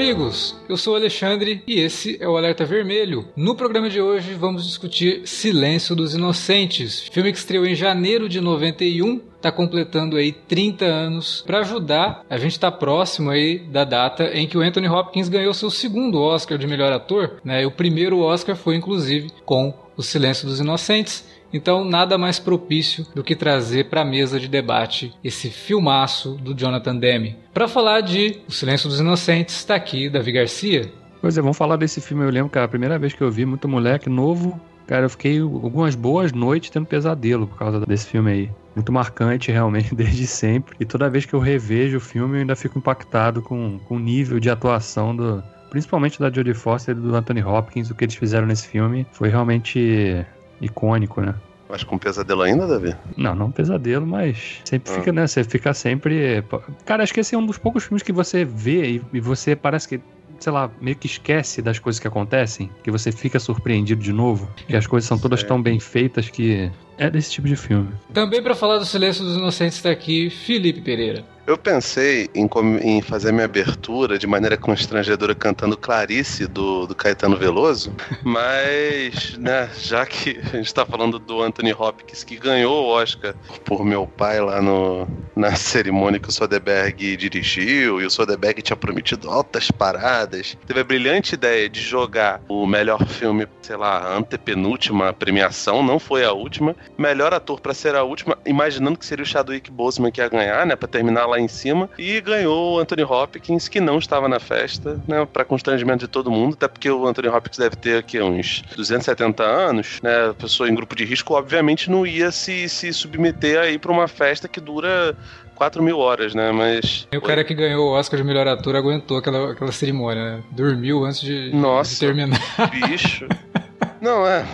Amigos! 0.00 0.56
Eu 0.66 0.78
sou 0.78 0.96
Alexandre 0.96 1.62
e 1.66 1.78
esse 1.78 2.16
é 2.22 2.26
o 2.26 2.34
Alerta 2.34 2.64
Vermelho. 2.64 3.28
No 3.36 3.54
programa 3.54 3.90
de 3.90 4.00
hoje 4.00 4.32
vamos 4.32 4.66
discutir 4.66 5.28
Silêncio 5.28 5.94
dos 5.94 6.14
Inocentes, 6.14 7.00
filme 7.12 7.30
que 7.30 7.36
estreou 7.36 7.66
em 7.66 7.74
janeiro 7.74 8.26
de 8.26 8.40
91 8.40 9.20
está 9.36 9.52
completando 9.52 10.16
aí 10.16 10.32
30 10.32 10.84
anos 10.86 11.42
para 11.46 11.60
ajudar. 11.60 12.24
A 12.30 12.38
gente 12.38 12.52
está 12.52 12.70
próximo 12.70 13.30
aí 13.30 13.58
da 13.58 13.84
data 13.84 14.30
em 14.32 14.46
que 14.46 14.56
o 14.56 14.60
Anthony 14.60 14.88
Hopkins 14.88 15.28
ganhou 15.28 15.52
seu 15.52 15.70
segundo 15.70 16.20
Oscar 16.20 16.56
de 16.56 16.66
melhor 16.66 16.92
ator, 16.92 17.36
né? 17.44 17.66
O 17.66 17.70
primeiro 17.70 18.20
Oscar 18.20 18.56
foi 18.56 18.76
inclusive 18.76 19.30
com 19.44 19.74
O 19.96 20.02
Silêncio 20.02 20.46
dos 20.46 20.60
Inocentes. 20.60 21.24
Então, 21.52 21.84
nada 21.84 22.16
mais 22.16 22.38
propício 22.38 23.06
do 23.14 23.24
que 23.24 23.34
trazer 23.34 23.88
para 23.88 24.02
a 24.02 24.04
mesa 24.04 24.38
de 24.38 24.48
debate 24.48 25.12
esse 25.22 25.50
filmaço 25.50 26.34
do 26.34 26.54
Jonathan 26.54 26.96
Demme. 26.96 27.36
Para 27.52 27.66
falar 27.66 28.00
de 28.00 28.40
O 28.48 28.52
Silêncio 28.52 28.88
dos 28.88 29.00
Inocentes, 29.00 29.56
está 29.56 29.74
aqui 29.74 30.08
Davi 30.08 30.32
Garcia. 30.32 30.92
Pois 31.20 31.36
é, 31.36 31.42
vamos 31.42 31.56
falar 31.56 31.76
desse 31.76 32.00
filme. 32.00 32.24
Eu 32.24 32.30
lembro 32.30 32.50
que 32.50 32.58
a 32.58 32.68
primeira 32.68 32.98
vez 32.98 33.12
que 33.12 33.20
eu 33.20 33.30
vi, 33.30 33.44
muito 33.44 33.68
moleque, 33.68 34.08
novo, 34.08 34.58
cara, 34.86 35.04
eu 35.04 35.10
fiquei 35.10 35.40
algumas 35.40 35.94
boas 35.94 36.32
noites 36.32 36.70
tendo 36.70 36.86
pesadelo 36.86 37.46
por 37.46 37.58
causa 37.58 37.80
desse 37.80 38.06
filme 38.06 38.30
aí. 38.30 38.50
Muito 38.74 38.92
marcante, 38.92 39.50
realmente, 39.52 39.94
desde 39.94 40.26
sempre. 40.26 40.76
E 40.78 40.84
toda 40.84 41.10
vez 41.10 41.26
que 41.26 41.34
eu 41.34 41.40
revejo 41.40 41.98
o 41.98 42.00
filme, 42.00 42.36
eu 42.36 42.40
ainda 42.40 42.56
fico 42.56 42.78
impactado 42.78 43.42
com, 43.42 43.78
com 43.80 43.96
o 43.96 43.98
nível 43.98 44.38
de 44.40 44.48
atuação 44.48 45.14
do, 45.14 45.42
principalmente 45.70 46.18
da 46.18 46.30
Jodie 46.30 46.54
Foster 46.54 46.96
e 46.96 47.00
do 47.00 47.14
Anthony 47.14 47.42
Hopkins, 47.42 47.90
o 47.90 47.94
que 47.94 48.04
eles 48.04 48.14
fizeram 48.14 48.46
nesse 48.46 48.66
filme 48.66 49.06
foi 49.12 49.28
realmente 49.28 50.24
icônico, 50.60 51.20
né? 51.20 51.34
Mas 51.68 51.84
com 51.84 51.96
pesadelo 51.96 52.42
ainda, 52.42 52.66
Davi? 52.66 52.96
Não, 53.16 53.34
não 53.34 53.50
pesadelo, 53.50 54.04
mas 54.04 54.60
sempre 54.64 54.92
ah. 54.92 54.94
fica, 54.96 55.12
né? 55.12 55.26
Você 55.26 55.44
fica 55.44 55.72
sempre. 55.72 56.44
Cara, 56.84 57.04
acho 57.04 57.14
que 57.14 57.20
esse 57.20 57.34
é 57.34 57.38
um 57.38 57.46
dos 57.46 57.58
poucos 57.58 57.84
filmes 57.84 58.02
que 58.02 58.12
você 58.12 58.44
vê 58.44 58.94
e, 58.94 59.02
e 59.12 59.20
você 59.20 59.54
parece 59.54 59.88
que 59.88 60.00
sei 60.40 60.52
lá, 60.52 60.70
meio 60.80 60.96
que 60.96 61.06
esquece 61.06 61.60
das 61.60 61.78
coisas 61.78 62.00
que 62.00 62.08
acontecem, 62.08 62.70
que 62.82 62.90
você 62.90 63.12
fica 63.12 63.38
surpreendido 63.38 64.02
de 64.02 64.12
novo, 64.12 64.48
que 64.66 64.74
as 64.74 64.86
coisas 64.86 65.06
são 65.06 65.18
todas 65.18 65.42
tão 65.42 65.60
bem 65.60 65.78
feitas 65.78 66.30
que 66.30 66.72
é 67.00 67.08
desse 67.08 67.30
tipo 67.32 67.48
de 67.48 67.56
filme. 67.56 67.88
Também 68.12 68.42
para 68.42 68.54
falar 68.54 68.76
do 68.76 68.84
Silêncio 68.84 69.24
dos 69.24 69.36
Inocentes 69.36 69.78
está 69.78 69.90
aqui 69.90 70.28
Felipe 70.28 70.82
Pereira. 70.82 71.24
Eu 71.50 71.58
pensei 71.58 72.28
em, 72.32 72.48
em, 72.80 73.02
fazer 73.02 73.32
minha 73.32 73.46
abertura 73.46 74.16
de 74.16 74.24
maneira 74.24 74.56
constrangedora 74.56 75.34
cantando 75.34 75.76
Clarice 75.76 76.46
do, 76.46 76.86
do 76.86 76.94
Caetano 76.94 77.36
Veloso, 77.36 77.92
mas, 78.22 79.36
né, 79.36 79.68
já 79.76 80.06
que 80.06 80.38
a 80.38 80.56
gente 80.56 80.66
está 80.66 80.86
falando 80.86 81.18
do 81.18 81.42
Anthony 81.42 81.72
Hopkins, 81.72 82.22
que 82.22 82.36
ganhou 82.36 82.84
o 82.84 82.88
Oscar 82.90 83.34
por 83.64 83.84
meu 83.84 84.06
pai 84.06 84.40
lá 84.40 84.62
no, 84.62 85.08
na 85.34 85.56
cerimônia 85.56 86.20
que 86.20 86.28
o 86.28 86.32
Soderbergh 86.32 87.16
dirigiu, 87.16 88.00
e 88.00 88.06
o 88.06 88.10
Soderbergh 88.10 88.62
tinha 88.62 88.76
prometido 88.76 89.28
altas 89.28 89.72
paradas, 89.72 90.56
teve 90.66 90.80
a 90.80 90.84
brilhante 90.84 91.34
ideia 91.34 91.68
de 91.68 91.80
jogar 91.80 92.40
o 92.48 92.64
melhor 92.64 93.04
filme, 93.06 93.48
sei 93.60 93.76
lá, 93.76 94.16
antepenúltima 94.16 95.12
premiação, 95.12 95.82
não 95.82 95.98
foi 95.98 96.24
a 96.24 96.32
última, 96.32 96.76
melhor 96.96 97.32
ator 97.32 97.60
para 97.60 97.74
ser 97.74 97.94
a 97.94 98.02
última, 98.02 98.36
imaginando 98.46 98.98
que 98.98 99.06
seria 99.06 99.22
o 99.22 99.26
Chadwick 99.26 99.70
Boseman 99.70 100.10
que 100.10 100.20
ia 100.20 100.28
ganhar, 100.28 100.66
né, 100.66 100.76
para 100.76 100.88
terminar 100.88 101.26
lá 101.26 101.38
em 101.38 101.48
cima 101.48 101.88
e 101.98 102.20
ganhou 102.20 102.76
o 102.76 102.78
Anthony 102.78 103.02
Hopkins, 103.02 103.68
que 103.68 103.80
não 103.80 103.98
estava 103.98 104.28
na 104.28 104.40
festa, 104.40 105.00
né, 105.06 105.26
para 105.32 105.44
constrangimento 105.44 106.00
de 106.00 106.08
todo 106.08 106.30
mundo, 106.30 106.54
até 106.54 106.68
porque 106.68 106.90
o 106.90 107.06
Anthony 107.06 107.28
Hopkins 107.28 107.58
deve 107.58 107.76
ter 107.76 107.98
aqui 107.98 108.20
uns 108.20 108.62
270 108.76 109.42
anos, 109.42 109.98
né, 110.02 110.34
pessoa 110.38 110.68
em 110.68 110.74
grupo 110.74 110.94
de 110.94 111.04
risco, 111.04 111.34
obviamente 111.34 111.90
não 111.90 112.06
ia 112.06 112.30
se, 112.30 112.68
se 112.68 112.92
submeter 112.92 113.58
aí 113.58 113.78
para 113.78 113.92
uma 113.92 114.08
festa 114.08 114.48
que 114.48 114.60
dura 114.60 115.16
4 115.60 115.82
mil 115.82 115.98
horas, 115.98 116.34
né? 116.34 116.50
Mas. 116.52 117.06
E 117.12 117.18
o 117.18 117.20
cara 117.20 117.44
que 117.44 117.54
ganhou 117.54 117.90
o 117.90 117.92
Oscar 117.92 118.18
de 118.18 118.24
melhor 118.24 118.48
ator 118.48 118.74
aguentou 118.74 119.18
aquela, 119.18 119.52
aquela 119.52 119.70
cerimônia, 119.70 120.36
né? 120.36 120.42
Dormiu 120.50 121.04
antes 121.04 121.20
de, 121.20 121.54
Nossa, 121.54 121.92
de 121.92 122.00
terminar. 122.00 122.40
Bicho. 122.70 123.26
Não, 124.00 124.26
é, 124.26 124.44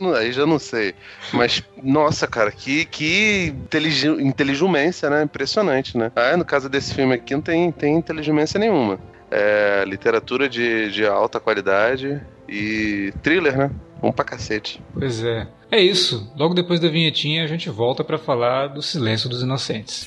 não, 0.00 0.14
aí 0.14 0.32
já 0.32 0.46
não 0.46 0.58
sei. 0.58 0.94
Mas, 1.32 1.62
nossa, 1.82 2.26
cara, 2.26 2.52
que, 2.52 2.84
que 2.84 3.52
intelig, 3.54 4.06
inteligência, 4.06 5.10
né? 5.10 5.22
Impressionante, 5.22 5.98
né? 5.98 6.12
Ah, 6.14 6.36
no 6.36 6.44
caso 6.44 6.68
desse 6.68 6.94
filme 6.94 7.14
aqui 7.14 7.34
não 7.34 7.42
tem, 7.42 7.72
tem 7.72 7.96
inteligência 7.96 8.58
nenhuma. 8.58 8.98
É 9.30 9.84
literatura 9.86 10.48
de, 10.48 10.90
de 10.90 11.04
alta 11.04 11.40
qualidade 11.40 12.20
e 12.48 13.12
thriller, 13.22 13.56
né? 13.56 13.70
Bom 14.00 14.12
pra 14.12 14.24
cacete. 14.24 14.80
Pois 14.94 15.24
é. 15.24 15.48
É 15.70 15.80
isso. 15.80 16.32
Logo 16.36 16.54
depois 16.54 16.78
da 16.78 16.88
vinhetinha 16.88 17.42
a 17.42 17.46
gente 17.46 17.68
volta 17.68 18.04
para 18.04 18.18
falar 18.18 18.68
do 18.68 18.82
Silêncio 18.82 19.28
dos 19.28 19.42
Inocentes. 19.42 20.06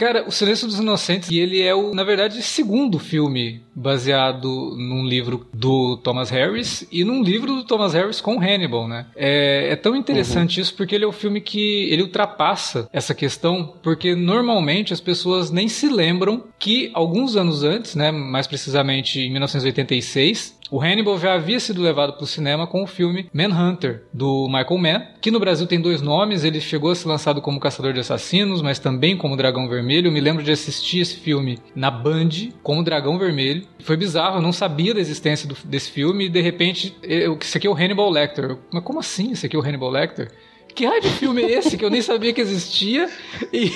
Cara, 0.00 0.26
O 0.26 0.30
Silêncio 0.30 0.66
dos 0.66 0.78
Inocentes, 0.78 1.30
e 1.30 1.38
ele 1.38 1.60
é 1.60 1.74
o, 1.74 1.94
na 1.94 2.02
verdade, 2.02 2.40
segundo 2.40 2.98
filme 2.98 3.60
baseado 3.74 4.74
num 4.74 5.04
livro 5.04 5.46
do 5.52 5.98
Thomas 5.98 6.30
Harris 6.30 6.88
e 6.90 7.04
num 7.04 7.22
livro 7.22 7.54
do 7.56 7.64
Thomas 7.64 7.92
Harris 7.92 8.18
com 8.18 8.40
Hannibal, 8.40 8.88
né? 8.88 9.04
É, 9.14 9.68
é 9.72 9.76
tão 9.76 9.94
interessante 9.94 10.56
uhum. 10.56 10.62
isso 10.62 10.74
porque 10.74 10.94
ele 10.94 11.04
é 11.04 11.06
o 11.06 11.10
um 11.10 11.12
filme 11.12 11.42
que 11.42 11.84
ele 11.90 12.00
ultrapassa 12.00 12.88
essa 12.90 13.14
questão, 13.14 13.74
porque 13.82 14.14
normalmente 14.14 14.94
as 14.94 15.00
pessoas 15.00 15.50
nem 15.50 15.68
se 15.68 15.86
lembram 15.86 16.44
que 16.58 16.90
alguns 16.94 17.36
anos 17.36 17.62
antes, 17.62 17.94
né, 17.94 18.10
mais 18.10 18.46
precisamente 18.46 19.20
em 19.20 19.30
1986, 19.30 20.59
o 20.70 20.80
Hannibal 20.80 21.18
já 21.18 21.34
havia 21.34 21.58
sido 21.58 21.82
levado 21.82 22.12
para 22.12 22.24
o 22.24 22.26
cinema 22.26 22.66
com 22.66 22.82
o 22.82 22.86
filme 22.86 23.28
Manhunter, 23.32 24.04
do 24.12 24.46
Michael 24.46 24.78
Mann, 24.78 25.02
que 25.20 25.30
no 25.30 25.40
Brasil 25.40 25.66
tem 25.66 25.80
dois 25.80 26.00
nomes. 26.00 26.44
Ele 26.44 26.60
chegou 26.60 26.90
a 26.90 26.94
ser 26.94 27.08
lançado 27.08 27.42
como 27.42 27.60
Caçador 27.60 27.92
de 27.92 28.00
Assassinos, 28.00 28.62
mas 28.62 28.78
também 28.78 29.16
como 29.16 29.36
Dragão 29.36 29.68
Vermelho. 29.68 30.08
Eu 30.08 30.12
me 30.12 30.20
lembro 30.20 30.42
de 30.42 30.52
assistir 30.52 31.00
esse 31.00 31.16
filme 31.16 31.58
na 31.74 31.90
Band, 31.90 32.30
como 32.62 32.84
Dragão 32.84 33.18
Vermelho. 33.18 33.66
Foi 33.80 33.96
bizarro, 33.96 34.38
eu 34.38 34.42
não 34.42 34.52
sabia 34.52 34.94
da 34.94 35.00
existência 35.00 35.48
do, 35.48 35.56
desse 35.64 35.90
filme 35.90 36.26
e 36.26 36.28
de 36.28 36.40
repente, 36.40 36.96
eu, 37.02 37.36
esse 37.40 37.56
aqui 37.56 37.66
é 37.66 37.70
o 37.70 37.74
Hannibal 37.74 38.10
Lecter. 38.10 38.56
Mas 38.72 38.84
como 38.84 39.00
assim 39.00 39.32
esse 39.32 39.46
aqui 39.46 39.56
é 39.56 39.58
o 39.58 39.62
Hannibal 39.62 39.90
Lecter? 39.90 40.30
Que 40.74 40.86
raio 40.86 41.00
de 41.00 41.10
filme 41.10 41.42
é 41.42 41.52
esse 41.52 41.76
que 41.76 41.84
eu 41.84 41.90
nem 41.90 42.02
sabia 42.02 42.32
que 42.32 42.40
existia? 42.40 43.08
E, 43.52 43.72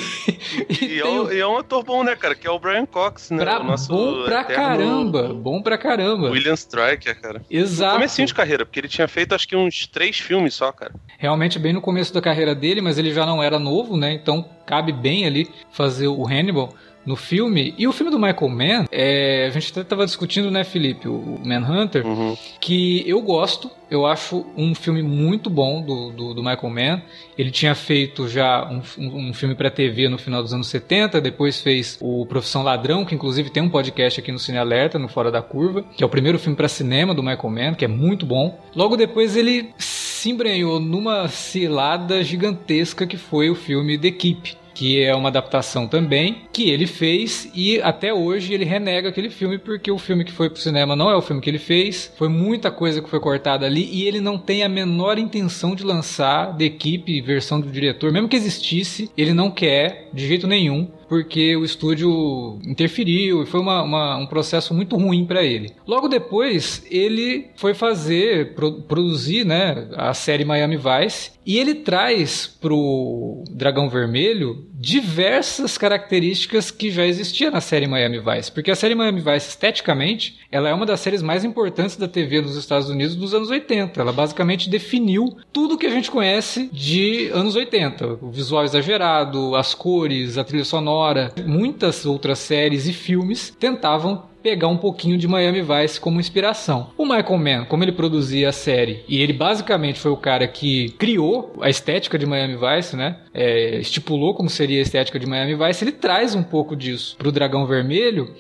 e, 0.69 0.85
e, 0.85 1.01
é, 1.01 1.05
um, 1.05 1.33
e 1.33 1.41
é, 1.41 1.47
um, 1.47 1.59
ator 1.59 1.83
bom, 1.83 2.05
né, 2.05 2.15
cara? 2.15 2.35
Que 2.35 2.47
é 2.47 2.51
o 2.51 2.59
Brian 2.59 2.87
Cox, 2.87 3.31
né? 3.31 3.39
Pra, 3.39 3.61
bom 3.61 4.25
pra 4.25 4.45
caramba, 4.45 5.35
bom 5.35 5.63
pra 5.63 5.77
caramba. 5.77 6.31
William 6.31 6.55
Striker, 6.55 7.21
cara. 7.21 7.43
Exato. 7.51 7.93
No 7.93 7.99
comecinho 7.99 8.27
de 8.27 8.35
carreira, 8.35 8.65
porque 8.65 8.81
ele 8.81 8.89
tinha 8.89 9.09
feito 9.09 9.35
acho 9.35 9.49
que 9.49 9.57
uns 9.57 9.87
três 9.87 10.19
filmes 10.19 10.55
só, 10.55 10.71
cara. 10.73 10.95
Realmente 11.19 11.59
bem 11.59 11.73
no 11.73 11.81
começo 11.81 12.13
da 12.13 12.21
carreira 12.21 12.55
dele, 12.55 12.81
mas 12.81 12.99
ele 12.99 13.13
já 13.13 13.27
não 13.27 13.43
era 13.43 13.59
novo, 13.59 13.97
né? 13.97 14.13
Então 14.13 14.49
cabe 14.67 14.93
bem 14.93 15.27
ali 15.27 15.51
fazer 15.73 16.09
o 16.09 16.27
Hannibal. 16.27 16.73
No 17.05 17.17
filme. 17.17 17.75
E 17.77 17.87
o 17.87 17.93
filme 17.93 18.11
do 18.11 18.19
Michael 18.19 18.49
Mann, 18.49 18.85
é, 18.91 19.47
a 19.47 19.51
gente 19.51 19.71
até 19.73 19.85
tava 19.85 20.05
discutindo, 20.07 20.51
né, 20.51 20.65
Felipe, 20.65 21.09
o 21.09 21.39
Manhunter, 21.45 22.07
Uhum. 22.07 22.37
que 22.61 23.03
eu 23.09 23.21
gosto. 23.21 23.71
Eu 23.91 24.07
acho 24.07 24.45
um 24.57 24.75
filme 24.75 25.03
muito 25.03 25.49
bom 25.49 25.81
do, 25.83 26.11
do, 26.11 26.35
do 26.35 26.43
Michael 26.43 26.71
Mann. 26.71 27.03
Ele 27.39 27.51
tinha 27.51 27.75
feito 27.75 28.27
já 28.27 28.67
um, 28.69 28.81
um, 28.99 29.29
um 29.29 29.35
filme 29.35 29.55
pra 29.55 29.71
TV 29.71 30.09
no 30.09 30.19
final 30.19 30.43
dos 30.43 30.53
anos 30.55 30.67
70, 30.69 31.21
depois 31.21 31.61
fez 31.61 31.99
o 32.01 32.25
Profissão 32.27 32.63
Ladrão, 32.63 33.05
que 33.05 33.15
inclusive 33.15 33.51
tem 33.51 33.63
um 33.63 33.69
podcast 33.69 34.19
aqui 34.19 34.33
no 34.33 34.39
Cine 34.39 34.59
Alerta, 34.59 34.99
no 34.99 35.07
Fora 35.07 35.31
da 35.31 35.43
Curva, 35.43 35.85
que 35.97 36.03
é 36.03 36.07
o 36.07 36.11
primeiro 36.11 36.39
filme 36.39 36.57
pra 36.57 36.67
cinema 36.67 37.15
do 37.15 37.23
Michael 37.23 37.51
Mann, 37.51 37.75
que 37.75 37.85
é 37.85 37.89
muito 37.89 38.25
bom. 38.27 38.59
Logo 38.75 38.97
depois 38.97 39.37
ele 39.37 39.71
se 39.79 40.31
embrenhou 40.31 40.81
numa 40.81 41.29
cilada 41.29 42.25
gigantesca 42.25 43.07
que 43.07 43.17
foi 43.19 43.51
o 43.51 43.55
filme 43.55 43.99
The 43.99 44.11
Keep 44.11 44.57
que 44.75 45.03
é 45.03 45.15
uma 45.15 45.29
adaptação 45.29 45.87
também, 45.87 46.43
que 46.53 46.69
ele 46.69 46.87
fez 46.87 47.51
e 47.55 47.81
até 47.81 48.13
hoje 48.13 48.53
ele 48.53 48.65
renega 48.65 49.09
aquele 49.09 49.31
filme 49.31 49.59
porque 49.59 49.91
o 49.91 49.99
filme 49.99 50.25
que 50.25 50.33
foi 50.33 50.51
pro 50.51 50.61
cinema 50.61 50.97
não 50.97 51.11
é 51.11 51.17
o 51.17 51.23
filme 51.23 51.41
que 51.41 51.49
ele 51.49 51.59
fez, 51.59 52.13
foi 52.17 52.29
muita 52.29 52.71
coisa 52.71 53.01
que 53.01 53.09
foi 53.09 53.21
cortada 53.21 53.65
ali 53.65 53.89
e 53.93 54.07
ele 54.07 54.21
não 54.21 54.37
tem 54.37 54.65
a 54.65 54.69
menor 54.69 55.19
intenção 55.19 55.75
de 55.75 55.85
lançar 55.85 56.53
da 56.53 56.65
equipe 56.65 57.21
versão 57.21 57.61
do 57.61 57.71
diretor, 57.71 58.13
mesmo 58.13 58.29
que 58.29 58.37
existisse, 58.37 59.11
ele 59.17 59.33
não 59.33 59.51
quer 59.51 60.09
de 60.13 60.27
jeito 60.27 60.47
nenhum 60.47 60.89
porque 61.09 61.55
o 61.55 61.65
estúdio 61.65 62.59
interferiu 62.65 63.43
e 63.43 63.47
foi 63.47 63.61
uma, 63.61 63.83
uma, 63.83 64.17
um 64.17 64.27
processo 64.27 64.75
muito 64.75 64.97
ruim 64.97 65.25
para 65.25 65.43
ele. 65.45 65.73
Logo 65.87 66.09
depois, 66.09 66.85
ele 66.91 67.51
foi 67.57 67.75
fazer, 67.75 68.55
pro, 68.55 68.83
produzir 68.83 69.45
né, 69.45 69.87
a 69.97 70.13
série 70.15 70.45
Miami 70.45 70.77
Vice 70.77 71.31
e 71.47 71.59
ele 71.59 71.75
traz 71.75 72.47
pro 72.47 73.45
Dragão 73.51 73.89
Vermelho 73.89 74.67
diversas 74.75 75.79
características 75.79 76.71
que 76.71 76.91
já 76.91 77.07
existiam 77.07 77.51
na 77.51 77.61
série 77.61 77.87
Miami 77.87 78.21
Vice, 78.21 78.53
porque 78.53 78.71
a 78.71 78.77
série 78.77 78.95
Miami 78.95 79.21
Vice 79.21 79.49
esteticamente, 79.49 80.39
ela 80.51 80.69
é 80.69 80.75
uma 80.75 80.85
das 80.85 81.01
séries 81.01 81.23
mais 81.23 81.45
importantes 81.45 81.97
da 81.97 82.07
TV 82.07 82.41
nos 82.41 82.57
Estados 82.57 82.89
Unidos 82.89 83.17
dos 83.17 83.35
anos 83.35 83.49
80. 83.49 84.01
Ela 84.01 84.13
basicamente 84.13 84.69
definiu 84.69 85.37
tudo 85.53 85.79
que 85.79 85.87
a 85.87 85.91
gente 85.91 86.11
conhece 86.11 86.69
de 86.73 87.31
anos 87.33 87.57
80, 87.57 88.19
o 88.21 88.31
visual 88.31 88.65
exagerado, 88.65 89.55
as 89.55 89.75
cores, 89.75 90.37
a 90.37 90.45
trilha 90.45 90.65
sonora, 90.65 91.33
muitas 91.47 92.05
outras 92.05 92.39
séries 92.39 92.87
e 92.87 92.93
filmes 92.93 93.55
tentavam 93.59 94.34
pegar 94.45 94.69
um 94.69 94.77
pouquinho 94.77 95.17
de 95.17 95.27
Miami 95.27 95.63
Vice 95.63 95.99
como 95.99 96.21
inspiração. 96.21 96.91
O 96.99 97.07
Michael 97.07 97.39
Mann, 97.39 97.65
como 97.65 97.83
ele 97.83 97.93
produzia 97.93 98.51
a 98.51 98.53
série, 98.53 99.03
e 99.09 99.23
ele 99.23 99.33
basicamente 99.33 99.99
foi 99.99 100.11
o 100.11 100.19
cara 100.19 100.47
que 100.47 100.91
criou 100.99 101.55
a 101.63 101.71
estética 101.71 102.19
de 102.19 102.27
Miami 102.27 102.55
Vice, 102.55 102.95
né? 102.95 103.21
É, 103.33 103.79
estipulou 103.79 104.35
como 104.35 104.51
seria 104.51 104.81
a 104.81 104.83
estética 104.83 105.19
de 105.19 105.25
Miami 105.25 105.55
Vice, 105.57 105.83
ele 105.83 105.93
traz 105.93 106.35
um 106.35 106.43
pouco 106.43 106.77
disso 106.77 107.17
pro 107.17 107.33
Dragão 107.33 107.67
Vermelho. 107.67 108.35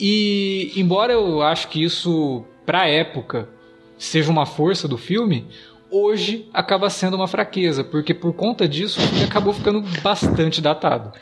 E 0.00 0.72
embora 0.74 1.12
eu 1.12 1.40
acho 1.40 1.68
que 1.68 1.80
isso, 1.80 2.44
pra 2.66 2.88
época, 2.88 3.48
seja 3.96 4.32
uma 4.32 4.46
força 4.46 4.88
do 4.88 4.98
filme, 4.98 5.46
hoje 5.88 6.48
acaba 6.52 6.90
sendo 6.90 7.14
uma 7.14 7.28
fraqueza, 7.28 7.84
porque 7.84 8.12
por 8.12 8.32
conta 8.32 8.66
disso 8.66 8.98
o 8.98 9.02
filme 9.02 9.22
acabou 9.22 9.52
ficando 9.52 9.80
bastante 10.02 10.60
datado. 10.60 11.12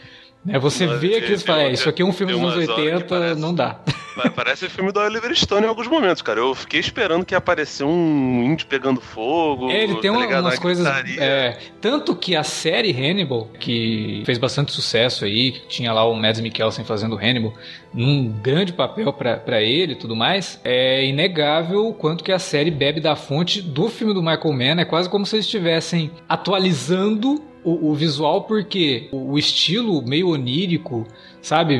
É, 0.46 0.58
você 0.58 0.86
vê 0.86 1.16
aqui 1.16 1.24
e 1.24 1.28
tem- 1.28 1.38
fala, 1.38 1.62
é, 1.62 1.72
isso 1.72 1.88
aqui 1.88 2.02
é 2.02 2.04
um 2.04 2.12
filme 2.12 2.32
dos 2.32 2.40
anos 2.42 2.54
umas 2.56 2.68
horas 2.68 2.76
que 2.82 2.88
80, 2.92 3.04
parece- 3.06 3.40
não 3.40 3.54
dá. 3.54 3.80
Mas 4.16 4.32
Parece 4.32 4.68
filme 4.68 4.92
do 4.92 5.00
Oliver 5.00 5.34
Stone 5.34 5.66
em 5.66 5.68
alguns 5.68 5.88
momentos, 5.88 6.22
cara. 6.22 6.38
Eu 6.38 6.54
fiquei 6.54 6.78
esperando 6.78 7.24
que 7.24 7.34
ia 7.34 7.38
aparecer 7.38 7.82
um 7.82 8.44
índio 8.44 8.64
pegando 8.68 9.00
fogo. 9.00 9.68
É, 9.72 9.82
ele 9.82 9.96
tem 9.96 10.12
tá 10.12 10.18
ligado? 10.20 10.44
umas 10.44 10.54
Uma 10.54 10.60
coisas. 10.62 10.86
é, 11.18 11.58
tanto 11.80 12.14
que 12.14 12.36
a 12.36 12.44
série 12.44 12.92
Hannibal, 12.92 13.48
que 13.58 14.22
fez 14.24 14.38
bastante 14.38 14.70
sucesso 14.70 15.24
aí, 15.24 15.50
que 15.50 15.66
tinha 15.66 15.92
lá 15.92 16.04
o 16.04 16.14
Mads 16.14 16.40
Mikkelsen 16.40 16.84
fazendo 16.84 17.16
Hannibal, 17.16 17.54
num 17.92 18.28
grande 18.40 18.72
papel 18.72 19.12
pra 19.12 19.36
pra 19.36 19.60
ele 19.60 19.94
e 19.94 19.96
tudo 19.96 20.14
mais, 20.14 20.60
é 20.62 21.04
inegável 21.04 21.88
o 21.88 21.92
quanto 21.92 22.22
que 22.22 22.30
a 22.30 22.38
série 22.38 22.70
bebe 22.70 23.00
da 23.00 23.16
fonte 23.16 23.60
do 23.60 23.88
filme 23.88 24.14
do 24.14 24.22
Michael 24.22 24.52
Mann. 24.52 24.80
É 24.80 24.84
quase 24.84 25.08
como 25.08 25.26
se 25.26 25.34
eles 25.34 25.46
estivessem 25.46 26.12
atualizando 26.28 27.42
o, 27.64 27.90
o 27.90 27.94
visual, 27.94 28.42
porque 28.42 29.08
o, 29.10 29.32
o 29.32 29.38
estilo 29.38 30.02
meio 30.06 30.28
onírico, 30.28 31.06
sabe? 31.40 31.78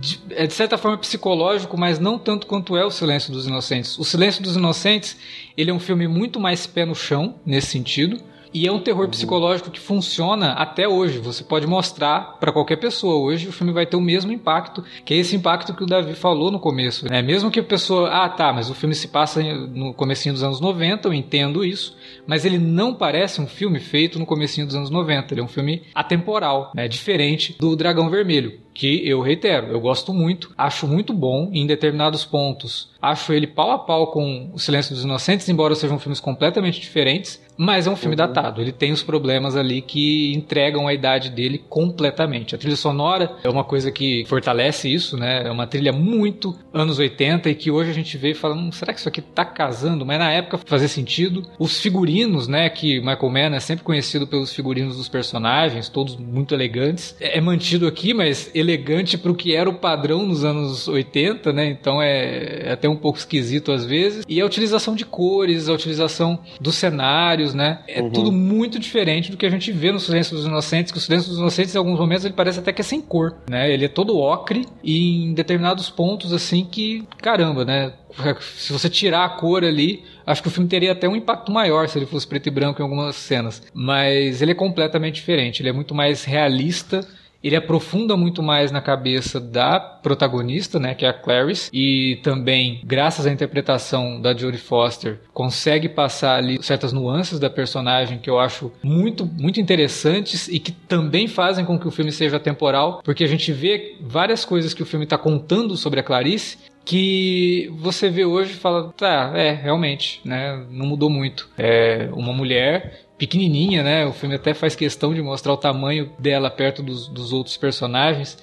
De- 0.00 0.20
é 0.30 0.46
de 0.46 0.52
certa 0.54 0.78
forma 0.78 0.96
psicológico, 0.98 1.76
mas 1.76 1.98
não 1.98 2.18
tanto 2.18 2.46
quanto 2.46 2.76
é 2.76 2.84
o 2.84 2.90
Silêncio 2.90 3.32
dos 3.32 3.46
Inocentes. 3.46 3.98
O 3.98 4.04
Silêncio 4.04 4.42
dos 4.42 4.56
Inocentes, 4.56 5.16
ele 5.56 5.70
é 5.70 5.74
um 5.74 5.78
filme 5.78 6.08
muito 6.08 6.40
mais 6.40 6.66
pé 6.66 6.84
no 6.84 6.94
chão 6.94 7.34
nesse 7.44 7.68
sentido. 7.68 8.18
E 8.52 8.66
é 8.66 8.72
um 8.72 8.80
terror 8.80 9.08
psicológico 9.08 9.70
que 9.70 9.80
funciona 9.80 10.52
até 10.52 10.88
hoje. 10.88 11.18
Você 11.18 11.44
pode 11.44 11.66
mostrar 11.66 12.36
para 12.40 12.52
qualquer 12.52 12.76
pessoa. 12.76 13.16
Hoje 13.16 13.48
o 13.48 13.52
filme 13.52 13.72
vai 13.72 13.86
ter 13.86 13.96
o 13.96 14.00
mesmo 14.00 14.32
impacto, 14.32 14.84
que 15.04 15.14
é 15.14 15.16
esse 15.18 15.36
impacto 15.36 15.74
que 15.74 15.82
o 15.82 15.86
Davi 15.86 16.14
falou 16.14 16.50
no 16.50 16.58
começo. 16.58 17.08
Né? 17.08 17.22
Mesmo 17.22 17.50
que 17.50 17.60
a 17.60 17.64
pessoa, 17.64 18.08
ah 18.10 18.28
tá, 18.28 18.52
mas 18.52 18.70
o 18.70 18.74
filme 18.74 18.94
se 18.94 19.08
passa 19.08 19.42
no 19.42 19.92
comecinho 19.94 20.34
dos 20.34 20.42
anos 20.42 20.60
90, 20.60 21.08
eu 21.08 21.14
entendo 21.14 21.64
isso, 21.64 21.96
mas 22.26 22.44
ele 22.44 22.58
não 22.58 22.94
parece 22.94 23.40
um 23.40 23.46
filme 23.46 23.80
feito 23.80 24.18
no 24.18 24.26
comecinho 24.26 24.66
dos 24.66 24.76
anos 24.76 24.90
90. 24.90 25.34
Ele 25.34 25.40
é 25.40 25.44
um 25.44 25.48
filme 25.48 25.82
atemporal, 25.94 26.72
né? 26.74 26.88
diferente 26.88 27.56
do 27.58 27.76
Dragão 27.76 28.10
Vermelho 28.10 28.67
que 28.78 29.06
eu 29.08 29.20
reitero, 29.20 29.66
eu 29.72 29.80
gosto 29.80 30.14
muito, 30.14 30.52
acho 30.56 30.86
muito 30.86 31.12
bom 31.12 31.50
em 31.52 31.66
determinados 31.66 32.24
pontos. 32.24 32.88
Acho 33.00 33.32
ele 33.32 33.46
pau 33.46 33.70
a 33.70 33.78
pau 33.78 34.10
com 34.10 34.50
O 34.52 34.58
Silêncio 34.58 34.94
dos 34.94 35.04
Inocentes, 35.04 35.48
embora 35.48 35.74
sejam 35.74 36.00
filmes 36.00 36.18
completamente 36.18 36.80
diferentes, 36.80 37.40
mas 37.56 37.86
é 37.86 37.90
um 37.90 37.96
filme 37.96 38.16
datado. 38.16 38.60
Ele 38.60 38.72
tem 38.72 38.90
os 38.92 39.02
problemas 39.02 39.56
ali 39.56 39.80
que 39.80 40.32
entregam 40.34 40.88
a 40.88 40.94
idade 40.94 41.30
dele 41.30 41.62
completamente. 41.68 42.54
A 42.54 42.58
trilha 42.58 42.76
sonora 42.76 43.36
é 43.44 43.48
uma 43.48 43.62
coisa 43.62 43.92
que 43.92 44.24
fortalece 44.26 44.92
isso, 44.92 45.16
né? 45.16 45.46
É 45.46 45.50
uma 45.50 45.66
trilha 45.66 45.92
muito 45.92 46.56
anos 46.72 46.98
80 46.98 47.50
e 47.50 47.54
que 47.54 47.70
hoje 47.70 47.90
a 47.90 47.94
gente 47.94 48.16
vê 48.16 48.30
e 48.30 48.34
fala, 48.34 48.54
hum, 48.54 48.72
será 48.72 48.92
que 48.92 48.98
isso 48.98 49.08
aqui 49.08 49.20
tá 49.20 49.44
casando? 49.44 50.04
Mas 50.04 50.18
na 50.18 50.30
época 50.32 50.58
fazia 50.58 50.88
sentido. 50.88 51.44
Os 51.58 51.80
figurinos, 51.80 52.48
né, 52.48 52.68
que 52.68 52.98
Michael 52.98 53.30
Mann 53.30 53.54
é 53.54 53.60
sempre 53.60 53.84
conhecido 53.84 54.26
pelos 54.26 54.52
figurinos 54.52 54.96
dos 54.96 55.08
personagens, 55.08 55.88
todos 55.88 56.16
muito 56.16 56.54
elegantes. 56.54 57.16
É 57.20 57.38
é 57.38 57.40
mantido 57.40 57.86
aqui, 57.86 58.12
mas 58.12 58.50
elegante 58.68 59.16
pro 59.16 59.34
que 59.34 59.54
era 59.54 59.68
o 59.68 59.74
padrão 59.74 60.26
nos 60.26 60.44
anos 60.44 60.86
80, 60.86 61.52
né? 61.52 61.66
Então 61.66 62.00
é, 62.02 62.68
é 62.68 62.72
até 62.72 62.88
um 62.88 62.96
pouco 62.96 63.18
esquisito 63.18 63.72
às 63.72 63.84
vezes. 63.84 64.24
E 64.28 64.40
a 64.40 64.44
utilização 64.46 64.94
de 64.94 65.04
cores, 65.04 65.68
a 65.68 65.72
utilização 65.72 66.38
dos 66.60 66.74
cenários, 66.74 67.54
né? 67.54 67.80
É 67.88 68.02
Uhum. 68.02 68.10
tudo 68.10 68.30
muito 68.32 68.78
diferente 68.78 69.30
do 69.30 69.36
que 69.36 69.44
a 69.46 69.50
gente 69.50 69.72
vê 69.72 69.90
no 69.90 69.98
Silêncio 70.00 70.36
dos 70.36 70.46
Inocentes, 70.46 70.92
que 70.92 70.98
o 70.98 71.00
Silêncio 71.00 71.28
dos 71.30 71.38
Inocentes 71.38 71.74
em 71.74 71.78
alguns 71.78 71.98
momentos 71.98 72.24
ele 72.24 72.34
parece 72.34 72.58
até 72.58 72.72
que 72.72 72.80
é 72.80 72.84
sem 72.84 73.00
cor, 73.00 73.34
né? 73.48 73.72
Ele 73.72 73.84
é 73.84 73.88
todo 73.88 74.16
ocre 74.18 74.66
e 74.82 75.24
em 75.24 75.34
determinados 75.34 75.88
pontos 75.90 76.32
assim 76.32 76.64
que, 76.70 77.04
caramba, 77.20 77.64
né? 77.64 77.92
Se 78.40 78.72
você 78.72 78.88
tirar 78.88 79.24
a 79.24 79.28
cor 79.28 79.64
ali, 79.64 80.02
acho 80.26 80.42
que 80.42 80.48
o 80.48 80.50
filme 80.50 80.68
teria 80.68 80.92
até 80.92 81.08
um 81.08 81.14
impacto 81.14 81.52
maior 81.52 81.88
se 81.88 81.98
ele 81.98 82.06
fosse 82.06 82.26
preto 82.26 82.46
e 82.46 82.50
branco 82.50 82.80
em 82.80 82.82
algumas 82.84 83.16
cenas. 83.16 83.62
Mas 83.72 84.40
ele 84.42 84.52
é 84.52 84.54
completamente 84.54 85.16
diferente, 85.16 85.62
ele 85.62 85.68
é 85.68 85.72
muito 85.72 85.94
mais 85.94 86.24
realista 86.24 87.06
ele 87.42 87.56
aprofunda 87.56 88.16
muito 88.16 88.42
mais 88.42 88.70
na 88.70 88.80
cabeça 88.80 89.40
da 89.40 89.78
protagonista, 89.78 90.78
né, 90.78 90.94
que 90.94 91.04
é 91.04 91.08
a 91.08 91.12
Clarice, 91.12 91.70
e 91.72 92.18
também, 92.22 92.80
graças 92.84 93.26
à 93.26 93.32
interpretação 93.32 94.20
da 94.20 94.36
Jodie 94.36 94.58
Foster, 94.58 95.20
consegue 95.32 95.88
passar 95.88 96.36
ali 96.36 96.62
certas 96.62 96.92
nuances 96.92 97.38
da 97.38 97.48
personagem 97.48 98.18
que 98.18 98.28
eu 98.28 98.38
acho 98.38 98.72
muito, 98.82 99.24
muito 99.24 99.60
interessantes 99.60 100.48
e 100.48 100.58
que 100.58 100.72
também 100.72 101.28
fazem 101.28 101.64
com 101.64 101.78
que 101.78 101.86
o 101.88 101.92
filme 101.92 102.10
seja 102.10 102.40
temporal, 102.40 103.00
porque 103.04 103.24
a 103.24 103.28
gente 103.28 103.52
vê 103.52 103.96
várias 104.00 104.44
coisas 104.44 104.74
que 104.74 104.82
o 104.82 104.86
filme 104.86 105.04
está 105.04 105.18
contando 105.18 105.76
sobre 105.76 106.00
a 106.00 106.02
Clarice 106.02 106.58
que 106.84 107.70
você 107.78 108.08
vê 108.08 108.24
hoje 108.24 108.52
e 108.52 108.56
fala, 108.56 108.90
tá, 108.96 109.32
é, 109.34 109.52
realmente, 109.52 110.22
né, 110.24 110.64
não 110.70 110.86
mudou 110.86 111.10
muito. 111.10 111.46
É 111.58 112.08
uma 112.14 112.32
mulher 112.32 113.07
pequenininha, 113.18 113.82
né? 113.82 114.06
O 114.06 114.12
filme 114.12 114.36
até 114.36 114.54
faz 114.54 114.74
questão 114.76 115.12
de 115.12 115.20
mostrar 115.20 115.52
o 115.52 115.56
tamanho 115.56 116.10
dela 116.18 116.50
perto 116.50 116.82
dos, 116.82 117.08
dos 117.08 117.32
outros 117.32 117.56
personagens, 117.56 118.38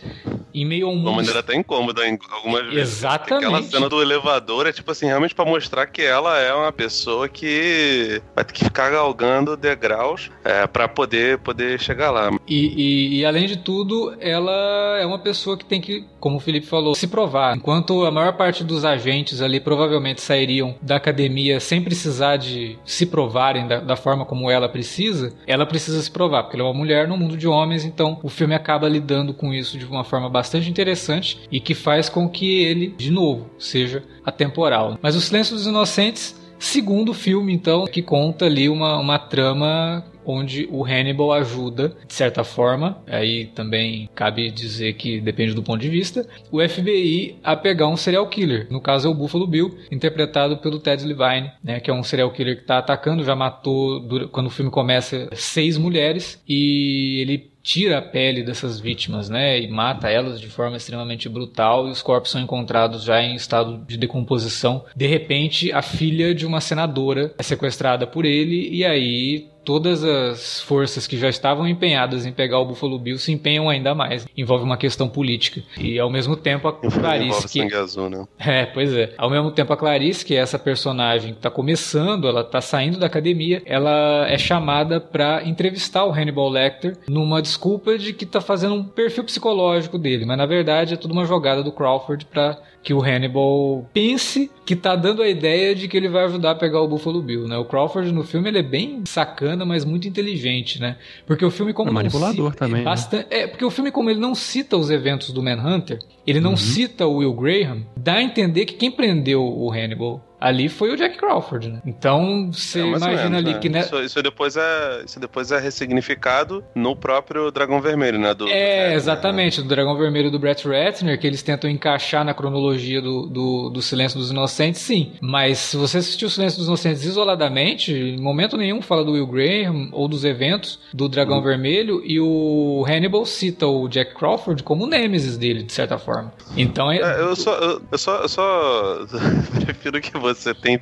em 0.53 0.65
meio 0.65 0.87
a 0.87 0.89
um 0.89 0.93
De 0.93 0.99
uma 0.99 1.05
mundo 1.11 1.15
maneira 1.17 1.39
até 1.39 1.55
incômoda 1.55 2.01
algumas 2.31 2.65
vezes. 2.65 2.97
Exatamente. 2.97 3.45
Aquela 3.45 3.61
cena 3.63 3.89
do 3.89 4.01
elevador 4.01 4.67
é 4.67 4.71
tipo 4.73 4.91
assim, 4.91 5.05
realmente 5.05 5.33
pra 5.33 5.45
mostrar 5.45 5.85
que 5.87 6.01
ela 6.01 6.37
é 6.39 6.53
uma 6.53 6.71
pessoa 6.71 7.27
que 7.29 8.21
vai 8.35 8.43
ter 8.43 8.53
que 8.53 8.63
ficar 8.65 8.89
galgando 8.91 9.55
degraus 9.55 10.29
é, 10.43 10.67
para 10.67 10.87
poder, 10.87 11.37
poder 11.39 11.79
chegar 11.79 12.11
lá. 12.11 12.31
E, 12.47 12.65
e- 12.65 13.19
e, 13.19 13.25
além 13.25 13.45
de 13.47 13.57
tudo, 13.57 14.13
ela 14.19 14.97
é 14.99 15.05
uma 15.05 15.19
pessoa 15.19 15.57
que 15.57 15.63
tem 15.65 15.79
que, 15.79 16.03
como 16.19 16.37
o 16.37 16.39
Felipe 16.39 16.67
falou, 16.67 16.93
se 16.95 17.07
provar. 17.07 17.55
Enquanto 17.55 18.03
a 18.05 18.11
maior 18.11 18.33
parte 18.33 18.63
dos 18.63 18.83
agentes 18.83 19.41
ali 19.41 19.59
provavelmente 19.59 20.21
sairiam 20.21 20.75
da 20.81 20.95
academia 20.97 21.59
sem 21.59 21.81
precisar 21.81 22.37
de 22.37 22.77
se 22.85 23.05
provarem 23.05 23.67
da, 23.67 23.79
da 23.79 23.95
forma 23.95 24.25
como 24.25 24.49
ela 24.49 24.64
precisa, 24.69 25.33
ela 25.47 25.65
precisa 25.65 26.01
se 26.01 26.09
provar, 26.09 26.43
porque 26.43 26.57
ela 26.57 26.67
é 26.67 26.71
uma 26.71 26.77
mulher 26.77 27.07
no 27.07 27.17
mundo 27.17 27.37
de 27.37 27.47
homens, 27.47 27.85
então 27.85 28.19
o 28.23 28.29
filme 28.29 28.53
acaba 28.53 28.87
lidando 28.87 29.33
com 29.33 29.53
isso 29.53 29.77
de 29.77 29.85
uma 29.85 30.03
forma 30.03 30.29
bastante 30.29 30.69
interessante 30.69 31.39
e 31.51 31.59
que 31.59 31.73
faz 31.73 32.09
com 32.09 32.29
que 32.29 32.63
ele, 32.63 32.93
de 32.97 33.11
novo, 33.11 33.49
seja 33.57 34.03
atemporal. 34.23 34.97
Mas 35.01 35.15
O 35.15 35.21
Silêncio 35.21 35.55
dos 35.55 35.65
Inocentes 35.65 36.44
segundo 36.59 37.13
filme, 37.13 37.53
então, 37.53 37.85
que 37.85 38.01
conta 38.01 38.45
ali 38.45 38.69
uma, 38.69 38.99
uma 38.99 39.19
trama 39.19 40.03
onde 40.25 40.67
o 40.71 40.83
Hannibal 40.83 41.31
ajuda, 41.33 41.95
de 42.07 42.13
certa 42.13 42.43
forma, 42.43 42.97
aí 43.07 43.45
também 43.45 44.09
cabe 44.15 44.49
dizer 44.49 44.93
que 44.93 45.21
depende 45.21 45.53
do 45.53 45.61
ponto 45.61 45.79
de 45.79 45.89
vista, 45.89 46.27
o 46.51 46.67
FBI 46.67 47.37
a 47.43 47.55
pegar 47.55 47.87
um 47.87 47.95
serial 47.95 48.27
killer. 48.27 48.67
No 48.69 48.81
caso 48.81 49.07
é 49.07 49.11
o 49.11 49.13
Buffalo 49.13 49.45
Bill, 49.45 49.77
interpretado 49.91 50.57
pelo 50.57 50.79
Ted 50.79 51.05
Levine, 51.05 51.51
né, 51.63 51.79
que 51.79 51.91
é 51.91 51.93
um 51.93 52.03
serial 52.03 52.31
killer 52.31 52.55
que 52.55 52.61
está 52.63 52.79
atacando, 52.79 53.23
já 53.23 53.35
matou, 53.35 54.03
quando 54.31 54.47
o 54.47 54.51
filme 54.51 54.71
começa, 54.71 55.29
seis 55.33 55.77
mulheres. 55.77 56.41
E 56.47 57.21
ele 57.21 57.54
tira 57.65 57.97
a 57.97 58.01
pele 58.01 58.43
dessas 58.43 58.79
vítimas, 58.79 59.27
né, 59.27 59.59
e 59.59 59.67
mata 59.67 60.07
elas 60.07 60.39
de 60.39 60.47
forma 60.47 60.77
extremamente 60.77 61.27
brutal 61.27 61.87
e 61.87 61.91
os 61.91 61.99
corpos 61.99 62.29
são 62.29 62.39
encontrados 62.39 63.03
já 63.03 63.19
em 63.19 63.33
estado 63.33 63.83
de 63.87 63.97
decomposição. 63.97 64.85
De 64.95 65.07
repente, 65.07 65.71
a 65.71 65.81
filha 65.81 66.35
de 66.35 66.45
uma 66.45 66.61
senadora 66.61 67.33
é 67.39 67.41
sequestrada 67.41 68.05
por 68.05 68.23
ele 68.23 68.69
e 68.69 68.85
aí 68.85 69.49
todas 69.65 70.03
as 70.03 70.61
forças 70.61 71.07
que 71.07 71.17
já 71.17 71.27
estavam 71.27 71.67
empenhadas 71.67 72.25
em 72.25 72.31
pegar 72.31 72.59
o 72.59 72.65
Buffalo 72.65 72.99
Bill 72.99 73.17
se 73.17 73.31
empenham 73.31 73.67
ainda 73.67 73.95
mais. 73.95 74.25
Envolve 74.37 74.63
uma 74.63 74.77
questão 74.77 75.09
política. 75.09 75.61
E 75.77 75.99
ao 75.99 76.09
mesmo 76.09 76.37
tempo 76.37 76.67
a 76.67 76.73
Clarice 76.73 77.47
que 77.47 77.75
azul, 77.75 78.09
né? 78.09 78.25
É, 78.37 78.65
pois 78.65 78.93
é. 78.93 79.13
Ao 79.17 79.29
mesmo 79.29 79.51
tempo 79.51 79.73
a 79.73 79.77
Clarice, 79.77 80.23
que 80.23 80.35
é 80.35 80.37
essa 80.37 80.59
personagem 80.59 81.31
que 81.31 81.39
está 81.39 81.49
começando, 81.49 82.27
ela 82.27 82.41
está 82.41 82.61
saindo 82.61 82.99
da 82.99 83.07
academia, 83.07 83.61
ela 83.65 84.27
é 84.29 84.37
chamada 84.37 85.01
para 85.01 85.43
entrevistar 85.43 86.05
o 86.05 86.11
Hannibal 86.11 86.49
Lecter 86.49 86.97
numa 87.07 87.41
desculpa 87.41 87.97
de 87.97 88.13
que 88.13 88.23
está 88.23 88.39
fazendo 88.39 88.75
um 88.75 88.83
perfil 88.83 89.23
psicológico 89.23 89.97
dele, 89.97 90.25
mas 90.25 90.37
na 90.37 90.45
verdade 90.45 90.93
é 90.93 90.97
tudo 90.97 91.11
uma 91.11 91.25
jogada 91.25 91.63
do 91.63 91.71
Crawford 91.71 92.25
para 92.25 92.57
que 92.85 92.93
o 92.93 93.01
Hannibal 93.01 93.89
pense 93.91 94.51
que 94.63 94.75
tá 94.75 94.95
dando 94.95 95.23
a 95.23 95.27
ideia 95.27 95.73
de 95.73 95.87
que 95.87 95.97
ele 95.97 96.07
vai 96.07 96.25
ajudar 96.25 96.51
a 96.51 96.55
pegar 96.55 96.81
o 96.81 96.87
Buffalo 96.87 97.19
Bill, 97.19 97.47
né? 97.47 97.57
O 97.57 97.65
Crawford 97.65 98.11
no 98.11 98.23
filme 98.23 98.47
ele 98.47 98.59
é 98.59 98.63
bem 98.63 99.01
sacana, 99.07 99.65
mas 99.65 99.83
muito 99.83 100.07
inteligente, 100.07 100.79
né? 100.79 100.95
Porque 101.25 101.43
o 101.43 101.49
filme 101.49 101.73
como 101.73 101.89
é 101.89 101.91
manipulador 101.91 102.51
cita, 102.51 102.65
também. 102.65 102.81
É, 102.81 102.85
bastante, 102.85 103.27
né? 103.31 103.41
é, 103.41 103.47
porque 103.47 103.65
o 103.65 103.71
filme 103.71 103.91
como 103.91 104.11
ele 104.11 104.19
não 104.19 104.35
cita 104.35 104.77
os 104.77 104.91
eventos 104.91 105.31
do 105.31 105.41
Manhunter, 105.41 105.97
ele 106.27 106.39
não 106.39 106.51
uhum. 106.51 106.57
cita 106.57 107.07
o 107.07 107.17
Will 107.17 107.33
Graham, 107.33 107.87
dá 107.97 108.17
a 108.17 108.21
entender 108.21 108.65
que 108.65 108.75
quem 108.75 108.91
prendeu 108.91 109.41
o 109.43 109.71
Hannibal 109.71 110.23
ali 110.45 110.69
foi 110.69 110.91
o 110.91 110.95
Jack 110.95 111.17
Crawford, 111.17 111.69
né? 111.69 111.81
Então 111.85 112.51
você 112.51 112.79
é, 112.79 112.85
imagina 112.85 113.29
menos, 113.29 113.37
ali 113.37 113.53
né? 113.53 113.59
que 113.59 113.69
né? 113.69 113.79
isso, 113.79 113.99
isso, 113.99 114.21
depois 114.21 114.55
é 114.55 115.01
isso 115.03 115.19
depois 115.19 115.51
é 115.51 115.59
ressignificado 115.59 116.63
no 116.75 116.95
próprio 116.95 117.49
Dragão 117.49 117.81
Vermelho, 117.81 118.19
né? 118.19 118.31
Do, 118.35 118.47
é 118.47 118.89
do 118.89 118.93
exatamente 118.93 119.57
né? 119.57 119.63
do 119.63 119.69
Dragão 119.69 119.97
Vermelho 119.97 120.29
do 120.29 120.37
Brett 120.37 120.67
Ratner 120.67 121.19
que 121.19 121.25
eles 121.25 121.41
tentam 121.41 121.67
encaixar 121.67 122.23
na 122.23 122.33
cronologia 122.33 123.01
do, 123.01 123.25
do, 123.25 123.69
do, 123.71 123.81
Silêncio 123.81 124.19
dos 124.19 124.29
Inocentes, 124.29 124.81
sim. 124.81 125.13
Mas 125.19 125.57
se 125.57 125.77
você 125.77 125.97
assistiu 125.97 126.27
o 126.27 126.31
Silêncio 126.31 126.59
dos 126.59 126.67
Inocentes 126.67 127.03
isoladamente, 127.03 127.91
em 127.91 128.21
momento 128.21 128.55
nenhum 128.55 128.83
fala 128.83 129.03
do 129.03 129.13
Will 129.13 129.25
Graham 129.25 129.89
ou 129.93 130.07
dos 130.07 130.23
eventos 130.23 130.79
do 130.93 131.09
Dragão 131.09 131.37
uhum. 131.37 131.43
Vermelho 131.43 132.01
e 132.05 132.19
o 132.19 132.85
Hannibal 132.87 133.25
cita 133.25 133.65
o 133.65 133.87
Jack 133.87 134.13
Crawford 134.13 134.61
como 134.61 134.83
o 134.83 134.87
nêmesis 134.87 135.37
dele 135.37 135.63
de 135.63 135.73
certa 135.73 135.97
forma. 135.97 136.31
Então 136.55 136.91
é, 136.91 136.97
é 136.97 137.21
eu 137.21 137.35
só 137.35 137.55
eu, 137.55 137.81
eu 137.91 137.97
só 137.97 138.17
eu 138.17 138.29
só 138.29 139.05
prefiro 139.65 139.99
que 139.99 140.15
você 140.17 140.34
você 140.35 140.53
tem. 140.53 140.79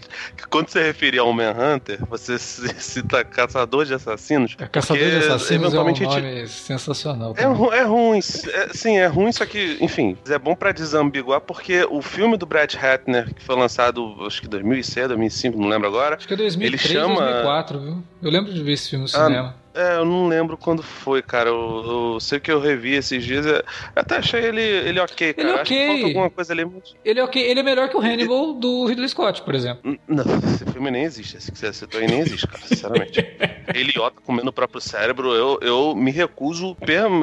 Quando 0.50 0.70
você 0.70 0.84
referir 0.84 1.20
ao 1.20 1.32
Manhunter, 1.32 2.00
você 2.10 2.38
cita 2.40 3.24
Caçador 3.24 3.86
de 3.86 3.94
Assassinos. 3.94 4.56
É, 4.60 4.68
Caçador 4.68 5.10
de 5.10 5.18
Assassinos 5.18 5.74
é 5.74 5.80
um 5.80 5.84
nome 5.84 6.48
sensacional. 6.48 7.34
É, 7.38 7.44
é 7.44 7.84
ruim, 7.84 8.20
é, 8.20 8.74
sim, 8.74 8.98
é 8.98 9.08
ruim, 9.08 9.32
só 9.32 9.46
que, 9.46 9.78
enfim, 9.80 10.18
é 10.30 10.38
bom 10.38 10.56
pra 10.56 10.72
desambiguar, 10.72 11.42
porque 11.42 11.86
o 11.90 12.02
filme 12.02 12.38
do 12.38 12.46
Brad 12.46 12.74
Hattner, 12.76 13.34
que 13.34 13.44
foi 13.44 13.56
lançado, 13.56 14.16
acho 14.26 14.42
que 14.42 14.48
2006, 14.48 15.08
2005, 15.10 15.58
não 15.58 15.68
lembro 15.68 15.88
agora. 15.88 16.16
Acho 16.16 16.28
que 16.28 16.34
é 16.34 16.38
2003, 16.38 16.84
ele 16.84 16.94
chama... 16.94 17.22
2004, 17.22 17.80
viu? 17.80 18.04
Eu 18.22 18.32
lembro 18.32 18.54
de 18.54 18.64
ver 18.64 18.74
esse 18.74 18.90
filme 18.90 19.06
no 19.06 19.18
ah, 19.18 19.26
cinema. 19.26 19.63
É, 19.74 19.98
eu 19.98 20.06
não 20.06 20.28
lembro 20.28 20.56
quando 20.58 20.84
foi, 20.84 21.22
cara. 21.22 21.50
Eu, 21.50 22.14
eu 22.14 22.20
sei 22.20 22.40
que 22.40 22.52
eu 22.52 22.60
revi 22.60 22.94
esses 22.94 23.24
dias. 23.24 23.46
Eu 23.46 23.64
até 23.96 24.18
achei 24.18 24.44
ele, 24.44 24.62
ele 24.62 25.00
ok, 25.00 25.34
cara. 25.34 25.48
Ele 25.48 25.58
é 25.58 25.62
ok. 25.62 25.62
Acho 25.62 25.88
que 25.88 25.88
falta 25.88 26.08
alguma 26.08 26.30
coisa 26.30 26.54
ali. 26.54 26.66
Muito... 26.66 26.96
Ele 27.04 27.20
é 27.20 27.24
ok. 27.24 27.42
Ele 27.42 27.60
é 27.60 27.64
melhor 27.64 27.90
que 27.90 27.98
o 27.98 28.00
Hannibal 28.00 28.52
ele... 28.52 28.60
do 28.60 28.86
Ridley 28.86 29.10
Scott, 29.10 29.42
por 29.42 29.56
exemplo. 29.56 29.98
Não, 30.08 30.24
esse 30.46 30.66
filme 30.66 30.92
nem 30.92 31.04
existe. 31.04 31.38
Esse 31.38 31.52
que 31.52 31.58
você 31.58 31.74
citou 31.74 32.00
aí 32.00 32.08
nem 32.08 32.20
existe, 32.20 32.48
cara, 32.48 32.64
sinceramente. 32.66 33.20
Eliota 33.74 34.22
comendo 34.24 34.50
o 34.50 34.54
próprio 34.54 34.80
cérebro, 34.80 35.34
eu, 35.34 35.60
eu 35.62 35.96
me 35.96 36.12
recuso. 36.12 36.78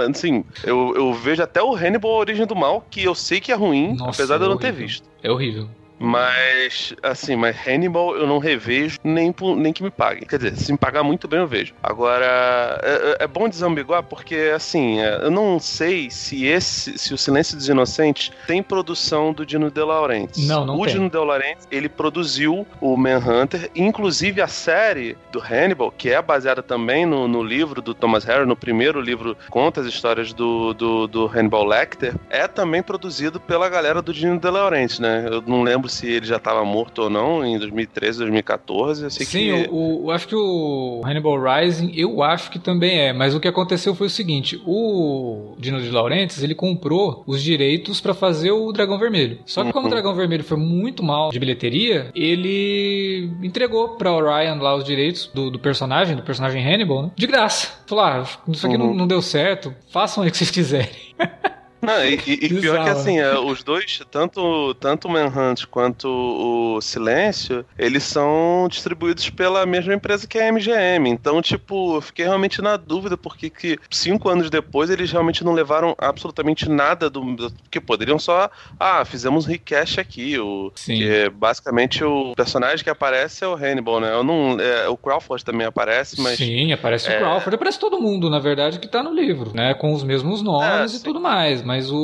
Assim, 0.09 0.45
eu, 0.65 0.95
eu 0.97 1.13
vejo 1.15 1.43
até 1.43 1.63
o 1.63 1.75
Hannibal 1.75 2.13
A 2.13 2.19
Origem 2.19 2.47
do 2.47 2.57
Mal, 2.57 2.85
que 2.91 3.05
eu 3.05 3.15
sei 3.15 3.41
que 3.41 3.53
é 3.53 3.55
ruim, 3.55 3.95
Nossa, 3.95 4.23
apesar 4.23 4.39
de 4.39 4.45
eu 4.45 4.49
não 4.49 4.59
ter 4.59 4.73
visto. 4.73 5.09
É 5.23 5.31
horrível. 5.31 5.69
Mas, 6.01 6.95
assim, 7.03 7.37
mas 7.37 7.55
Hannibal 7.67 8.17
eu 8.17 8.27
não 8.27 8.39
revejo 8.39 8.99
nem, 9.05 9.35
nem 9.59 9.71
que 9.71 9.83
me 9.83 9.91
pague. 9.91 10.25
Quer 10.25 10.39
dizer, 10.39 10.57
se 10.57 10.73
me 10.73 10.79
pagar 10.79 11.03
muito 11.03 11.29
bem, 11.29 11.41
eu 11.41 11.47
vejo. 11.47 11.75
Agora, 11.83 12.81
é, 12.83 12.91
é, 13.21 13.25
é 13.25 13.27
bom 13.27 13.47
desambiguar 13.47 14.03
porque, 14.03 14.51
assim, 14.55 14.99
é, 15.01 15.27
eu 15.27 15.31
não 15.31 15.61
sei 15.61 16.11
se 16.11 16.47
esse, 16.47 16.97
se 16.99 17.13
o 17.13 17.19
Silêncio 17.19 17.55
dos 17.55 17.69
Inocentes 17.69 18.33
tem 18.47 18.63
produção 18.63 19.31
do 19.35 19.45
Dino 19.45 19.71
De 19.71 19.83
Laurentiis. 19.83 20.49
Não, 20.49 20.65
não 20.65 20.77
o 20.77 20.85
tem. 20.85 20.95
O 20.95 20.97
Dino 20.97 21.11
De 21.11 21.19
Laurentiis, 21.19 21.69
ele 21.71 21.89
produziu 21.89 22.67
o 22.81 22.97
Manhunter, 22.97 23.71
inclusive 23.75 24.41
a 24.41 24.49
série 24.49 25.19
do 25.31 25.39
Hannibal, 25.39 25.93
que 25.93 26.09
é 26.09 26.23
baseada 26.23 26.63
também 26.63 27.05
no, 27.05 27.29
no 27.29 27.43
livro 27.43 27.83
do 27.83 27.93
Thomas 27.93 28.25
Harris, 28.25 28.49
no 28.49 28.57
primeiro 28.57 29.03
livro 29.03 29.37
conta 29.51 29.83
as 29.83 29.87
histórias 29.87 30.33
do, 30.33 30.73
do, 30.73 31.07
do 31.07 31.27
Hannibal 31.27 31.67
Lecter, 31.67 32.15
é 32.31 32.49
também 32.49 32.83
produzido 32.83 33.39
pela 33.39 33.69
galera 33.69 34.01
do 34.01 34.15
Dino 34.15 34.39
De 34.39 34.51
Laurentiis, 34.51 34.99
né? 34.99 35.27
Eu 35.31 35.43
não 35.43 35.63
lembro 35.63 35.90
se 35.91 36.07
ele 36.07 36.27
já 36.27 36.37
estava 36.37 36.65
morto 36.65 37.03
ou 37.03 37.11
não 37.11 37.45
em 37.45 37.59
2013, 37.59 38.19
2014. 38.19 39.05
Eu 39.05 39.11
sei 39.11 39.27
Sim, 39.27 39.63
que... 39.65 39.69
o, 39.71 40.05
o, 40.05 40.11
acho 40.11 40.27
que 40.27 40.35
o 40.35 41.03
Hannibal 41.05 41.39
Rising, 41.43 41.93
eu 41.95 42.23
acho 42.23 42.51
que 42.51 42.59
também 42.59 42.99
é, 42.99 43.13
mas 43.13 43.35
o 43.35 43.41
que 43.41 43.49
aconteceu 43.49 43.95
foi 43.95 44.07
o 44.07 44.11
seguinte: 44.11 44.61
o 44.67 45.55
Dino 45.59 45.81
de 45.81 45.91
Laurentiis 45.91 46.43
ele 46.43 46.55
comprou 46.55 47.23
os 47.27 47.43
direitos 47.43 48.01
para 48.01 48.15
fazer 48.15 48.51
o 48.51 48.73
Dragão 48.73 48.99
Vermelho. 48.99 49.39
Só 49.45 49.65
que 49.65 49.73
como 49.73 49.87
uhum. 49.87 49.93
o 49.93 49.95
Dragão 49.95 50.15
Vermelho 50.15 50.45
foi 50.45 50.57
muito 50.57 51.03
mal 51.03 51.31
de 51.31 51.39
bilheteria, 51.39 52.11
ele 52.15 53.31
entregou 53.43 53.91
para 53.91 54.13
o 54.13 54.21
Ryan 54.23 54.57
lá 54.57 54.75
os 54.75 54.85
direitos 54.85 55.31
do, 55.35 55.51
do, 55.51 55.59
personagem, 55.59 56.17
do 56.17 56.23
personagem 56.23 56.65
Hannibal, 56.65 57.03
né? 57.05 57.11
De 57.17 57.27
graça. 57.27 57.81
Falou: 57.87 58.05
ah, 58.05 58.27
isso 58.49 58.67
aqui 58.67 58.77
uhum. 58.77 58.89
não, 58.89 58.95
não 58.95 59.07
deu 59.07 59.21
certo, 59.21 59.75
façam 59.91 60.23
aí 60.23 60.29
o 60.29 60.33
que 60.33 60.39
vocês 60.39 60.51
quiserem. 60.51 60.91
Não, 61.83 62.05
e, 62.05 62.15
e 62.15 62.61
pior 62.61 62.85
que 62.85 62.91
assim, 62.91 63.19
é, 63.19 63.39
os 63.39 63.63
dois, 63.63 64.03
tanto, 64.11 64.75
tanto 64.75 65.09
o 65.09 65.11
Manhunt 65.11 65.65
quanto 65.71 66.09
o 66.09 66.81
Silêncio, 66.81 67.65
eles 67.79 68.03
são 68.03 68.67
distribuídos 68.69 69.31
pela 69.31 69.65
mesma 69.65 69.95
empresa 69.95 70.27
que 70.27 70.39
a 70.39 70.53
MGM. 70.53 71.09
Então, 71.09 71.41
tipo, 71.41 71.97
eu 71.97 72.01
fiquei 72.01 72.27
realmente 72.27 72.61
na 72.61 72.77
dúvida 72.77 73.17
porque 73.17 73.49
que 73.49 73.79
cinco 73.91 74.29
anos 74.29 74.51
depois 74.51 74.91
eles 74.91 75.11
realmente 75.11 75.43
não 75.43 75.53
levaram 75.53 75.95
absolutamente 75.99 76.69
nada 76.69 77.09
do. 77.09 77.51
que 77.71 77.81
poderiam 77.81 78.19
só. 78.19 78.51
Ah, 78.79 79.05
fizemos 79.05 79.47
um 79.47 79.49
recash 79.49 79.99
aqui. 79.99 80.39
O, 80.39 80.71
Sim. 80.75 80.99
Que 80.99 81.31
basicamente 81.31 82.05
o 82.05 82.35
personagem 82.35 82.85
que 82.85 82.91
aparece 82.91 83.43
é 83.43 83.49
o 83.49 83.55
Hannibal, 83.55 84.01
né? 84.01 84.13
Eu 84.13 84.23
não, 84.23 84.61
é, 84.61 84.89
o 84.89 84.97
Crawford 84.97 85.45
também 85.45 85.67
aparece, 85.67 86.21
mas. 86.21 86.37
Sim, 86.37 86.73
aparece 86.73 87.11
é... 87.11 87.17
o 87.17 87.19
Crawford. 87.19 87.55
Aparece 87.55 87.79
todo 87.79 88.01
mundo, 88.01 88.29
na 88.29 88.39
verdade, 88.39 88.79
que 88.79 88.89
tá 88.89 89.03
no 89.03 89.15
livro, 89.15 89.53
né? 89.55 89.73
Com 89.75 89.93
os 89.95 90.03
mesmos 90.03 90.43
nomes 90.43 90.95
é, 90.95 90.97
e 90.97 91.01
tudo 91.01 91.21
mais 91.21 91.63
mas 91.71 91.89
o, 91.89 91.97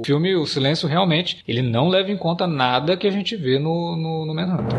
o 0.00 0.02
filme 0.06 0.36
O 0.36 0.46
Silêncio 0.46 0.88
realmente 0.88 1.42
ele 1.48 1.60
não 1.60 1.88
leva 1.88 2.12
em 2.12 2.16
conta 2.16 2.46
nada 2.46 2.96
que 2.96 3.08
a 3.08 3.10
gente 3.10 3.34
vê 3.34 3.58
no, 3.58 3.96
no, 3.96 4.24
no 4.24 4.32
Manhunter. 4.32 4.78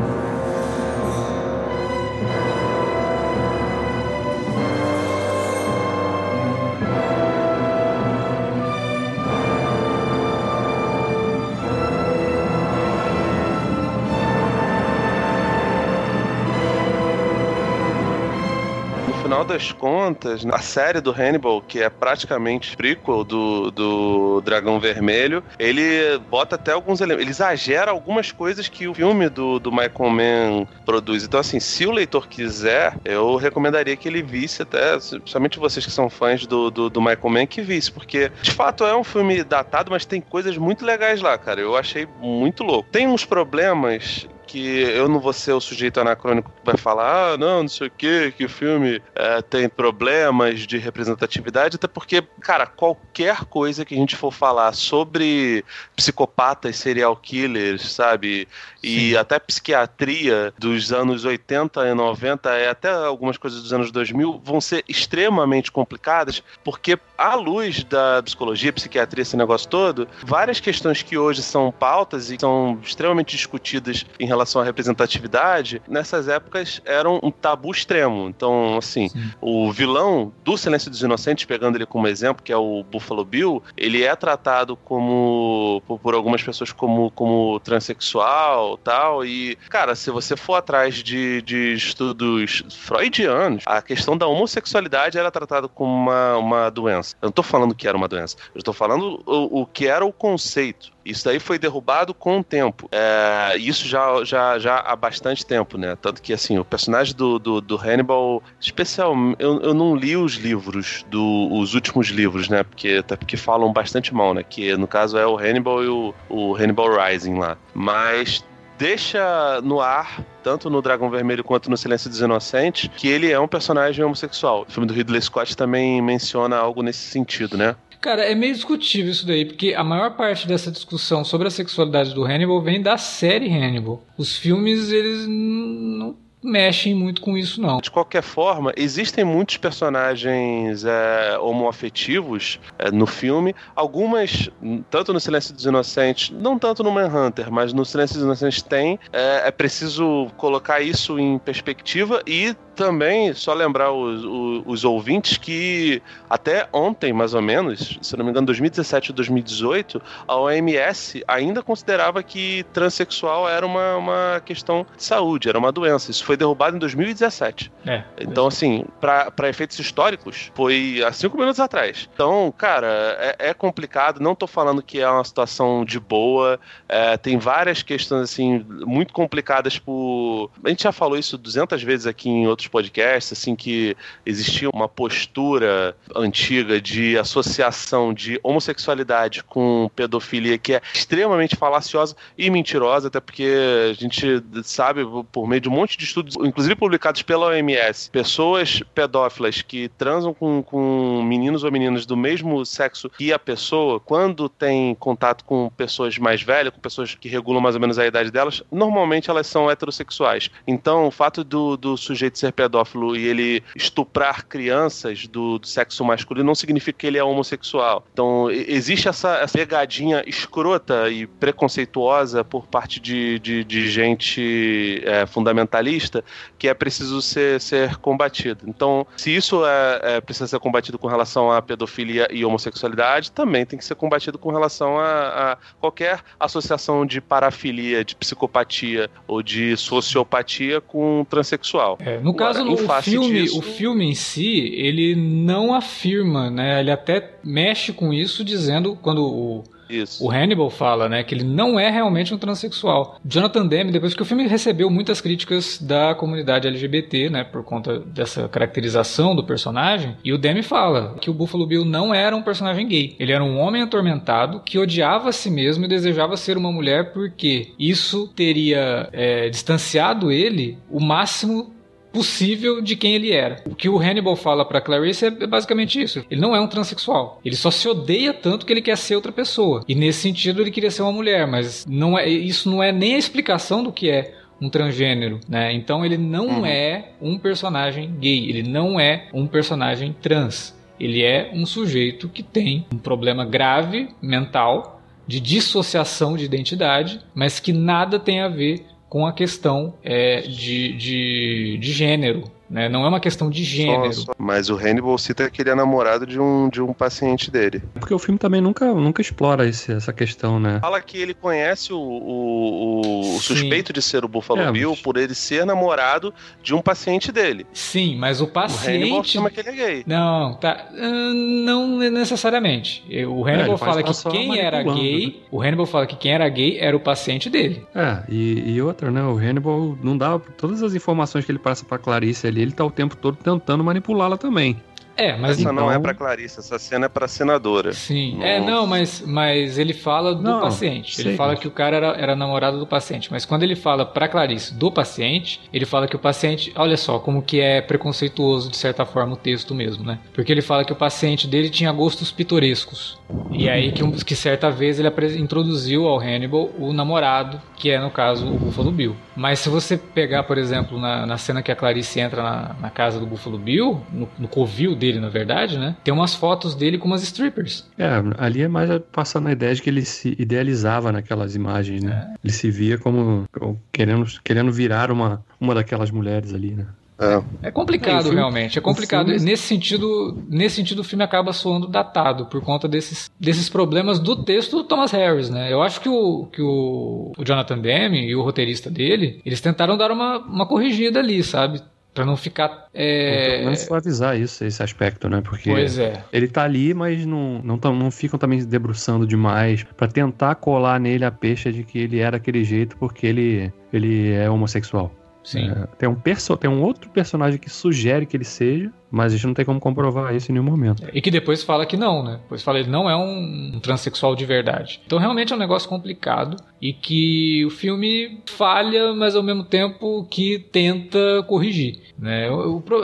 Das 19.47 19.71
contas, 19.71 20.45
a 20.45 20.59
série 20.59 20.99
do 20.99 21.11
Hannibal, 21.11 21.61
que 21.61 21.81
é 21.81 21.89
praticamente 21.89 22.75
prequel 22.75 23.23
do, 23.23 23.71
do 23.71 24.41
Dragão 24.41 24.79
Vermelho, 24.79 25.43
ele 25.57 26.17
bota 26.29 26.55
até 26.55 26.73
alguns 26.73 26.99
elementos, 27.01 27.23
ele 27.23 27.31
exagera 27.31 27.91
algumas 27.91 28.31
coisas 28.31 28.67
que 28.67 28.87
o 28.87 28.93
filme 28.93 29.29
do, 29.29 29.59
do 29.59 29.71
Michael 29.71 30.09
Mann 30.09 30.67
produz. 30.85 31.23
Então, 31.23 31.39
assim, 31.39 31.59
se 31.59 31.85
o 31.85 31.91
leitor 31.91 32.27
quiser, 32.27 32.97
eu 33.05 33.35
recomendaria 33.37 33.95
que 33.95 34.07
ele 34.07 34.21
visse 34.21 34.61
até, 34.61 34.99
somente 35.25 35.57
vocês 35.59 35.85
que 35.85 35.91
são 35.91 36.09
fãs 36.09 36.45
do, 36.45 36.69
do, 36.69 36.89
do 36.89 37.01
Michael 37.01 37.29
Mann, 37.29 37.47
que 37.47 37.61
visse, 37.61 37.91
porque 37.91 38.29
de 38.41 38.51
fato 38.51 38.83
é 38.83 38.95
um 38.95 39.03
filme 39.03 39.43
datado, 39.43 39.91
mas 39.91 40.05
tem 40.05 40.19
coisas 40.19 40.57
muito 40.57 40.85
legais 40.85 41.21
lá, 41.21 41.37
cara. 41.37 41.61
Eu 41.61 41.75
achei 41.75 42.07
muito 42.19 42.63
louco. 42.63 42.89
Tem 42.91 43.07
uns 43.07 43.23
problemas 43.23 44.27
que 44.47 44.81
eu 44.81 45.09
não 45.09 45.19
vou 45.19 45.33
ser 45.33 45.51
o 45.51 45.59
sujeito 45.59 45.99
anacrônico 45.99 46.49
que 46.49 46.65
vai 46.65 46.77
falar, 46.77 47.33
ah, 47.33 47.37
não, 47.37 47.61
não 47.63 47.69
sei 47.69 47.87
o 47.87 47.91
que, 47.91 48.31
que 48.31 48.45
o 48.45 48.49
filme 48.49 49.01
é, 49.13 49.41
tem 49.41 49.67
problemas 49.67 50.65
de 50.65 50.77
representatividade, 50.77 51.75
até 51.75 51.87
porque, 51.87 52.23
cara, 52.39 52.65
qualquer 52.65 53.45
coisa 53.45 53.83
que 53.83 53.93
a 53.93 53.97
gente 53.97 54.15
for 54.15 54.31
falar 54.31 54.73
sobre 54.73 55.63
psicopatas, 55.95 56.77
serial 56.77 57.15
killers, 57.15 57.91
sabe? 57.91 58.47
E 58.81 59.11
Sim. 59.11 59.17
até 59.17 59.37
psiquiatria 59.37 60.53
dos 60.57 60.93
anos 60.93 61.25
80 61.25 61.85
e 61.85 61.93
90, 61.93 62.59
e 62.59 62.67
até 62.67 62.89
algumas 62.89 63.37
coisas 63.37 63.61
dos 63.61 63.73
anos 63.73 63.91
2000, 63.91 64.41
vão 64.43 64.61
ser 64.61 64.83
extremamente 64.87 65.71
complicadas, 65.71 66.41
porque 66.63 66.97
à 67.17 67.36
luz 67.36 67.83
da 67.83 68.21
psicologia, 68.24 68.71
psiquiatria, 68.71 69.21
esse 69.21 69.36
negócio 69.36 69.67
todo, 69.67 70.07
várias 70.24 70.59
questões 70.59 71.01
que 71.01 71.17
hoje 71.17 71.41
são 71.41 71.71
pautas 71.71 72.29
e 72.29 72.38
são 72.39 72.79
extremamente 72.83 73.36
discutidas 73.36 74.05
em 74.19 74.27
relação 74.27 74.62
à 74.62 74.65
representatividade, 74.65 75.81
nessas 75.88 76.27
épocas 76.27 76.81
eram 76.86 77.19
um 77.24 77.31
tabu 77.31 77.71
extremo. 77.71 78.27
Então, 78.27 78.77
assim, 78.77 79.09
Sim. 79.09 79.31
o 79.41 79.71
vilão 79.71 80.31
do 80.43 80.57
Silêncio 80.57 80.91
dos 80.91 81.01
Inocentes, 81.01 81.45
pegando 81.45 81.77
ele 81.77 81.86
como 81.86 82.07
exemplo, 82.07 82.43
que 82.43 82.51
é 82.51 82.57
o 82.57 82.83
Buffalo 82.83 83.25
Bill, 83.25 83.63
ele 83.75 84.03
é 84.03 84.15
tratado 84.15 84.75
como 84.75 85.81
por, 85.88 86.13
algumas 86.13 86.43
pessoas 86.43 86.71
como, 86.71 87.09
como 87.12 87.59
transexual 87.62 88.77
tal. 88.77 89.25
E, 89.25 89.55
cara, 89.69 89.95
se 89.95 90.12
você 90.12 90.36
for 90.36 90.55
atrás 90.55 90.95
de, 90.95 91.41
de 91.41 91.74
estudos 91.74 92.63
freudianos, 92.69 93.63
a 93.65 93.81
questão 93.81 94.17
da 94.17 94.27
homossexualidade 94.27 95.17
era 95.17 95.31
tratada 95.31 95.67
como 95.67 95.93
uma, 95.93 96.38
uma 96.38 96.69
doença. 96.69 97.06
Eu 97.21 97.27
não 97.27 97.31
tô 97.31 97.43
falando 97.43 97.75
que 97.75 97.87
era 97.87 97.97
uma 97.97 98.07
doença, 98.07 98.37
eu 98.53 98.59
estou 98.59 98.73
falando 98.73 99.21
o, 99.25 99.61
o 99.61 99.65
que 99.65 99.87
era 99.87 100.05
o 100.05 100.11
conceito. 100.11 100.91
Isso 101.07 101.23
daí 101.23 101.39
foi 101.39 101.57
derrubado 101.57 102.13
com 102.13 102.39
o 102.39 102.43
tempo. 102.43 102.89
É, 102.91 103.55
isso 103.57 103.87
já, 103.87 104.25
já, 104.25 104.59
já 104.59 104.79
há 104.79 104.93
bastante 104.93 105.45
tempo, 105.45 105.77
né? 105.77 105.95
Tanto 105.95 106.21
que, 106.21 106.33
assim, 106.33 106.59
o 106.59 106.65
personagem 106.65 107.15
do, 107.15 107.39
do, 107.39 107.61
do 107.61 107.77
Hannibal, 107.77 108.43
especial, 108.59 109.15
eu, 109.39 109.61
eu 109.61 109.73
não 109.73 109.95
li 109.95 110.17
os 110.17 110.33
livros, 110.33 111.05
do, 111.09 111.49
os 111.53 111.73
últimos 111.75 112.07
livros, 112.07 112.49
né? 112.49 112.61
Porque, 112.63 112.97
até 112.99 113.15
porque 113.15 113.37
falam 113.37 113.71
bastante 113.71 114.13
mal, 114.13 114.33
né? 114.33 114.43
Que 114.43 114.75
no 114.75 114.85
caso 114.85 115.17
é 115.17 115.25
o 115.25 115.37
Hannibal 115.37 115.81
e 115.81 115.87
o, 115.87 116.13
o 116.27 116.55
Hannibal 116.55 116.89
Rising 116.93 117.35
lá. 117.35 117.57
Mas 117.73 118.43
deixa 118.77 119.60
no 119.62 119.79
ar, 119.79 120.24
tanto 120.43 120.69
no 120.69 120.81
Dragão 120.81 121.10
Vermelho 121.10 121.43
quanto 121.43 121.69
no 121.69 121.77
Silêncio 121.77 122.10
dos 122.10 122.22
Inocentes, 122.22 122.89
que 122.96 123.07
ele 123.07 123.31
é 123.31 123.39
um 123.39 123.48
personagem 123.48 124.03
homossexual. 124.03 124.65
O 124.67 124.72
filme 124.72 124.88
do 124.88 124.93
Ridley 124.93 125.22
Scott 125.22 125.55
também 125.57 126.01
menciona 126.01 126.57
algo 126.57 126.81
nesse 126.81 127.10
sentido, 127.10 127.57
né? 127.57 127.75
Cara, 128.00 128.24
é 128.24 128.36
meio 128.36 128.53
discutível 128.53 129.12
isso 129.12 129.25
daí, 129.25 129.43
porque 129.43 129.74
a 129.74 129.84
maior 129.84 130.15
parte 130.15 130.48
dessa 130.48 130.72
discussão 130.72 131.25
sobre 131.25 131.48
a 131.48 131.51
sexualidade 131.51 132.13
do 132.13 132.24
Hannibal 132.24 132.62
vem 132.62 132.81
da 132.81 132.98
série 132.98 133.50
Hannibal. 133.50 134.03
Os 134.17 134.38
filmes, 134.38 134.91
eles 134.91 135.27
não 135.27 136.15
mexem 136.47 136.95
muito 136.95 137.21
com 137.21 137.37
isso, 137.37 137.61
não. 137.61 137.79
De 137.79 137.91
qualquer 137.91 138.23
forma, 138.23 138.73
existem 138.75 139.23
muitos 139.23 139.57
personagens 139.57 140.85
é, 140.85 141.37
homoafetivos 141.39 142.59
é, 142.79 142.89
no 142.89 143.05
filme. 143.05 143.53
Algumas, 143.75 144.49
tanto 144.89 145.13
no 145.13 145.19
Silêncio 145.19 145.53
dos 145.53 145.65
Inocentes, 145.65 146.29
não 146.31 146.57
tanto 146.57 146.83
no 146.83 146.91
Manhunter, 146.91 147.51
mas 147.51 147.73
no 147.73 147.85
Silêncio 147.85 148.15
dos 148.15 148.23
Inocentes 148.23 148.61
tem. 148.61 148.99
É, 149.11 149.47
é 149.47 149.51
preciso 149.51 150.27
colocar 150.37 150.79
isso 150.79 151.19
em 151.19 151.37
perspectiva 151.37 152.21
e 152.25 152.55
também, 152.77 153.34
só 153.34 153.53
lembrar 153.53 153.91
os, 153.91 154.24
os, 154.24 154.63
os, 154.65 154.86
ouvintes 154.86 155.38
que 155.38 156.01
até 156.29 156.69
ontem, 156.72 157.12
mais 157.12 157.34
ou 157.34 157.41
menos, 157.41 157.98
se 158.01 158.15
não 158.15 158.24
me 158.24 158.29
engano, 158.29 158.46
2017 158.46 159.12
ou 159.12 159.15
2018, 159.15 160.01
a 160.27 160.36
OMS 160.36 161.24
ainda 161.27 161.63
considerava 161.63 162.22
que 162.22 162.63
transexual 162.72 163.50
era 163.50 163.65
uma, 163.65 163.98
uma 163.98 164.41
questão 164.46 164.86
de 164.96 165.03
saúde, 165.03 165.50
era 165.50 165.57
uma 165.57 165.72
doença. 165.72 166.12
Isso 166.12 166.24
foi 166.24 166.38
derrubado 166.38 166.75
em 166.75 166.79
2017. 166.79 167.72
É, 167.86 168.03
então, 168.22 168.48
assim, 168.48 168.86
para 169.01 169.50
efeitos 169.50 169.79
históricos, 169.79 170.51
foi 170.53 171.03
há 171.05 171.12
cinco 171.12 171.38
minutos 171.38 171.60
atrás. 171.60 172.07
Então, 172.13 172.53
cara, 172.55 172.88
é, 173.19 173.50
é 173.50 173.53
complicado. 173.53 174.19
Não 174.19 174.36
tô 174.36 174.46
falando 174.46 174.84
que 174.84 175.00
é 175.00 175.10
uma 175.10 175.24
situação 175.24 175.84
de 175.84 176.00
boa. 176.00 176.60
É, 176.88 177.17
tem 177.17 177.39
várias 177.39 177.81
questões, 177.81 178.22
assim, 178.22 178.63
muito 178.86 179.12
complicadas 179.13 179.79
por. 179.79 180.51
A 180.63 180.69
gente 180.69 180.84
já 180.84 180.91
falou 180.91 181.17
isso 181.17 181.38
200 181.38 181.81
vezes 181.81 182.05
aqui 182.05 182.29
em 182.29 182.46
outros 182.46 182.66
podcasts, 182.67 183.38
assim, 183.38 183.55
que 183.55 183.95
existia 184.25 184.69
uma 184.74 184.88
postura 184.88 185.95
antiga 186.15 186.79
de 186.79 187.17
associação 187.17 188.13
de 188.13 188.39
homossexualidade 188.43 189.43
com 189.43 189.89
pedofilia 189.95 190.57
que 190.57 190.74
é 190.74 190.81
extremamente 190.93 191.55
falaciosa 191.55 192.15
e 192.38 192.50
mentirosa, 192.50 193.07
até 193.07 193.19
porque 193.19 193.53
a 193.89 193.93
gente 193.93 194.43
sabe, 194.63 195.01
por 195.32 195.47
meio 195.47 195.62
de 195.62 195.69
um 195.69 195.71
monte 195.71 195.97
de 195.97 196.03
estudos, 196.03 196.36
inclusive 196.39 196.75
publicados 196.75 197.21
pela 197.21 197.47
OMS, 197.47 198.10
pessoas 198.12 198.82
pedófilas 198.93 199.62
que 199.62 199.89
transam 199.89 200.34
com, 200.34 200.62
com 200.62 201.23
meninos 201.23 201.63
ou 201.63 201.71
meninas 201.71 202.06
do 202.06 202.17
mesmo 202.17 202.65
sexo 202.65 203.10
que 203.10 203.32
a 203.34 203.39
pessoa, 203.39 203.99
quando 203.99 204.49
tem 204.49 204.95
contato 204.95 205.43
com 205.43 205.69
pessoas 205.75 206.17
mais 206.17 206.41
velhas, 206.41 206.73
com 206.73 206.80
pessoas 206.80 207.15
que 207.15 207.30
regulam 207.30 207.62
mais 207.62 207.75
ou 207.75 207.82
menos 207.82 207.99
a 207.99 208.06
idade 208.06 208.32
delas, 208.32 208.63
normalmente 208.71 209.30
elas 209.30 209.47
são 209.47 209.69
heterossexuais. 209.69 210.49
Então, 210.67 211.08
o 211.08 211.12
fato 211.12 211.43
do, 211.43 211.77
do 211.77 211.97
sujeito 211.97 212.38
ser 212.38 212.51
pedófilo 212.58 213.15
e 213.15 213.28
ele 213.28 213.63
estuprar 213.76 214.48
crianças 214.48 215.28
do, 215.28 215.60
do, 215.60 215.67
sexo 215.67 216.04
masculino 216.04 216.48
não 216.48 216.56
significa 216.56 216.98
que 216.98 217.06
ele 217.08 217.20
é 217.20 217.24
homossexual. 217.24 218.04
Então, 218.12 218.50
existe 218.50 219.08
essa, 219.08 219.36
essa 219.38 219.56
pegadinha 219.56 220.24
escrota 220.26 221.08
e 221.10 221.28
preconceituosa 221.28 222.43
por 222.43 222.65
parte 222.65 223.00
de, 223.00 223.38
de, 223.38 223.63
de 223.63 223.89
gente 223.89 225.02
é, 225.06 225.26
fundamentalista 225.28 226.24
que 226.58 226.67
é 226.67 226.74
preciso 226.74 227.22
ser, 227.22 227.62
ser 227.62 227.98
combatido. 227.98 228.65
Então, 228.67 229.06
se 229.15 229.36
isso 229.36 229.63
é, 229.65 230.00
é, 230.04 230.22
precisa 230.22 230.48
ser 230.48 230.60
combatido 230.60 230.98
com 230.98 231.08
relação 231.08 231.52
à 231.52 231.62
pedofilia 231.62 232.28
e 232.32 232.43
homossexualidade, 232.43 233.32
também 233.32 233.65
tem 233.65 233.78
que 233.78 233.86
ser 233.86 233.96
combatido 233.96 234.39
com 234.39 234.50
relação 234.50 234.98
a, 234.98 235.52
a 235.52 235.58
qualquer 235.80 236.22
associação 236.39 237.06
de 237.06 237.22
parafilia, 237.22 238.04
de 238.04 238.15
psicopatia 238.15 239.10
ou 239.28 239.43
de 239.43 239.78
sociopatia 239.78 240.82
com 240.82 241.26
transexual. 241.30 241.98
É, 242.00 242.17
no 242.20 242.34
caso, 242.34 242.46
Agora, 242.49 242.71
o 242.71 243.01
filme, 243.01 243.41
disso... 243.41 243.60
o 243.60 243.62
filme 243.62 244.05
em 244.05 244.15
si, 244.15 244.71
ele 244.75 245.15
não 245.15 245.73
afirma, 245.73 246.49
né? 246.49 246.79
Ele 246.79 246.91
até 246.91 247.38
mexe 247.43 247.93
com 247.93 248.13
isso, 248.13 248.43
dizendo 248.43 248.97
quando 249.01 249.23
o 249.23 249.63
isso. 249.89 250.23
O 250.23 250.29
Hannibal 250.29 250.69
fala, 250.69 251.07
né, 251.07 251.23
que 251.23 251.33
ele 251.33 251.43
não 251.43 251.79
é 251.79 251.89
realmente 251.89 252.33
um 252.33 252.38
transexual. 252.38 253.19
Jonathan 253.25 253.65
Demme, 253.65 253.91
depois 253.91 254.13
que 254.13 254.21
o 254.21 254.25
filme 254.25 254.47
recebeu 254.47 254.89
muitas 254.89 255.21
críticas 255.21 255.79
da 255.81 256.13
comunidade 256.15 256.67
LGBT, 256.67 257.29
né, 257.29 257.43
por 257.43 257.63
conta 257.63 257.99
dessa 257.99 258.47
caracterização 258.47 259.36
do 259.36 259.43
personagem, 259.43 260.17
e 260.23 260.33
o 260.33 260.38
Demme 260.38 260.62
fala 260.62 261.15
que 261.19 261.29
o 261.29 261.33
Buffalo 261.33 261.65
Bill 261.65 261.86
não 261.86 262.13
era 262.13 262.36
um 262.36 262.41
personagem 262.41 262.88
gay. 262.88 263.15
Ele 263.19 263.31
era 263.31 263.43
um 263.43 263.57
homem 263.60 263.81
atormentado 263.81 264.62
que 264.62 264.77
odiava 264.77 265.29
a 265.29 265.33
si 265.33 265.49
mesmo 265.49 265.86
e 265.86 265.88
desejava 265.88 266.38
ser 266.38 266.57
uma 266.57 266.71
mulher 266.71 267.13
porque 267.13 267.69
isso 267.79 268.27
teria 268.36 269.10
é, 269.12 269.49
distanciado 269.49 270.31
ele 270.31 270.77
o 270.89 270.99
máximo 270.99 271.76
possível 272.12 272.82
de 272.82 272.96
quem 272.96 273.15
ele 273.15 273.32
era. 273.32 273.62
O 273.65 273.76
que 273.76 273.89
o 273.89 274.00
Hannibal 274.00 274.36
fala 274.36 274.65
para 274.65 274.82
Clarice 274.82 275.26
é 275.26 275.48
basicamente 275.48 276.02
isso. 276.02 276.26
Ele 276.30 276.41
não 276.41 276.56
é 276.56 276.60
um 276.60 276.67
transexual. 276.67 277.39
Ele 277.43 277.56
só 277.56 277.72
se 277.72 277.88
odeia 277.88 278.34
tanto 278.34 278.65
que 278.65 278.74
ele 278.74 278.82
quer 278.82 278.98
ser 278.98 279.15
outra 279.15 279.32
pessoa. 279.32 279.84
E 279.88 279.96
nesse 279.96 280.22
sentido 280.22 280.62
ele 280.62 280.72
queria 280.72 280.91
ser 280.91 281.02
uma 281.02 281.12
mulher, 281.12 281.48
mas 281.48 281.86
não 281.88 282.17
é 282.17 282.28
isso 282.28 282.70
não 282.70 282.82
é 282.82 282.91
nem 282.91 283.15
a 283.15 283.17
explicação 283.17 283.84
do 283.84 283.91
que 283.91 284.10
é 284.10 284.34
um 284.60 284.70
transgênero, 284.70 285.39
né? 285.48 285.72
Então 285.74 286.06
ele 286.06 286.17
não 286.17 286.48
uhum. 286.48 286.65
é 286.65 287.12
um 287.22 287.38
personagem 287.38 288.15
gay, 288.20 288.50
ele 288.50 288.63
não 288.63 289.00
é 289.00 289.28
um 289.34 289.46
personagem 289.46 290.15
trans. 290.22 290.76
Ele 291.00 291.24
é 291.24 291.52
um 291.54 291.65
sujeito 291.65 292.28
que 292.28 292.41
tem 292.41 292.86
um 292.91 292.98
problema 292.98 293.46
grave 293.46 294.10
mental 294.20 295.02
de 295.28 295.39
dissociação 295.39 296.36
de 296.36 296.46
identidade, 296.46 297.20
mas 297.36 297.60
que 297.60 297.72
nada 297.72 298.17
tem 298.17 298.41
a 298.41 298.48
ver 298.48 298.86
com 299.17 299.25
a 299.25 299.34
questão 299.34 299.95
é, 300.03 300.41
de, 300.41 300.93
de, 300.93 301.77
de 301.80 301.91
gênero, 301.91 302.43
né? 302.69 302.89
Não 302.89 303.06
é 303.06 303.08
uma 303.08 303.19
questão 303.19 303.49
de 303.49 303.63
gênero. 303.63 304.13
Só, 304.13 304.21
só. 304.25 304.32
Mas 304.38 304.69
o 304.69 304.75
Hannibal 304.75 305.17
cita 305.17 305.49
que 305.49 305.62
ele 305.62 305.69
é 305.69 305.75
namorado 305.75 306.25
de 306.25 306.39
um, 306.39 306.69
de 306.69 306.82
um 306.82 306.93
paciente 306.93 307.49
dele. 307.49 307.82
Porque 307.93 308.13
o 308.13 308.19
filme 308.19 308.38
também 308.38 308.62
nunca, 308.62 308.86
nunca 308.93 309.21
explora 309.21 309.67
esse, 309.67 309.91
essa 309.91 310.12
questão, 310.13 310.60
né? 310.60 310.80
Fala 310.82 311.01
que 311.01 311.17
ele 311.17 311.34
conhece 311.34 311.93
o, 311.93 311.99
o, 311.99 313.36
o 313.36 313.39
suspeito 313.39 313.93
de 313.93 314.01
ser 314.01 314.25
o 314.25 314.27
Buffalo 314.27 314.62
é, 314.62 314.71
Bill 314.71 314.91
mas... 314.91 315.01
por 315.01 315.17
ele 315.17 315.34
ser 315.34 315.65
namorado 315.65 316.34
de 316.62 316.73
um 316.73 316.82
paciente 316.82 317.32
dele. 317.32 317.65
Sim, 317.73 318.17
mas 318.17 318.41
o 318.41 318.47
paciente. 318.47 318.97
O 318.97 319.03
Hannibal 319.03 319.23
chama 319.23 319.49
que 319.49 319.60
ele 319.60 319.69
é 319.69 319.73
gay. 319.73 320.03
Não, 320.06 320.56
tá. 320.56 320.88
Uh, 320.91 321.34
não 321.34 321.97
necessariamente. 321.97 323.03
O 323.27 323.45
Hannibal 323.45 323.75
é, 323.75 323.77
fala 323.77 324.03
que 324.03 324.30
quem 324.30 324.60
era 324.60 324.84
gay. 324.84 325.27
Né? 325.27 325.34
O 325.51 325.62
Hannibal 325.62 325.86
fala 325.86 326.06
que 326.06 326.15
quem 326.15 326.34
era 326.34 326.47
gay 326.49 326.77
era 326.80 326.95
o 326.95 326.99
paciente 326.99 327.49
dele. 327.49 327.86
É, 327.95 328.23
e, 328.30 328.73
e 328.73 328.82
outra, 328.82 329.12
né? 329.12 329.23
O 329.23 329.38
Hannibal 329.38 329.97
não 330.01 330.17
dá 330.17 330.39
todas 330.39 330.84
as 330.84 330.93
informações 330.93 331.45
que 331.45 331.51
ele 331.51 331.60
passa 331.60 331.86
pra 331.86 331.97
Clarice 331.97 332.47
ali 332.47 332.57
ali, 332.58 332.63
ele 332.63 332.72
tá 332.72 332.84
o 332.84 332.91
tempo 332.91 333.15
todo 333.15 333.38
tentando 333.38 333.84
manipulá-la 333.84 334.38
também. 334.38 334.82
É, 335.17 335.36
mas 335.36 335.51
essa 335.51 335.62
então... 335.62 335.73
não 335.73 335.91
é 335.91 335.97
pra 335.97 336.13
Clarice, 336.13 336.60
essa 336.60 336.77
cena 336.77 337.08
é 337.08 337.10
pra 337.10 337.27
senadora. 337.27 337.91
Sim, 337.91 338.36
Nossa. 338.36 338.47
é, 338.47 338.60
não, 338.60 338.86
mas, 338.86 339.23
mas 339.25 339.77
ele 339.80 339.93
fala 339.93 340.36
do 340.36 340.43
Não, 340.43 340.62
paciente. 340.62 341.19
Ele 341.19 341.36
fala 341.36 341.56
que 341.56 341.67
o 341.67 341.71
cara 341.71 341.95
era, 341.97 342.08
era 342.10 342.36
namorado 342.36 342.77
do 342.77 342.86
paciente. 342.86 343.30
Mas 343.32 343.43
quando 343.43 343.63
ele 343.63 343.75
fala 343.75 344.06
pra 344.06 344.27
Clarice 344.27 344.73
do 344.75 344.91
paciente, 344.91 345.60
ele 345.73 345.86
fala 345.86 346.08
que 346.08 346.15
o 346.15 346.19
paciente. 346.19 346.71
Olha 346.75 346.95
só 346.97 347.17
como 347.19 347.41
que 347.41 347.60
é 347.60 347.82
preconceituoso, 347.82 348.69
de 348.69 348.77
certa 348.77 349.06
forma, 349.06 349.34
o 349.34 349.38
texto 349.38 349.73
mesmo, 349.73 350.03
né? 350.06 350.19
Porque 350.34 350.51
ele 350.51 350.62
fala 350.62 350.86
que 350.86 350.93
o 350.93 350.95
paciente 350.95 351.47
dele 351.47 351.69
tinha 351.69 351.91
gostos 351.91 352.32
pitorescos. 352.32 353.17
E 353.51 353.67
aí 353.69 353.91
que, 353.91 354.03
um- 354.03 354.12
que 354.12 354.36
certa 354.36 354.69
vez 354.69 354.99
ele 354.99 355.08
introduziu 355.38 356.08
ao 356.08 356.19
Hannibal 356.19 356.69
o 356.77 356.93
namorado, 356.93 357.60
que 357.75 357.89
é, 357.89 357.99
no 357.99 358.10
caso, 358.12 358.47
o 358.47 358.58
Buffalo 358.58 358.91
Bill. 358.91 359.15
Mas 359.36 359.60
se 359.60 359.69
você 359.69 359.97
pegar, 359.97 360.43
por 360.43 360.58
exemplo, 360.58 360.99
na, 360.99 361.25
na 361.25 361.38
cena 361.38 361.62
que 361.62 361.71
a 361.71 361.75
Clarice 361.75 362.19
entra 362.19 362.41
na, 362.43 362.75
na 362.82 362.89
casa 362.89 363.19
do 363.19 363.25
Buffalo 363.25 363.58
Bill, 363.58 364.01
no, 364.12 364.30
no 364.38 364.47
covil 364.47 364.95
dele, 364.95 365.07
na 365.20 365.30
verdade, 365.30 365.78
né? 365.78 365.96
Tem 366.04 366.13
umas 366.13 366.34
fotos 366.36 366.76
dele 366.76 366.98
com 366.98 367.08
umas 367.08 367.24
strippers. 367.24 367.86
É, 367.98 368.10
ali 368.38 368.62
é 368.62 368.67
mais 368.67 368.89
passando 369.12 369.48
a 369.48 369.52
ideia 369.52 369.74
de 369.74 369.82
que 369.82 369.89
ele 369.89 370.04
se 370.06 370.36
idealizava 370.39 371.12
naquelas 371.12 371.56
imagens, 371.56 372.04
né? 372.04 372.34
Ele 372.43 372.54
se 372.54 372.70
via 372.70 372.98
como 372.98 373.46
querendo, 373.91 374.26
querendo 374.43 374.72
virar 374.72 375.12
uma, 375.12 375.43
uma 375.60 375.74
daquelas 375.76 376.12
mulheres 376.12 376.54
ali, 376.54 376.72
né? 376.72 376.86
É. 377.20 377.67
É 377.70 377.72
complicado, 377.72 378.20
É, 378.20 378.24
filme- 378.26 378.38
realmente. 378.38 378.78
É 378.78 378.82
complicado. 378.82 379.30
filme- 379.30 379.43
Nesse 379.43 379.63
sentido, 379.63 380.38
nesse 380.48 380.76
sentido, 380.76 381.00
o 381.00 381.04
filme 381.04 381.24
acaba 381.24 381.52
soando 381.52 381.88
datado 381.88 382.46
por 382.46 382.62
conta 382.62 382.88
desses, 382.88 383.28
desses 383.39 383.67
problemas 383.70 384.20
do 384.20 384.36
texto 384.43 384.78
do 384.78 384.84
Thomas 384.84 385.10
Harris, 385.12 385.50
né? 385.50 385.74
Eu 385.74 385.82
acho 385.82 386.00
que 386.00 386.08
o, 386.08 386.46
que 386.54 386.62
o, 386.62 387.32
o 387.36 387.43
Jonathan 387.43 387.80
Demme 387.80 388.24
e 388.28 388.36
o 388.36 388.43
roteirista 388.43 388.91
dele, 388.91 389.41
eles 389.43 389.60
tentaram 389.60 389.98
dar 389.98 390.12
uma, 390.12 390.38
uma 390.38 390.67
corrigida 390.67 391.20
ali, 391.20 391.41
sabe? 391.43 391.82
Pra 392.17 392.25
não 392.25 392.36
ficar. 392.36 392.88
É... 392.95 393.75
Suavizar 393.75 394.36
isso, 394.36 394.65
esse 394.65 394.82
aspecto, 394.82 395.30
né? 395.30 395.39
Porque 395.39 395.69
Pois 395.69 395.99
é. 395.99 396.23
ele 396.34 396.47
tá 396.47 396.63
ali, 396.63 396.91
mas 396.91 397.23
não, 397.27 397.62
não, 397.63 397.77
tão- 397.77 397.95
não 397.95 398.10
ficam 398.10 398.39
também 398.39 398.60
se 398.60 398.65
debruçando 398.65 399.27
demais 399.27 399.84
pra 399.95 400.08
tentar 400.08 400.56
colar 400.56 400.99
nele 400.99 401.23
a 401.23 401.30
peixe 401.30 401.71
de 401.71 401.84
que 401.84 401.99
ele 401.99 402.17
era 402.17 402.32
daquele 402.32 402.63
jeito 402.63 402.97
porque 402.97 403.27
ele, 403.27 403.71
ele 403.93 404.32
é 404.32 404.49
homossexual. 404.49 405.13
Sim. 405.43 405.69
É, 405.69 405.86
tem, 405.99 406.10
um 406.10 406.15
perso 406.15 406.58
tem 406.58 406.67
um 406.67 406.82
outro 406.82 407.08
personagem 407.12 407.60
que 407.60 407.69
sugere 407.69 408.25
que 408.25 408.36
ele 408.36 408.43
seja, 408.43 408.91
mas 409.10 409.34
a 409.34 409.36
gente 409.36 409.48
não 409.48 409.54
tem 409.54 409.65
como 409.65 409.80
comprovar 409.80 410.36
isso 410.36 410.52
em 410.52 410.54
nenhum 410.54 410.65
momento. 410.65 411.04
E 411.13 411.22
que 411.22 411.32
depois 411.32 411.63
fala 411.63 411.86
que 411.86 411.98
não, 411.98 412.24
né? 412.24 412.39
Depois 412.43 412.63
fala 412.63 412.80
ele 412.80 412.89
não 412.89 413.10
é 413.10 413.15
um, 413.15 413.80
transexual 413.82 414.36
de 414.36 414.46
verdade. 414.46 415.02
Então 415.06 415.20
realmente 415.20 415.54
é 415.54 415.56
um 415.56 415.60
negócio 415.60 415.88
complicado 415.88 416.58
e 416.82 416.93
que 416.93 417.65
o 417.65 417.70
filme 417.70 418.39
falha, 418.46 419.13
mas 419.13 419.36
ao 419.36 419.43
mesmo 419.43 419.63
tempo 419.63 420.26
que 420.30 420.60
tenta 420.60 421.43
corrigir. 421.48 422.00
Né? 422.17 422.48
É 422.48 422.52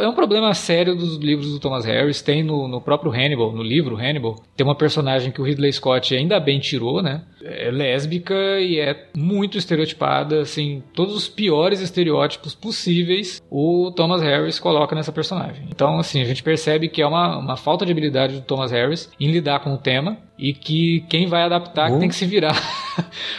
um 0.08 0.14
problema 0.14 0.54
sério 0.54 0.96
dos 0.96 1.18
livros 1.18 1.52
do 1.52 1.60
Thomas 1.60 1.86
Harris. 1.86 2.22
Tem 2.22 2.44
no, 2.44 2.68
no 2.68 2.82
próprio 2.82 3.12
Hannibal, 3.12 3.52
no 3.52 3.64
livro 3.64 3.98
Hannibal, 3.98 4.36
tem 4.56 4.66
uma 4.66 4.76
personagem 4.76 5.32
que 5.32 5.42
o 5.42 5.44
Ridley 5.44 5.72
Scott 5.72 6.16
ainda 6.16 6.40
bem 6.40 6.60
tirou, 6.60 7.02
né? 7.02 7.22
É 7.44 7.70
lésbica 7.70 8.34
e 8.60 8.80
é 8.80 9.10
muito 9.16 9.58
estereotipada, 9.58 10.42
assim, 10.42 10.82
todos 10.94 11.16
os 11.16 11.28
piores 11.28 11.82
estereótipos 11.82 12.56
possíveis 12.56 13.42
o 13.52 13.92
Thomas 13.92 14.22
Harris 14.22 14.60
coloca 14.60 14.96
nessa 14.96 15.12
personagem. 15.12 15.66
Então, 15.70 15.93
assim, 16.00 16.22
a 16.22 16.26
gente 16.26 16.44
percebe 16.44 16.88
que 16.88 17.02
é 17.02 17.08
uma, 17.08 17.38
uma 17.38 17.58
falta 17.58 17.86
de 17.86 17.92
habilidade 17.92 18.36
do 18.36 18.42
Thomas 18.42 18.72
Harris 18.72 19.10
em 19.20 19.32
lidar 19.32 19.60
com 19.60 19.74
o 19.74 19.78
tema 19.78 20.18
e 20.38 20.54
que 20.54 21.06
quem 21.10 21.28
vai 21.28 21.44
adaptar 21.44 21.88
que 21.88 21.94
Ou- 21.94 22.00
tem 22.00 22.10
que 22.10 22.16
se 22.16 22.26
virar. 22.26 22.54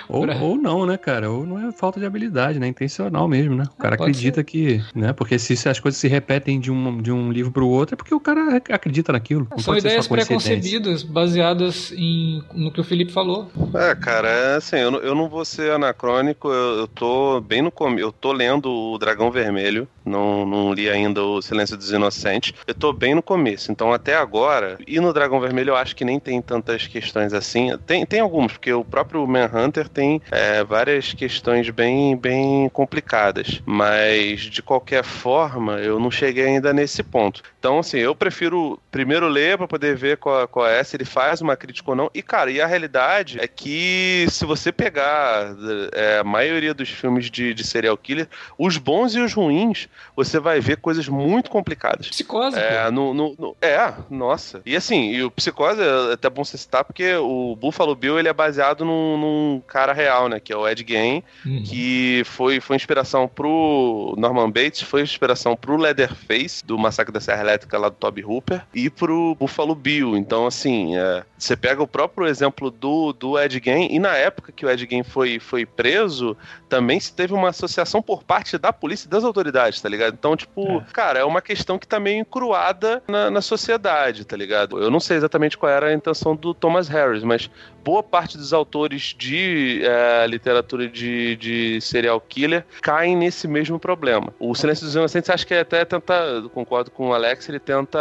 Ou, 0.08 0.22
Pra- 0.22 0.36
ou 0.38 0.56
não, 0.56 0.84
né, 0.84 0.96
cara? 0.96 1.30
Ou 1.30 1.46
não 1.46 1.68
é 1.68 1.72
falta 1.72 2.00
de 2.00 2.06
habilidade, 2.06 2.58
né? 2.58 2.66
Intencional 2.66 3.28
mesmo, 3.28 3.54
né? 3.54 3.64
O 3.72 3.76
cara 3.78 3.94
É, 3.94 3.98
acredita 4.00 4.42
que. 4.42 4.82
né? 4.94 5.12
Porque 5.12 5.38
se, 5.38 5.56
se 5.56 5.68
as 5.68 5.78
coisas 5.78 5.98
se 6.00 6.08
repetem 6.08 6.58
de 6.58 6.72
um, 6.72 7.00
de 7.00 7.12
um 7.12 7.30
livro 7.30 7.52
pro 7.52 7.68
outro, 7.68 7.94
é 7.94 7.96
porque 7.96 8.12
o 8.14 8.18
cara 8.18 8.60
acredita 8.70 9.12
naquilo. 9.12 9.46
Não 9.50 9.58
São 9.58 9.72
pode 9.72 9.82
ser 9.82 9.88
ideias 9.88 10.08
preconcebidas 10.08 11.02
baseadas 11.04 11.92
em, 11.96 12.42
no 12.52 12.70
que 12.72 12.80
o 12.80 12.84
Felipe 12.84 13.12
falou. 13.12 13.48
É, 13.74 13.94
cara, 13.94 14.28
é 14.28 14.56
assim, 14.56 14.76
eu, 14.76 14.90
não- 14.90 14.98
eu 15.00 15.14
não 15.14 15.28
vou 15.28 15.44
ser 15.44 15.70
anacrônico, 15.70 16.48
eu, 16.48 16.78
eu 16.80 16.88
tô 16.88 17.40
bem 17.40 17.62
no 17.62 17.70
começo, 17.70 18.00
eu 18.06 18.12
tô 18.12 18.32
lendo 18.32 18.68
o 18.70 18.98
Dragão 18.98 19.30
Vermelho, 19.30 19.86
não, 20.04 20.44
não 20.44 20.72
li 20.72 20.88
ainda 20.90 21.22
o 21.22 21.40
Silêncio 21.40 21.76
dos 21.76 21.90
Inocentes, 21.92 22.52
eu 22.66 22.74
tô 22.74 22.92
bem 22.92 23.14
no 23.14 23.22
começo, 23.22 23.70
então 23.70 23.92
até 23.92 24.16
agora, 24.16 24.78
e 24.86 24.98
no 25.00 25.12
Dragão 25.12 25.40
Vermelho 25.40 25.70
eu 25.70 25.76
acho 25.76 25.94
que 25.96 26.04
nem 26.04 26.18
tem 26.18 26.42
tantas 26.42 26.83
questões 26.86 27.32
assim, 27.32 27.76
tem, 27.86 28.04
tem 28.06 28.20
algumas, 28.20 28.52
porque 28.52 28.72
o 28.72 28.84
próprio 28.84 29.26
Manhunter 29.26 29.88
tem 29.88 30.20
é, 30.30 30.62
várias 30.64 31.12
questões 31.14 31.68
bem, 31.70 32.16
bem 32.16 32.68
complicadas, 32.70 33.60
mas 33.64 34.40
de 34.42 34.62
qualquer 34.62 35.04
forma, 35.04 35.78
eu 35.78 35.98
não 36.00 36.10
cheguei 36.10 36.44
ainda 36.46 36.72
nesse 36.72 37.02
ponto. 37.02 37.42
Então, 37.58 37.78
assim, 37.78 37.98
eu 37.98 38.14
prefiro 38.14 38.78
primeiro 38.90 39.28
ler 39.28 39.56
pra 39.56 39.66
poder 39.68 39.96
ver 39.96 40.16
qual, 40.18 40.46
qual 40.48 40.66
é, 40.66 40.82
se 40.82 40.96
ele 40.96 41.04
faz 41.04 41.40
uma 41.40 41.56
crítica 41.56 41.90
ou 41.90 41.96
não. 41.96 42.10
E, 42.14 42.22
cara, 42.22 42.50
e 42.50 42.60
a 42.60 42.66
realidade 42.66 43.38
é 43.40 43.46
que 43.48 44.26
se 44.30 44.44
você 44.44 44.70
pegar 44.72 45.54
é, 45.92 46.18
a 46.18 46.24
maioria 46.24 46.74
dos 46.74 46.88
filmes 46.88 47.30
de, 47.30 47.54
de 47.54 47.64
serial 47.64 47.96
killer, 47.96 48.28
os 48.58 48.76
bons 48.76 49.14
e 49.14 49.20
os 49.20 49.32
ruins, 49.32 49.88
você 50.16 50.38
vai 50.38 50.60
ver 50.60 50.76
coisas 50.78 51.08
muito 51.08 51.50
complicadas. 51.50 52.08
Psicose, 52.08 52.58
É, 52.58 52.90
no, 52.90 53.14
no- 53.14 53.34
no- 53.38 53.56
é, 53.60 53.92
nossa. 54.10 54.60
E 54.66 54.74
assim, 54.76 55.10
e 55.12 55.22
o 55.22 55.30
Psicose 55.30 55.80
é 55.80 56.12
até 56.14 56.28
bom 56.30 56.44
você 56.44 56.56
citar, 56.58 56.73
porque 56.82 57.14
o 57.16 57.54
Buffalo 57.56 57.94
Bill 57.94 58.18
ele 58.18 58.28
é 58.28 58.32
baseado 58.32 58.84
num, 58.84 59.18
num 59.18 59.62
cara 59.66 59.92
real, 59.92 60.28
né? 60.28 60.40
Que 60.40 60.52
é 60.52 60.56
o 60.56 60.66
Ed 60.66 60.84
Gein, 60.86 61.22
Uhum. 61.44 61.62
que 61.62 62.22
foi, 62.24 62.60
foi 62.60 62.76
inspiração 62.76 63.28
pro 63.28 64.14
Norman 64.16 64.50
Bates, 64.50 64.82
foi 64.82 65.02
inspiração 65.02 65.54
pro 65.56 65.76
Leatherface, 65.76 66.64
do 66.64 66.78
Massacre 66.78 67.12
da 67.12 67.20
Serra 67.20 67.42
Elétrica 67.42 67.78
lá 67.78 67.88
do 67.88 67.96
Toby 67.96 68.24
Hooper, 68.24 68.62
e 68.74 68.88
pro 68.88 69.34
Buffalo 69.38 69.74
Bill. 69.74 70.16
Então, 70.16 70.46
assim, 70.46 70.96
é, 70.96 71.22
você 71.36 71.56
pega 71.56 71.82
o 71.82 71.86
próprio 71.86 72.26
exemplo 72.26 72.70
do, 72.70 73.12
do 73.12 73.38
Ed 73.38 73.60
Gein, 73.62 73.88
e 73.90 73.98
na 73.98 74.16
época 74.16 74.52
que 74.52 74.64
o 74.64 74.70
Ed 74.70 74.86
Gein 74.88 75.02
foi, 75.02 75.38
foi 75.38 75.66
preso, 75.66 76.36
também 76.68 76.98
se 76.98 77.12
teve 77.12 77.34
uma 77.34 77.50
associação 77.50 78.00
por 78.00 78.24
parte 78.24 78.56
da 78.56 78.72
polícia 78.72 79.06
e 79.06 79.10
das 79.10 79.24
autoridades, 79.24 79.80
tá 79.80 79.88
ligado? 79.88 80.14
Então, 80.14 80.36
tipo, 80.36 80.82
cara, 80.92 81.18
é 81.18 81.24
uma 81.24 81.42
questão 81.42 81.78
que 81.78 81.86
tá 81.86 82.00
meio 82.00 82.20
encruada 82.20 83.02
na, 83.06 83.30
na 83.30 83.40
sociedade, 83.40 84.24
tá 84.24 84.36
ligado? 84.36 84.78
Eu 84.80 84.90
não 84.90 85.00
sei 85.00 85.16
exatamente 85.16 85.58
qual 85.58 85.70
era 85.70 85.88
a 85.88 85.92
intenção 85.94 86.34
do 86.34 86.54
Thomas 86.64 86.88
Harris, 86.88 87.22
mas 87.22 87.50
boa 87.84 88.02
parte 88.02 88.38
dos 88.38 88.52
autores 88.52 89.14
de 89.16 89.82
é, 89.84 90.26
literatura 90.26 90.88
de, 90.88 91.36
de 91.36 91.80
serial 91.80 92.20
killer 92.20 92.64
caem 92.80 93.14
nesse 93.16 93.46
mesmo 93.46 93.78
problema. 93.78 94.32
O 94.38 94.54
Silêncio 94.54 94.86
dos 94.86 94.94
Inocentes 94.94 95.28
acho 95.30 95.46
que 95.46 95.54
até 95.54 95.84
tenta, 95.84 96.42
concordo 96.54 96.90
com 96.90 97.08
o 97.08 97.12
Alex, 97.14 97.48
ele 97.48 97.58
tenta 97.58 97.98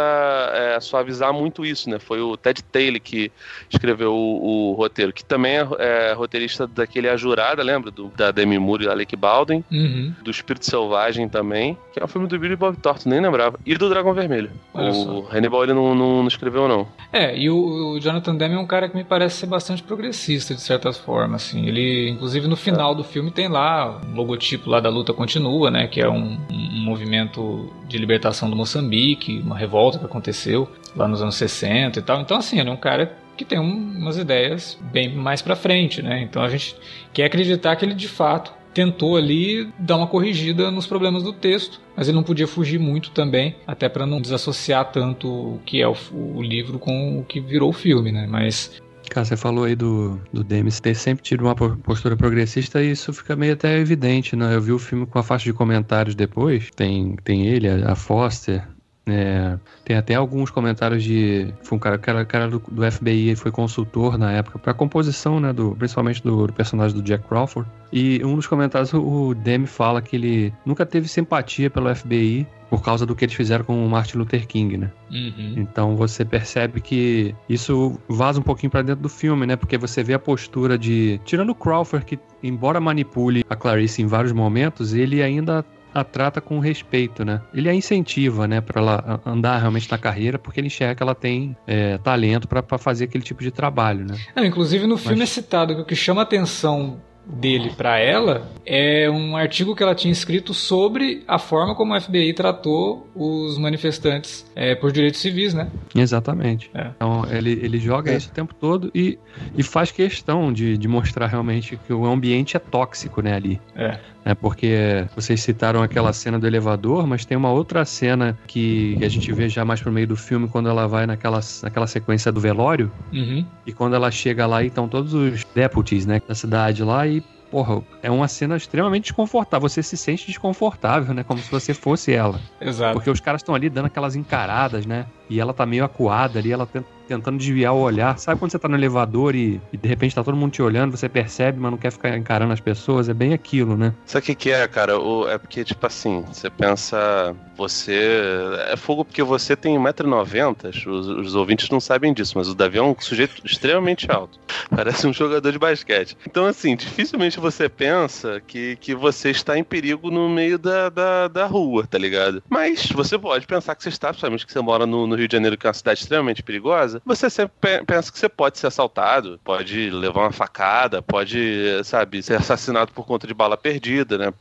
é, 0.54 0.80
suavizar 0.80 1.32
muito 1.32 1.64
isso, 1.64 1.90
né? 1.90 1.98
Foi 1.98 2.20
o 2.20 2.36
Ted 2.36 2.62
Taylor 2.64 3.00
que 3.00 3.30
escreveu 3.70 4.12
o, 4.14 4.70
o 4.70 4.72
roteiro, 4.72 5.12
que 5.12 5.24
também 5.24 5.56
é, 5.56 5.66
é 5.78 6.12
roteirista 6.12 6.66
daquele 6.66 7.08
A 7.08 7.16
Jurada, 7.16 7.62
lembra? 7.62 7.90
Do, 7.90 8.08
da 8.16 8.30
Demi 8.30 8.58
Moore 8.58 8.84
e 8.84 8.88
Alec 8.88 9.14
Baldwin, 9.16 9.62
Uhum. 9.70 10.14
do 10.22 10.30
Espírito 10.30 10.64
Selvagem 10.64 11.28
também, 11.28 11.76
que 11.92 12.00
é 12.00 12.04
um 12.04 12.08
filme 12.08 12.26
do 12.26 12.38
Billy 12.38 12.56
Bob 12.56 12.76
Thornton, 12.76 13.10
nem 13.10 13.20
lembrava, 13.20 13.58
e 13.66 13.74
do 13.76 13.88
Dragão 13.88 14.14
Vermelho. 14.14 14.50
Olha 14.72 14.92
o 14.92 15.26
Hannibal 15.30 15.64
ele 15.64 15.74
não, 15.74 15.94
não, 15.94 16.20
não 16.20 16.28
escreveu, 16.28 16.68
não. 16.68 16.86
É, 17.12 17.36
e 17.36 17.50
o, 17.50 17.56
o 17.94 18.00
Jonathan 18.00 18.36
Demme 18.36 18.54
é 18.54 18.58
um 18.58 18.66
cara 18.66 18.88
que 18.88 18.96
me 18.96 19.04
parece 19.04 19.36
ser 19.36 19.46
bastante 19.46 19.73
progressista, 19.82 20.54
de 20.54 20.60
certas 20.60 20.96
formas, 20.96 21.44
assim. 21.46 21.66
Ele, 21.66 22.08
inclusive, 22.10 22.46
no 22.46 22.56
final 22.56 22.94
do 22.94 23.02
filme 23.04 23.30
tem 23.30 23.48
lá 23.48 24.00
um 24.06 24.14
logotipo 24.14 24.68
lá 24.70 24.80
da 24.80 24.88
Luta 24.88 25.12
Continua, 25.12 25.70
né? 25.70 25.86
Que 25.86 26.00
é 26.00 26.08
um, 26.08 26.38
um 26.50 26.80
movimento 26.84 27.72
de 27.88 27.98
libertação 27.98 28.48
do 28.48 28.56
Moçambique, 28.56 29.40
uma 29.44 29.56
revolta 29.58 29.98
que 29.98 30.04
aconteceu 30.04 30.68
lá 30.96 31.08
nos 31.08 31.20
anos 31.22 31.34
60 31.34 31.98
e 31.98 32.02
tal. 32.02 32.20
Então, 32.20 32.36
assim, 32.36 32.58
ele 32.60 32.68
é 32.68 32.72
um 32.72 32.76
cara 32.76 33.16
que 33.36 33.44
tem 33.44 33.58
um- 33.58 33.96
umas 33.98 34.16
ideias 34.16 34.78
bem 34.92 35.12
mais 35.14 35.42
pra 35.42 35.56
frente, 35.56 36.00
né? 36.02 36.22
Então 36.22 36.42
a 36.42 36.48
gente 36.48 36.76
quer 37.12 37.24
acreditar 37.24 37.74
que 37.76 37.84
ele, 37.84 37.94
de 37.94 38.06
fato, 38.06 38.52
tentou 38.72 39.16
ali 39.16 39.68
dar 39.78 39.96
uma 39.96 40.06
corrigida 40.06 40.68
nos 40.70 40.84
problemas 40.86 41.22
do 41.22 41.32
texto, 41.32 41.80
mas 41.96 42.08
ele 42.08 42.16
não 42.16 42.24
podia 42.24 42.46
fugir 42.46 42.78
muito 42.78 43.10
também, 43.12 43.54
até 43.66 43.88
para 43.88 44.04
não 44.04 44.20
desassociar 44.20 44.90
tanto 44.90 45.28
o 45.28 45.60
que 45.64 45.80
é 45.80 45.86
o, 45.86 45.94
o 46.12 46.42
livro 46.42 46.78
com 46.80 47.20
o 47.20 47.24
que 47.24 47.38
virou 47.40 47.70
o 47.70 47.72
filme, 47.72 48.10
né? 48.10 48.26
Mas 48.28 48.80
Cara, 49.10 49.24
você 49.24 49.36
falou 49.36 49.64
aí 49.64 49.76
do, 49.76 50.16
do 50.32 50.42
ter 50.80 50.94
sempre 50.94 51.22
tido 51.22 51.42
uma 51.42 51.54
po- 51.54 51.76
postura 51.78 52.16
progressista 52.16 52.82
e 52.82 52.90
isso 52.92 53.12
fica 53.12 53.36
meio 53.36 53.52
até 53.52 53.78
evidente, 53.78 54.34
né? 54.34 54.54
Eu 54.54 54.60
vi 54.60 54.72
o 54.72 54.78
filme 54.78 55.06
com 55.06 55.18
a 55.18 55.22
faixa 55.22 55.44
de 55.44 55.52
comentários 55.52 56.14
depois, 56.14 56.70
tem, 56.74 57.14
tem 57.22 57.46
ele, 57.46 57.68
a 57.68 57.94
Foster, 57.94 58.66
é, 59.06 59.58
tem 59.84 59.96
até 59.96 60.14
alguns 60.14 60.50
comentários 60.50 61.02
de. 61.02 61.52
Foi 61.62 61.76
um 61.76 61.78
cara, 61.78 61.98
cara, 61.98 62.24
cara 62.24 62.48
do, 62.48 62.58
do 62.58 62.90
FBI, 62.90 63.28
ele 63.28 63.36
foi 63.36 63.50
consultor 63.50 64.16
na 64.16 64.32
época 64.32 64.58
para 64.58 64.72
composição, 64.72 65.38
né? 65.38 65.52
Do, 65.52 65.76
principalmente 65.76 66.22
do, 66.22 66.46
do 66.46 66.52
personagem 66.52 66.96
do 66.96 67.02
Jack 67.02 67.26
Crawford. 67.28 67.68
E 67.92 68.24
um 68.24 68.34
dos 68.34 68.46
comentários, 68.46 68.92
o, 68.94 69.28
o 69.28 69.34
Demi 69.34 69.66
fala 69.66 70.00
que 70.00 70.16
ele 70.16 70.54
nunca 70.64 70.86
teve 70.86 71.06
simpatia 71.06 71.68
pelo 71.68 71.94
FBI 71.94 72.46
por 72.70 72.82
causa 72.82 73.06
do 73.06 73.14
que 73.14 73.24
eles 73.24 73.34
fizeram 73.36 73.64
com 73.64 73.86
o 73.86 73.88
Martin 73.88 74.18
Luther 74.18 74.48
King, 74.48 74.76
né? 74.76 74.90
uhum. 75.10 75.54
Então 75.56 75.94
você 75.94 76.24
percebe 76.24 76.80
que 76.80 77.32
isso 77.48 78.00
vaza 78.08 78.40
um 78.40 78.42
pouquinho 78.42 78.70
pra 78.70 78.82
dentro 78.82 79.02
do 79.02 79.08
filme, 79.08 79.46
né? 79.46 79.54
Porque 79.54 79.78
você 79.78 80.02
vê 80.02 80.14
a 80.14 80.18
postura 80.18 80.76
de. 80.76 81.20
Tirando 81.24 81.50
o 81.50 81.54
Crawford, 81.54 82.04
que 82.04 82.18
embora 82.42 82.80
manipule 82.80 83.44
a 83.48 83.54
Clarice 83.54 84.02
em 84.02 84.06
vários 84.06 84.32
momentos, 84.32 84.92
ele 84.92 85.22
ainda 85.22 85.64
a 85.94 86.02
trata 86.02 86.40
com 86.40 86.58
respeito, 86.58 87.24
né? 87.24 87.40
Ele 87.54 87.68
a 87.68 87.74
incentiva, 87.74 88.48
né, 88.48 88.60
para 88.60 88.80
ela 88.80 89.20
andar 89.24 89.58
realmente 89.58 89.90
na 89.90 89.96
carreira, 89.96 90.38
porque 90.38 90.60
ele 90.60 90.66
enxerga 90.66 90.96
que 90.96 91.02
ela 91.02 91.14
tem 91.14 91.56
é, 91.66 91.98
talento 91.98 92.48
para 92.48 92.78
fazer 92.78 93.04
aquele 93.04 93.22
tipo 93.22 93.42
de 93.42 93.50
trabalho, 93.50 94.04
né? 94.04 94.18
Não, 94.34 94.44
inclusive 94.44 94.86
no 94.86 94.98
filme 94.98 95.20
Mas... 95.20 95.30
é 95.30 95.32
citado 95.32 95.74
que 95.76 95.80
o 95.80 95.84
que 95.84 95.94
chama 95.94 96.22
atenção 96.22 97.00
dele 97.26 97.70
para 97.76 97.98
ela 97.98 98.50
é 98.66 99.08
um 99.10 99.36
artigo 99.36 99.74
que 99.74 99.82
ela 99.82 99.94
tinha 99.94 100.12
escrito 100.12 100.52
sobre 100.52 101.22
a 101.26 101.38
forma 101.38 101.74
como 101.74 101.94
o 101.94 102.00
FBI 102.00 102.34
tratou 102.34 103.08
os 103.14 103.58
manifestantes 103.58 104.46
é, 104.54 104.74
por 104.74 104.92
direitos 104.92 105.20
civis, 105.20 105.54
né? 105.54 105.70
Exatamente. 105.94 106.70
É. 106.74 106.90
Então 106.94 107.24
ele, 107.30 107.52
ele 107.52 107.78
joga 107.78 108.12
é. 108.12 108.16
isso 108.16 108.28
o 108.28 108.32
tempo 108.32 108.54
todo 108.54 108.90
e, 108.94 109.18
e 109.56 109.62
faz 109.62 109.90
questão 109.90 110.52
de, 110.52 110.76
de 110.76 110.88
mostrar 110.88 111.26
realmente 111.26 111.78
que 111.86 111.92
o 111.92 112.04
ambiente 112.04 112.56
é 112.56 112.60
tóxico, 112.60 113.22
né, 113.22 113.34
ali. 113.34 113.60
É. 113.74 113.98
É 114.24 114.34
porque 114.34 115.06
vocês 115.14 115.42
citaram 115.42 115.82
aquela 115.82 116.12
cena 116.12 116.38
do 116.38 116.46
elevador, 116.46 117.06
mas 117.06 117.24
tem 117.24 117.36
uma 117.36 117.50
outra 117.50 117.84
cena 117.84 118.38
que, 118.46 118.98
a 119.02 119.08
gente 119.08 119.30
vê 119.32 119.48
já 119.48 119.64
mais 119.64 119.82
pro 119.82 119.92
meio 119.92 120.06
do 120.06 120.16
filme, 120.16 120.48
quando 120.48 120.68
ela 120.68 120.88
vai 120.88 121.06
naquela, 121.06 121.40
naquela 121.62 121.86
sequência 121.86 122.32
do 122.32 122.40
velório. 122.40 122.90
Uhum. 123.12 123.44
E 123.66 123.72
quando 123.72 123.94
ela 123.94 124.10
chega 124.10 124.46
lá, 124.46 124.62
estão 124.62 124.88
todos 124.88 125.12
os 125.12 125.44
deputies, 125.54 126.06
né, 126.06 126.22
da 126.26 126.34
cidade 126.34 126.82
lá, 126.82 127.06
e 127.06 127.22
porra, 127.50 127.82
é 128.02 128.10
uma 128.10 128.26
cena 128.26 128.56
extremamente 128.56 129.04
desconfortável. 129.04 129.68
Você 129.68 129.80
se 129.80 129.96
sente 129.96 130.26
desconfortável, 130.26 131.14
né? 131.14 131.22
Como 131.22 131.38
se 131.38 131.48
você 131.48 131.72
fosse 131.72 132.12
ela. 132.12 132.40
Exato. 132.60 132.94
Porque 132.94 133.08
os 133.08 133.20
caras 133.20 133.42
estão 133.42 133.54
ali 133.54 133.70
dando 133.70 133.86
aquelas 133.86 134.16
encaradas, 134.16 134.84
né? 134.84 135.06
E 135.30 135.38
ela 135.38 135.54
tá 135.54 135.64
meio 135.64 135.84
acuada 135.84 136.40
ali, 136.40 136.50
ela 136.50 136.66
tenta 136.66 136.88
tentando 137.06 137.38
desviar 137.38 137.74
o 137.74 137.78
olhar. 137.78 138.18
Sabe 138.18 138.38
quando 138.38 138.50
você 138.50 138.58
tá 138.58 138.68
no 138.68 138.76
elevador 138.76 139.34
e, 139.34 139.60
e, 139.72 139.76
de 139.76 139.88
repente 139.88 140.14
tá 140.14 140.24
todo 140.24 140.36
mundo 140.36 140.52
te 140.52 140.62
olhando, 140.62 140.96
você 140.96 141.08
percebe, 141.08 141.58
mas 141.60 141.70
não 141.70 141.78
quer 141.78 141.92
ficar 141.92 142.16
encarando 142.16 142.52
as 142.52 142.60
pessoas? 142.60 143.08
É 143.08 143.14
bem 143.14 143.32
aquilo, 143.32 143.76
né? 143.76 143.94
Sabe 144.06 144.22
o 144.22 144.26
que, 144.26 144.34
que 144.34 144.50
é, 144.50 144.66
cara? 144.66 144.98
O, 144.98 145.28
é 145.28 145.38
porque, 145.38 145.64
tipo 145.64 145.86
assim, 145.86 146.24
você 146.26 146.50
pensa. 146.50 147.34
Você. 147.56 148.20
É 148.68 148.76
fogo 148.76 149.04
porque 149.04 149.22
você 149.22 149.54
tem 149.54 149.76
1,90m. 149.76 150.86
Os, 150.86 151.08
os 151.08 151.34
ouvintes 151.34 151.68
não 151.70 151.80
sabem 151.80 152.12
disso, 152.12 152.36
mas 152.36 152.48
o 152.48 152.54
Davi 152.54 152.78
é 152.78 152.82
um 152.82 152.94
sujeito 152.98 153.42
extremamente 153.44 154.10
alto. 154.10 154.38
Parece 154.74 155.06
um 155.06 155.12
jogador 155.12 155.52
de 155.52 155.58
basquete. 155.58 156.16
Então, 156.26 156.46
assim, 156.46 156.74
dificilmente 156.74 157.38
você 157.38 157.68
pensa 157.68 158.42
que, 158.46 158.76
que 158.76 158.94
você 158.94 159.30
está 159.30 159.56
em 159.58 159.64
perigo 159.64 160.10
no 160.10 160.28
meio 160.28 160.58
da, 160.58 160.88
da, 160.88 161.28
da 161.28 161.46
rua, 161.46 161.86
tá 161.86 161.98
ligado? 161.98 162.42
Mas 162.48 162.86
você 162.86 163.18
pode 163.18 163.46
pensar 163.46 163.74
que 163.74 163.82
você 163.82 163.88
está, 163.88 164.08
principalmente 164.08 164.46
que 164.46 164.52
você 164.52 164.60
mora 164.60 164.86
no, 164.86 165.06
no 165.06 165.14
Rio 165.14 165.28
de 165.28 165.36
Janeiro, 165.36 165.56
que 165.56 165.66
é 165.66 165.68
uma 165.68 165.74
cidade 165.74 166.00
extremamente 166.00 166.42
perigosa 166.42 166.93
casa, 166.94 167.02
você 167.04 167.30
sempre 167.30 167.84
pensa 167.86 168.12
que 168.12 168.18
você 168.18 168.28
pode 168.28 168.58
ser 168.58 168.66
assaltado, 168.66 169.40
pode 169.42 169.90
levar 169.90 170.22
uma 170.22 170.32
facada, 170.32 171.02
pode, 171.02 171.80
sabe, 171.84 172.22
ser 172.22 172.34
assassinado 172.36 172.92
por 172.92 173.06
conta 173.06 173.26
de 173.26 173.34
bala 173.34 173.56
perdida, 173.56 174.18
né? 174.18 174.32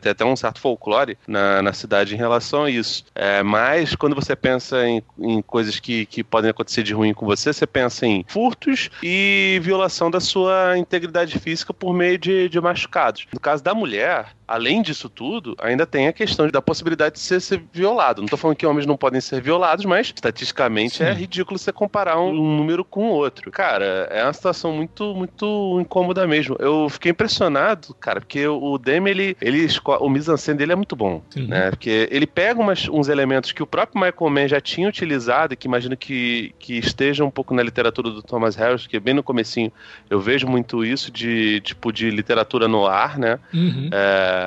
Tem 0.00 0.12
até 0.12 0.24
um 0.24 0.36
certo 0.36 0.60
folclore 0.60 1.16
na, 1.26 1.62
na 1.62 1.72
cidade 1.72 2.14
em 2.14 2.18
relação 2.18 2.64
a 2.64 2.70
isso. 2.70 3.04
É, 3.14 3.42
mas 3.42 3.94
quando 3.94 4.14
você 4.14 4.34
pensa 4.34 4.86
em, 4.86 5.02
em 5.18 5.42
coisas 5.42 5.78
que, 5.78 6.06
que 6.06 6.22
podem 6.24 6.50
acontecer 6.50 6.82
de 6.82 6.92
ruim 6.92 7.14
com 7.14 7.26
você, 7.26 7.52
você 7.52 7.66
pensa 7.66 8.06
em 8.06 8.24
furtos 8.28 8.90
e 9.02 9.58
violação 9.62 10.10
da 10.10 10.20
sua 10.20 10.76
integridade 10.76 11.38
física 11.38 11.72
por 11.72 11.92
meio 11.94 12.18
de, 12.18 12.48
de 12.48 12.60
machucados. 12.60 13.26
No 13.32 13.40
caso 13.40 13.62
da 13.62 13.74
mulher, 13.74 14.37
além 14.48 14.80
disso 14.80 15.10
tudo, 15.10 15.54
ainda 15.60 15.86
tem 15.86 16.08
a 16.08 16.12
questão 16.12 16.48
da 16.48 16.62
possibilidade 16.62 17.16
de 17.16 17.20
ser, 17.20 17.40
ser 17.40 17.62
violado. 17.70 18.22
Não 18.22 18.26
estou 18.26 18.38
falando 18.38 18.56
que 18.56 18.66
homens 18.66 18.86
não 18.86 18.96
podem 18.96 19.20
ser 19.20 19.42
violados, 19.42 19.84
mas 19.84 20.06
estatisticamente 20.06 21.02
é 21.02 21.06
Sim. 21.06 21.12
é 21.12 21.14
ridículo 21.14 21.58
você 21.58 21.70
comparar 21.70 22.18
um, 22.18 22.30
um, 22.30 22.56
número 22.56 22.82
com 22.82 23.10
o 23.10 23.12
outro. 23.12 23.50
Cara, 23.50 24.08
é 24.10 24.24
uma 24.24 24.32
situação 24.32 24.72
muito, 24.72 25.14
muito 25.14 25.78
incômoda 25.80 26.26
mesmo. 26.26 26.56
Eu 26.58 26.88
fiquei 26.88 27.12
impressionado, 27.12 27.92
cara, 27.94 28.20
porque 28.20 28.48
o 28.48 28.78
Demi, 28.78 29.10
ele, 29.10 29.36
ele 29.40 29.68
o 30.00 30.08
mise-en-scène 30.08 30.58
dele 30.58 30.72
é 30.72 30.76
muito 30.76 30.96
bom, 30.96 31.22
Sim. 31.28 31.46
né? 31.46 31.70
Porque 31.70 32.08
ele 32.10 32.26
pega 32.26 32.58
umas, 32.58 32.88
uns 32.88 33.08
elementos 33.08 33.52
que 33.52 33.62
o 33.62 33.66
próprio 33.66 34.00
Michael 34.00 34.30
Mann 34.30 34.48
já 34.48 34.60
tinha 34.60 34.88
utilizado 34.88 35.52
e 35.52 35.56
que 35.56 35.68
imagino 35.68 35.96
que, 35.96 36.54
que 36.58 36.78
esteja 36.78 37.22
um 37.22 37.30
pouco 37.30 37.52
na 37.52 37.62
literatura 37.62 38.10
do 38.10 38.22
Thomas 38.22 38.56
Harris, 38.56 38.86
que 38.86 38.98
bem 38.98 39.12
no 39.12 39.22
comecinho 39.22 39.70
eu 40.08 40.18
vejo 40.18 40.46
muito 40.46 40.84
isso 40.84 41.10
de, 41.10 41.60
tipo, 41.60 41.92
de 41.92 42.10
literatura 42.10 42.66
no 42.66 42.86
ar, 42.86 43.18
né? 43.18 43.38
Uhum. 43.52 43.90
É, 43.92 44.37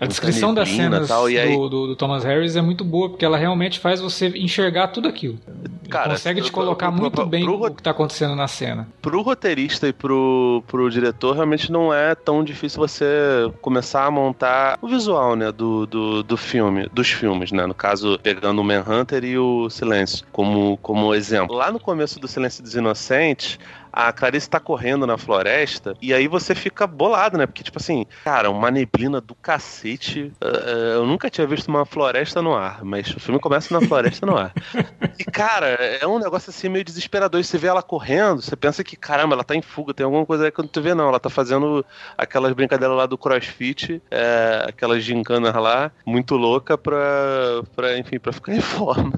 a 0.00 0.06
descrição 0.06 0.52
das 0.54 0.68
cenas 0.68 1.08
tal, 1.08 1.26
aí... 1.26 1.56
do, 1.56 1.68
do, 1.68 1.86
do, 1.88 1.96
Thomas 1.96 2.24
Harris 2.24 2.56
é 2.56 2.62
muito 2.62 2.84
boa, 2.84 3.08
porque 3.10 3.24
ela 3.24 3.36
realmente 3.36 3.78
faz 3.78 4.00
você 4.00 4.28
enxergar 4.28 4.88
tudo 4.88 5.08
aquilo. 5.08 5.38
Cara, 5.88 6.10
consegue 6.10 6.40
te 6.40 6.50
colocar 6.50 6.90
pro, 6.90 7.00
muito 7.00 7.14
pro, 7.14 7.26
bem 7.26 7.44
pro, 7.44 7.66
o 7.66 7.70
que 7.70 7.80
está 7.80 7.90
acontecendo 7.90 8.34
na 8.34 8.48
cena. 8.48 8.88
Pro 9.00 9.20
roteirista 9.22 9.86
e 9.86 9.92
pro, 9.92 10.64
pro 10.66 10.90
diretor, 10.90 11.34
realmente 11.34 11.70
não 11.70 11.92
é 11.92 12.14
tão 12.14 12.42
difícil 12.42 12.80
você 12.80 13.52
começar 13.60 14.06
a 14.06 14.10
montar 14.10 14.78
o 14.80 14.88
visual, 14.88 15.36
né, 15.36 15.52
do, 15.52 15.86
do, 15.86 16.22
do 16.22 16.36
filme, 16.36 16.88
dos 16.92 17.10
filmes, 17.10 17.52
né? 17.52 17.66
No 17.66 17.74
caso, 17.74 18.18
pegando 18.22 18.60
o 18.60 18.64
Manhunter 18.64 19.24
e 19.24 19.38
o 19.38 19.68
Silêncio 19.68 20.24
como, 20.32 20.78
como 20.78 21.14
exemplo. 21.14 21.54
Lá 21.54 21.70
no 21.70 21.78
começo 21.78 22.18
do 22.18 22.26
Silêncio 22.26 22.62
dos 22.62 22.74
Inocentes, 22.74 23.58
a 23.92 24.12
Clarice 24.12 24.48
tá 24.48 24.58
correndo 24.58 25.06
na 25.06 25.18
floresta 25.18 25.94
e 26.00 26.14
aí 26.14 26.26
você 26.26 26.54
fica 26.54 26.86
bolado, 26.86 27.36
né? 27.36 27.46
Porque, 27.46 27.62
tipo 27.62 27.78
assim, 27.78 28.06
cara, 28.24 28.50
uma 28.50 28.70
neblina 28.70 29.20
do 29.20 29.34
cacete. 29.34 30.32
Uh, 30.42 30.94
eu 30.94 31.06
nunca 31.06 31.28
tinha 31.28 31.46
visto 31.46 31.68
uma 31.68 31.84
floresta 31.84 32.40
no 32.40 32.54
ar, 32.54 32.82
mas 32.84 33.08
o 33.14 33.20
filme 33.20 33.38
começa 33.38 33.78
na 33.78 33.86
floresta 33.86 34.24
no 34.24 34.36
ar. 34.36 34.52
E, 35.18 35.24
cara, 35.24 35.66
é 35.68 36.06
um 36.06 36.18
negócio 36.18 36.48
assim 36.50 36.68
meio 36.68 36.84
desesperador. 36.84 37.44
Você 37.44 37.58
vê 37.58 37.68
ela 37.68 37.82
correndo, 37.82 38.40
você 38.40 38.56
pensa 38.56 38.82
que, 38.82 38.96
caramba, 38.96 39.34
ela 39.34 39.44
tá 39.44 39.54
em 39.54 39.60
fuga, 39.60 39.92
tem 39.92 40.04
alguma 40.04 40.24
coisa 40.24 40.44
aí 40.44 40.50
que 40.50 40.58
não 40.60 40.66
tu 40.66 40.80
vê, 40.80 40.94
não. 40.94 41.08
Ela 41.08 41.20
tá 41.20 41.28
fazendo 41.28 41.84
aquelas 42.16 42.52
brincadeiras 42.54 42.96
lá 42.96 43.04
do 43.04 43.18
crossfit, 43.18 44.02
é, 44.10 44.64
aquelas 44.66 45.04
gincanas 45.04 45.54
lá, 45.54 45.92
muito 46.06 46.34
louca 46.34 46.78
pra, 46.78 47.62
pra 47.76 47.98
enfim, 47.98 48.18
pra 48.18 48.32
ficar 48.32 48.54
em 48.54 48.60
forma 48.60 49.12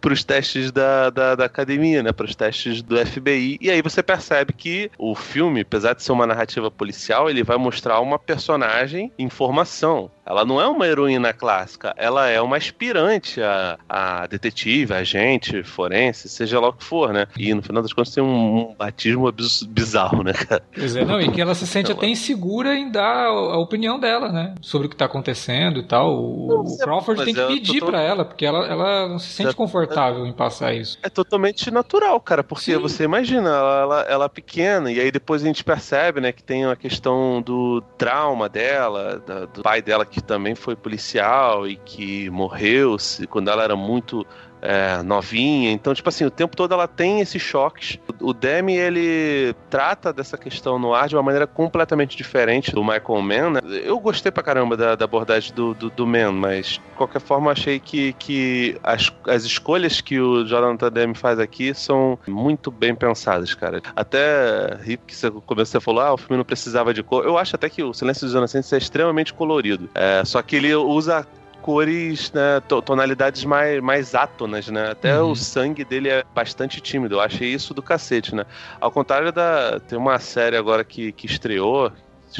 para 0.00 0.12
os 0.12 0.24
testes 0.24 0.70
da, 0.70 1.10
da, 1.10 1.34
da, 1.34 1.44
academia, 1.44 2.02
né? 2.02 2.12
Para 2.12 2.26
os 2.26 2.34
testes 2.34 2.82
do 2.82 2.96
FBI. 2.96 3.58
E 3.60 3.70
aí 3.70 3.82
você 3.82 4.02
percebe 4.02 4.52
que 4.52 4.90
o 4.98 5.14
filme, 5.14 5.60
apesar 5.60 5.94
de 5.94 6.02
ser 6.02 6.12
uma 6.12 6.26
narrativa 6.26 6.70
policial, 6.70 7.28
ele 7.28 7.42
vai 7.42 7.56
mostrar 7.56 8.00
uma 8.00 8.18
personagem 8.18 9.12
em 9.18 9.28
formação. 9.28 10.10
Ela 10.28 10.44
não 10.44 10.60
é 10.60 10.66
uma 10.66 10.86
heroína 10.86 11.32
clássica, 11.32 11.94
ela 11.96 12.28
é 12.28 12.38
uma 12.38 12.58
aspirante 12.58 13.40
a, 13.40 13.78
a 13.88 14.26
detetive, 14.26 14.92
agente, 14.92 15.62
forense, 15.62 16.28
seja 16.28 16.60
lá 16.60 16.68
o 16.68 16.72
que 16.74 16.84
for, 16.84 17.14
né? 17.14 17.26
E 17.34 17.54
no 17.54 17.62
final 17.62 17.82
das 17.82 17.94
contas 17.94 18.14
tem 18.14 18.22
um, 18.22 18.58
um 18.58 18.74
batismo 18.74 19.32
bizarro, 19.68 20.22
né, 20.22 20.34
cara? 20.34 20.62
Pois 20.74 20.94
é, 20.94 21.04
não, 21.04 21.18
e 21.18 21.30
que 21.30 21.40
ela 21.40 21.54
se 21.54 21.66
sente 21.66 21.90
até 21.90 22.06
insegura 22.06 22.74
em 22.74 22.90
dar 22.90 23.26
a 23.26 23.58
opinião 23.58 23.98
dela, 23.98 24.30
né? 24.30 24.54
Sobre 24.60 24.86
o 24.86 24.90
que 24.90 24.96
tá 24.96 25.06
acontecendo 25.06 25.80
e 25.80 25.84
tal. 25.84 26.14
O, 26.14 26.74
o 26.74 26.78
Crawford 26.78 27.24
tem 27.24 27.34
que 27.34 27.46
pedir 27.46 27.80
tô... 27.80 27.86
pra 27.86 28.02
ela, 28.02 28.24
porque 28.24 28.44
ela, 28.44 28.66
ela 28.66 29.08
não 29.08 29.18
se 29.18 29.28
sente 29.28 29.54
confortável 29.58 30.24
em 30.24 30.32
passar 30.32 30.72
isso. 30.72 30.96
É 31.02 31.08
totalmente 31.08 31.68
natural, 31.68 32.20
cara, 32.20 32.44
porque 32.44 32.72
Sim. 32.72 32.78
você 32.78 33.02
imagina, 33.02 33.48
ela, 33.50 33.80
ela, 33.80 34.00
ela 34.02 34.24
é 34.26 34.28
pequena, 34.28 34.92
e 34.92 35.00
aí 35.00 35.10
depois 35.10 35.42
a 35.42 35.46
gente 35.46 35.64
percebe, 35.64 36.20
né, 36.20 36.30
que 36.30 36.44
tem 36.44 36.64
a 36.64 36.76
questão 36.76 37.42
do 37.42 37.80
trauma 37.98 38.48
dela, 38.48 39.20
da, 39.26 39.46
do 39.46 39.60
pai 39.60 39.82
dela 39.82 40.06
que 40.06 40.22
também 40.22 40.54
foi 40.54 40.76
policial 40.76 41.66
e 41.66 41.74
que 41.74 42.30
morreu 42.30 42.96
quando 43.28 43.50
ela 43.50 43.64
era 43.64 43.74
muito 43.74 44.24
é, 44.60 45.02
novinha. 45.02 45.70
Então, 45.70 45.94
tipo 45.94 46.08
assim, 46.08 46.24
o 46.24 46.30
tempo 46.30 46.56
todo 46.56 46.72
ela 46.74 46.88
tem 46.88 47.20
esses 47.20 47.40
choques. 47.40 47.98
O 48.20 48.32
Demi, 48.32 48.76
ele 48.76 49.54
trata 49.70 50.12
dessa 50.12 50.36
questão 50.36 50.78
no 50.78 50.94
ar 50.94 51.08
de 51.08 51.16
uma 51.16 51.22
maneira 51.22 51.46
completamente 51.46 52.16
diferente 52.16 52.72
do 52.72 52.82
Michael 52.82 53.22
Mann, 53.22 53.50
né? 53.50 53.60
Eu 53.84 53.98
gostei 53.98 54.30
pra 54.30 54.42
caramba 54.42 54.76
da, 54.76 54.94
da 54.94 55.04
abordagem 55.04 55.54
do, 55.54 55.74
do, 55.74 55.90
do 55.90 56.06
Mann, 56.06 56.32
mas 56.32 56.66
de 56.66 56.80
qualquer 56.96 57.20
forma 57.20 57.52
achei 57.52 57.78
que, 57.78 58.12
que 58.14 58.78
as, 58.82 59.12
as 59.26 59.44
escolhas 59.44 60.00
que 60.00 60.20
o 60.20 60.44
Jonathan 60.44 60.90
Demi 60.90 61.14
faz 61.14 61.38
aqui 61.38 61.72
são 61.74 62.18
muito 62.26 62.70
bem 62.70 62.94
pensadas, 62.94 63.54
cara. 63.54 63.80
Até 63.94 64.76
ri 64.82 64.96
que 64.96 65.14
você 65.14 65.30
começou 65.30 65.78
a 65.78 65.80
falar, 65.80 66.06
ah, 66.08 66.14
o 66.14 66.16
filme 66.16 66.36
não 66.36 66.44
precisava 66.44 66.92
de 66.92 67.02
cor. 67.02 67.24
Eu 67.24 67.38
acho 67.38 67.54
até 67.54 67.68
que 67.68 67.82
o 67.82 67.92
Silêncio 67.94 68.26
dos 68.26 68.34
Inocentes 68.34 68.72
é 68.72 68.78
extremamente 68.78 69.32
colorido. 69.32 69.88
É, 69.94 70.22
só 70.24 70.42
que 70.42 70.56
ele 70.56 70.74
usa 70.74 71.26
cores, 71.68 72.32
né, 72.32 72.60
tonalidades 72.82 73.44
mais, 73.44 73.78
mais 73.82 74.14
átonas, 74.14 74.68
né? 74.68 74.92
Até 74.92 75.20
uhum. 75.20 75.32
o 75.32 75.36
sangue 75.36 75.84
dele 75.84 76.08
é 76.08 76.24
bastante 76.34 76.80
tímido. 76.80 77.16
Eu 77.16 77.20
achei 77.20 77.52
isso 77.52 77.74
do 77.74 77.82
cacete, 77.82 78.34
né? 78.34 78.46
Ao 78.80 78.90
contrário 78.90 79.30
da. 79.30 79.78
Tem 79.78 79.98
uma 79.98 80.18
série 80.18 80.56
agora 80.56 80.82
que, 80.82 81.12
que 81.12 81.26
estreou, 81.26 81.92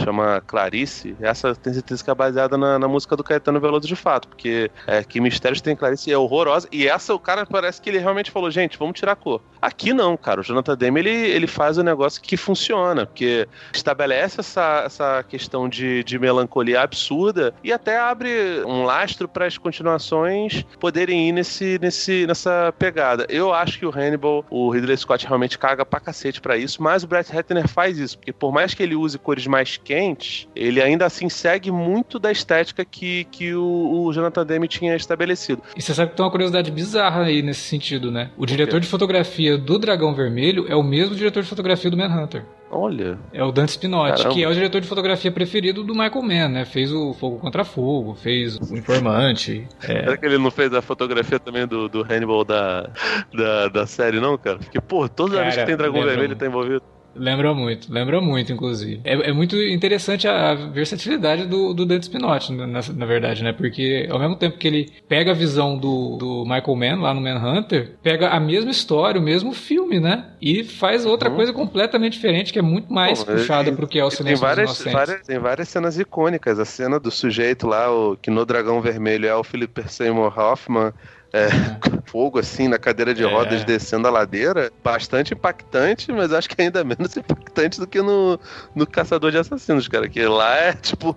chama 0.02 0.42
Clarice, 0.46 1.16
essa 1.20 1.54
tem 1.54 1.72
certeza 1.72 2.02
que 2.02 2.10
é 2.10 2.14
baseada 2.14 2.56
na, 2.56 2.78
na 2.78 2.88
música 2.88 3.16
do 3.16 3.24
Caetano 3.24 3.60
Veloso 3.60 3.86
de 3.86 3.96
fato, 3.96 4.28
porque 4.28 4.70
é, 4.86 5.02
que 5.02 5.20
Mistérios 5.20 5.60
tem 5.60 5.76
Clarice 5.76 6.12
é 6.12 6.18
horrorosa, 6.18 6.68
e 6.72 6.86
essa 6.86 7.14
o 7.14 7.18
cara 7.18 7.44
parece 7.46 7.80
que 7.80 7.90
ele 7.90 7.98
realmente 7.98 8.30
falou, 8.30 8.50
gente, 8.50 8.78
vamos 8.78 8.98
tirar 8.98 9.12
a 9.12 9.16
cor. 9.16 9.40
Aqui 9.60 9.92
não, 9.92 10.16
cara, 10.16 10.40
o 10.40 10.44
Jonathan 10.44 10.76
Demme, 10.76 11.00
ele, 11.00 11.10
ele 11.10 11.46
faz 11.46 11.78
o 11.78 11.80
um 11.80 11.84
negócio 11.84 12.22
que 12.22 12.36
funciona, 12.36 13.06
porque 13.06 13.48
estabelece 13.72 14.40
essa, 14.40 14.82
essa 14.86 15.22
questão 15.22 15.68
de, 15.68 16.04
de 16.04 16.18
melancolia 16.18 16.80
absurda 16.80 17.52
e 17.62 17.72
até 17.72 17.98
abre 17.98 18.62
um 18.64 18.84
lastro 18.84 19.28
para 19.28 19.46
as 19.46 19.58
continuações 19.58 20.64
poderem 20.78 21.28
ir 21.28 21.32
nesse, 21.32 21.78
nesse, 21.80 22.26
nessa 22.26 22.72
pegada. 22.78 23.26
Eu 23.28 23.52
acho 23.52 23.78
que 23.78 23.86
o 23.86 23.90
Hannibal, 23.90 24.44
o 24.50 24.70
Ridley 24.70 24.96
Scott 24.96 25.26
realmente 25.26 25.58
caga 25.58 25.84
pra 25.84 26.00
cacete 26.00 26.40
pra 26.40 26.56
isso, 26.56 26.82
mas 26.82 27.02
o 27.02 27.06
Brett 27.06 27.32
Ratner 27.32 27.68
faz 27.68 27.98
isso, 27.98 28.18
porque 28.18 28.32
por 28.32 28.52
mais 28.52 28.74
que 28.74 28.82
ele 28.82 28.94
use 28.94 29.18
cores 29.18 29.46
mais 29.46 29.76
quentes, 29.88 30.46
ele 30.54 30.82
ainda 30.82 31.06
assim 31.06 31.30
segue 31.30 31.70
muito 31.70 32.18
da 32.18 32.30
estética 32.30 32.84
que, 32.84 33.24
que 33.30 33.54
o, 33.54 34.04
o 34.04 34.12
Jonathan 34.12 34.44
Demme 34.44 34.68
tinha 34.68 34.94
estabelecido. 34.94 35.62
E 35.74 35.80
você 35.80 35.94
sabe 35.94 36.10
que 36.10 36.16
tem 36.18 36.26
uma 36.26 36.30
curiosidade 36.30 36.70
bizarra 36.70 37.22
aí 37.22 37.40
nesse 37.40 37.62
sentido, 37.62 38.10
né? 38.10 38.30
O 38.36 38.44
diretor 38.44 38.80
de 38.80 38.86
fotografia 38.86 39.56
do 39.56 39.78
Dragão 39.78 40.14
Vermelho 40.14 40.66
é 40.68 40.76
o 40.76 40.82
mesmo 40.82 41.14
diretor 41.14 41.42
de 41.42 41.48
fotografia 41.48 41.90
do 41.90 41.96
Manhunter. 41.96 42.44
Olha. 42.70 43.18
É 43.32 43.42
o 43.42 43.50
Dante 43.50 43.72
Spinotti, 43.72 44.18
Caramba. 44.18 44.34
que 44.34 44.44
é 44.44 44.48
o 44.48 44.52
diretor 44.52 44.82
de 44.82 44.86
fotografia 44.86 45.32
preferido 45.32 45.82
do 45.82 45.94
Michael 45.94 46.22
Mann, 46.22 46.48
né? 46.50 46.64
Fez 46.66 46.92
o 46.92 47.14
Fogo 47.14 47.38
contra 47.38 47.64
Fogo, 47.64 48.14
fez 48.14 48.58
o 48.58 48.76
Informante. 48.76 49.66
É. 49.82 49.86
Será 49.86 50.16
que 50.18 50.26
ele 50.26 50.36
não 50.36 50.50
fez 50.50 50.74
a 50.74 50.82
fotografia 50.82 51.40
também 51.40 51.66
do, 51.66 51.88
do 51.88 52.02
Hannibal 52.02 52.44
da, 52.44 52.90
da, 53.32 53.68
da 53.68 53.86
série, 53.86 54.20
não, 54.20 54.36
cara? 54.36 54.58
Porque, 54.58 54.82
pô, 54.82 55.08
toda 55.08 55.42
vez 55.42 55.56
que 55.56 55.64
tem 55.64 55.78
Dragão 55.78 56.02
Vermelho 56.02 56.24
ele 56.24 56.36
tá 56.36 56.44
envolvido. 56.44 56.82
Lembra 57.18 57.52
muito, 57.52 57.92
lembra 57.92 58.20
muito, 58.20 58.52
inclusive. 58.52 59.00
É, 59.04 59.30
é 59.30 59.32
muito 59.32 59.56
interessante 59.56 60.28
a, 60.28 60.52
a, 60.52 60.54
versatilidade 60.54 61.46
do, 61.46 61.74
do 61.74 61.84
Dante 61.84 62.04
Spinotti, 62.04 62.52
na, 62.52 62.66
na, 62.66 63.06
verdade, 63.06 63.42
né? 63.42 63.52
Porque 63.52 64.08
ao 64.10 64.18
mesmo 64.18 64.36
tempo 64.36 64.56
que 64.56 64.66
ele 64.66 64.92
pega 65.08 65.32
a 65.32 65.34
visão 65.34 65.76
do, 65.76 66.16
do 66.16 66.44
Michael 66.44 66.76
Mann 66.76 67.00
lá 67.02 67.12
no 67.12 67.20
Manhunter, 67.20 67.96
pega 68.02 68.28
a 68.28 68.40
mesma 68.40 68.70
história, 68.70 69.20
o 69.20 69.24
mesmo 69.24 69.52
filme, 69.52 69.98
né? 69.98 70.26
E 70.40 70.62
faz 70.62 71.04
outra 71.04 71.28
uhum. 71.28 71.36
coisa 71.36 71.52
completamente 71.52 72.12
diferente, 72.12 72.52
que 72.52 72.58
é 72.58 72.62
muito 72.62 72.92
mais 72.92 73.22
Bom, 73.22 73.32
puxada 73.32 73.72
pro 73.72 73.86
que 73.86 73.98
é 73.98 74.04
o 74.04 74.10
Silêncio 74.10 74.38
tem 74.38 74.48
várias. 74.48 74.82
Várias, 74.82 75.26
tem 75.26 75.38
várias 75.38 75.68
cenas 75.68 75.98
icônicas. 75.98 76.58
A 76.58 76.64
cena 76.64 77.00
do 77.00 77.10
sujeito 77.10 77.66
lá, 77.66 77.90
o, 77.90 78.16
que 78.16 78.30
no 78.30 78.44
Dragão 78.46 78.80
Vermelho 78.80 79.26
é 79.26 79.34
o 79.34 79.42
Philip 79.42 79.82
Seymour 79.88 80.38
Hoffman, 80.38 80.92
é, 81.32 81.46
é. 81.46 81.48
fogo 82.06 82.38
assim 82.38 82.68
na 82.68 82.78
cadeira 82.78 83.14
de 83.14 83.22
é. 83.22 83.26
rodas 83.26 83.64
descendo 83.64 84.08
a 84.08 84.10
ladeira, 84.10 84.72
bastante 84.82 85.34
impactante, 85.34 86.10
mas 86.10 86.32
acho 86.32 86.48
que 86.48 86.60
ainda 86.60 86.82
menos 86.84 87.16
impactante 87.16 87.78
do 87.78 87.86
que 87.86 88.00
no, 88.00 88.38
no 88.74 88.86
Caçador 88.86 89.30
de 89.30 89.38
Assassinos, 89.38 89.88
cara. 89.88 90.08
Que 90.08 90.24
lá 90.26 90.56
é 90.56 90.72
tipo, 90.80 91.16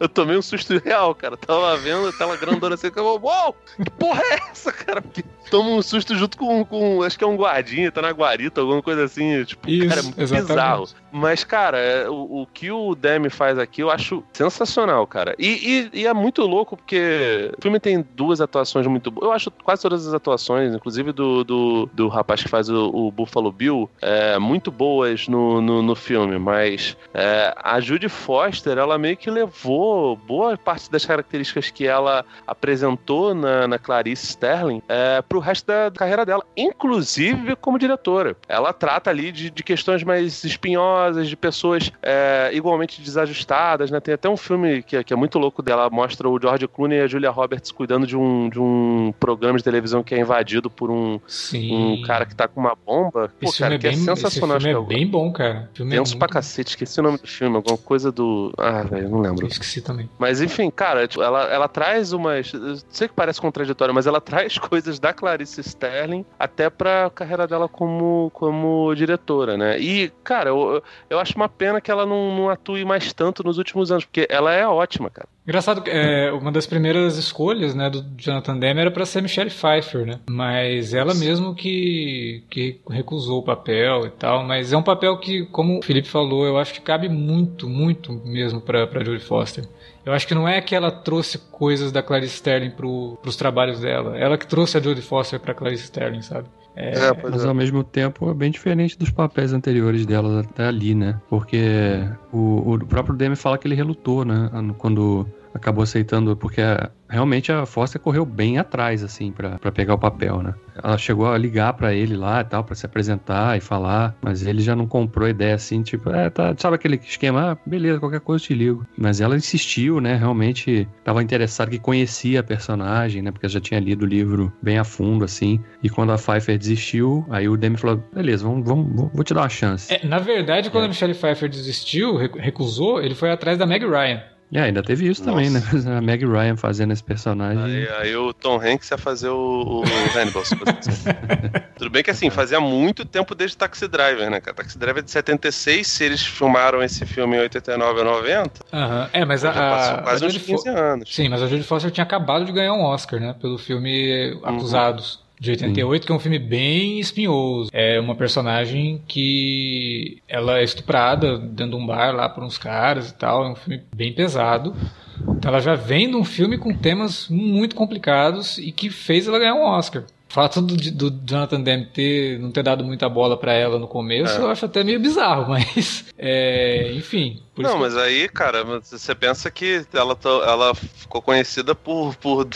eu 0.00 0.08
tomei 0.08 0.36
um 0.36 0.42
susto 0.42 0.78
real, 0.78 1.14
cara. 1.14 1.36
Tava 1.36 1.76
vendo, 1.76 2.12
tela 2.12 2.36
grandona 2.36 2.74
assim, 2.74 2.90
eu, 2.94 3.04
uou, 3.04 3.56
que 3.76 3.90
porra 3.90 4.22
é 4.22 4.50
essa, 4.50 4.72
cara? 4.72 5.00
Porque 5.00 5.24
toma 5.50 5.70
um 5.70 5.82
susto 5.82 6.14
junto 6.16 6.36
com, 6.36 6.64
com, 6.64 7.02
acho 7.02 7.16
que 7.16 7.24
é 7.24 7.26
um 7.26 7.36
guardinha, 7.36 7.92
tá 7.92 8.02
na 8.02 8.10
guarita, 8.10 8.60
alguma 8.60 8.82
coisa 8.82 9.04
assim, 9.04 9.44
tipo, 9.44 9.68
Isso, 9.68 9.88
cara, 9.88 10.00
é 10.00 10.02
muito 10.02 10.20
exatamente. 10.20 10.48
bizarro. 10.48 10.88
Mas, 11.16 11.44
cara, 11.44 11.78
é, 11.78 12.10
o, 12.10 12.42
o, 12.42 12.46
que 12.46 12.70
o 12.70 12.94
Demi 12.94 13.30
faz 13.30 13.58
aqui 13.58 13.80
eu 13.80 13.90
acho 13.90 14.22
sensacional, 14.34 15.06
cara. 15.06 15.34
E, 15.38 15.88
e, 15.94 16.00
e, 16.00 16.06
é 16.06 16.12
muito 16.12 16.42
louco 16.42 16.76
porque 16.76 17.50
o 17.56 17.62
filme 17.62 17.80
tem 17.80 18.04
duas 18.14 18.38
atuações 18.38 18.86
muito 18.86 19.10
boas. 19.10 19.26
Eu 19.26 19.32
acho 19.32 19.50
quase 19.50 19.80
todas 19.80 20.06
as 20.06 20.12
atuações, 20.12 20.74
inclusive 20.74 21.12
do, 21.12 21.42
do, 21.42 21.86
do 21.86 22.08
rapaz 22.08 22.42
que 22.42 22.50
faz 22.50 22.68
o, 22.68 22.90
o 22.90 23.10
Buffalo 23.10 23.50
Bill, 23.50 23.88
é, 24.02 24.38
muito 24.38 24.70
boas 24.70 25.26
no, 25.26 25.62
no, 25.62 25.82
no 25.82 25.94
filme, 25.94 26.38
mas 26.38 26.94
é, 27.14 27.54
a 27.56 27.80
Judy 27.80 28.10
Foster, 28.10 28.76
ela 28.76 28.98
meio 28.98 29.16
que 29.16 29.30
levou 29.30 30.16
boa 30.16 30.58
parte 30.58 30.90
das 30.90 31.06
características 31.06 31.70
que 31.70 31.86
ela 31.86 32.26
apresentou 32.46 33.34
na, 33.34 33.66
na 33.66 33.78
Clarice 33.78 34.26
Sterling 34.26 34.82
é, 34.86 35.22
pro 35.22 35.38
resto 35.38 35.66
da 35.66 35.90
carreira 35.90 36.26
dela, 36.26 36.44
inclusive 36.54 37.56
como 37.56 37.78
diretora. 37.78 38.36
Ela 38.46 38.74
trata 38.74 39.08
ali 39.08 39.32
de, 39.32 39.48
de 39.50 39.62
questões 39.62 40.02
mais 40.02 40.44
espinhosas, 40.44 41.05
de 41.12 41.36
pessoas 41.36 41.92
é, 42.02 42.50
igualmente 42.52 43.00
desajustadas, 43.00 43.90
né? 43.90 44.00
Tem 44.00 44.14
até 44.14 44.28
um 44.28 44.36
filme 44.36 44.82
que, 44.82 45.02
que 45.02 45.12
é 45.12 45.16
muito 45.16 45.38
louco 45.38 45.62
dela, 45.62 45.88
mostra 45.90 46.28
o 46.28 46.40
George 46.40 46.66
Clooney 46.68 46.98
e 46.98 47.02
a 47.02 47.06
Julia 47.06 47.30
Roberts 47.30 47.70
cuidando 47.70 48.06
de 48.06 48.16
um, 48.16 48.48
de 48.48 48.60
um 48.60 49.12
programa 49.18 49.58
de 49.58 49.64
televisão 49.64 50.02
que 50.02 50.14
é 50.14 50.20
invadido 50.20 50.70
por 50.70 50.90
um, 50.90 51.20
um 51.54 52.02
cara 52.02 52.26
que 52.26 52.34
tá 52.34 52.48
com 52.48 52.60
uma 52.60 52.74
bomba. 52.74 53.30
Pô, 53.40 53.48
esse 53.48 53.58
cara, 53.58 53.74
é 53.74 53.78
que 53.78 53.86
é, 53.86 53.90
bem, 53.90 53.98
sensacional. 53.98 54.56
Esse 54.56 54.66
filme 54.66 54.84
é 54.84 54.88
bem 54.88 55.06
bom, 55.06 55.32
cara. 55.32 55.70
Tenso 55.74 56.14
é 56.14 56.18
pra 56.18 56.28
cacete, 56.28 56.70
esqueci 56.70 57.00
o 57.00 57.02
nome 57.02 57.18
do 57.18 57.26
filme, 57.26 57.56
alguma 57.56 57.78
coisa 57.78 58.10
do... 58.10 58.52
Ah, 58.58 58.82
velho, 58.82 59.08
não 59.08 59.20
lembro. 59.20 59.44
Eu 59.44 59.48
esqueci 59.48 59.80
também. 59.80 60.08
Mas 60.18 60.40
enfim, 60.40 60.70
cara, 60.70 61.06
tipo, 61.06 61.22
ela, 61.22 61.44
ela 61.44 61.68
traz 61.68 62.12
umas... 62.12 62.52
sei 62.88 63.08
que 63.08 63.14
parece 63.14 63.40
contraditório, 63.40 63.94
mas 63.94 64.06
ela 64.06 64.20
traz 64.20 64.58
coisas 64.58 64.98
da 64.98 65.12
Clarice 65.12 65.60
Sterling 65.60 66.24
até 66.38 66.70
pra 66.70 67.10
carreira 67.10 67.46
dela 67.46 67.68
como, 67.68 68.30
como 68.32 68.94
diretora, 68.94 69.56
né? 69.56 69.78
E, 69.78 70.10
cara, 70.22 70.50
eu, 70.50 70.82
eu 71.08 71.18
acho 71.18 71.36
uma 71.36 71.48
pena 71.48 71.80
que 71.80 71.90
ela 71.90 72.04
não, 72.04 72.36
não 72.36 72.48
atue 72.48 72.84
mais 72.84 73.12
tanto 73.12 73.42
nos 73.42 73.58
últimos 73.58 73.90
anos, 73.90 74.04
porque 74.04 74.26
ela 74.30 74.52
é 74.52 74.66
ótima, 74.66 75.10
cara. 75.10 75.28
Engraçado 75.46 75.84
é, 75.86 76.32
uma 76.32 76.50
das 76.50 76.66
primeiras 76.66 77.16
escolhas 77.16 77.72
né, 77.72 77.88
do 77.88 78.04
Jonathan 78.18 78.58
Demme 78.58 78.80
era 78.80 78.90
para 78.90 79.06
ser 79.06 79.22
Michelle 79.22 79.50
Pfeiffer, 79.50 80.04
né? 80.04 80.18
Mas 80.28 80.92
ela 80.92 81.14
mesmo 81.14 81.54
que, 81.54 82.42
que 82.50 82.80
recusou 82.90 83.38
o 83.38 83.44
papel 83.44 84.06
e 84.06 84.10
tal. 84.10 84.42
Mas 84.42 84.72
é 84.72 84.76
um 84.76 84.82
papel 84.82 85.16
que, 85.18 85.46
como 85.46 85.78
o 85.78 85.82
Felipe 85.82 86.08
falou, 86.08 86.44
eu 86.44 86.58
acho 86.58 86.74
que 86.74 86.80
cabe 86.80 87.08
muito, 87.08 87.68
muito 87.68 88.12
mesmo 88.24 88.60
para 88.60 89.04
Julie 89.04 89.20
Foster. 89.20 89.64
Eu 90.04 90.12
acho 90.12 90.26
que 90.26 90.34
não 90.34 90.48
é 90.48 90.60
que 90.60 90.74
ela 90.74 90.90
trouxe 90.90 91.38
coisas 91.50 91.90
da 91.90 92.00
Clarice 92.00 92.34
Sterling 92.34 92.70
pro, 92.70 93.18
pros 93.20 93.36
trabalhos 93.36 93.80
dela. 93.80 94.16
Ela 94.16 94.38
que 94.38 94.46
trouxe 94.46 94.78
a 94.78 94.80
Jodie 94.80 95.02
Foster 95.02 95.40
pra 95.40 95.52
Clarice 95.52 95.84
Sterling, 95.84 96.22
sabe? 96.22 96.48
É, 96.76 97.06
é, 97.06 97.22
mas 97.22 97.42
é. 97.42 97.48
ao 97.48 97.54
mesmo 97.54 97.82
tempo 97.82 98.30
é 98.30 98.34
bem 98.34 98.50
diferente 98.50 98.98
dos 98.98 99.10
papéis 99.10 99.54
anteriores 99.54 100.04
dela 100.04 100.40
até 100.40 100.66
ali, 100.66 100.94
né? 100.94 101.18
Porque 101.28 102.06
o, 102.30 102.74
o 102.74 102.86
próprio 102.86 103.16
Demi 103.16 103.34
fala 103.34 103.56
que 103.56 103.66
ele 103.66 103.74
relutou, 103.74 104.24
né? 104.24 104.50
Quando 104.76 105.26
acabou 105.56 105.82
aceitando, 105.82 106.36
porque 106.36 106.62
realmente 107.08 107.52
a 107.52 107.64
Foster 107.66 108.00
correu 108.00 108.24
bem 108.24 108.58
atrás, 108.58 109.02
assim, 109.02 109.32
para 109.32 109.72
pegar 109.72 109.94
o 109.94 109.98
papel, 109.98 110.42
né? 110.42 110.54
Ela 110.82 110.98
chegou 110.98 111.26
a 111.26 111.38
ligar 111.38 111.72
para 111.74 111.94
ele 111.94 112.16
lá 112.16 112.40
e 112.40 112.44
tal, 112.44 112.64
para 112.64 112.74
se 112.74 112.84
apresentar 112.84 113.56
e 113.56 113.60
falar, 113.60 114.14
mas 114.20 114.46
ele 114.46 114.60
já 114.60 114.76
não 114.76 114.86
comprou 114.86 115.26
a 115.26 115.30
ideia 115.30 115.54
assim, 115.54 115.82
tipo, 115.82 116.10
é, 116.10 116.28
tá, 116.28 116.54
sabe 116.56 116.76
aquele 116.76 116.96
esquema, 116.96 117.52
ah, 117.52 117.58
beleza, 117.68 117.98
qualquer 117.98 118.20
coisa 118.20 118.44
eu 118.44 118.48
te 118.48 118.54
ligo. 118.54 118.86
Mas 118.96 119.20
ela 119.20 119.36
insistiu, 119.36 120.00
né? 120.00 120.16
Realmente 120.16 120.86
estava 120.98 121.22
interessada, 121.22 121.70
que 121.70 121.78
conhecia 121.78 122.40
a 122.40 122.42
personagem, 122.42 123.22
né? 123.22 123.30
Porque 123.30 123.48
já 123.48 123.60
tinha 123.60 123.80
lido 123.80 124.02
o 124.02 124.08
livro 124.08 124.52
bem 124.62 124.78
a 124.78 124.84
fundo, 124.84 125.24
assim. 125.24 125.60
E 125.82 125.88
quando 125.88 126.12
a 126.12 126.16
Pfeiffer 126.16 126.58
desistiu, 126.58 127.24
aí 127.30 127.48
o 127.48 127.56
Demi 127.56 127.76
falou, 127.76 128.02
beleza, 128.12 128.44
vamos, 128.44 128.66
vamos, 128.66 129.10
vou 129.12 129.24
te 129.24 129.32
dar 129.32 129.42
uma 129.42 129.48
chance. 129.48 129.92
É, 129.92 130.06
na 130.06 130.18
verdade, 130.18 130.70
quando 130.70 130.84
é. 130.84 130.86
a 130.86 130.88
Michelle 130.88 131.14
Pfeiffer 131.14 131.48
desistiu, 131.48 132.16
recusou, 132.16 133.00
ele 133.00 133.14
foi 133.14 133.30
atrás 133.30 133.58
da 133.58 133.66
Meg 133.66 133.84
Ryan. 133.86 134.35
É, 134.52 134.60
ainda 134.60 134.82
teve 134.82 135.08
isso 135.08 135.24
Nossa. 135.24 135.32
também, 135.32 135.50
né? 135.50 135.60
A 135.98 136.00
Meg 136.00 136.24
Ryan 136.24 136.56
fazendo 136.56 136.92
esse 136.92 137.02
personagem. 137.02 137.62
Aí, 137.62 137.88
aí 137.88 138.16
o 138.16 138.32
Tom 138.32 138.60
Hanks 138.60 138.90
ia 138.90 138.98
fazer 138.98 139.28
o, 139.28 139.82
o 139.82 139.84
Hannibal. 140.16 140.42
Tudo 141.76 141.90
bem 141.90 142.02
que 142.02 142.10
assim, 142.10 142.30
fazia 142.30 142.60
muito 142.60 143.04
tempo 143.04 143.34
desde 143.34 143.56
Taxi 143.56 143.88
Driver, 143.88 144.30
né, 144.30 144.40
cara? 144.40 144.56
Taxi 144.56 144.78
Driver 144.78 145.02
é 145.02 145.04
de 145.04 145.10
76, 145.10 145.86
se 145.86 146.04
eles 146.04 146.24
filmaram 146.24 146.82
esse 146.82 147.04
filme 147.04 147.36
em 147.36 147.40
89 147.40 147.98
ou 147.98 148.04
90. 148.04 148.50
Aham, 148.72 149.10
é, 149.12 149.24
mas 149.24 149.44
a. 149.44 149.52
passou 149.52 149.98
quase 150.02 150.24
a 150.24 150.28
uns 150.28 150.38
15 150.38 150.68
anos. 150.68 151.14
Sim, 151.14 151.28
mas 151.28 151.42
a 151.42 151.46
Judy 151.46 151.64
Foster 151.64 151.90
tinha 151.90 152.04
acabado 152.04 152.44
de 152.44 152.52
ganhar 152.52 152.72
um 152.72 152.82
Oscar, 152.82 153.20
né? 153.20 153.34
Pelo 153.40 153.58
filme 153.58 154.32
uhum. 154.34 154.48
Acusados. 154.48 155.16
Uhum 155.16 155.25
de 155.38 155.50
88, 155.50 156.02
Sim. 156.02 156.06
que 156.06 156.12
é 156.12 156.14
um 156.14 156.18
filme 156.18 156.38
bem 156.38 156.98
espinhoso. 156.98 157.70
É 157.72 158.00
uma 158.00 158.14
personagem 158.14 159.02
que 159.06 160.22
ela 160.28 160.58
é 160.58 160.64
estuprada 160.64 161.38
dentro 161.38 161.76
de 161.76 161.82
um 161.82 161.86
bar 161.86 162.14
lá 162.14 162.28
por 162.28 162.42
uns 162.42 162.58
caras 162.58 163.10
e 163.10 163.14
tal. 163.14 163.44
É 163.44 163.50
um 163.50 163.56
filme 163.56 163.82
bem 163.94 164.12
pesado. 164.12 164.74
Então 165.20 165.50
ela 165.50 165.60
já 165.60 165.74
vem 165.74 166.08
de 166.10 166.16
um 166.16 166.24
filme 166.24 166.58
com 166.58 166.74
temas 166.74 167.28
muito 167.28 167.74
complicados 167.74 168.58
e 168.58 168.72
que 168.72 168.90
fez 168.90 169.26
ela 169.26 169.38
ganhar 169.38 169.54
um 169.54 169.64
Oscar. 169.64 170.04
O 170.28 170.32
fato 170.32 170.60
do, 170.60 170.76
do 170.76 171.20
Jonathan 171.24 171.60
Demme 171.60 171.86
ter, 171.86 172.38
não 172.40 172.50
ter 172.50 172.62
dado 172.62 172.84
muita 172.84 173.08
bola 173.08 173.38
para 173.38 173.54
ela 173.54 173.78
no 173.78 173.86
começo, 173.86 174.38
é. 174.38 174.42
eu 174.42 174.50
acho 174.50 174.66
até 174.66 174.82
meio 174.82 175.00
bizarro, 175.00 175.48
mas 175.48 176.04
é, 176.18 176.92
enfim. 176.92 177.40
não, 177.56 177.78
mas 177.78 177.96
aí, 177.96 178.28
cara, 178.28 178.64
você 178.64 179.14
pensa 179.14 179.50
que 179.50 179.86
ela, 179.94 180.18
ela 180.24 180.74
ficou 180.74 181.22
conhecida 181.22 181.74
por, 181.74 182.14
por 182.16 182.46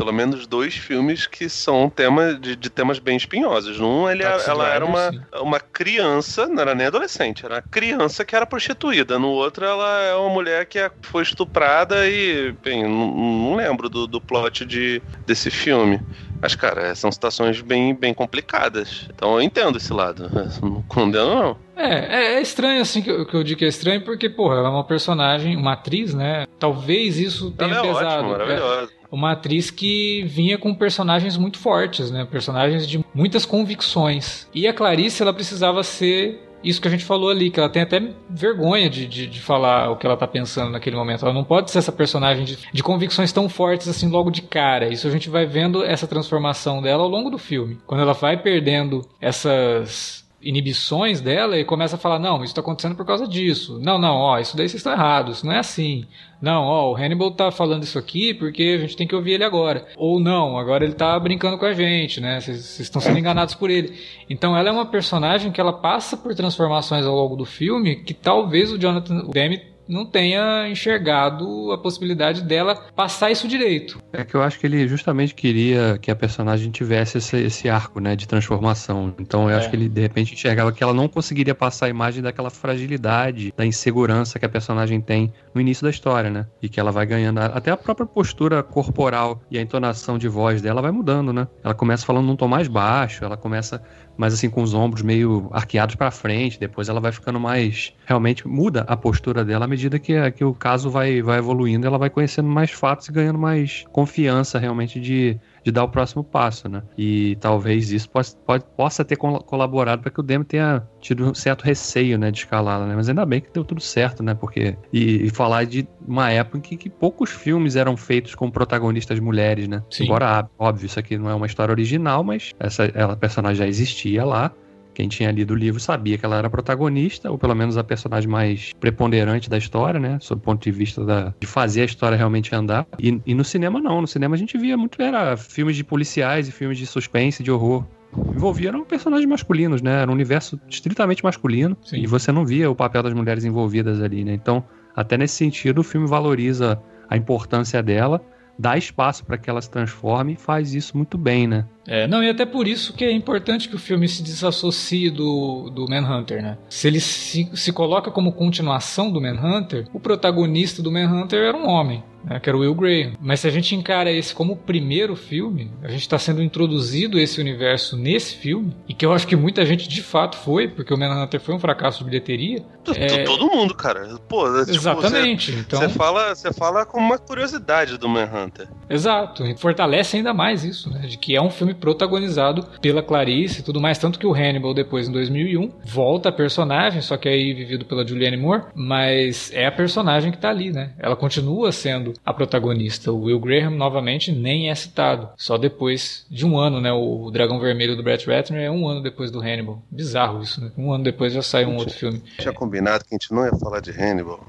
pelo 0.00 0.14
menos 0.14 0.46
dois 0.46 0.74
filmes 0.74 1.26
que 1.26 1.46
são 1.46 1.90
tema 1.90 2.32
de, 2.32 2.56
de 2.56 2.70
temas 2.70 2.98
bem 2.98 3.18
espinhosos. 3.18 3.78
Num, 3.78 4.08
ele, 4.08 4.22
ela 4.22 4.66
era 4.66 4.82
uma, 4.82 5.10
uma 5.42 5.60
criança, 5.60 6.46
não 6.46 6.62
era 6.62 6.74
nem 6.74 6.86
adolescente, 6.86 7.44
era 7.44 7.56
uma 7.56 7.62
criança 7.62 8.24
que 8.24 8.34
era 8.34 8.46
prostituída. 8.46 9.18
No 9.18 9.28
outro, 9.28 9.62
ela 9.62 10.00
é 10.00 10.14
uma 10.14 10.30
mulher 10.30 10.64
que 10.64 10.78
é, 10.78 10.90
foi 11.02 11.22
estuprada 11.22 12.08
e, 12.08 12.52
bem, 12.64 12.84
não, 12.84 13.14
não 13.14 13.56
lembro 13.56 13.90
do, 13.90 14.06
do 14.06 14.22
plot 14.22 14.64
de, 14.64 15.02
desse 15.26 15.50
filme. 15.50 16.00
Mas, 16.40 16.54
cara, 16.54 16.94
são 16.94 17.12
situações 17.12 17.60
bem, 17.60 17.94
bem 17.94 18.14
complicadas. 18.14 19.06
Então 19.14 19.34
eu 19.34 19.42
entendo 19.42 19.76
esse 19.76 19.92
lado. 19.92 20.30
Não 20.62 20.80
condeno, 20.82 21.34
não. 21.34 21.56
É, 21.80 22.06
é, 22.10 22.34
é 22.34 22.40
estranho 22.40 22.82
assim 22.82 23.02
que 23.02 23.10
eu, 23.10 23.26
que 23.26 23.34
eu 23.34 23.42
digo 23.42 23.58
que 23.58 23.64
é 23.64 23.68
estranho, 23.68 24.02
porque, 24.02 24.28
porra, 24.28 24.56
ela 24.56 24.68
é 24.68 24.70
uma 24.70 24.84
personagem, 24.84 25.56
uma 25.56 25.72
atriz, 25.72 26.14
né? 26.14 26.46
Talvez 26.58 27.18
isso 27.18 27.50
tenha 27.52 27.74
ela 27.74 27.86
é 27.86 27.88
pesado. 27.88 28.06
Ótimo, 28.06 28.30
maravilhosa. 28.30 28.92
É 28.92 29.14
uma 29.14 29.32
atriz 29.32 29.70
que 29.70 30.22
vinha 30.24 30.56
com 30.56 30.74
personagens 30.74 31.36
muito 31.36 31.58
fortes, 31.58 32.10
né? 32.10 32.26
Personagens 32.30 32.86
de 32.86 33.04
muitas 33.14 33.44
convicções. 33.44 34.48
E 34.54 34.68
a 34.68 34.72
Clarice, 34.72 35.22
ela 35.22 35.32
precisava 35.32 35.82
ser 35.82 36.40
isso 36.62 36.80
que 36.80 36.88
a 36.88 36.90
gente 36.90 37.04
falou 37.04 37.30
ali, 37.30 37.50
que 37.50 37.58
ela 37.58 37.68
tem 37.68 37.82
até 37.82 38.02
vergonha 38.28 38.88
de, 38.88 39.06
de, 39.06 39.26
de, 39.26 39.40
falar 39.40 39.90
o 39.90 39.96
que 39.96 40.06
ela 40.06 40.16
tá 40.16 40.26
pensando 40.26 40.70
naquele 40.70 40.96
momento. 40.96 41.24
Ela 41.24 41.34
não 41.34 41.44
pode 41.44 41.70
ser 41.70 41.78
essa 41.78 41.90
personagem 41.92 42.44
de, 42.44 42.58
de, 42.72 42.82
convicções 42.82 43.32
tão 43.32 43.48
fortes 43.48 43.88
assim 43.88 44.08
logo 44.08 44.30
de 44.30 44.42
cara. 44.42 44.88
Isso 44.88 45.08
a 45.08 45.10
gente 45.10 45.30
vai 45.30 45.46
vendo 45.46 45.82
essa 45.82 46.06
transformação 46.06 46.82
dela 46.82 47.02
ao 47.02 47.08
longo 47.08 47.30
do 47.30 47.38
filme. 47.38 47.78
Quando 47.86 48.02
ela 48.02 48.12
vai 48.12 48.36
perdendo 48.36 49.02
essas 49.20 50.28
inibições 50.42 51.20
dela 51.20 51.58
e 51.58 51.64
começa 51.64 51.96
a 51.96 51.98
falar: 51.98 52.18
não, 52.18 52.36
isso 52.36 52.46
está 52.46 52.60
acontecendo 52.60 52.94
por 52.94 53.06
causa 53.06 53.26
disso. 53.26 53.78
Não, 53.82 53.98
não, 53.98 54.16
ó, 54.16 54.38
isso 54.38 54.56
daí 54.56 54.68
vocês 54.68 54.80
estão 54.80 54.92
errados, 54.92 55.38
isso 55.38 55.46
não 55.46 55.52
é 55.52 55.58
assim. 55.58 56.04
Não, 56.40 56.62
ó, 56.62 56.92
o 56.92 56.96
Hannibal 56.96 57.30
tá 57.32 57.50
falando 57.50 57.82
isso 57.82 57.98
aqui 57.98 58.32
porque 58.32 58.76
a 58.78 58.80
gente 58.80 58.96
tem 58.96 59.06
que 59.06 59.14
ouvir 59.14 59.32
ele 59.32 59.44
agora. 59.44 59.86
Ou 59.96 60.18
não, 60.18 60.56
agora 60.56 60.84
ele 60.84 60.94
tá 60.94 61.18
brincando 61.18 61.58
com 61.58 61.66
a 61.66 61.72
gente, 61.74 62.20
né? 62.20 62.40
Vocês 62.40 62.80
estão 62.80 63.00
sendo 63.00 63.18
enganados 63.18 63.54
por 63.54 63.68
ele. 63.70 63.98
Então 64.28 64.56
ela 64.56 64.68
é 64.68 64.72
uma 64.72 64.86
personagem 64.86 65.52
que 65.52 65.60
ela 65.60 65.72
passa 65.72 66.16
por 66.16 66.34
transformações 66.34 67.04
ao 67.04 67.14
longo 67.14 67.36
do 67.36 67.44
filme 67.44 67.96
que 67.96 68.14
talvez 68.14 68.72
o 68.72 68.78
Jonathan 68.78 69.26
Demme 69.28 69.70
não 69.90 70.06
tenha 70.06 70.68
enxergado 70.68 71.72
a 71.72 71.78
possibilidade 71.78 72.42
dela 72.42 72.76
passar 72.94 73.30
isso 73.30 73.48
direito. 73.48 74.00
É 74.12 74.24
que 74.24 74.34
eu 74.34 74.42
acho 74.42 74.58
que 74.58 74.66
ele 74.66 74.86
justamente 74.86 75.34
queria 75.34 75.98
que 76.00 76.10
a 76.10 76.16
personagem 76.16 76.70
tivesse 76.70 77.18
esse, 77.18 77.36
esse 77.36 77.68
arco, 77.68 78.00
né, 78.00 78.14
de 78.14 78.26
transformação. 78.26 79.12
Então 79.18 79.50
eu 79.50 79.56
é. 79.56 79.58
acho 79.58 79.68
que 79.68 79.76
ele 79.76 79.88
de 79.88 80.00
repente 80.00 80.32
enxergava 80.32 80.72
que 80.72 80.82
ela 80.82 80.94
não 80.94 81.08
conseguiria 81.08 81.54
passar 81.54 81.86
a 81.86 81.88
imagem 81.88 82.22
daquela 82.22 82.50
fragilidade, 82.50 83.52
da 83.56 83.66
insegurança 83.66 84.38
que 84.38 84.46
a 84.46 84.48
personagem 84.48 85.00
tem 85.00 85.32
no 85.52 85.60
início 85.60 85.82
da 85.82 85.90
história, 85.90 86.30
né? 86.30 86.46
E 86.62 86.68
que 86.68 86.78
ela 86.78 86.92
vai 86.92 87.04
ganhando 87.04 87.38
até 87.38 87.70
a 87.70 87.76
própria 87.76 88.06
postura 88.06 88.62
corporal 88.62 89.42
e 89.50 89.58
a 89.58 89.62
entonação 89.62 90.16
de 90.16 90.28
voz 90.28 90.62
dela 90.62 90.80
vai 90.80 90.92
mudando, 90.92 91.32
né? 91.32 91.48
Ela 91.64 91.74
começa 91.74 92.06
falando 92.06 92.26
num 92.26 92.36
tom 92.36 92.46
mais 92.46 92.68
baixo, 92.68 93.24
ela 93.24 93.36
começa 93.36 93.82
mais 94.16 94.34
assim 94.34 94.50
com 94.50 94.62
os 94.62 94.74
ombros 94.74 95.02
meio 95.02 95.48
arqueados 95.52 95.94
para 95.94 96.10
frente, 96.10 96.58
depois 96.58 96.88
ela 96.88 97.00
vai 97.00 97.12
ficando 97.12 97.40
mais 97.40 97.92
realmente 98.04 98.46
muda 98.46 98.84
a 98.86 98.96
postura 98.96 99.44
dela 99.44 99.64
à 99.64 99.68
medida 99.68 99.98
que, 99.98 100.30
que 100.32 100.44
o 100.44 100.54
caso 100.54 100.90
vai, 100.90 101.22
vai 101.22 101.38
evoluindo, 101.38 101.86
ela 101.86 101.98
vai 101.98 102.10
conhecendo 102.10 102.48
mais 102.48 102.70
fatos 102.70 103.08
e 103.08 103.12
ganhando 103.12 103.38
mais 103.38 103.84
confiança 103.92 104.58
realmente 104.58 105.00
de 105.00 105.38
de 105.64 105.70
dar 105.70 105.84
o 105.84 105.88
próximo 105.88 106.24
passo, 106.24 106.68
né? 106.68 106.82
E 106.96 107.36
talvez 107.40 107.90
isso 107.92 108.08
possa, 108.08 108.36
pode, 108.46 108.64
possa 108.76 109.04
ter 109.04 109.16
colaborado 109.16 110.02
para 110.02 110.10
que 110.10 110.20
o 110.20 110.22
Demo 110.22 110.44
tenha 110.44 110.82
tido 111.00 111.30
um 111.30 111.34
certo 111.34 111.62
receio, 111.62 112.18
né, 112.18 112.30
de 112.30 112.38
escalá-la, 112.38 112.86
né? 112.86 112.94
Mas 112.96 113.08
ainda 113.08 113.24
bem 113.26 113.40
que 113.40 113.50
deu 113.52 113.64
tudo 113.64 113.80
certo, 113.80 114.22
né? 114.22 114.34
Porque 114.34 114.76
e, 114.92 115.26
e 115.26 115.30
falar 115.30 115.64
de 115.64 115.86
uma 116.06 116.30
época 116.30 116.58
em 116.58 116.60
que, 116.60 116.76
que, 116.76 116.90
poucos 116.90 117.30
filmes 117.30 117.76
eram 117.76 117.96
feitos 117.96 118.34
com 118.34 118.50
protagonistas 118.50 119.18
mulheres, 119.20 119.68
né? 119.68 119.82
Sim. 119.90 120.04
Embora 120.04 120.48
óbvio 120.58 120.86
isso 120.86 120.98
aqui 120.98 121.16
não 121.16 121.30
é 121.30 121.34
uma 121.34 121.46
história 121.46 121.72
original, 121.72 122.24
mas 122.24 122.52
essa 122.58 122.84
ela 122.94 123.16
personagem 123.16 123.56
já 123.56 123.66
existia 123.66 124.24
lá 124.24 124.52
quem 125.00 125.08
tinha 125.08 125.30
lido 125.30 125.54
o 125.54 125.56
livro 125.56 125.80
sabia 125.80 126.18
que 126.18 126.26
ela 126.26 126.36
era 126.36 126.50
protagonista, 126.50 127.30
ou 127.30 127.38
pelo 127.38 127.54
menos 127.54 127.78
a 127.78 127.82
personagem 127.82 128.28
mais 128.28 128.74
preponderante 128.78 129.48
da 129.48 129.56
história, 129.56 129.98
né? 129.98 130.18
Sob 130.20 130.40
o 130.40 130.44
ponto 130.44 130.62
de 130.62 130.70
vista 130.70 131.02
da, 131.02 131.34
de 131.40 131.46
fazer 131.46 131.80
a 131.80 131.84
história 131.86 132.18
realmente 132.18 132.54
andar. 132.54 132.86
E, 132.98 133.18
e 133.24 133.34
no 133.34 133.42
cinema, 133.42 133.80
não. 133.80 134.02
No 134.02 134.06
cinema 134.06 134.34
a 134.34 134.38
gente 134.38 134.58
via 134.58 134.76
muito, 134.76 135.00
era 135.00 135.38
filmes 135.38 135.74
de 135.74 135.82
policiais 135.82 136.48
e 136.48 136.52
filmes 136.52 136.76
de 136.76 136.86
suspense, 136.86 137.42
de 137.42 137.50
horror 137.50 137.86
envolviam 138.34 138.84
personagens 138.84 139.26
masculinos, 139.26 139.80
né? 139.80 140.02
Era 140.02 140.10
um 140.10 140.14
universo 140.14 140.60
estritamente 140.68 141.24
masculino 141.24 141.76
Sim. 141.82 142.02
e 142.02 142.06
você 142.06 142.30
não 142.30 142.44
via 142.44 142.70
o 142.70 142.74
papel 142.74 143.02
das 143.02 143.14
mulheres 143.14 143.44
envolvidas 143.44 144.02
ali, 144.02 144.22
né? 144.24 144.34
Então, 144.34 144.62
até 144.94 145.16
nesse 145.16 145.34
sentido, 145.34 145.78
o 145.78 145.84
filme 145.84 146.06
valoriza 146.08 146.78
a 147.08 147.16
importância 147.16 147.82
dela, 147.82 148.20
dá 148.58 148.76
espaço 148.76 149.24
para 149.24 149.38
que 149.38 149.48
ela 149.48 149.62
se 149.62 149.70
transforme 149.70 150.34
e 150.34 150.36
faz 150.36 150.74
isso 150.74 150.94
muito 150.96 151.16
bem, 151.16 151.46
né? 151.46 151.64
É, 151.86 152.06
não, 152.06 152.22
e 152.22 152.28
até 152.28 152.44
por 152.44 152.68
isso 152.68 152.92
que 152.92 153.04
é 153.04 153.12
importante 153.12 153.68
que 153.68 153.74
o 153.74 153.78
filme 153.78 154.06
se 154.08 154.22
desassocie 154.22 155.10
do, 155.10 155.70
do 155.70 155.86
Manhunter, 155.88 156.42
né? 156.42 156.58
Se 156.68 156.86
ele 156.86 157.00
se, 157.00 157.48
se 157.54 157.72
coloca 157.72 158.10
como 158.10 158.32
continuação 158.32 159.10
do 159.10 159.20
Manhunter, 159.20 159.86
o 159.92 160.00
protagonista 160.00 160.82
do 160.82 160.92
Manhunter 160.92 161.40
era 161.40 161.56
um 161.56 161.66
homem 161.66 162.02
né, 162.24 162.38
que 162.38 162.48
era 162.48 162.56
o 162.56 162.60
Will 162.60 162.74
Graham. 162.74 163.12
Mas 163.20 163.40
se 163.40 163.48
a 163.48 163.50
gente 163.50 163.74
encara 163.74 164.10
esse 164.10 164.34
como 164.34 164.52
o 164.52 164.56
primeiro 164.56 165.16
filme, 165.16 165.70
a 165.82 165.88
gente 165.88 166.02
está 166.02 166.18
sendo 166.18 166.42
introduzido 166.42 167.18
esse 167.18 167.40
universo 167.40 167.96
nesse 167.96 168.36
filme, 168.36 168.76
e 168.88 168.94
que 168.94 169.04
eu 169.04 169.12
acho 169.12 169.26
que 169.26 169.36
muita 169.36 169.64
gente 169.64 169.88
de 169.88 170.02
fato 170.02 170.36
foi, 170.36 170.68
porque 170.68 170.92
o 170.92 170.98
Manhunter 170.98 171.40
foi 171.40 171.54
um 171.54 171.58
fracasso 171.58 171.98
de 171.98 172.04
bilheteria. 172.04 172.64
É... 172.94 173.24
Todo 173.24 173.46
mundo, 173.46 173.74
cara. 173.74 174.18
Pô, 174.28 174.46
é, 174.46 174.64
tipo, 174.64 174.76
Exatamente. 174.76 175.52
Você, 175.52 175.58
então... 175.60 175.80
você 175.80 175.88
fala, 175.88 176.34
você 176.34 176.52
fala 176.52 176.84
com 176.84 176.98
uma 176.98 177.18
curiosidade 177.18 177.96
do 177.96 178.08
Manhunter. 178.08 178.68
Exato. 178.88 179.44
E 179.46 179.56
fortalece 179.56 180.16
ainda 180.16 180.34
mais 180.34 180.64
isso, 180.64 180.90
né? 180.90 181.06
De 181.06 181.16
que 181.16 181.36
é 181.36 181.42
um 181.42 181.50
filme 181.50 181.69
protagonizado 181.74 182.66
pela 182.80 183.02
Clarice 183.02 183.60
e 183.60 183.62
tudo 183.62 183.80
mais, 183.80 183.98
tanto 183.98 184.18
que 184.18 184.26
o 184.26 184.34
Hannibal 184.34 184.74
depois 184.74 185.08
em 185.08 185.12
2001 185.12 185.70
volta 185.84 186.28
a 186.28 186.32
personagem, 186.32 187.02
só 187.02 187.16
que 187.16 187.28
aí 187.28 187.52
vivido 187.52 187.84
pela 187.84 188.06
Julianne 188.06 188.36
Moore, 188.36 188.64
mas 188.74 189.52
é 189.52 189.66
a 189.66 189.72
personagem 189.72 190.32
que 190.32 190.38
tá 190.38 190.50
ali, 190.50 190.70
né? 190.70 190.92
Ela 190.98 191.16
continua 191.16 191.72
sendo 191.72 191.90
sendo 191.90 192.14
a 192.24 192.32
protagonista. 192.32 193.12
O 193.12 193.24
Will 193.24 193.40
Graham, 193.40 193.70
novamente, 193.70 194.32
nem 194.32 194.70
é 194.70 194.74
citado. 194.74 195.30
Só 195.36 195.58
depois 195.58 196.26
de 196.30 196.46
um 196.46 196.58
ano, 196.58 196.80
né? 196.80 196.92
O 196.92 197.30
Dragão 197.30 197.60
Vermelho 197.60 197.96
do 197.96 198.02
Brett 198.02 198.28
Ratner 198.28 198.62
é 198.62 198.70
um 198.70 198.88
ano 198.88 199.02
depois 199.02 199.30
do 199.30 199.40
Hannibal. 199.40 199.82
Bizarro 199.90 200.42
isso, 200.42 200.60
né? 200.60 200.70
Um 200.76 200.92
ano 200.92 201.04
depois 201.04 201.32
já 201.32 201.42
sai 201.42 201.64
um 201.66 201.76
outro 201.76 201.94
filme. 201.94 202.22
Tinha 202.38 202.52
combinado 202.52 203.04
que 203.04 203.14
a 203.14 203.18
gente 203.18 203.32
não 203.32 203.44
ia 203.44 203.54
falar 203.56 203.80
de 203.80 203.90
Hannibal. 203.90 204.40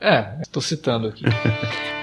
É, 0.00 0.40
estou 0.40 0.62
citando 0.62 1.08
aqui. 1.08 1.24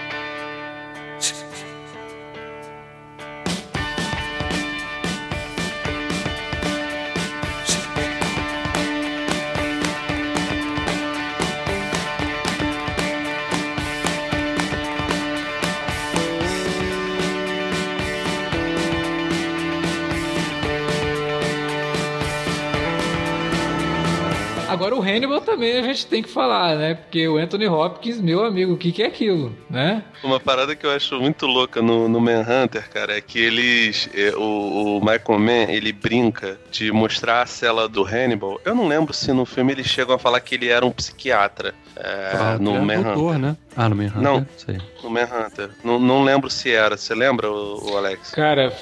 também 25.55 25.77
a 25.77 25.81
gente 25.81 26.05
tem 26.05 26.21
que 26.21 26.29
falar, 26.29 26.75
né? 26.75 26.93
Porque 26.95 27.27
o 27.27 27.37
Anthony 27.37 27.67
Hopkins, 27.67 28.19
meu 28.19 28.43
amigo, 28.43 28.73
o 28.73 28.77
que, 28.77 28.91
que 28.91 29.01
é 29.01 29.07
aquilo, 29.07 29.55
né? 29.69 30.03
Uma 30.21 30.39
parada 30.39 30.75
que 30.75 30.85
eu 30.85 30.91
acho 30.91 31.19
muito 31.19 31.45
louca 31.45 31.81
no, 31.81 32.09
no 32.09 32.19
Manhunter, 32.19 32.89
cara, 32.89 33.17
é 33.17 33.21
que 33.21 33.39
eles. 33.39 34.09
É, 34.13 34.35
o, 34.35 34.97
o 34.97 34.99
Michael 34.99 35.39
Mann, 35.39 35.71
ele 35.73 35.93
brinca 35.93 36.59
de 36.69 36.91
mostrar 36.91 37.41
a 37.41 37.45
cela 37.45 37.87
do 37.87 38.03
Hannibal. 38.03 38.59
Eu 38.65 38.75
não 38.75 38.87
lembro 38.87 39.13
se 39.13 39.31
no 39.31 39.45
filme 39.45 39.71
eles 39.71 39.87
chegam 39.87 40.15
a 40.15 40.19
falar 40.19 40.41
que 40.41 40.55
ele 40.55 40.67
era 40.67 40.85
um 40.85 40.91
psiquiatra. 40.91 41.73
É, 41.95 42.31
ah, 42.33 42.57
no 42.59 42.73
Manhunter. 42.81 43.13
Doutor, 43.13 43.39
né? 43.39 43.55
Ah, 43.75 43.87
no 43.87 43.95
Manhunter? 43.95 44.21
Não, 44.21 44.45
sei. 44.57 44.77
no 45.01 45.09
Manhunter. 45.09 45.69
Não, 45.83 45.97
não 45.97 46.23
lembro 46.23 46.49
se 46.49 46.69
era. 46.71 46.97
Você 46.97 47.15
lembra, 47.15 47.49
o, 47.49 47.91
o 47.91 47.97
Alex? 47.97 48.31
Cara, 48.31 48.73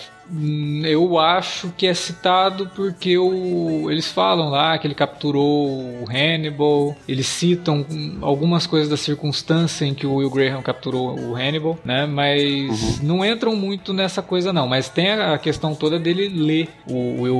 eu 0.83 1.19
acho 1.19 1.73
que 1.77 1.85
é 1.85 1.93
citado 1.93 2.69
porque 2.75 3.17
o, 3.17 3.89
eles 3.91 4.07
falam 4.07 4.49
lá 4.49 4.77
que 4.77 4.87
ele 4.87 4.95
capturou 4.95 5.69
o 6.01 6.05
Hannibal, 6.09 6.95
eles 7.07 7.27
citam 7.27 7.85
algumas 8.21 8.65
coisas 8.65 8.89
da 8.89 8.97
circunstância 8.97 9.85
em 9.85 9.93
que 9.93 10.07
o 10.07 10.15
Will 10.15 10.29
Graham 10.29 10.61
capturou 10.61 11.17
o 11.19 11.35
Hannibal, 11.35 11.77
né? 11.83 12.05
Mas 12.05 12.99
uhum. 12.99 13.07
não 13.07 13.25
entram 13.25 13.55
muito 13.55 13.93
nessa 13.93 14.21
coisa 14.21 14.53
não, 14.53 14.67
mas 14.67 14.89
tem 14.89 15.11
a 15.11 15.37
questão 15.37 15.75
toda 15.75 15.99
dele 15.99 16.29
ler 16.29 16.69
o 16.87 17.21
Will, 17.21 17.35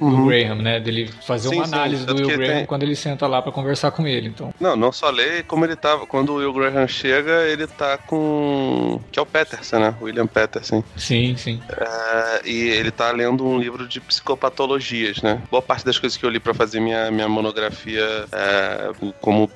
Will 0.00 0.26
Graham, 0.26 0.62
né? 0.62 0.80
Dele 0.80 1.10
fazer 1.26 1.48
sim, 1.48 1.56
uma 1.56 1.64
análise 1.64 2.02
sim, 2.02 2.06
do 2.06 2.14
Will 2.14 2.28
Graham 2.28 2.56
tem... 2.58 2.66
quando 2.66 2.82
ele 2.82 2.96
senta 2.96 3.26
lá 3.26 3.42
para 3.42 3.52
conversar 3.52 3.90
com 3.90 4.06
ele, 4.06 4.28
então. 4.28 4.52
Não, 4.60 4.76
não 4.76 4.92
só 4.92 5.10
ler, 5.10 5.44
como 5.44 5.64
ele 5.64 5.76
tava, 5.76 6.06
quando 6.06 6.30
o 6.30 6.36
Will 6.36 6.52
Graham 6.52 6.86
chega, 6.86 7.46
ele 7.46 7.66
tá 7.66 7.98
com 7.98 9.00
que 9.10 9.18
é 9.18 9.22
o 9.22 9.26
Peterson, 9.26 9.78
né? 9.78 9.94
William 10.00 10.26
Peterson. 10.26 10.82
Sim, 10.96 11.36
sim. 11.36 11.60
É 11.68 12.27
e 12.44 12.68
ele 12.68 12.90
tá 12.90 13.10
lendo 13.10 13.46
um 13.46 13.58
livro 13.58 13.86
de 13.86 14.00
psicopatologias, 14.00 15.20
né? 15.22 15.42
Boa 15.50 15.62
parte 15.62 15.84
das 15.84 15.98
coisas 15.98 16.16
que 16.16 16.24
eu 16.24 16.30
li 16.30 16.40
para 16.40 16.54
fazer 16.54 16.80
minha, 16.80 17.10
minha 17.10 17.28
monografia 17.28 18.26
é, 18.32 18.90
como 19.20 19.50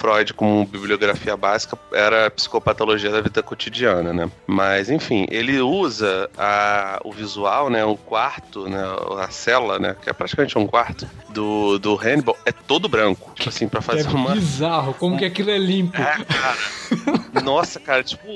Freud 0.00 0.32
como 0.32 0.64
bibliografia 0.64 1.36
básica 1.36 1.78
era 1.92 2.26
a 2.26 2.30
psicopatologia 2.30 3.10
da 3.10 3.20
vida 3.20 3.42
cotidiana, 3.42 4.14
né? 4.14 4.30
Mas, 4.46 4.88
enfim, 4.88 5.26
ele 5.30 5.60
usa 5.60 6.30
a, 6.38 6.98
o 7.04 7.12
visual, 7.12 7.68
né? 7.68 7.84
O 7.84 7.96
quarto, 7.96 8.66
né? 8.66 8.82
A 9.18 9.30
cela, 9.30 9.78
né? 9.78 9.94
Que 10.02 10.08
é 10.08 10.12
praticamente 10.14 10.56
um 10.56 10.66
quarto 10.66 11.06
do, 11.28 11.78
do 11.78 11.94
Hannibal, 11.94 12.34
é 12.46 12.50
todo 12.50 12.88
branco. 12.88 13.30
Tipo 13.34 13.50
assim, 13.50 13.68
pra 13.68 13.82
fazer 13.82 14.08
é 14.08 14.10
uma... 14.10 14.32
bizarro, 14.32 14.94
como 14.94 15.18
que 15.18 15.24
aquilo 15.26 15.50
é 15.50 15.58
limpo. 15.58 16.00
É, 16.00 16.24
cara. 16.24 16.56
Nossa, 17.44 17.78
cara, 17.78 18.02
tipo... 18.02 18.26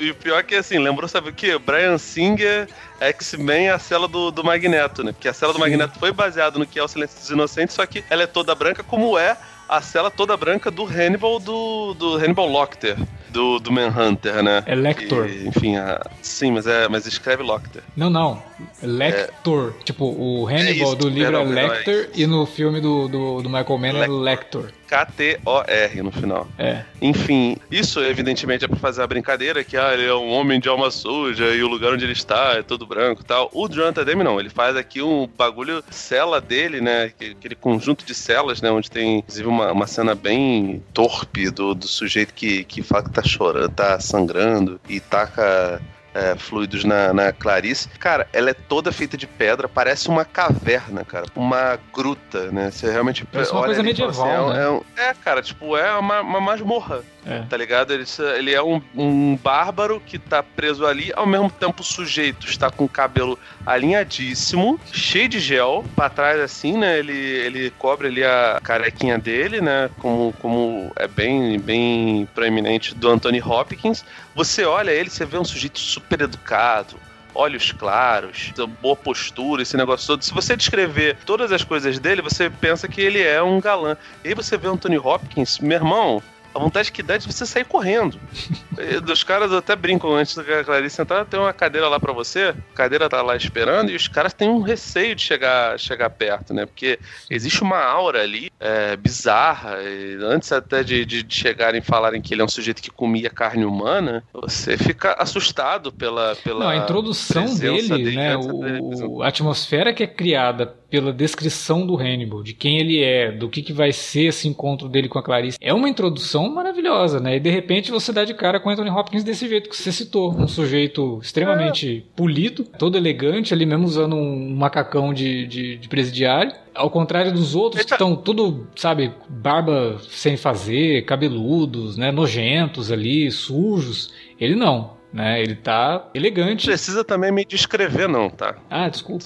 E 0.00 0.10
o 0.10 0.14
pior 0.14 0.38
é 0.38 0.42
que, 0.42 0.54
assim, 0.54 0.78
lembrou, 0.78 1.06
sabe 1.06 1.28
o 1.28 1.34
quê? 1.34 1.58
Brian 1.58 1.98
Singer... 1.98 2.66
X-Men 3.00 3.68
é 3.68 3.70
a 3.70 3.78
cela 3.78 4.08
do, 4.08 4.32
do 4.32 4.42
Magneto, 4.42 5.04
né? 5.04 5.12
Porque 5.12 5.28
a 5.28 5.32
cela 5.32 5.52
do 5.52 5.58
Magneto 5.60 5.96
foi 6.00 6.10
baseada 6.10 6.58
no 6.58 6.66
que 6.66 6.80
é 6.80 6.82
o 6.82 6.88
Silêncio 6.88 7.16
dos 7.16 7.30
Inocentes, 7.30 7.76
só 7.76 7.86
que 7.86 8.02
ela 8.10 8.24
é 8.24 8.26
toda 8.26 8.52
branca, 8.56 8.82
como 8.82 9.16
é 9.16 9.36
a 9.68 9.82
cela 9.82 10.10
toda 10.10 10.36
branca 10.36 10.70
do 10.70 10.84
Hannibal 10.84 11.38
do, 11.38 11.94
do 11.94 12.16
Hannibal 12.16 12.50
Lecter, 12.60 12.96
do, 13.28 13.58
do 13.58 13.70
Manhunter, 13.70 14.42
né? 14.42 14.62
É 14.66 14.74
Lector. 14.74 15.28
E, 15.28 15.46
enfim, 15.48 15.76
a, 15.76 16.00
sim, 16.22 16.52
mas, 16.52 16.66
é, 16.66 16.88
mas 16.88 17.06
escreve 17.06 17.42
Lecter. 17.42 17.82
Não, 17.96 18.08
não. 18.08 18.42
Lector. 18.82 19.74
É, 19.80 19.84
tipo, 19.84 20.06
o 20.06 20.46
Hannibal 20.46 20.92
é 20.92 20.96
do 20.96 21.08
livro 21.08 21.36
é 21.36 21.44
Lecter 21.44 22.10
e 22.14 22.26
no 22.26 22.46
filme 22.46 22.80
do, 22.80 23.08
do, 23.08 23.42
do 23.42 23.48
Michael 23.48 23.78
Mann 23.78 24.02
é 24.02 24.06
Lector. 24.06 24.70
K-T-O-R 24.88 26.02
no 26.02 26.10
final. 26.10 26.48
É. 26.58 26.82
Enfim, 27.00 27.56
isso 27.70 28.00
evidentemente 28.00 28.64
é 28.64 28.68
pra 28.68 28.78
fazer 28.78 29.02
a 29.02 29.06
brincadeira 29.06 29.62
que 29.62 29.76
ah, 29.76 29.92
ele 29.92 30.06
é 30.06 30.14
um 30.14 30.30
homem 30.30 30.58
de 30.58 30.68
alma 30.68 30.90
suja 30.90 31.54
e 31.54 31.62
o 31.62 31.68
lugar 31.68 31.92
onde 31.92 32.04
ele 32.04 32.12
está 32.12 32.54
é 32.54 32.62
todo 32.62 32.86
branco 32.86 33.20
e 33.20 33.24
tal. 33.24 33.50
O 33.52 33.68
Jonathan 33.68 34.04
Demme 34.04 34.24
não, 34.24 34.40
ele 34.40 34.48
faz 34.48 34.76
aqui 34.76 35.02
um 35.02 35.26
bagulho 35.26 35.84
cela 35.90 36.40
dele, 36.40 36.80
né? 36.80 37.04
Aquele 37.04 37.54
conjunto 37.54 38.04
de 38.04 38.14
celas, 38.14 38.62
né? 38.62 38.70
Onde 38.70 38.90
tem, 38.90 39.18
inclusive, 39.18 39.46
uma, 39.46 39.72
uma 39.72 39.86
cena 39.86 40.14
bem 40.14 40.82
torpe 40.94 41.50
do, 41.50 41.74
do 41.74 41.86
sujeito 41.86 42.32
que, 42.32 42.64
que 42.64 42.82
fala 42.82 43.04
que 43.04 43.10
tá 43.10 43.22
chorando, 43.22 43.68
tá 43.68 44.00
sangrando 44.00 44.80
e 44.88 45.00
taca 45.00 45.80
é, 46.14 46.34
fluidos 46.36 46.84
na, 46.84 47.12
na 47.12 47.32
Clarice. 47.32 47.88
Cara, 47.98 48.26
ela 48.32 48.50
é 48.50 48.54
toda 48.54 48.90
feita 48.92 49.16
de 49.16 49.26
pedra, 49.26 49.68
parece 49.68 50.08
uma 50.08 50.24
caverna, 50.24 51.04
cara. 51.04 51.26
Uma 51.36 51.78
gruta, 51.92 52.50
né? 52.50 52.70
Você 52.70 52.90
realmente 52.90 53.24
Parece 53.24 53.50
uma 53.52 53.60
olha 53.60 53.74
coisa 53.74 53.80
e 53.80 53.94
fala 53.94 54.08
medieval, 54.08 54.48
assim, 54.48 54.58
né? 54.58 54.64
é, 54.64 54.68
um- 54.70 54.82
é, 54.96 55.14
cara, 55.14 55.42
tipo, 55.42 55.76
é 55.76 55.94
uma, 55.96 56.20
uma 56.20 56.40
masmorra. 56.40 57.02
É. 57.26 57.42
Tá 57.42 57.58
ligado? 57.58 57.92
Ele, 57.92 58.04
ele 58.38 58.54
é 58.54 58.62
um, 58.62 58.80
um 58.96 59.36
bárbaro 59.36 60.00
que 60.06 60.18
tá 60.18 60.42
preso 60.42 60.86
ali, 60.86 61.12
ao 61.14 61.26
mesmo 61.26 61.50
tempo 61.50 61.82
o 61.82 61.84
sujeito 61.84 62.46
está 62.46 62.70
com 62.70 62.84
o 62.84 62.88
cabelo 62.88 63.38
alinhadíssimo, 63.66 64.78
cheio 64.92 65.28
de 65.28 65.38
gel, 65.40 65.84
pra 65.94 66.08
trás 66.08 66.40
assim, 66.40 66.78
né? 66.78 66.98
Ele, 66.98 67.12
ele 67.12 67.70
cobre 67.78 68.06
ali 68.08 68.24
a 68.24 68.58
carequinha 68.62 69.18
dele, 69.18 69.60
né? 69.60 69.90
Como, 69.98 70.32
como 70.40 70.90
é 70.96 71.06
bem, 71.06 71.58
bem 71.58 72.26
proeminente 72.34 72.94
do 72.94 73.08
Anthony 73.10 73.42
Hopkins. 73.42 74.04
Você 74.38 74.64
olha 74.64 74.92
ele, 74.92 75.10
você 75.10 75.24
vê 75.24 75.36
um 75.36 75.44
sujeito 75.44 75.80
super 75.80 76.20
educado, 76.20 76.94
olhos 77.34 77.72
claros, 77.72 78.52
boa 78.80 78.94
postura, 78.94 79.62
esse 79.62 79.76
negócio 79.76 80.06
todo. 80.06 80.22
Se 80.22 80.32
você 80.32 80.56
descrever 80.56 81.16
todas 81.26 81.50
as 81.50 81.64
coisas 81.64 81.98
dele, 81.98 82.22
você 82.22 82.48
pensa 82.48 82.86
que 82.86 83.00
ele 83.00 83.20
é 83.20 83.42
um 83.42 83.60
galã. 83.60 83.96
E 84.24 84.28
aí 84.28 84.34
você 84.34 84.56
vê 84.56 84.68
o 84.68 84.74
Anthony 84.74 84.96
Hopkins, 84.96 85.58
meu 85.58 85.78
irmão. 85.78 86.22
A 86.58 86.60
vontade 86.60 86.90
que 86.90 87.04
dá 87.04 87.14
é 87.14 87.18
de 87.18 87.26
você 87.26 87.46
sair 87.46 87.64
correndo. 87.64 88.18
E 88.78 89.00
Dos 89.00 89.24
caras 89.24 89.52
até 89.52 89.74
brincam 89.74 90.14
antes 90.14 90.36
da 90.36 90.62
Clarice 90.62 91.02
entrar, 91.02 91.24
tem 91.24 91.40
uma 91.40 91.52
cadeira 91.52 91.88
lá 91.88 91.98
pra 91.98 92.12
você, 92.12 92.54
a 92.70 92.74
cadeira 92.76 93.08
tá 93.08 93.20
lá 93.22 93.34
esperando, 93.34 93.90
e 93.90 93.96
os 93.96 94.06
caras 94.06 94.32
têm 94.32 94.48
um 94.48 94.60
receio 94.60 95.16
de 95.16 95.22
chegar, 95.22 95.76
chegar 95.80 96.08
perto, 96.10 96.54
né? 96.54 96.64
Porque 96.64 96.96
existe 97.28 97.60
uma 97.60 97.82
aura 97.82 98.22
ali 98.22 98.52
é, 98.60 98.96
bizarra. 98.96 99.78
antes 100.22 100.52
até 100.52 100.84
de, 100.84 101.04
de, 101.04 101.24
de 101.24 101.34
chegarem 101.34 101.80
e 101.80 101.84
falarem 101.84 102.22
que 102.22 102.32
ele 102.32 102.42
é 102.42 102.44
um 102.44 102.48
sujeito 102.48 102.80
que 102.80 102.88
comia 102.88 103.28
carne 103.30 103.64
humana, 103.64 104.22
você 104.32 104.78
fica 104.78 105.16
assustado 105.18 105.90
pela. 105.90 106.36
pela 106.36 106.60
Não, 106.60 106.68
a 106.68 106.76
introdução 106.76 107.52
dele, 107.56 107.88
né? 107.88 107.96
dele 107.96 108.20
apresentar. 108.20 109.08
O, 109.08 109.22
a 109.24 109.28
atmosfera 109.28 109.92
que 109.92 110.04
é 110.04 110.06
criada 110.06 110.66
pela 110.90 111.12
descrição 111.12 111.86
do 111.86 111.96
Hannibal, 111.96 112.42
de 112.42 112.54
quem 112.54 112.78
ele 112.78 113.02
é, 113.02 113.30
do 113.30 113.48
que, 113.48 113.62
que 113.62 113.72
vai 113.72 113.92
ser 113.92 114.26
esse 114.26 114.48
encontro 114.48 114.88
dele 114.88 115.08
com 115.08 115.18
a 115.18 115.22
Clarice, 115.22 115.58
é 115.60 115.72
uma 115.72 115.88
introdução 115.88 116.47
maravilhosa, 116.50 117.20
né? 117.20 117.36
E 117.36 117.40
de 117.40 117.50
repente 117.50 117.90
você 117.90 118.12
dá 118.12 118.24
de 118.24 118.34
cara 118.34 118.60
com 118.60 118.70
Anthony 118.70 118.90
Hopkins 118.90 119.24
desse 119.24 119.48
jeito 119.48 119.68
que 119.68 119.76
você 119.76 119.92
citou. 119.92 120.32
Um 120.32 120.48
sujeito 120.48 121.18
extremamente 121.22 122.06
polido, 122.14 122.64
todo 122.78 122.96
elegante, 122.96 123.54
ali 123.54 123.64
mesmo 123.64 123.86
usando 123.86 124.16
um 124.16 124.54
macacão 124.54 125.12
de, 125.14 125.46
de, 125.46 125.76
de 125.76 125.88
presidiário. 125.88 126.52
Ao 126.74 126.90
contrário 126.90 127.32
dos 127.32 127.54
outros 127.54 127.84
que 127.84 127.92
estão 127.92 128.14
tudo, 128.14 128.68
sabe, 128.76 129.12
barba 129.28 129.98
sem 130.08 130.36
fazer, 130.36 131.04
cabeludos, 131.04 131.96
né? 131.96 132.12
Nojentos 132.12 132.92
ali, 132.92 133.30
sujos. 133.30 134.12
Ele 134.38 134.54
não. 134.54 134.97
Né, 135.10 135.40
ele 135.40 135.54
tá 135.54 136.04
Não 136.04 136.10
elegante. 136.20 136.66
precisa 136.66 137.02
também 137.02 137.32
me 137.32 137.42
descrever, 137.42 138.06
não, 138.06 138.28
tá? 138.28 138.56
Ah, 138.68 138.90
desculpa. 138.90 139.24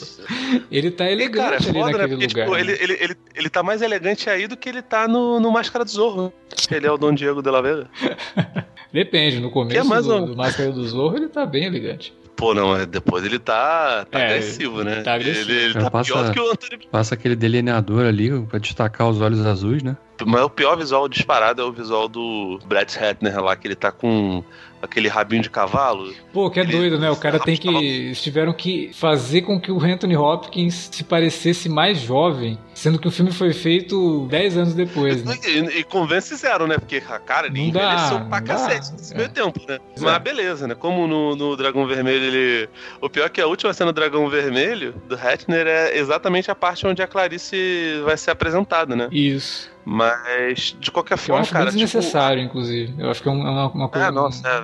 Ele 0.71 0.93
tá 0.93 1.11
elegante 1.11 1.43
cara, 1.43 1.57
é 1.57 1.59
ali 1.59 1.73
foda, 1.73 1.87
né? 1.87 1.99
naquele 1.99 2.27
Porque, 2.27 2.27
lugar. 2.41 2.45
tipo, 2.45 2.55
né? 2.55 2.61
ele, 2.61 2.73
ele, 2.85 3.05
ele, 3.05 3.17
ele 3.35 3.51
tá 3.51 3.63
mais 3.65 3.83
elegante 3.83 4.31
aí 4.31 4.47
do 4.47 4.57
que 4.57 4.69
ele 4.69 4.81
tá 4.81 5.09
no, 5.09 5.41
no 5.41 5.51
Máscara 5.51 5.85
do 5.85 5.91
Zorro. 5.91 6.33
Ele 6.71 6.87
é 6.87 6.93
o 6.93 6.97
Dom 6.97 7.13
Diego 7.13 7.43
de 7.43 7.51
la 7.51 7.61
Vega. 7.61 7.91
Depende, 8.93 9.41
no 9.41 9.51
começo 9.51 9.73
Que 9.73 9.79
é 9.79 9.85
mais 9.85 10.07
do, 10.07 10.15
um- 10.17 10.27
do 10.27 10.37
Máscara 10.37 10.71
do 10.71 10.87
Zorro 10.87 11.17
ele 11.17 11.29
tá 11.29 11.45
bem 11.47 11.65
elegante. 11.65 12.15
Pô, 12.37 12.55
não, 12.55 12.69
mas 12.71 12.87
depois 12.87 13.25
ele 13.25 13.39
tá, 13.39 14.05
tá 14.11 14.19
É, 14.21 14.27
agressivo, 14.27 14.83
né? 14.83 15.03
tá 15.03 15.15
agressivo. 15.15 15.51
Ele, 15.51 15.61
ele 15.65 15.79
É, 15.79 15.81
tá 15.83 15.91
passa- 15.91 16.13
pior 16.13 16.25
do 16.25 16.33
que 16.33 16.41
o 16.41 16.51
Antônio. 16.51 16.79
Passa 16.91 17.15
aquele 17.15 17.37
delineador 17.37 18.05
ali 18.07 18.31
pra 18.47 18.59
destacar 18.59 19.09
os 19.09 19.21
olhos 19.21 19.45
azuis, 19.47 19.83
né? 19.83 19.97
Mas 20.25 20.43
o 20.43 20.51
pior 20.51 20.77
visual 20.77 21.09
disparado 21.09 21.61
é 21.63 21.65
o 21.65 21.73
visual 21.73 22.09
do 22.09 22.59
Brett 22.67 22.99
Ratner 22.99 23.41
lá, 23.43 23.55
que 23.57 23.67
ele 23.69 23.75
tá 23.77 23.93
com 23.93 24.43
aquele 24.83 25.09
rabinho 25.09 25.43
de 25.43 25.49
cavalo. 25.49 26.13
Pô, 26.33 26.51
que 26.51 26.59
é 26.59 26.65
Ele- 26.65 26.73
doido, 26.73 26.99
né? 26.99 27.11
O 27.11 27.17
cara 27.17 27.39
tem 27.39 27.57
que. 27.57 27.69
Eles 27.69 28.21
tiveram 28.21 28.53
que 28.53 28.91
fazer 28.93 29.43
com 29.43 29.59
que 29.61 29.71
o 29.71 29.81
Anthony 29.83 30.17
Hopkins 30.17 30.89
se 30.93 31.05
parecesse 31.05 31.69
mais 31.69 31.99
jovem, 32.01 32.59
sendo 32.83 32.99
que 32.99 33.07
o 33.07 33.11
filme 33.13 33.31
foi 33.31 33.53
feito 33.53 34.27
10 34.29 34.57
anos 34.57 34.75
depois, 34.75 35.23
né? 35.25 35.39
E, 35.47 35.79
e 35.79 35.85
convence 35.85 36.35
zero, 36.35 36.67
né? 36.67 36.77
Porque 36.79 37.01
a 37.09 37.19
cara 37.21 37.47
ele 37.47 37.63
Não 37.67 37.71
dá, 37.71 37.81
envelheceu 37.95 38.17
pra 38.29 38.41
não 38.41 38.47
dá. 38.47 38.55
cacete 38.55 38.93
nesse 38.93 39.15
É. 39.15 39.17
meio 39.17 39.29
tempo, 39.29 39.61
né? 39.69 39.79
Exato. 39.97 40.03
Mas 40.13 40.19
beleza, 40.19 40.67
né? 40.67 40.75
Como 40.75 41.07
no, 41.07 41.37
no 41.37 41.57
Dragão 41.57 41.87
Vermelho 41.87 42.25
ele. 42.25 42.69
O 43.01 43.09
pior 43.09 43.27
é 43.27 43.29
que 43.29 43.41
a 43.41 43.47
última 43.47 43.73
cena 43.73 43.93
do 43.93 43.95
Dragão 43.95 44.29
Vermelho, 44.29 44.95
do 45.09 45.15
Ratner, 45.15 45.67
é 45.69 45.97
exatamente 45.97 46.51
a 46.51 46.55
parte 46.57 46.85
onde 46.87 47.01
a 47.01 47.07
Clarice 47.07 48.01
vai 48.05 48.17
ser 48.17 48.33
apresentada, 48.33 48.97
né? 48.97 49.09
Isso. 49.13 49.71
Mas, 49.85 50.77
de 50.79 50.93
qualquer 50.93 51.15
Eu 51.15 51.19
forma, 51.19 51.41
acho 51.43 51.51
cara. 51.53 51.65
muito 51.65 51.75
desnecessário, 51.75 52.41
inclusive. 52.41 52.95
Eu 52.99 53.11
acho 53.11 53.21
que 53.21 53.29
é 53.29 53.33
é 53.33 53.35
uma, 53.35 53.67
uma 53.67 53.69
Tipo, 53.69 53.89
coisa. 53.89 54.07
é, 54.07 54.11
nossa, 54.13 54.49
é, 54.49 54.63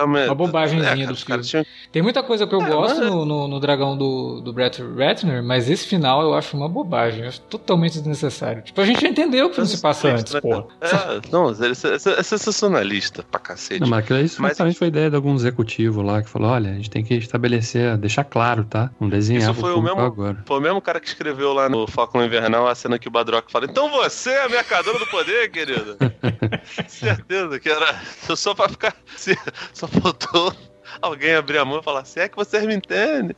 é. 0.00 0.04
Uma 0.26 0.34
bobagemzinha 0.34 1.04
é, 1.04 1.06
dos 1.06 1.22
filmes. 1.22 1.48
tinham- 1.48 1.64
Tem 1.92 2.02
muita 2.02 2.24
coisa 2.24 2.44
que 2.44 2.52
eu 2.52 2.60
É, 2.60 2.66
gosto 2.68 2.98
mas- 3.00 3.08
no, 3.08 3.24
no, 3.24 3.46
no 3.46 3.60
Dragão 3.60 3.96
do, 3.96 4.40
do 4.40 4.52
Brett 4.52 4.82
Ratner, 4.82 5.44
mas 5.44 5.70
esse 5.70 5.86
final 5.86 6.22
eu 6.22 6.34
acho 6.34 6.56
uma 6.56 6.68
bobagem. 6.68 7.24
Acho 7.32 7.40
totalmente 7.42 7.94
desnecessário. 7.94 8.60
Tipo, 8.62 8.80
a 8.82 8.84
gente 8.84 9.00
já 9.00 9.08
entendeu 9.08 9.46
o 9.46 9.50
que 9.50 9.58
não 9.58 9.66
se 9.66 9.80
passa 9.80 10.08
antes, 10.08 10.34
pô. 10.40 10.68
É, 10.82 11.30
não, 11.30 11.48
é, 11.50 11.70
é 11.70 12.22
sensacionalista 12.22 13.22
pra 13.22 13.40
cacete. 13.40 13.80
Não, 13.80 13.88
mas 13.88 14.00
aquilo 14.00 14.18
aí 14.18 14.24
Mas- 14.38 14.50
justamente 14.50 14.78
foi 14.78 14.88
ideia 14.88 15.08
de 15.08 15.16
algum 15.16 15.34
executivo 15.34 16.02
lá 16.02 16.22
que 16.22 16.28
falou: 16.28 16.50
olha, 16.50 16.70
a 16.70 16.74
gente 16.74 16.90
tem 16.90 17.02
que 17.02 17.14
estabelecer, 17.14 17.96
deixar 17.96 18.24
claro, 18.24 18.64
tá? 18.64 18.90
Não 19.00 19.08
desenhar 19.08 19.50
Isso 19.50 19.60
foi 19.60 19.72
o 19.72 19.80
mesmo- 19.80 20.00
agora. 20.00 20.42
Foi 20.46 20.58
o 20.58 20.60
mesmo 20.60 20.80
cara 20.82 21.00
que 21.00 21.08
escreveu 21.08 21.52
lá 21.54 21.68
no 21.68 21.86
Falcão 21.86 22.22
Invernal 22.24 22.68
a 22.68 22.74
cena 22.74 22.98
que 22.98 23.08
o 23.08 23.10
Badrock 23.10 23.50
fala: 23.50 23.64
Então 23.64 23.90
você 23.90 24.30
é 24.30 24.44
a 24.44 24.48
mercadora 24.50 24.98
do 24.98 25.06
poder, 25.06 25.50
querido. 25.50 25.96
Certeza 26.86 27.58
que 27.58 27.68
era 27.68 27.98
só 28.36 28.54
pra 28.54 28.68
ficar. 28.68 28.94
Só 29.72 29.86
faltou 29.86 30.52
alguém 31.00 31.34
abrir 31.34 31.58
a 31.58 31.64
mão 31.64 31.78
e 31.80 31.82
falar: 31.82 32.04
Se 32.04 32.20
é 32.20 32.28
que 32.28 32.36
vocês 32.36 32.64
me 32.66 32.74
entendem. 32.74 33.36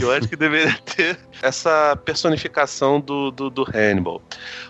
Eu 0.00 0.10
acho 0.10 0.26
que 0.26 0.34
deveria 0.36 0.74
ter 0.96 1.18
essa 1.42 1.94
personificação 1.94 2.98
do, 3.00 3.30
do, 3.30 3.50
do 3.50 3.64
Hannibal. 3.64 4.22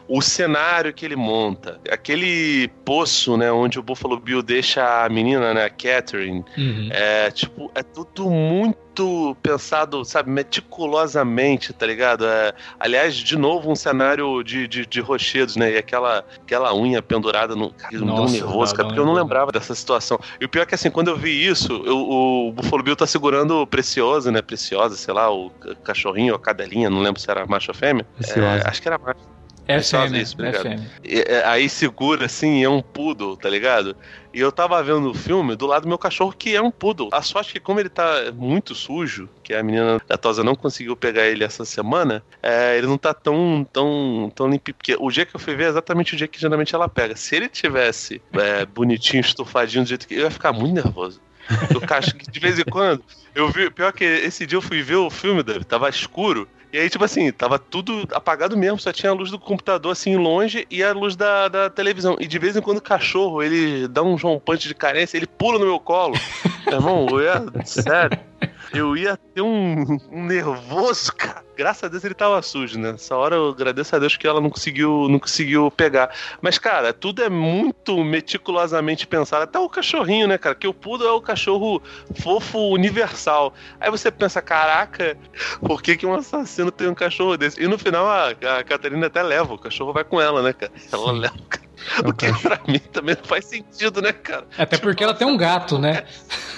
O 0.09 0.21
cenário 0.21 0.93
que 0.93 1.05
ele 1.05 1.15
monta, 1.15 1.81
aquele 1.89 2.67
poço, 2.85 3.37
né, 3.37 3.51
onde 3.53 3.79
o 3.79 3.83
Buffalo 3.83 4.19
Bill 4.19 4.43
deixa 4.43 5.05
a 5.05 5.09
menina, 5.09 5.55
né, 5.55 5.67
a 5.67 5.71
Catherine, 5.71 6.45
Uhum. 6.57 6.89
é, 6.91 7.31
tipo, 7.31 7.71
é 7.77 7.83
tudo 7.85 8.29
muito 8.29 8.77
pensado, 9.43 10.05
sabe, 10.05 10.31
meticulosamente, 10.31 11.73
tá 11.73 11.87
ligado? 11.87 12.27
É, 12.27 12.53
aliás, 12.79 13.15
de 13.15 13.37
novo, 13.37 13.71
um 13.71 13.77
cenário 13.77 14.43
de, 14.43 14.67
de, 14.67 14.87
de 14.87 15.01
rochedos, 15.01 15.57
né? 15.57 15.73
E 15.73 15.79
aquela, 15.79 16.25
aquela 16.45 16.75
unha 16.75 17.01
pendurada 17.03 17.55
no. 17.55 17.71
Cara, 17.71 17.93
me 17.93 17.99
deu 17.99 18.15
um 18.15 18.17
Nossa, 18.17 18.33
nervoso, 18.35 18.73
dá- 18.73 18.77
cara, 18.79 18.89
porque 18.89 19.01
eu 19.01 19.05
não 19.05 19.13
nervoso. 19.13 19.25
lembrava 19.25 19.53
dessa 19.53 19.75
situação. 19.75 20.19
E 20.41 20.45
o 20.45 20.49
pior 20.49 20.63
é 20.63 20.67
que, 20.67 20.75
assim, 20.75 20.91
quando 20.91 21.09
eu 21.09 21.17
vi 21.17 21.47
isso, 21.47 21.73
eu- 21.85 21.99
o 21.99 22.53
Buffalo 22.53 22.83
Bill 22.83 22.97
tá 22.97 23.07
segurando 23.07 23.63
o 23.63 23.67
Preciosa, 23.67 24.31
né? 24.33 24.43
Preciosa, 24.43 24.97
sei 24.97 25.13
lá, 25.15 25.31
o 25.31 25.51
ca- 25.51 25.75
cachorrinho 25.85 26.33
ou 26.33 26.37
a 26.37 26.41
cadelinha, 26.41 26.91
não 26.91 27.01
lembro 27.01 27.21
se 27.21 27.31
era 27.31 27.47
macho 27.47 27.71
ou 27.71 27.75
fêmea. 27.75 28.07
É, 28.37 28.69
acho 28.69 28.81
que 28.83 28.89
era 28.89 28.99
macho. 28.99 29.38
É 29.69 29.83
só 29.83 30.05
fêmea, 30.05 30.23
isso, 30.23 30.35
é 30.41 30.49
obrigado. 30.49 30.83
E, 31.05 31.21
é, 31.21 31.47
aí 31.47 31.69
segura 31.69 32.25
assim, 32.25 32.65
é 32.65 32.69
um 32.71 32.81
poodle, 32.81 33.37
tá 33.37 33.51
ligado? 33.51 33.95
E 34.33 34.41
eu 34.41 34.51
tava 34.51 34.83
vendo 34.83 35.11
o 35.11 35.15
filme 35.15 35.55
do 35.55 35.67
lado 35.67 35.83
do 35.83 35.89
meu 35.89 35.99
cachorro, 35.99 36.33
que 36.33 36.57
é 36.57 36.63
um 36.63 36.71
poodle. 36.71 37.11
A 37.13 37.21
sorte 37.21 37.51
é 37.51 37.53
que, 37.55 37.61
como 37.61 37.79
ele 37.79 37.91
tá 37.91 38.33
muito 38.35 38.75
sujo, 38.75 39.29
que 39.43 39.53
a 39.53 39.63
menina 39.63 40.01
da 40.09 40.17
Tosa 40.17 40.43
não 40.43 40.55
conseguiu 40.55 40.97
pegar 40.97 41.27
ele 41.27 41.45
essa 41.45 41.67
semana, 41.67 42.23
é, 42.43 42.79
ele 42.79 42.87
não 42.87 42.97
tá 42.97 43.13
tão, 43.13 43.67
tão, 43.71 44.33
tão 44.35 44.49
limpo. 44.49 44.73
Porque 44.73 44.97
o 44.99 45.11
dia 45.11 45.27
que 45.27 45.37
eu 45.37 45.41
fui 45.41 45.55
ver 45.55 45.65
é 45.65 45.69
exatamente 45.69 46.15
o 46.15 46.17
dia 46.17 46.27
que 46.27 46.41
geralmente 46.41 46.75
ela 46.75 46.89
pega. 46.89 47.15
Se 47.15 47.37
ele 47.37 47.49
tivesse 47.49 48.23
é, 48.33 48.65
bonitinho, 48.65 49.21
estufadinho 49.21 49.85
do 49.85 49.89
jeito 49.89 50.09
que. 50.09 50.15
Eu 50.15 50.23
ia 50.23 50.31
ficar 50.31 50.53
muito 50.53 50.75
nervoso. 50.75 51.21
Acho 51.91 52.15
que 52.15 52.31
de 52.31 52.41
vez 52.41 52.59
em 52.59 52.65
quando. 52.65 53.03
Eu 53.35 53.51
vi. 53.51 53.71
Pior 53.71 53.93
que 53.93 54.05
esse 54.05 54.47
dia 54.47 54.57
eu 54.57 54.63
fui 54.63 54.83
ver 54.83 54.97
o 54.97 55.11
filme 55.11 55.43
dele, 55.43 55.65
tava 55.65 55.89
escuro. 55.89 56.49
E 56.73 56.79
aí, 56.79 56.91
tipo 56.91 57.05
assim, 57.05 57.33
tava 57.33 57.59
tudo 57.59 58.07
apagado 58.13 58.57
mesmo, 58.57 58.79
só 58.79 58.93
tinha 58.93 59.11
a 59.11 59.15
luz 59.15 59.31
do 59.31 59.39
computador 59.39 59.93
assim 59.93 60.17
longe 60.17 60.67
e 60.71 60.83
a 60.83 60.93
luz 60.93 61.17
da, 61.17 61.49
da 61.49 61.71
televisão. 61.71 62.17
E 62.21 62.27
de 62.27 62.39
vez 62.39 62.57
em 62.57 62.61
quando 62.61 62.79
o 62.79 62.83
cachorro, 62.83 63.43
ele 63.43 63.89
dá 63.89 64.03
um 64.03 64.19
João 64.19 64.39
Punch 64.39 64.69
de 64.69 64.75
carência, 64.75 65.17
ele 65.17 65.27
pula 65.27 65.59
no 65.59 65.67
meu 65.67 65.81
colo. 65.81 66.15
Meu 66.67 66.77
irmão, 66.77 67.07
eu 67.11 67.23
ia, 67.23 67.65
sério. 67.65 68.19
Eu 68.73 68.97
ia 68.97 69.17
ter 69.17 69.41
um, 69.41 69.99
um 70.11 70.25
nervoso, 70.25 71.13
cara. 71.15 71.45
Graças 71.57 71.85
a 71.85 71.89
Deus 71.89 72.05
ele 72.05 72.15
tava 72.15 72.41
sujo, 72.43 72.79
né? 72.79 72.91
Essa 72.91 73.17
hora 73.17 73.37
eu 73.37 73.49
agradeço 73.49 73.95
a 73.97 73.99
Deus 73.99 74.17
que 74.17 74.27
ela 74.27 74.41
não 74.41 74.51
conseguiu, 74.51 75.09
não 75.09 75.19
conseguiu 75.19 75.71
pegar. 75.71 76.15
Mas, 76.41 76.59
cara, 76.59 76.93
tudo 76.93 77.23
é 77.23 77.29
muito 77.29 78.05
meticulosamente 78.05 79.07
pensado. 79.07 79.45
Até 79.45 79.59
o 79.59 79.69
cachorrinho, 79.69 80.29
né, 80.29 80.39
cara? 80.39 80.55
Que 80.55 80.69
o 80.69 80.75
Poodle 80.75 81.09
é 81.09 81.13
o 81.13 81.21
cachorro 81.21 81.83
fofo 82.21 82.59
universal. 82.71 83.55
Aí 83.81 83.91
você 83.91 84.11
pensa, 84.11 84.41
caraca, 84.43 85.17
por 85.61 85.83
que, 85.83 85.97
que 85.97 86.07
um 86.07 86.15
assassino 86.15 86.71
tem 86.71 86.89
um 86.89 86.95
cachorro 86.95 87.37
desse? 87.37 87.63
E 87.63 87.67
no 87.67 87.79
final 87.79 88.07
a, 88.07 88.29
a 88.29 88.65
Catarina 88.65 89.07
até 89.07 89.23
leva, 89.23 89.55
o 89.55 89.59
cachorro 89.59 89.93
vai 89.93 90.05
com 90.05 90.21
ela, 90.21 90.43
né, 90.43 90.53
cara? 90.53 90.73
Ela 90.93 91.13
leva 91.13 91.35
o 91.35 91.43
cachorro. 91.43 91.68
O 92.05 92.13
que 92.13 92.33
pra 92.41 92.61
mim 92.67 92.79
também 92.79 93.17
não 93.17 93.25
faz 93.25 93.45
sentido, 93.45 94.01
né, 94.01 94.13
cara? 94.13 94.47
Até 94.57 94.79
porque 94.79 95.03
ela 95.03 95.15
tem 95.15 95.27
um 95.27 95.37
gato, 95.37 95.79
né? 95.79 96.05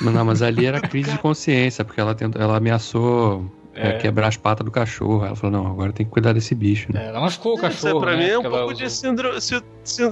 Não, 0.01 0.25
mas 0.25 0.43
ali 0.43 0.67
era 0.67 0.81
crise 0.81 1.13
de 1.13 1.19
consciência, 1.19 1.85
porque 1.85 2.01
ela, 2.01 2.15
tentou, 2.15 2.41
ela 2.41 2.57
ameaçou 2.57 3.51
é. 3.75 3.93
quebrar 3.99 4.29
as 4.29 4.37
patas 4.37 4.65
do 4.65 4.71
cachorro. 4.71 5.25
Ela 5.25 5.37
falou, 5.37 5.63
não, 5.63 5.71
agora 5.71 5.93
tem 5.93 6.05
que 6.05 6.13
cuidar 6.13 6.33
desse 6.33 6.55
bicho, 6.55 6.93
né? 6.93 7.05
É, 7.05 7.09
ela 7.09 7.21
machucou 7.21 7.55
o 7.55 7.61
cachorro. 7.61 7.95
Isso 7.95 8.01
pra 8.01 8.17
né? 8.17 8.25
mim 8.25 8.31
é 8.31 8.39
um 8.39 8.43
pouco 8.43 8.75
de 8.75 8.91
síndrome, 8.91 9.39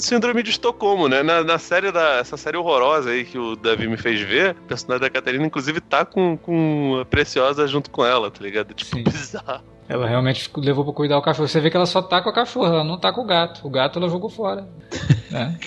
síndrome 0.01 0.43
de 0.43 0.51
Estocolmo, 0.51 1.09
né? 1.09 1.23
Na, 1.23 1.43
na, 1.45 1.59
série 1.59 1.93
da. 1.93 2.17
Essa 2.19 2.37
série 2.37 2.57
horrorosa 2.57 3.11
aí 3.11 3.25
que 3.25 3.39
o 3.39 3.57
Davi 3.57 3.87
me 3.89 3.97
fez 3.97 4.21
ver, 4.21 4.53
o 4.53 4.67
personagem 4.67 5.03
da 5.03 5.11
Catarina, 5.11 5.45
inclusive, 5.45 5.81
tá 5.81 6.05
com, 6.05 6.37
com 6.37 6.99
a 7.01 7.05
Preciosa 7.05 7.67
junto 7.67 7.91
com 7.91 8.05
ela, 8.05 8.31
tá 8.31 8.43
ligado? 8.43 8.75
Tipo, 8.75 8.97
Sim. 8.97 9.03
bizarro. 9.09 9.78
Ela 9.89 10.07
realmente 10.07 10.51
levou 10.57 10.85
pra 10.85 10.93
cuidar 10.93 11.17
o 11.17 11.23
cachorro. 11.23 11.49
Você 11.49 11.61
vê 11.61 11.71
que 11.71 11.77
ela 11.77 11.87
só 11.87 12.03
tá 12.03 12.21
com 12.21 12.29
a 12.29 12.33
cachorra, 12.33 12.75
ela 12.75 12.85
não 12.85 12.99
tá 12.99 13.13
com 13.13 13.23
o 13.23 13.27
gato. 13.27 13.67
O 13.67 13.71
gato 13.71 13.99
ela 13.99 14.09
jogou 14.09 14.29
fora. 14.29 14.69
né? 15.31 15.59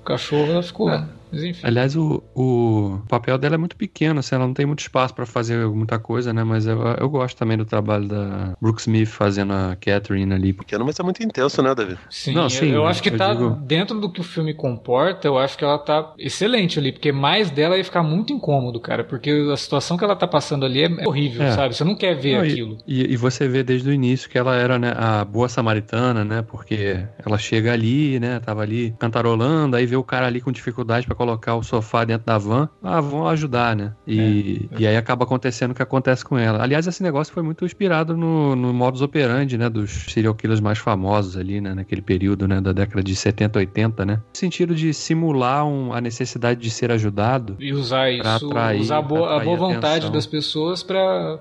O 0.00 0.04
cachorro 0.04 0.50
ela 0.50 0.62
ficou. 0.62 0.90
É. 0.90 1.04
Mas 1.30 1.42
enfim. 1.42 1.66
Aliás, 1.66 1.96
o, 1.96 2.22
o 2.34 3.00
papel 3.08 3.38
dela 3.38 3.54
é 3.54 3.58
muito 3.58 3.76
pequeno, 3.76 4.20
assim, 4.20 4.34
ela 4.34 4.46
não 4.46 4.54
tem 4.54 4.66
muito 4.66 4.80
espaço 4.80 5.14
para 5.14 5.26
fazer 5.26 5.66
muita 5.68 5.98
coisa, 5.98 6.32
né? 6.32 6.44
Mas 6.44 6.66
eu, 6.66 6.80
eu 6.80 7.08
gosto 7.08 7.36
também 7.36 7.56
do 7.56 7.64
trabalho 7.64 8.06
da 8.08 8.54
Brooke 8.60 8.80
Smith 8.80 9.08
fazendo 9.08 9.52
a 9.52 9.76
Catherine 9.76 10.32
ali. 10.32 10.52
Pequeno, 10.52 10.84
mas 10.84 10.98
é 10.98 11.02
muito 11.02 11.22
intenso, 11.22 11.62
né, 11.62 11.74
David? 11.74 11.98
Sim, 12.10 12.34
não, 12.34 12.48
sim 12.48 12.66
eu, 12.66 12.76
eu 12.76 12.86
acho 12.86 13.02
que 13.02 13.10
eu 13.10 13.16
tá 13.16 13.32
digo... 13.32 13.50
dentro 13.50 14.00
do 14.00 14.10
que 14.10 14.20
o 14.20 14.24
filme 14.24 14.54
comporta, 14.54 15.26
eu 15.28 15.38
acho 15.38 15.56
que 15.56 15.64
ela 15.64 15.78
tá 15.78 16.14
excelente 16.18 16.78
ali, 16.78 16.92
porque 16.92 17.12
mais 17.12 17.50
dela 17.50 17.76
ia 17.76 17.84
ficar 17.84 18.02
muito 18.02 18.32
incômodo, 18.32 18.80
cara, 18.80 19.04
porque 19.04 19.30
a 19.52 19.56
situação 19.56 19.96
que 19.96 20.04
ela 20.04 20.16
tá 20.16 20.26
passando 20.26 20.64
ali 20.64 20.82
é, 20.82 21.06
horrível, 21.06 21.42
é. 21.42 21.52
sabe? 21.52 21.74
Você 21.74 21.84
não 21.84 21.94
quer 21.94 22.14
ver 22.14 22.36
não, 22.36 22.44
aquilo. 22.44 22.78
E, 22.86 23.12
e, 23.12 23.16
você 23.16 23.48
vê 23.48 23.62
desde 23.62 23.88
o 23.88 23.92
início 23.92 24.28
que 24.28 24.38
ela 24.38 24.54
era 24.54 24.78
né, 24.78 24.92
a 24.96 25.24
boa 25.24 25.48
samaritana, 25.48 26.24
né? 26.24 26.42
Porque 26.42 27.04
ela 27.24 27.38
chega 27.38 27.72
ali, 27.72 28.18
né? 28.18 28.40
Tava 28.40 28.62
ali 28.62 28.94
cantarolando, 28.98 29.76
aí 29.76 29.86
vê 29.86 29.96
o 29.96 30.04
cara 30.04 30.26
ali 30.26 30.40
com 30.40 30.52
dificuldade 30.52 31.06
para 31.06 31.16
colocar 31.18 31.56
o 31.56 31.64
sofá 31.64 32.04
dentro 32.04 32.24
da 32.24 32.38
van, 32.38 32.68
ah, 32.80 33.00
vão 33.00 33.26
ajudar, 33.26 33.74
né? 33.74 33.92
E, 34.06 34.68
é, 34.70 34.80
e 34.82 34.86
aí 34.86 34.96
acaba 34.96 35.24
acontecendo 35.24 35.72
o 35.72 35.74
que 35.74 35.82
acontece 35.82 36.24
com 36.24 36.38
ela. 36.38 36.62
Aliás, 36.62 36.86
esse 36.86 37.02
negócio 37.02 37.34
foi 37.34 37.42
muito 37.42 37.64
inspirado 37.64 38.16
no, 38.16 38.54
no 38.54 38.72
modus 38.72 39.02
operandi, 39.02 39.58
né? 39.58 39.68
Dos 39.68 40.06
serial 40.12 40.32
killers 40.34 40.60
mais 40.60 40.78
famosos 40.78 41.36
ali, 41.36 41.60
né? 41.60 41.74
Naquele 41.74 42.00
período, 42.00 42.46
né? 42.46 42.60
Da 42.60 42.72
década 42.72 43.02
de 43.02 43.16
70, 43.16 43.58
80, 43.58 44.06
né? 44.06 44.14
No 44.14 44.38
sentido 44.38 44.76
de 44.76 44.94
simular 44.94 45.66
um, 45.66 45.92
a 45.92 46.00
necessidade 46.00 46.60
de 46.60 46.70
ser 46.70 46.92
ajudado. 46.92 47.56
E 47.58 47.72
usar 47.72 48.12
isso, 48.12 48.46
atrair, 48.46 48.80
usar 48.80 48.98
a 48.98 49.02
boa, 49.02 49.36
a 49.36 49.44
boa 49.44 49.56
vontade 49.56 50.12
das 50.12 50.26
pessoas 50.26 50.84
para 50.84 51.40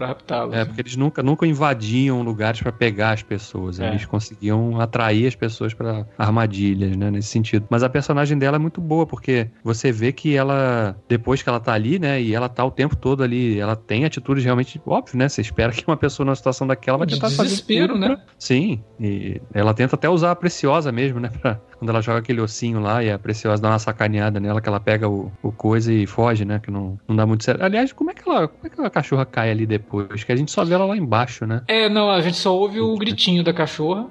raptá-los. 0.00 0.52
É, 0.52 0.58
né? 0.58 0.64
porque 0.64 0.80
eles 0.80 0.96
nunca, 0.96 1.22
nunca 1.22 1.46
invadiam 1.46 2.22
lugares 2.22 2.60
para 2.60 2.72
pegar 2.72 3.12
as 3.12 3.22
pessoas. 3.22 3.78
É. 3.78 3.88
Eles 3.88 4.04
conseguiam 4.04 4.80
atrair 4.80 5.28
as 5.28 5.36
pessoas 5.36 5.72
para 5.72 6.04
armadilhas, 6.18 6.96
né? 6.96 7.08
Nesse 7.08 7.28
sentido. 7.28 7.66
Mas 7.70 7.84
a 7.84 7.88
personagem 7.88 8.36
dela 8.36 8.56
é 8.56 8.58
muito 8.58 8.80
boa, 8.80 9.06
porque 9.12 9.50
você 9.62 9.92
vê 9.92 10.10
que 10.10 10.34
ela, 10.34 10.96
depois 11.06 11.42
que 11.42 11.48
ela 11.50 11.60
tá 11.60 11.74
ali, 11.74 11.98
né, 11.98 12.18
e 12.18 12.34
ela 12.34 12.48
tá 12.48 12.64
o 12.64 12.70
tempo 12.70 12.96
todo 12.96 13.22
ali, 13.22 13.60
ela 13.60 13.76
tem 13.76 14.06
atitudes 14.06 14.42
realmente, 14.42 14.80
óbvio, 14.86 15.18
né? 15.18 15.28
Você 15.28 15.42
espera 15.42 15.70
que 15.70 15.84
uma 15.86 15.98
pessoa 15.98 16.24
numa 16.24 16.34
situação 16.34 16.66
daquela 16.66 16.96
vai 16.96 17.06
tentar 17.06 17.28
de 17.28 17.36
desespero, 17.36 17.92
fazer. 17.92 18.08
Desespero, 18.08 18.18
né? 18.18 18.24
Sim, 18.38 18.82
e 18.98 19.38
ela 19.52 19.74
tenta 19.74 19.96
até 19.96 20.08
usar 20.08 20.30
a 20.30 20.34
preciosa 20.34 20.90
mesmo, 20.90 21.20
né? 21.20 21.28
Pra, 21.42 21.60
quando 21.78 21.90
ela 21.90 22.00
joga 22.00 22.20
aquele 22.20 22.40
ossinho 22.40 22.80
lá 22.80 23.04
e 23.04 23.10
a 23.10 23.18
preciosa 23.18 23.60
dá 23.60 23.68
uma 23.68 23.78
sacaneada 23.78 24.40
nela, 24.40 24.62
que 24.62 24.68
ela 24.70 24.80
pega 24.80 25.06
o, 25.06 25.30
o 25.42 25.52
coisa 25.52 25.92
e 25.92 26.06
foge, 26.06 26.46
né? 26.46 26.58
Que 26.58 26.70
não, 26.70 26.98
não 27.06 27.14
dá 27.14 27.26
muito 27.26 27.44
certo. 27.44 27.62
Aliás, 27.62 27.92
como 27.92 28.12
é 28.12 28.14
que 28.14 28.26
ela, 28.26 28.48
como 28.48 28.66
é 28.66 28.70
que 28.70 28.80
a 28.80 28.88
cachorra 28.88 29.26
cai 29.26 29.50
ali 29.50 29.66
depois? 29.66 30.24
Que 30.24 30.32
a 30.32 30.36
gente 30.36 30.50
só 30.50 30.64
vê 30.64 30.72
ela 30.72 30.86
lá 30.86 30.96
embaixo, 30.96 31.44
né? 31.44 31.60
É, 31.68 31.86
não, 31.86 32.10
a 32.10 32.22
gente 32.22 32.38
só 32.38 32.56
ouve 32.56 32.80
o 32.80 32.96
gritinho 32.96 33.44
da 33.44 33.52
cachorra. 33.52 34.08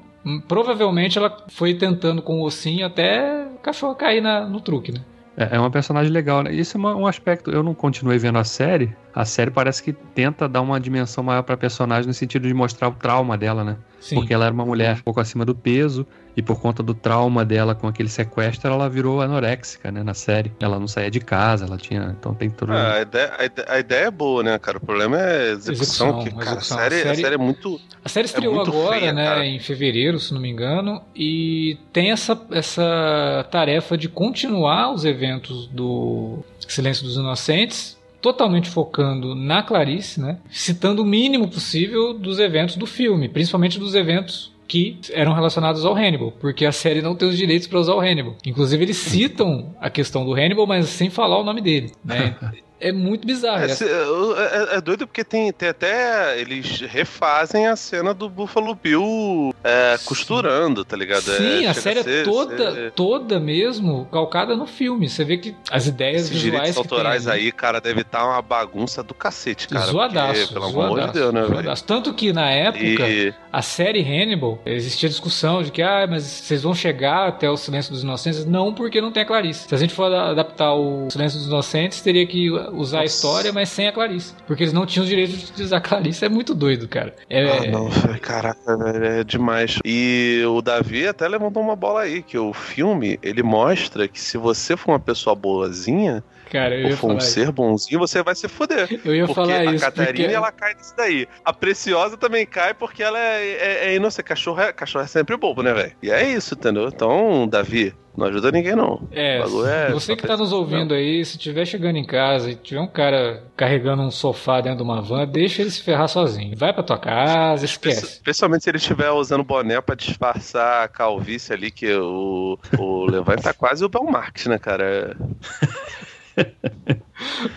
Provavelmente 0.48 1.18
ela 1.18 1.36
foi 1.50 1.74
tentando 1.74 2.22
com 2.22 2.40
o 2.40 2.46
ossinho 2.46 2.86
até 2.86 3.44
a 3.44 3.48
cachorra 3.64 3.96
cair 3.96 4.22
na, 4.22 4.48
no 4.48 4.62
truque, 4.62 4.92
né? 4.92 5.02
É, 5.36 5.56
é 5.56 5.60
uma 5.60 5.72
personagem 5.72 6.12
legal, 6.12 6.44
né? 6.44 6.54
Isso 6.54 6.78
é 6.78 6.80
uma, 6.80 6.96
um 6.96 7.08
aspecto. 7.08 7.50
Eu 7.50 7.64
não 7.64 7.74
continuei 7.74 8.18
vendo 8.18 8.38
a 8.38 8.44
série. 8.44 8.96
A 9.14 9.26
série 9.26 9.50
parece 9.50 9.82
que 9.82 9.94
tenta 9.94 10.48
dar 10.48 10.62
uma 10.62 10.80
dimensão 10.80 11.24
maior 11.24 11.42
pra 11.42 11.58
personagem 11.58 12.08
no 12.08 12.14
sentido 12.14 12.48
de 12.48 12.54
mostrar 12.54 12.90
o 12.90 12.92
trauma 12.92 13.38
dela, 13.38 13.64
né? 13.64 13.78
Sim. 14.00 14.16
Porque 14.16 14.34
ela 14.34 14.46
era 14.46 14.54
uma 14.54 14.66
mulher 14.66 14.98
um 14.98 15.04
pouco 15.04 15.20
acima 15.20 15.46
do 15.46 15.56
peso 15.56 16.06
e 16.36 16.42
por 16.42 16.60
conta 16.62 16.82
do 16.82 16.94
trauma 16.94 17.44
dela 17.44 17.76
com 17.76 17.88
aquele 17.88 18.10
sequestro, 18.10 18.72
ela 18.72 18.90
virou 18.90 19.22
anoréxica, 19.22 19.92
né, 19.92 20.04
na 20.04 20.14
série. 20.14 20.52
Ela 20.60 20.80
não 20.80 20.88
saía 20.88 21.12
de 21.12 21.20
casa, 21.20 21.66
ela 21.66 21.78
tinha, 21.78 22.16
então 22.18 22.34
tem 22.34 22.50
tudo... 22.50 22.72
Ah, 22.74 22.96
a, 22.96 23.02
ideia, 23.02 23.34
a, 23.38 23.46
ideia, 23.46 23.68
a, 23.70 23.80
ideia, 23.80 24.06
é 24.06 24.12
boa, 24.12 24.44
né, 24.44 24.58
cara? 24.60 24.78
O 24.78 24.82
problema 24.82 25.18
é 25.18 25.50
a 25.50 25.52
execução, 25.52 26.22
execução 26.22 26.24
que, 26.24 26.32
cara, 26.32 26.58
execução. 26.58 26.78
A, 26.78 26.82
série, 26.82 26.96
a, 26.96 27.00
série, 27.00 27.10
a 27.12 27.16
série 27.16 27.36
é 27.36 27.38
muito... 27.38 27.82
A 28.04 28.10
série 28.10 28.26
estreou 28.26 28.58
é 28.58 28.62
agora, 28.62 29.00
feia, 29.00 29.14
né, 29.14 29.26
cara. 29.26 29.46
em 29.46 29.60
fevereiro, 29.60 30.20
se 30.20 30.34
não 30.34 30.42
me 30.42 30.50
engano, 30.50 31.02
e 31.16 31.78
tem 31.92 32.12
essa, 32.12 32.40
essa 32.52 33.46
tarefa 33.52 33.98
de 33.98 34.08
continuar 34.08 34.94
os 34.94 35.06
eventos 35.06 35.68
do 35.68 36.40
Silêncio 36.68 37.04
dos 37.04 37.16
Inocentes, 37.16 38.00
totalmente 38.22 38.70
focando 38.70 39.36
na 39.36 39.64
Clarice, 39.64 40.22
né? 40.22 40.38
Citando 40.50 41.02
o 41.02 41.06
mínimo 41.06 41.48
possível 41.48 42.14
dos 42.14 42.40
eventos 42.40 42.76
do 42.76 42.86
filme, 42.86 43.28
principalmente 43.28 43.80
dos 43.80 43.96
eventos 43.96 44.52
que 44.72 45.02
eram 45.12 45.34
relacionados 45.34 45.84
ao 45.84 45.94
Hannibal, 45.94 46.32
porque 46.32 46.66
a 46.66 46.72
série 46.72 47.02
não 47.02 47.14
tem 47.14 47.28
os 47.28 47.38
direitos 47.38 47.68
para 47.68 47.78
usar 47.78 47.94
o 47.94 48.00
Hannibal. 48.00 48.38
Inclusive 48.46 48.82
eles 48.86 48.96
citam 48.96 49.76
a 49.82 49.90
questão 49.90 50.24
do 50.24 50.34
Hannibal, 50.34 50.66
mas 50.66 50.88
sem 50.88 51.10
falar 51.10 51.38
o 51.40 51.44
nome 51.44 51.60
dele, 51.60 51.92
né? 52.06 52.38
é 52.82 52.92
muito 52.92 53.26
bizarro. 53.26 53.64
É, 53.64 53.68
é, 53.72 54.78
é, 54.78 54.82
doido 54.82 55.06
porque 55.06 55.24
tem, 55.24 55.52
tem 55.54 55.70
até. 55.70 56.40
Eles 56.40 56.82
refazem 56.82 57.68
a 57.68 57.76
cena 57.76 58.14
do 58.14 58.28
Buffalo 58.28 58.74
Bill 58.76 59.54
é, 59.64 59.98
costurando, 60.04 60.84
tá 60.84 60.98
ligado? 60.98 61.22
Sim, 61.22 61.66
é, 61.66 61.68
a 61.68 61.74
série 61.74 62.00
é 62.00 62.24
toda, 62.24 62.72
ser... 62.72 62.92
toda 62.92 63.40
mesmo 63.40 64.06
calcada 64.12 64.56
no 64.56 64.66
filme. 64.66 65.08
Você 65.08 65.24
vê 65.24 65.38
que 65.38 65.56
as 65.70 65.86
ideias 65.88 66.24
Esses 66.24 66.30
visuais. 66.30 66.52
Direitos 66.52 66.78
autorais 66.78 67.28
aí, 67.28 67.52
cara, 67.52 67.80
deve 67.80 68.02
estar 68.02 68.20
tá 68.20 68.26
uma 68.26 68.42
bagunça 68.42 69.04
do 69.04 69.14
cacete, 69.14 69.68
cara. 69.68 69.86
Zoadaço. 69.86 70.42
Porque, 70.42 70.54
pelo 70.54 70.72
zoadaço, 70.72 70.94
amor 70.94 71.08
de 71.08 71.14
Deus, 71.14 71.34
né, 71.34 71.44
zoadaço. 71.44 71.84
Tanto 71.84 72.14
que 72.14 72.34
na 72.34 72.50
época, 72.50 73.08
e... 73.08 73.34
a 73.52 73.62
série 73.62 74.02
Hannibal, 74.02 74.60
existia 74.66 75.08
discussão 75.08 75.62
de 75.62 75.72
que, 75.72 75.82
ah, 75.82 76.08
mas 76.10 76.24
vocês 76.24 76.64
vão 76.64 76.74
chegar 76.74 77.28
até 77.28 77.50
o 77.50 77.58
Silêncio 77.58 77.92
dos 77.92 78.02
Inocentes? 78.02 78.46
Não, 78.46 78.74
porque 78.74 79.00
não 79.00 79.12
tem 79.12 79.22
a 79.22 79.26
Clarice. 79.26 79.68
Se 79.68 79.76
a 79.76 79.78
gente 79.78 79.94
for 79.94 80.12
adaptar 80.12 80.74
o 80.74 81.10
Silêncio 81.12 81.38
dos 81.38 81.48
Inocentes, 81.48 82.02
teria 82.02 82.26
que 82.26 82.50
usar 82.72 82.98
Nossa. 82.98 83.00
a 83.00 83.06
história, 83.06 83.54
mas 83.54 83.70
sem 83.70 83.88
a 83.88 83.92
Clarice. 83.92 84.34
Porque 84.48 84.64
eles 84.64 84.74
não 84.74 84.86
tinham 84.86 85.04
os 85.04 85.10
direitos 85.10 85.38
de 85.38 85.52
utilizar 85.52 85.80
a 85.80 85.82
Clarice. 85.82 86.26
É 86.26 86.30
muito 86.30 86.54
doido, 86.54 86.88
cara. 86.88 87.16
É... 87.30 87.68
Ah, 87.68 87.72
não, 87.72 87.90
caraca, 88.22 88.78
velho, 88.78 89.06
é 89.06 89.24
demais. 89.24 89.80
E 89.86 90.42
o 90.48 90.62
Davi 90.62 91.08
até 91.08 91.28
levantou 91.28 91.62
uma 91.62 91.76
bola 91.76 92.02
aí, 92.02 92.22
que 92.22 92.38
o 92.38 92.54
filme, 92.54 93.20
ele 93.22 93.44
mostra 93.44 94.08
que 94.08 94.20
se 94.20 94.38
você 94.38 94.76
for 94.76 94.92
uma 94.92 95.00
pessoa 95.00 95.36
boazinha, 95.36 96.24
Cara, 96.52 96.76
eu 96.76 96.90
ia 96.90 96.98
for 96.98 97.14
um 97.14 97.20
ser 97.22 97.50
bonzinho, 97.50 97.98
você 97.98 98.22
vai 98.22 98.36
se 98.36 98.46
foder. 98.50 99.00
Eu 99.06 99.16
ia 99.16 99.26
porque 99.26 99.42
falar 99.42 99.60
a 99.60 99.66
isso. 99.74 99.86
A 99.86 99.90
Catarina, 99.90 100.12
porque... 100.12 100.36
ela 100.36 100.52
cai 100.52 100.74
nisso 100.74 100.94
daí. 100.98 101.26
A 101.46 101.54
Preciosa 101.54 102.18
também 102.18 102.46
cai 102.46 102.74
porque 102.74 103.02
ela 103.02 103.18
é, 103.18 103.42
é, 103.42 103.86
é 103.88 103.96
inocente. 103.96 104.26
Cachorro 104.26 104.60
é, 104.60 104.74
cachorro 104.74 105.06
é 105.06 105.08
sempre 105.08 105.38
bobo, 105.38 105.64
né, 105.64 105.74
velho? 105.74 105.94
E 106.04 106.12
é 106.12 106.30
isso, 106.30 106.54
entendeu? 106.54 106.90
Então, 106.90 107.48
Davi, 107.48 107.96
não 108.18 108.28
ajuda 108.28 108.52
ninguém, 108.52 108.76
não. 108.76 109.08
É, 109.12 109.38
é 109.38 109.92
você 109.92 110.16
que 110.16 110.28
tá 110.28 110.36
nos 110.36 110.52
ouvindo 110.52 110.94
aí, 110.94 111.24
se 111.24 111.38
tiver 111.38 111.66
chegando 111.66 111.96
em 111.96 112.06
casa 112.06 112.52
e 112.52 112.56
tiver 112.56 112.82
um 112.82 112.88
cara 112.88 113.44
carregando 113.56 114.02
um 114.02 114.12
sofá 114.12 114.60
dentro 114.60 114.80
de 114.80 114.84
uma 114.84 115.02
van, 115.02 115.26
deixa 115.26 115.62
ele 115.62 115.72
se 115.72 115.82
ferrar 115.82 116.10
sozinho. 116.10 116.58
Vai 116.58 116.74
pra 116.74 116.84
tua 116.84 117.00
casa, 117.00 117.64
esquece. 117.64 118.06
Especialmente 118.06 118.66
se 118.66 118.70
ele 118.70 118.78
estiver 118.78 119.10
usando 119.12 119.44
boné 119.44 119.80
pra 119.80 119.96
disfarçar 119.96 120.84
a 120.84 120.88
calvície 120.90 121.54
ali, 121.54 121.72
que 121.72 121.94
o, 121.94 122.60
o 122.78 123.06
Levante 123.06 123.44
tá 123.44 123.54
quase 123.54 123.86
o 123.86 123.90
Belmarx, 123.90 124.48
né, 124.48 124.58
cara? 124.60 125.16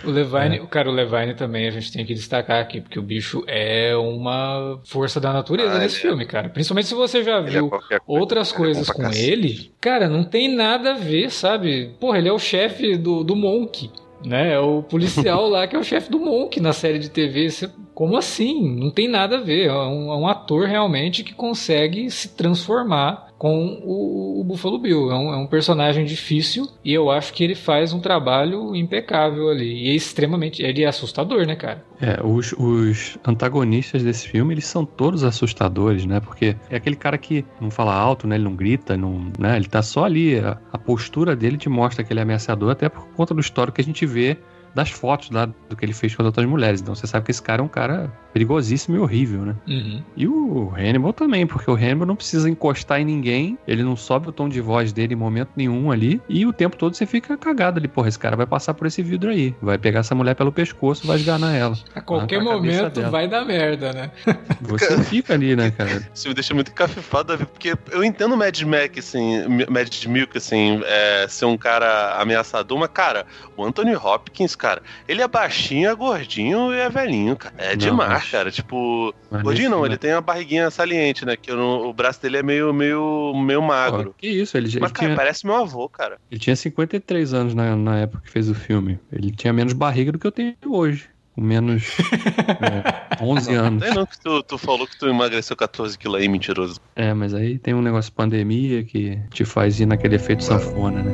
o 0.05 0.11
Levine, 0.11 0.57
é. 0.57 0.66
cara, 0.66 0.91
o 0.91 0.93
Levine 0.93 1.35
também 1.35 1.66
a 1.66 1.70
gente 1.70 1.93
tem 1.93 2.05
que 2.05 2.14
destacar 2.14 2.61
aqui, 2.61 2.81
porque 2.81 2.99
o 2.99 3.03
bicho 3.03 3.45
é 3.47 3.95
uma 3.97 4.81
força 4.85 5.20
da 5.20 5.33
natureza 5.33 5.75
ah, 5.75 5.79
nesse 5.79 5.97
é. 5.97 6.01
filme, 6.01 6.27
cara. 6.27 6.49
Principalmente 6.49 6.89
se 6.89 6.95
você 6.95 7.22
já 7.22 7.39
é 7.39 7.43
viu 7.43 7.70
é 7.91 7.99
outras 8.07 8.53
coisas 8.53 8.91
com 8.91 9.11
ele, 9.11 9.72
cara, 9.81 10.09
não 10.09 10.25
tem 10.25 10.55
nada 10.55 10.93
a 10.93 10.97
ver, 10.97 11.31
sabe? 11.31 11.95
Porra, 12.01 12.18
ele 12.18 12.29
é 12.29 12.33
o 12.33 12.39
chefe 12.39 12.97
do, 12.97 13.25
do 13.25 13.37
Monk. 13.37 13.91
Né, 14.25 14.55
é 14.55 14.59
o 14.59 14.83
policial 14.83 15.47
lá 15.51 15.66
que 15.66 15.77
é 15.77 15.79
o 15.79 15.85
chefe 15.85 16.11
do 16.11 16.18
Monk 16.18 16.59
na 16.59 16.72
série 16.72 16.99
de 16.99 17.11
TV. 17.11 17.51
Você, 17.51 17.70
como 17.93 18.16
assim? 18.16 18.75
Não 18.75 18.91
tem 18.91 19.07
nada 19.07 19.37
a 19.37 19.41
ver. 19.41 19.66
É 19.66 19.72
um, 19.72 20.11
é 20.11 20.16
um 20.16 20.27
ator 20.27 20.66
realmente 20.66 21.22
que 21.22 21.35
consegue 21.35 22.11
se 22.11 22.35
transformar 22.35 23.34
com 23.45 23.79
o, 23.85 24.41
o 24.41 24.45
Buffalo 24.45 24.79
Bill. 24.79 25.11
É 25.11 25.15
um, 25.15 25.35
é 25.35 25.37
um, 25.37 25.47
personagem 25.47 26.07
difícil 26.07 26.67
e 26.83 26.95
eu 26.95 27.11
acho 27.11 27.31
que 27.31 27.45
ele 27.45 27.55
faz 27.55 27.93
um 27.93 28.01
trabalho 28.01 28.75
impecável 28.75 29.51
ali. 29.51 29.85
E 29.85 29.91
é 29.91 29.95
extremamente. 29.95 30.63
Ele 30.63 30.83
é 30.83 30.87
assustador, 30.87 31.47
né, 31.47 31.55
cara? 31.55 31.85
É, 32.01 32.25
os, 32.25 32.55
os 32.55 33.19
antagonistas 33.23 34.03
desse 34.03 34.27
filme, 34.27 34.55
eles 34.55 34.65
são 34.65 34.87
todos 34.87 35.25
assustadores, 35.25 36.07
né? 36.07 36.21
Porque 36.21 36.57
é 36.71 36.77
aquele 36.77 36.97
cara 36.97 37.19
que 37.19 37.45
não 37.61 37.71
fala 37.71 37.95
alto, 37.95 38.27
né? 38.27 38.37
Ele 38.37 38.45
não 38.45 38.57
grita, 38.57 38.97
não, 38.97 39.31
né? 39.39 39.57
Ele 39.57 39.67
tá 39.67 39.83
só 39.83 40.05
ali. 40.07 40.39
A, 40.39 40.57
a 40.73 40.79
postura 40.79 41.37
dele 41.37 41.59
te 41.59 41.69
mostra 41.69 42.03
que 42.03 42.15
ele 42.15 42.21
é 42.21 42.23
ameaçador, 42.23 42.71
até 42.71 42.89
por 42.89 43.07
conta 43.09 43.35
do 43.35 43.43
histórico 43.43 43.75
que 43.75 43.83
a 43.83 43.85
gente 43.85 44.07
vê 44.07 44.39
das 44.75 44.91
fotos 44.91 45.31
lá 45.31 45.45
do 45.45 45.77
que 45.77 45.85
ele 45.85 45.93
fez 45.93 46.15
com 46.15 46.23
as 46.23 46.27
outras 46.27 46.47
mulheres. 46.47 46.81
Então 46.81 46.95
você 46.95 47.07
sabe 47.07 47.27
que 47.27 47.31
esse 47.31 47.43
cara 47.43 47.61
é 47.61 47.65
um 47.65 47.69
cara 47.69 48.11
perigosíssimo 48.35 48.97
e 48.97 48.99
horrível, 48.99 49.43
né? 49.43 49.55
Uhum. 49.68 50.03
E 50.16 50.26
o 50.26 50.72
Hannibal 50.76 51.12
também, 51.12 51.47
porque 51.47 51.70
o 51.70 51.74
Hannibal 51.74 52.05
não 52.05 52.16
precisa 52.16 52.51
encostar 52.51 53.01
em 53.01 53.05
ninguém, 53.05 53.57
ele 53.66 53.85
não 53.85 53.95
sobe 53.95 54.28
o 54.28 54.32
tom 54.32 54.49
de 54.49 54.61
voz 54.61 54.93
dele 54.93 55.14
em 55.14 55.16
momento 55.16 55.51
nenhum 55.55 55.93
ali, 55.93 56.20
e 56.28 56.45
o 56.45 56.53
tempo 56.53 56.76
todo 56.76 56.95
você 56.95 57.07
fica 57.07 57.37
cagado 57.37 57.78
ali, 57.78 57.87
porra, 57.87 58.09
esse 58.09 58.18
cara 58.18 58.35
vai 58.35 58.45
passar 58.45 58.74
por 58.74 58.89
esse 58.89 59.01
vidro 59.03 59.30
aí, 59.30 59.55
vai 59.62 59.78
pegar 59.78 60.01
essa 60.01 60.16
mulher 60.16 60.35
pelo 60.35 60.51
pescoço, 60.51 61.07
vai 61.07 61.16
esganar 61.16 61.55
ela. 61.55 61.78
A 61.95 62.01
qualquer 62.01 62.43
momento 62.43 63.01
vai 63.09 63.28
dar 63.28 63.45
merda, 63.45 63.93
né? 63.93 64.11
Você 64.62 65.01
fica 65.05 65.35
ali, 65.35 65.55
né, 65.55 65.70
cara? 65.70 66.05
Isso 66.12 66.26
me 66.26 66.35
deixa 66.35 66.53
muito 66.53 66.72
cafifado, 66.72 67.39
porque 67.39 67.76
eu 67.93 68.03
entendo 68.03 68.35
o 68.35 68.37
Mad 68.37 68.61
Mac, 68.62 68.99
assim, 68.99 69.45
Mad 69.70 70.05
Milk, 70.07 70.37
assim, 70.37 70.80
é, 70.85 71.26
ser 71.28 71.45
um 71.45 71.57
cara 71.57 72.16
ameaçador, 72.20 72.78
mas, 72.80 72.91
cara, 72.93 73.26
o 73.57 73.64
Anthony 73.64 73.95
Hopkins, 73.95 74.57
cara, 74.57 74.82
ele 75.07 75.22
é 75.22 75.28
baixinho, 75.28 75.89
é 75.89 75.95
gordinho 75.95 76.74
e 76.74 76.78
é 76.78 76.91
velhinho, 76.91 77.37
cara. 77.37 77.55
É 77.59 77.70
não, 77.70 77.76
demais. 77.76 78.24
Cara. 78.31 78.51
Tipo, 78.51 79.14
gordinho 79.43 79.70
não, 79.70 79.85
ele 79.85 79.97
tem 79.97 80.12
uma 80.12 80.20
barriguinha 80.20 80.70
saliente, 80.70 81.25
né? 81.25 81.37
Que 81.37 81.53
o 81.53 81.93
braço 81.93 82.20
dele 82.22 82.39
é 82.39 82.43
meio, 82.43 82.72
meio, 82.72 83.33
meio 83.35 83.62
magro. 83.62 84.11
Oh, 84.11 84.14
que 84.14 84.29
isso, 84.29 84.57
ele, 84.57 84.66
Mas, 84.66 84.75
ele 84.75 84.81
cara, 84.81 84.93
tinha... 84.93 85.16
parece 85.16 85.47
meu 85.47 85.57
avô, 85.57 85.89
cara. 85.89 86.18
Ele 86.31 86.41
tinha 86.41 86.57
53 86.57 87.35
anos 87.35 87.55
na, 87.55 87.77
na 87.77 87.99
época 87.99 88.22
que 88.25 88.31
fez 88.31 88.49
o 88.49 88.55
filme. 88.55 88.99
Ele 89.12 89.31
tinha 89.31 89.53
menos 89.53 89.72
barriga 89.72 90.12
do 90.12 90.18
que 90.18 90.27
eu 90.27 90.33
tenho 90.33 90.55
hoje 90.66 91.09
com 91.35 91.41
menos 91.41 91.97
é, 93.20 93.22
11 93.22 93.53
não, 93.53 93.64
anos. 93.64 93.89
Não, 93.89 93.95
não 93.95 94.07
que 94.07 94.20
tu, 94.20 94.43
tu, 94.45 94.57
falou 94.57 94.87
que 94.87 94.97
tu 94.97 95.09
emagreceu 95.09 95.57
14 95.57 95.99
quilos 95.99 96.20
aí, 96.20 96.29
mentiroso. 96.29 96.81
É, 96.95 97.12
mas 97.12 97.35
aí 97.35 97.59
tem 97.59 97.75
um 97.75 97.83
negócio 97.83 98.11
de 98.11 98.16
pandemia 98.16 98.85
que 98.85 99.18
te 99.31 99.45
faz 99.45 99.81
ir 99.81 99.87
naquele 99.87 100.14
efeito 100.14 100.45
sanfona, 100.45 101.03
né? 101.03 101.12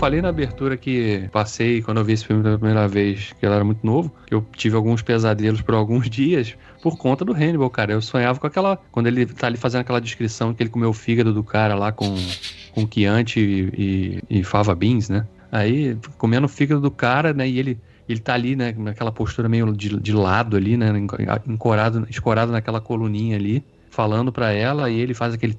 falei 0.00 0.22
na 0.22 0.30
abertura 0.30 0.78
que 0.78 1.28
passei 1.30 1.82
quando 1.82 1.98
eu 1.98 2.04
vi 2.04 2.14
esse 2.14 2.24
filme 2.24 2.42
pela 2.42 2.56
primeira 2.56 2.88
vez, 2.88 3.34
que 3.38 3.44
eu 3.44 3.52
era 3.52 3.62
muito 3.62 3.84
novo, 3.84 4.10
que 4.26 4.34
eu 4.34 4.42
tive 4.56 4.74
alguns 4.74 5.02
pesadelos 5.02 5.60
por 5.60 5.74
alguns 5.74 6.08
dias 6.10 6.56
por 6.82 6.96
conta 6.96 7.22
do 7.22 7.34
Hannibal, 7.34 7.68
cara. 7.68 7.92
Eu 7.92 8.00
sonhava 8.00 8.40
com 8.40 8.46
aquela. 8.46 8.78
Quando 8.90 9.08
ele 9.08 9.26
tá 9.26 9.46
ali 9.46 9.58
fazendo 9.58 9.82
aquela 9.82 10.00
descrição 10.00 10.54
que 10.54 10.62
ele 10.62 10.70
comeu 10.70 10.88
o 10.88 10.94
fígado 10.94 11.34
do 11.34 11.44
cara 11.44 11.74
lá 11.74 11.92
com, 11.92 12.16
com 12.74 12.88
Chianti 12.90 13.40
e, 13.40 14.22
e, 14.30 14.38
e 14.40 14.42
fava 14.42 14.74
beans, 14.74 15.10
né? 15.10 15.26
Aí, 15.52 15.98
comendo 16.16 16.46
o 16.46 16.48
fígado 16.48 16.80
do 16.80 16.90
cara, 16.90 17.34
né? 17.34 17.46
E 17.46 17.58
ele 17.58 17.78
ele 18.08 18.20
tá 18.20 18.34
ali, 18.34 18.56
né, 18.56 18.74
naquela 18.76 19.12
postura 19.12 19.48
meio 19.48 19.72
de, 19.72 20.00
de 20.00 20.12
lado 20.12 20.56
ali, 20.56 20.76
né, 20.76 20.90
encorado, 21.46 22.04
escorado 22.10 22.50
naquela 22.50 22.80
coluninha 22.80 23.36
ali, 23.36 23.62
falando 23.88 24.32
para 24.32 24.50
ela, 24.50 24.90
e 24.90 24.98
ele 24.98 25.14
faz 25.14 25.32
aquele 25.32 25.56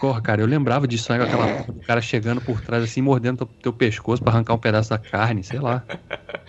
Porra, 0.00 0.20
cara, 0.20 0.40
eu 0.40 0.46
lembrava 0.46 0.86
disso, 0.86 1.12
né? 1.12 1.22
Aquela 1.22 1.62
o 1.68 1.84
cara 1.84 2.00
chegando 2.00 2.40
por 2.40 2.60
trás, 2.60 2.84
assim, 2.84 3.02
mordendo 3.02 3.38
teu, 3.38 3.46
teu 3.62 3.72
pescoço 3.72 4.22
pra 4.22 4.32
arrancar 4.32 4.54
um 4.54 4.58
pedaço 4.58 4.90
da 4.90 4.98
carne, 4.98 5.42
sei 5.42 5.58
lá. 5.58 5.84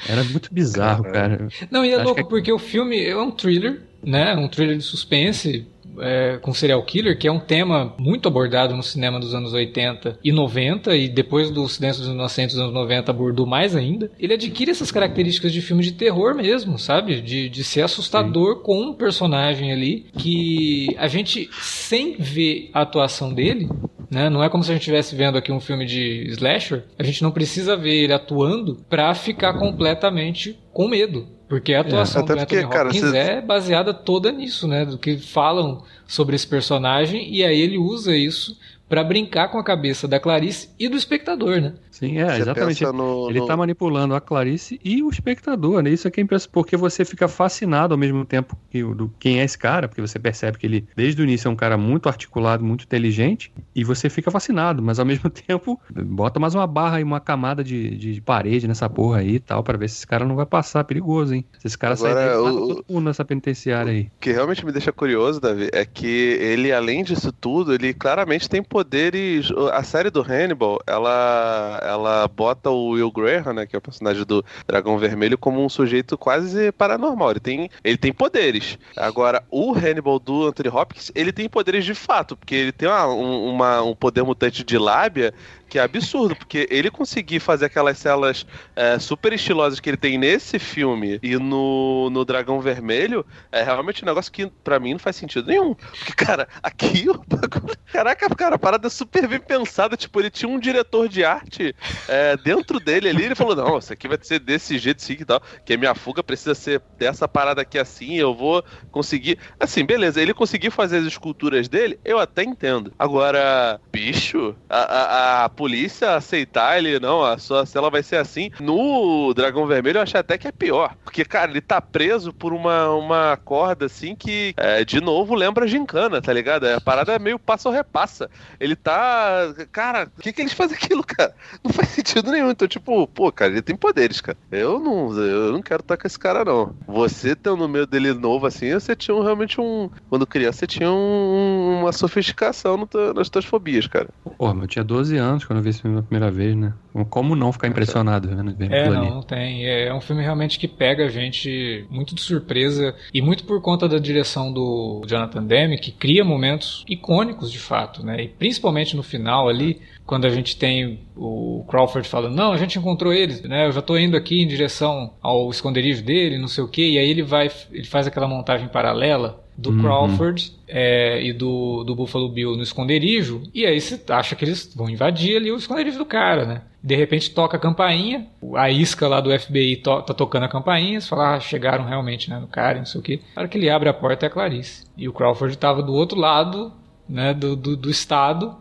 Era 0.08 0.24
muito 0.24 0.54
bizarro, 0.54 1.04
cara. 1.04 1.48
Não, 1.72 1.84
e 1.84 1.92
é 1.92 1.96
Acho 1.96 2.06
louco 2.06 2.24
que... 2.24 2.30
porque 2.30 2.52
o 2.52 2.60
filme 2.60 3.04
é 3.04 3.18
um 3.18 3.32
thriller, 3.32 3.82
né? 4.04 4.36
Um 4.36 4.48
thriller 4.48 4.78
de 4.78 4.84
suspense 4.84 5.68
é, 6.00 6.38
com 6.42 6.54
serial 6.54 6.84
killer, 6.84 7.18
que 7.18 7.28
é 7.28 7.32
um 7.32 7.40
tema 7.40 7.94
muito 7.98 8.28
abordado 8.28 8.76
no 8.76 8.84
cinema 8.84 9.20
dos 9.20 9.34
anos 9.34 9.54
80 9.54 10.20
e 10.24 10.32
90, 10.32 10.96
e 10.96 11.08
depois 11.08 11.50
do 11.50 11.68
Silêncio 11.68 12.04
dos 12.04 12.12
Inocentes 12.12 12.56
dos 12.56 12.64
anos 12.64 12.74
90 12.74 13.12
abordou 13.12 13.46
mais 13.46 13.76
ainda. 13.76 14.12
Ele 14.20 14.34
adquire 14.34 14.72
essas 14.72 14.92
características 14.92 15.52
de 15.52 15.62
filme 15.62 15.84
de 15.84 15.94
terror 15.94 16.36
mesmo, 16.36 16.78
sabe? 16.78 17.22
De, 17.22 17.50
de 17.50 17.64
ser 17.64 17.82
assustador 17.82 18.58
Sim. 18.58 18.64
com 18.64 18.82
um 18.82 18.94
personagem 18.94 19.72
ali 19.72 20.06
que 20.18 20.96
a 20.98 21.08
gente, 21.08 21.50
sem 21.62 22.16
ver 22.18 22.70
a 22.74 22.82
atuação 22.82 23.34
dele, 23.34 23.68
né? 24.10 24.30
Não 24.30 24.44
é 24.44 24.50
como 24.50 24.64
se 24.64 24.72
a 24.72 24.74
gente 24.74 24.82
estivesse 24.82 25.16
vendo 25.16 25.38
aqui 25.38 25.52
um 25.52 25.60
filme 25.60 25.86
de 25.86 26.26
slasher. 26.32 26.84
A 26.98 27.04
gente 27.04 27.22
não 27.22 27.32
precisa 27.32 27.76
ver 27.76 28.04
ele 28.04 28.14
atuando 28.14 28.78
para 28.90 29.14
ficar 29.14 29.54
completamente 29.54 30.58
com 30.74 30.88
medo. 30.88 31.39
Porque 31.50 31.74
a 31.74 31.82
atuação 31.82 32.22
é, 32.22 32.26
do 32.26 32.34
Anthony 32.34 32.62
porque, 32.62 32.78
Hopkins 32.78 33.02
cara, 33.02 33.18
é 33.18 33.42
baseada 33.42 33.92
toda 33.92 34.32
nisso, 34.32 34.68
né? 34.68 34.86
Do 34.86 35.00
que 35.00 35.18
falam 35.18 35.84
sobre 36.08 36.36
esse 36.36 36.46
personagem, 36.46 37.34
e 37.34 37.44
aí 37.44 37.60
ele 37.60 37.78
usa 37.78 38.16
isso 38.16 38.56
para 38.90 39.04
brincar 39.04 39.50
com 39.50 39.60
a 39.60 39.64
cabeça 39.64 40.08
da 40.08 40.20
Clarice 40.20 40.70
e 40.80 40.90
do 40.90 40.98
espectador, 40.98 41.62
né? 41.62 41.76
Sim, 41.92 42.18
é, 42.18 42.26
você 42.26 42.42
exatamente. 42.42 42.86
No, 42.86 43.30
ele 43.30 43.40
está 43.40 43.56
manipulando 43.56 44.16
a 44.16 44.22
Clarice 44.22 44.80
e 44.84 45.04
o 45.04 45.10
espectador, 45.10 45.84
né? 45.84 45.92
Isso 45.92 46.08
é 46.08 46.12
que 46.12 46.20
é 46.20 46.24
impressionante, 46.24 46.54
porque 46.54 46.76
você 46.76 47.06
fica 47.06 47.28
fascinado 47.28 47.94
ao 47.94 47.98
mesmo 47.98 48.26
tempo 48.26 48.58
que, 48.70 48.82
do 48.82 49.14
quem 49.20 49.42
é 49.42 49.44
esse 49.44 49.58
cara, 49.58 49.88
porque 49.88 50.02
você 50.02 50.18
percebe 50.18 50.58
que 50.58 50.66
ele, 50.66 50.88
desde 50.96 51.22
o 51.22 51.24
início, 51.24 51.48
é 51.48 51.52
um 51.52 51.56
cara 51.56 51.78
muito 51.78 52.08
articulado, 52.08 52.64
muito 52.64 52.86
inteligente, 52.86 53.52
e 53.76 53.84
você 53.84 54.10
fica 54.10 54.32
fascinado, 54.32 54.82
mas 54.82 54.98
ao 54.98 55.06
mesmo 55.06 55.30
tempo, 55.30 55.80
bota 55.94 56.40
mais 56.40 56.56
uma 56.56 56.66
barra 56.66 57.00
e 57.00 57.04
uma 57.04 57.20
camada 57.20 57.64
de, 57.64 57.96
de 57.96 58.22
parede 58.22 58.68
nessa 58.68 58.90
porra 58.90 59.20
aí 59.20 59.36
e 59.36 59.40
tal, 59.40 59.62
para 59.62 59.78
ver 59.78 59.90
se 59.90 59.98
esse 59.98 60.08
cara 60.08 60.26
não 60.26 60.36
vai 60.36 60.46
passar, 60.46 60.84
perigoso, 60.86 61.36
hein? 61.36 61.46
Se 61.60 61.68
esse 61.68 61.78
cara 61.78 61.94
Agora, 61.94 62.14
sair 62.14 62.28
daí, 62.28 62.38
o, 62.38 62.68
todo 62.68 62.86
mundo 62.90 63.06
nessa 63.06 63.26
penitenciária 63.26 63.92
aí. 63.92 64.04
O 64.04 64.20
que 64.22 64.32
realmente 64.32 64.66
me 64.66 64.72
deixa 64.72 64.92
curioso, 64.92 65.40
Davi, 65.40 65.70
é 65.74 65.86
que 65.86 66.08
ele, 66.08 66.72
além 66.72 67.04
disso 67.04 67.32
tudo, 67.32 67.74
ele 67.74 67.94
claramente 67.94 68.50
tem 68.50 68.64
poderes. 68.80 69.52
A 69.74 69.84
série 69.84 70.10
do 70.10 70.22
Hannibal, 70.22 70.80
ela, 70.88 71.80
ela 71.84 72.28
bota 72.30 72.70
o 72.70 72.92
Will 72.92 73.12
Graham, 73.12 73.54
né, 73.54 73.66
que 73.66 73.76
é 73.76 73.80
o 73.80 73.82
personagem 73.82 74.24
do 74.24 74.44
Dragão 74.66 74.98
Vermelho, 74.98 75.38
como 75.38 75.64
um 75.64 75.68
sujeito 75.68 76.18
quase 76.18 76.72
paranormal. 76.72 77.32
Ele 77.32 77.40
tem, 77.42 77.70
ele 77.84 77.98
tem 77.98 78.14
poderes. 78.14 78.78
Agora, 78.96 79.44
o 79.52 79.74
Hannibal 79.74 80.18
do 80.18 80.48
Anthony 80.48 80.70
Hopkins, 80.70 81.12
ele 81.14 81.34
tem 81.34 81.50
poderes 81.50 81.84
de 81.84 81.94
fato, 81.94 82.38
porque 82.38 82.56
ele 82.56 82.72
tem 82.72 82.88
uma, 82.88 83.06
uma, 83.08 83.82
um 83.82 83.94
poder 83.94 84.24
mutante 84.24 84.64
de 84.64 84.78
lábia 84.78 85.34
que 85.70 85.80
é 85.80 85.84
absurdo, 85.84 86.36
porque 86.36 86.68
ele 86.70 86.90
conseguir 86.90 87.40
fazer 87.40 87.66
aquelas 87.66 87.98
celas 87.98 88.46
é, 88.76 88.98
super 89.00 89.32
estilosas 89.32 89.80
que 89.80 89.90
ele 89.90 89.98
tem 89.98 90.18
nesse 90.18 90.58
filme 90.58 91.20
e 91.22 91.38
no, 91.38 92.10
no 92.10 92.26
Dragão 92.26 92.60
Vermelho, 92.60 93.26
é 93.52 93.64
realmente 93.64 94.04
um 94.04 94.08
negócio 94.08 94.32
que 94.32 94.48
para 94.64 94.80
mim 94.80 94.94
não 94.94 95.00
faz 95.00 95.16
sentido 95.16 95.48
nenhum. 95.48 95.76
Porque, 95.76 96.14
cara, 96.14 96.48
aqui 96.62 97.10
o 97.10 97.24
bagulho. 97.28 97.78
Caraca, 97.92 98.28
cara, 98.36 98.56
a 98.56 98.60
parada 98.60 98.88
é 98.88 98.90
super 98.90 99.28
bem 99.28 99.40
pensada. 99.40 99.96
Tipo, 99.96 100.20
ele 100.20 100.30
tinha 100.30 100.50
um 100.50 100.60
diretor 100.60 101.08
de 101.08 101.24
arte 101.24 101.76
é, 102.08 102.38
dentro 102.38 102.80
dele 102.80 103.10
ali. 103.10 103.24
Ele 103.24 103.36
falou: 103.36 103.56
Não, 103.56 103.78
isso 103.78 103.94
aqui 103.94 104.08
vai 104.08 104.18
ser 104.22 104.40
desse 104.40 104.78
jeito, 104.78 105.02
sim, 105.02 105.18
e 105.20 105.26
tal. 105.26 105.42
Que 105.66 105.74
a 105.74 105.78
minha 105.78 105.96
fuga 105.96 106.24
precisa 106.24 106.56
ser 106.56 106.82
dessa 106.98 107.28
parada 107.28 107.62
aqui 107.62 107.78
assim. 107.78 108.16
Eu 108.16 108.34
vou 108.34 108.64
conseguir. 108.92 109.38
Assim, 109.60 109.86
beleza, 109.86 110.22
ele 110.22 110.34
conseguiu 110.34 110.72
fazer 110.72 110.98
as 110.98 111.06
esculturas 111.06 111.68
dele, 111.68 112.00
eu 112.04 112.20
até 112.20 112.44
entendo. 112.44 112.94
Agora, 112.98 113.80
bicho, 113.92 114.56
a, 114.70 114.80
a, 114.80 115.46
a 115.46 115.50
polícia 115.60 116.16
aceitar 116.16 116.78
ele, 116.78 117.02
não, 117.02 117.22
a 117.22 117.38
sua 117.38 117.66
cela 117.66 117.90
vai 117.90 118.02
ser 118.02 118.16
assim. 118.16 118.50
No 118.62 119.34
Dragão 119.34 119.68
Vermelho 119.68 119.98
eu 119.98 120.04
achei 120.04 120.18
até 120.18 120.38
que 120.38 120.48
é 120.48 120.54
pior. 120.54 120.96
Porque, 121.04 121.26
cara, 121.26 121.52
ele 121.52 121.60
tá 121.60 121.82
preso 121.82 122.32
por 122.32 122.54
uma, 122.54 122.90
uma 122.92 123.36
corda 123.36 123.88
assim 123.88 124.16
que, 124.16 124.54
é, 124.56 124.86
de 124.86 125.02
novo, 125.02 125.36
lembra 125.36 125.68
gincana, 125.68 126.22
tá 126.22 126.32
ligado? 126.32 126.64
A 126.64 126.80
parada 126.80 127.12
é 127.12 127.20
meio 127.20 127.38
passa 127.38 127.68
ou 127.68 127.76
repassa. 127.76 128.30
Ele 128.58 128.74
tá. 128.74 129.54
Cara, 129.70 130.10
o 130.18 130.22
que, 130.22 130.32
que 130.32 130.42
eles 130.42 130.54
fazem 130.54 130.78
aquilo, 130.78 131.04
cara? 131.04 131.36
Não 131.62 131.74
faz 131.74 131.90
sentido 131.90 132.32
nenhum. 132.32 132.52
Então, 132.52 132.66
tipo, 132.66 133.06
pô, 133.08 133.30
cara, 133.30 133.52
ele 133.52 133.62
tem 133.62 133.76
poderes, 133.76 134.22
cara. 134.22 134.38
Eu 134.50 134.80
não, 134.80 135.12
eu 135.22 135.52
não 135.52 135.62
quero 135.62 135.82
estar 135.82 135.98
com 135.98 136.08
esse 136.08 136.18
cara, 136.18 136.46
não. 136.46 136.74
Você 136.88 137.36
tendo 137.36 137.58
no 137.58 137.68
meio 137.68 137.86
dele 137.86 138.14
novo 138.14 138.48
assim, 138.48 138.72
você 138.72 138.96
tinha 138.96 139.14
um, 139.14 139.24
realmente 139.24 139.60
um. 139.60 139.90
Quando 140.10 140.26
criança, 140.26 140.60
você 140.60 140.68
tinha 140.68 140.90
um, 140.90 141.82
uma 141.82 141.92
sofisticação 141.92 142.78
no 142.78 142.88
nas 143.14 143.28
tuas 143.28 143.44
fobias, 143.44 143.88
cara. 143.88 144.08
Mas 144.40 144.58
eu 144.58 144.68
tinha 144.68 144.84
12 144.86 145.18
anos 145.18 145.49
quando 145.50 145.58
eu 145.58 145.64
vi 145.64 145.70
esse 145.72 145.82
filme 145.82 145.96
pela 145.96 146.06
primeira 146.06 146.30
vez, 146.32 146.56
né? 146.56 146.76
Como 147.10 147.36
não 147.36 147.52
ficar 147.52 147.68
impressionado 147.68 148.28
vendo, 148.28 148.54
vendo 148.56 148.72
É, 148.72 148.88
não, 148.88 149.16
não 149.16 149.22
tem. 149.24 149.66
É 149.66 149.92
um 149.92 150.00
filme 150.00 150.22
realmente 150.22 150.60
que 150.60 150.68
pega 150.68 151.06
a 151.06 151.10
gente 151.10 151.88
muito 151.90 152.14
de 152.14 152.22
surpresa 152.22 152.94
e 153.12 153.20
muito 153.20 153.44
por 153.46 153.60
conta 153.60 153.90
da 153.90 153.98
direção 153.98 154.54
do 154.54 155.02
Jonathan 155.08 155.44
Demme, 155.44 155.80
que 155.80 155.92
cria 155.92 156.24
momentos 156.24 156.86
icônicos 156.88 157.52
de 157.52 157.58
fato, 157.58 158.06
né? 158.06 158.26
E 158.26 158.28
principalmente 158.28 158.96
no 158.96 159.02
final 159.02 159.50
ali, 159.50 159.82
quando 160.06 160.26
a 160.26 160.30
gente 160.30 160.56
tem 160.56 161.00
o 161.18 161.66
Crawford 161.68 162.08
falando, 162.08 162.36
não, 162.36 162.52
a 162.52 162.58
gente 162.58 162.78
encontrou 162.78 163.12
eles, 163.12 163.42
né? 163.42 163.66
Eu 163.66 163.72
já 163.72 163.82
tô 163.82 163.98
indo 163.98 164.16
aqui 164.16 164.44
em 164.44 164.48
direção 164.48 165.14
ao 165.20 165.50
esconderijo 165.50 166.04
dele, 166.04 166.38
não 166.38 166.48
sei 166.48 166.64
o 166.64 166.68
quê, 166.68 166.92
e 166.92 167.00
aí 167.00 167.10
ele 167.10 167.24
vai, 167.24 167.50
ele 167.72 167.88
faz 167.88 168.06
aquela 168.06 168.28
montagem 168.28 168.68
paralela 168.68 169.44
do 169.60 169.72
uhum. 169.72 169.82
Crawford 169.82 170.54
é, 170.68 171.22
e 171.22 171.34
do, 171.34 171.84
do 171.84 171.94
Buffalo 171.94 172.30
Bill 172.30 172.56
no 172.56 172.64
esconderijo, 172.64 173.44
e 173.54 173.66
aí 173.66 173.80
você 173.80 174.00
acha 174.10 174.36
que 174.36 174.46
eles 174.46 174.74
vão 174.74 174.90
invadir 174.90 175.36
ali 175.36 175.52
o 175.52 175.58
esconderijo 175.58 175.98
do 175.98 176.06
cara, 176.06 176.46
né? 176.46 176.62
De 176.82 176.96
repente 176.96 177.32
toca 177.32 177.58
a 177.58 177.60
campainha, 177.60 178.28
a 178.56 178.70
isca 178.70 179.06
lá 179.08 179.20
do 179.20 179.38
FBI 179.38 179.78
to 179.78 180.02
tá 180.02 180.14
tocando 180.14 180.44
a 180.44 180.50
campainha, 180.50 181.02
você 181.02 181.10
fala, 181.10 181.36
ah, 181.36 181.40
chegaram 181.40 181.84
realmente, 181.84 182.30
né, 182.30 182.40
no 182.40 182.48
cara, 182.48 182.78
não 182.78 182.86
sei 182.86 183.02
o 183.02 183.04
que. 183.04 183.18
Na 183.36 183.42
hora 183.42 183.48
que 183.50 183.58
ele 183.58 183.70
abre 183.70 183.90
a 183.90 183.94
porta 183.94 184.26
é 184.26 184.28
a 184.28 184.30
Clarice. 184.30 184.86
E 184.96 185.10
o 185.10 185.14
Crawford 185.14 185.58
tava 185.58 185.84
do 185.84 185.94
outro 185.94 186.18
lado, 186.18 186.72
né, 187.08 187.34
do, 187.34 187.56
do, 187.56 187.76
do 187.76 187.90
estado, 187.90 188.56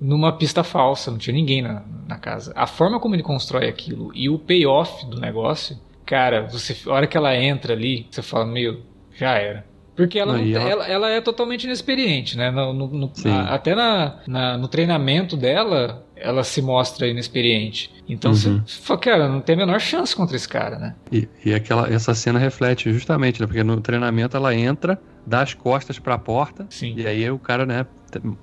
numa 0.00 0.32
pista 0.32 0.62
falsa, 0.62 1.10
não 1.10 1.18
tinha 1.18 1.34
ninguém 1.34 1.62
na, 1.62 1.82
na 2.06 2.16
casa. 2.16 2.52
A 2.54 2.66
forma 2.66 3.00
como 3.00 3.16
ele 3.16 3.24
constrói 3.24 3.68
aquilo 3.68 4.12
e 4.14 4.28
o 4.28 4.38
payoff 4.38 5.04
do 5.06 5.18
negócio, 5.18 5.76
cara, 6.06 6.46
você, 6.46 6.76
a 6.88 6.92
hora 6.92 7.06
que 7.08 7.16
ela 7.16 7.36
entra 7.36 7.72
ali, 7.72 8.06
você 8.08 8.22
fala, 8.22 8.46
meu, 8.46 8.82
já 9.16 9.32
era. 9.36 9.73
Porque 9.96 10.18
ela, 10.18 10.36
não, 10.36 10.44
ela... 10.44 10.68
Ela, 10.68 10.88
ela... 10.88 11.10
é 11.10 11.20
totalmente 11.20 11.64
inexperiente, 11.64 12.36
né? 12.36 12.50
No, 12.50 12.72
no, 12.72 12.88
no 12.88 13.12
a, 13.26 13.54
até 13.54 13.74
na, 13.74 14.20
na, 14.26 14.58
no 14.58 14.68
treinamento 14.68 15.36
dela, 15.36 16.04
ela 16.16 16.42
se 16.42 16.60
mostra 16.60 17.06
inexperiente. 17.06 17.92
Então 18.08 18.32
uhum. 18.32 18.62
você 18.66 18.80
fala, 18.82 19.00
cara, 19.00 19.28
não 19.28 19.40
tem 19.40 19.54
a 19.54 19.58
menor 19.58 19.80
chance 19.80 20.14
contra 20.14 20.36
esse 20.36 20.48
cara, 20.48 20.78
né? 20.78 20.94
E, 21.12 21.28
e 21.44 21.54
aquela, 21.54 21.88
essa 21.92 22.14
cena 22.14 22.38
reflete 22.38 22.92
justamente, 22.92 23.40
né? 23.40 23.46
Porque 23.46 23.62
no 23.62 23.80
treinamento 23.80 24.36
ela 24.36 24.54
entra, 24.54 24.98
dá 25.26 25.42
as 25.42 25.54
costas 25.54 25.98
para 25.98 26.14
a 26.14 26.18
porta, 26.18 26.66
Sim. 26.68 26.94
e 26.96 27.06
aí 27.06 27.30
o 27.30 27.38
cara, 27.38 27.64
né, 27.64 27.86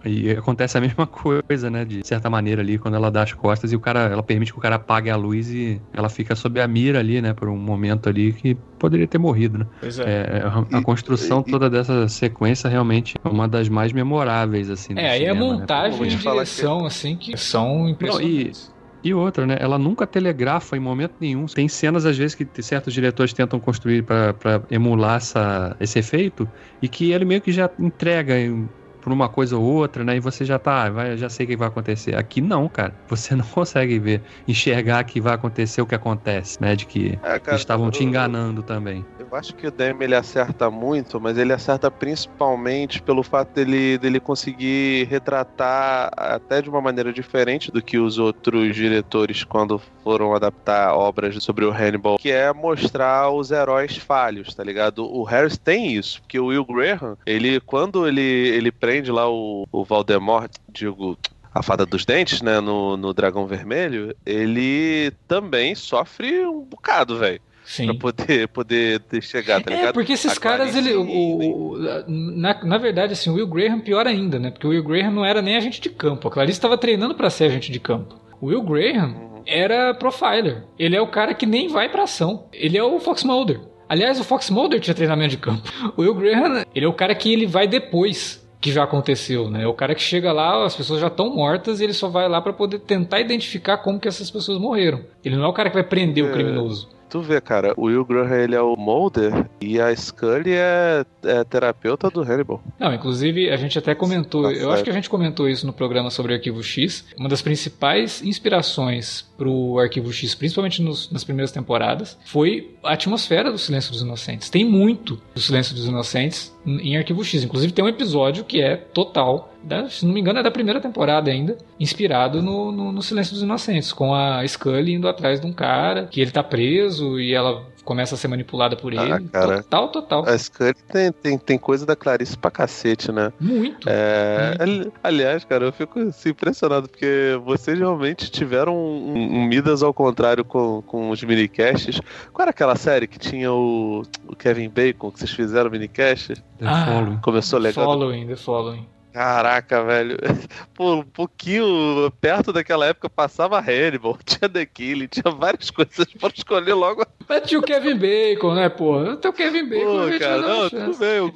e 0.05 0.31
acontece 0.31 0.77
a 0.77 0.81
mesma 0.81 1.05
coisa, 1.07 1.69
né? 1.69 1.85
De 1.85 2.05
certa 2.05 2.29
maneira 2.29 2.61
ali, 2.61 2.77
quando 2.77 2.95
ela 2.95 3.11
dá 3.11 3.23
as 3.23 3.33
costas 3.33 3.71
e 3.71 3.75
o 3.75 3.79
cara, 3.79 4.01
ela 4.01 4.23
permite 4.23 4.51
que 4.51 4.57
o 4.57 4.61
cara 4.61 4.75
apague 4.75 5.09
a 5.09 5.15
luz 5.15 5.49
e 5.49 5.81
ela 5.93 6.09
fica 6.09 6.35
sob 6.35 6.59
a 6.59 6.67
mira 6.67 6.99
ali, 6.99 7.21
né? 7.21 7.33
Por 7.33 7.49
um 7.49 7.57
momento 7.57 8.09
ali 8.09 8.33
que 8.33 8.55
poderia 8.77 9.07
ter 9.07 9.17
morrido, 9.17 9.59
né? 9.59 9.65
Pois 9.79 9.99
é. 9.99 10.03
é 10.03 10.43
a, 10.43 10.77
a, 10.79 10.81
construção 10.81 11.43
e, 11.45 11.51
toda 11.51 11.69
dessa 11.69 12.07
sequência 12.07 12.69
realmente 12.69 13.15
é 13.23 13.27
uma 13.27 13.47
das 13.47 13.69
mais 13.69 13.93
memoráveis, 13.93 14.69
assim. 14.69 14.93
É, 14.97 15.11
aí 15.11 15.27
a 15.27 15.33
né? 15.33 15.39
montagem 15.39 15.99
né? 15.99 16.07
e 16.07 16.15
direção, 16.15 16.79
que... 16.81 16.87
assim, 16.87 17.15
que 17.15 17.37
são 17.37 17.87
impressionantes. 17.87 18.69
Não, 18.69 18.77
e... 18.77 18.81
E 19.03 19.13
outra, 19.13 19.45
né? 19.47 19.57
Ela 19.59 19.79
nunca 19.79 20.05
telegrafa 20.05 20.77
em 20.77 20.79
momento 20.79 21.15
nenhum. 21.19 21.45
Tem 21.47 21.67
cenas, 21.67 22.05
às 22.05 22.17
vezes, 22.17 22.35
que 22.35 22.47
certos 22.61 22.93
diretores 22.93 23.33
tentam 23.33 23.59
construir 23.59 24.03
para 24.03 24.61
emular 24.69 25.17
essa, 25.17 25.75
esse 25.79 25.97
efeito 25.97 26.47
e 26.81 26.87
que 26.87 27.11
ele 27.11 27.25
meio 27.25 27.41
que 27.41 27.51
já 27.51 27.69
entrega 27.79 28.39
em 28.39 28.69
por 29.01 29.11
uma 29.11 29.27
coisa 29.27 29.57
ou 29.57 29.63
outra, 29.63 30.03
né? 30.03 30.17
E 30.17 30.19
você 30.19 30.45
já 30.45 30.59
tá, 30.59 30.89
vai, 30.89 31.17
já 31.17 31.29
sei 31.29 31.45
o 31.45 31.49
que 31.49 31.55
vai 31.57 31.67
acontecer. 31.67 32.15
Aqui 32.15 32.39
não, 32.39 32.67
cara. 32.69 32.93
Você 33.07 33.35
não 33.35 33.45
consegue 33.45 33.99
ver, 33.99 34.21
enxergar 34.47 35.03
que 35.03 35.19
vai 35.19 35.33
acontecer 35.33 35.81
o 35.81 35.85
que 35.85 35.95
acontece, 35.95 36.61
né? 36.61 36.75
De 36.75 36.85
que 36.85 37.19
é, 37.23 37.39
cara, 37.39 37.57
estavam 37.57 37.87
eu, 37.87 37.91
te 37.91 38.03
enganando 38.03 38.63
também. 38.63 39.05
Eu 39.19 39.27
acho 39.31 39.55
que 39.55 39.67
o 39.67 39.71
Demi 39.71 40.03
ele 40.05 40.15
acerta 40.15 40.69
muito, 40.69 41.19
mas 41.19 41.37
ele 41.37 41.53
acerta 41.53 41.89
principalmente 41.89 43.01
pelo 43.01 43.23
fato 43.23 43.53
dele, 43.55 43.97
dele 43.97 44.19
conseguir 44.19 45.07
retratar 45.07 46.11
até 46.15 46.61
de 46.61 46.69
uma 46.69 46.81
maneira 46.81 47.11
diferente 47.11 47.71
do 47.71 47.81
que 47.81 47.97
os 47.97 48.17
outros 48.17 48.75
diretores 48.75 49.43
quando 49.43 49.81
foram 50.03 50.33
adaptar 50.35 50.93
obras 50.93 51.41
sobre 51.43 51.65
o 51.65 51.71
Hannibal, 51.71 52.17
que 52.17 52.31
é 52.31 52.51
mostrar 52.53 53.29
os 53.29 53.51
heróis 53.51 53.97
falhos, 53.97 54.53
tá 54.53 54.63
ligado? 54.63 55.05
O 55.05 55.23
Harris 55.23 55.57
tem 55.57 55.93
isso, 55.93 56.21
porque 56.21 56.39
o 56.39 56.47
Will 56.47 56.65
Graham, 56.65 57.17
ele 57.25 57.59
quando 57.61 58.07
ele 58.07 58.21
ele 58.21 58.71
prende 58.91 59.09
lá 59.09 59.29
o, 59.29 59.65
o 59.71 59.85
Valdemort, 59.85 60.51
digo, 60.69 61.17
a 61.53 61.63
Fada 61.63 61.85
dos 61.85 62.03
Dentes, 62.03 62.41
né, 62.41 62.59
no, 62.59 62.97
no 62.97 63.13
Dragão 63.13 63.47
Vermelho, 63.47 64.13
ele 64.25 65.13
também 65.29 65.73
sofre 65.75 66.45
um 66.45 66.61
bocado, 66.61 67.17
velho. 67.17 67.39
Sim. 67.63 67.85
Pra 67.85 67.95
poder, 67.95 68.47
poder 68.49 69.01
chegar, 69.21 69.63
tá 69.63 69.71
é, 69.71 69.75
ligado? 69.75 69.89
É, 69.89 69.93
porque 69.93 70.11
esses 70.11 70.35
a 70.35 70.39
caras, 70.39 70.75
ele. 70.75 70.93
O, 70.93 71.03
o, 71.03 71.77
na, 72.05 72.61
na 72.65 72.77
verdade, 72.77 73.13
assim, 73.13 73.29
o 73.29 73.35
Will 73.35 73.47
Graham 73.47 73.79
pior 73.79 74.05
ainda, 74.05 74.37
né? 74.37 74.51
Porque 74.51 74.67
o 74.67 74.71
Will 74.71 74.83
Graham 74.83 75.11
não 75.11 75.23
era 75.23 75.41
nem 75.41 75.55
agente 75.55 75.79
de 75.79 75.89
campo. 75.89 76.27
A 76.27 76.31
Clarice 76.31 76.57
estava 76.57 76.77
treinando 76.77 77.15
para 77.15 77.29
ser 77.29 77.45
agente 77.45 77.71
de 77.71 77.79
campo. 77.79 78.19
O 78.41 78.47
Will 78.47 78.63
Graham 78.63 79.15
uhum. 79.15 79.43
era 79.45 79.93
profiler. 79.93 80.65
Ele 80.77 80.97
é 80.97 81.01
o 81.01 81.07
cara 81.07 81.33
que 81.33 81.45
nem 81.45 81.69
vai 81.69 81.87
pra 81.87 82.03
ação. 82.03 82.49
Ele 82.51 82.77
é 82.77 82.83
o 82.83 82.99
Fox 82.99 83.23
Mulder. 83.23 83.61
Aliás, 83.87 84.19
o 84.19 84.23
Fox 84.23 84.49
Mulder 84.49 84.81
tinha 84.81 84.93
treinamento 84.93 85.31
de 85.31 85.37
campo. 85.37 85.61
O 85.95 86.01
Will 86.01 86.15
Graham, 86.15 86.65
ele 86.73 86.85
é 86.85 86.89
o 86.89 86.93
cara 86.93 87.15
que 87.15 87.31
ele 87.31 87.45
vai 87.45 87.67
depois 87.67 88.40
que 88.61 88.71
já 88.71 88.83
aconteceu, 88.83 89.49
né? 89.49 89.65
O 89.65 89.73
cara 89.73 89.95
que 89.95 90.01
chega 90.01 90.31
lá, 90.31 90.63
as 90.63 90.75
pessoas 90.75 91.01
já 91.01 91.07
estão 91.07 91.33
mortas 91.33 91.81
e 91.81 91.83
ele 91.83 91.93
só 91.93 92.07
vai 92.07 92.29
lá 92.29 92.39
para 92.39 92.53
poder 92.53 92.79
tentar 92.79 93.19
identificar 93.19 93.79
como 93.79 93.99
que 93.99 94.07
essas 94.07 94.29
pessoas 94.29 94.59
morreram. 94.59 95.01
Ele 95.25 95.35
não 95.35 95.45
é 95.45 95.47
o 95.47 95.53
cara 95.53 95.69
que 95.69 95.75
vai 95.75 95.83
prender 95.83 96.23
é. 96.23 96.29
o 96.29 96.31
criminoso. 96.31 96.87
Tu 97.11 97.19
vê, 97.19 97.41
cara, 97.41 97.73
o 97.75 97.87
Will 97.87 98.05
Graham 98.05 98.39
ele 98.39 98.55
é 98.55 98.61
o 98.61 98.77
Mulder 98.77 99.45
e 99.59 99.81
a 99.81 99.93
Scully 99.93 100.53
é, 100.53 101.05
é 101.25 101.43
terapeuta 101.43 102.09
do 102.09 102.21
Hannibal. 102.21 102.63
Não, 102.79 102.93
inclusive 102.93 103.49
a 103.49 103.57
gente 103.57 103.77
até 103.77 103.93
comentou, 103.93 104.43
tá 104.43 104.53
eu 104.53 104.71
acho 104.71 104.81
que 104.81 104.89
a 104.89 104.93
gente 104.93 105.09
comentou 105.09 105.49
isso 105.49 105.67
no 105.67 105.73
programa 105.73 106.09
sobre 106.09 106.33
Arquivo 106.33 106.63
X. 106.63 107.05
Uma 107.17 107.27
das 107.27 107.41
principais 107.41 108.23
inspirações 108.23 109.29
pro 109.37 109.77
Arquivo 109.77 110.13
X, 110.13 110.33
principalmente 110.33 110.81
nos, 110.81 111.11
nas 111.11 111.25
primeiras 111.25 111.51
temporadas, 111.51 112.17
foi 112.23 112.75
a 112.81 112.93
atmosfera 112.93 113.51
do 113.51 113.57
Silêncio 113.57 113.91
dos 113.91 114.01
Inocentes. 114.01 114.49
Tem 114.49 114.63
muito 114.63 115.21
do 115.35 115.41
Silêncio 115.41 115.75
dos 115.75 115.87
Inocentes 115.87 116.55
em 116.65 116.95
Arquivo 116.95 117.25
X. 117.25 117.43
Inclusive 117.43 117.73
tem 117.73 117.83
um 117.83 117.89
episódio 117.89 118.45
que 118.45 118.61
é 118.61 118.77
total, 118.77 119.53
da, 119.63 119.87
se 119.89 120.05
não 120.05 120.13
me 120.13 120.19
engano 120.19 120.39
é 120.39 120.43
da 120.43 120.51
primeira 120.51 120.79
temporada 120.79 121.29
ainda, 121.29 121.57
inspirado 121.79 122.41
no, 122.41 122.71
no, 122.71 122.91
no, 122.91 123.01
Silêncio 123.01 123.33
dos 123.33 123.43
Inocentes, 123.43 123.93
com 123.93 124.13
a 124.13 124.45
Scully 124.47 124.93
indo 124.93 125.07
atrás 125.07 125.39
de 125.39 125.45
um 125.45 125.53
cara, 125.53 126.07
que 126.07 126.19
ele 126.19 126.31
tá 126.31 126.43
preso 126.43 127.19
e 127.19 127.33
ela 127.33 127.65
começa 127.83 128.15
a 128.15 128.17
ser 128.17 128.27
manipulada 128.27 128.75
por 128.75 128.93
ah, 128.97 129.03
ele. 129.03 129.29
Cara, 129.29 129.63
total, 129.63 129.89
total. 129.89 130.25
A 130.27 130.37
Scully 130.37 130.73
tem, 130.91 131.11
tem, 131.11 131.37
tem 131.37 131.57
coisa 131.57 131.85
da 131.85 131.95
Clarice 131.95 132.37
pra 132.37 132.49
cacete, 132.49 133.11
né? 133.11 133.31
Muito. 133.39 133.87
É, 133.89 134.57
muito. 134.65 134.93
aliás, 135.03 135.43
cara, 135.43 135.65
eu 135.65 135.71
fico 135.71 135.99
assim, 135.99 136.29
impressionado, 136.29 136.87
porque 136.87 137.39
vocês 137.43 137.77
realmente 137.77 138.31
tiveram 138.31 138.75
um, 138.75 139.41
um, 139.41 139.45
Midas 139.45 139.83
ao 139.83 139.93
contrário 139.93 140.45
com, 140.45 140.81
com 140.83 141.09
os 141.09 141.23
minicasts. 141.23 141.99
Qual 142.31 142.43
era 142.43 142.51
aquela 142.51 142.75
série 142.75 143.07
que 143.07 143.19
tinha 143.19 143.51
o, 143.51 144.03
o 144.27 144.35
Kevin 144.35 144.69
Bacon, 144.69 145.11
que 145.11 145.19
vocês 145.19 145.31
fizeram 145.31 145.69
minicast? 145.69 146.33
The 146.33 146.65
ah, 146.65 146.85
Following. 146.85 147.17
Começou 147.17 147.59
legal. 147.59 147.85
The 147.85 147.91
Following, 147.91 148.27
The 148.27 148.35
Following. 148.35 149.00
Caraca, 149.11 149.83
velho. 149.83 150.17
Pô, 150.73 150.95
um 150.95 151.03
pouquinho 151.03 152.11
perto 152.21 152.53
daquela 152.53 152.85
época 152.85 153.09
passava 153.09 153.59
Hannibal, 153.59 154.17
tinha 154.25 154.49
The 154.49 154.65
Killing, 154.65 155.07
tinha 155.07 155.33
várias 155.33 155.69
coisas 155.69 156.05
para 156.19 156.33
escolher 156.35 156.73
logo. 156.73 157.05
Mas 157.27 157.43
tinha 157.43 157.59
o 157.59 157.63
Kevin 157.63 157.97
Bacon, 157.97 158.55
né, 158.55 158.69
pô? 158.69 159.15
Tem 159.17 159.29
o 159.29 159.33
Kevin 159.33 159.69
Bacon. 159.69 160.09
Pô, 160.09 160.19
cara, 160.19 160.41
não, 160.41 160.69
tudo 160.69 160.97
bem, 160.97 161.17
eu, 161.17 161.33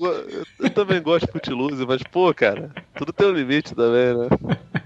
eu, 0.59 0.69
também 0.69 1.01
gosto 1.01 1.25
de 1.25 1.31
Footloose, 1.31 1.85
mas, 1.85 2.01
pô, 2.03 2.33
cara, 2.33 2.71
tudo 2.95 3.11
tem 3.11 3.27
um 3.27 3.31
limite 3.31 3.75
também, 3.75 4.15
né? 4.17 4.27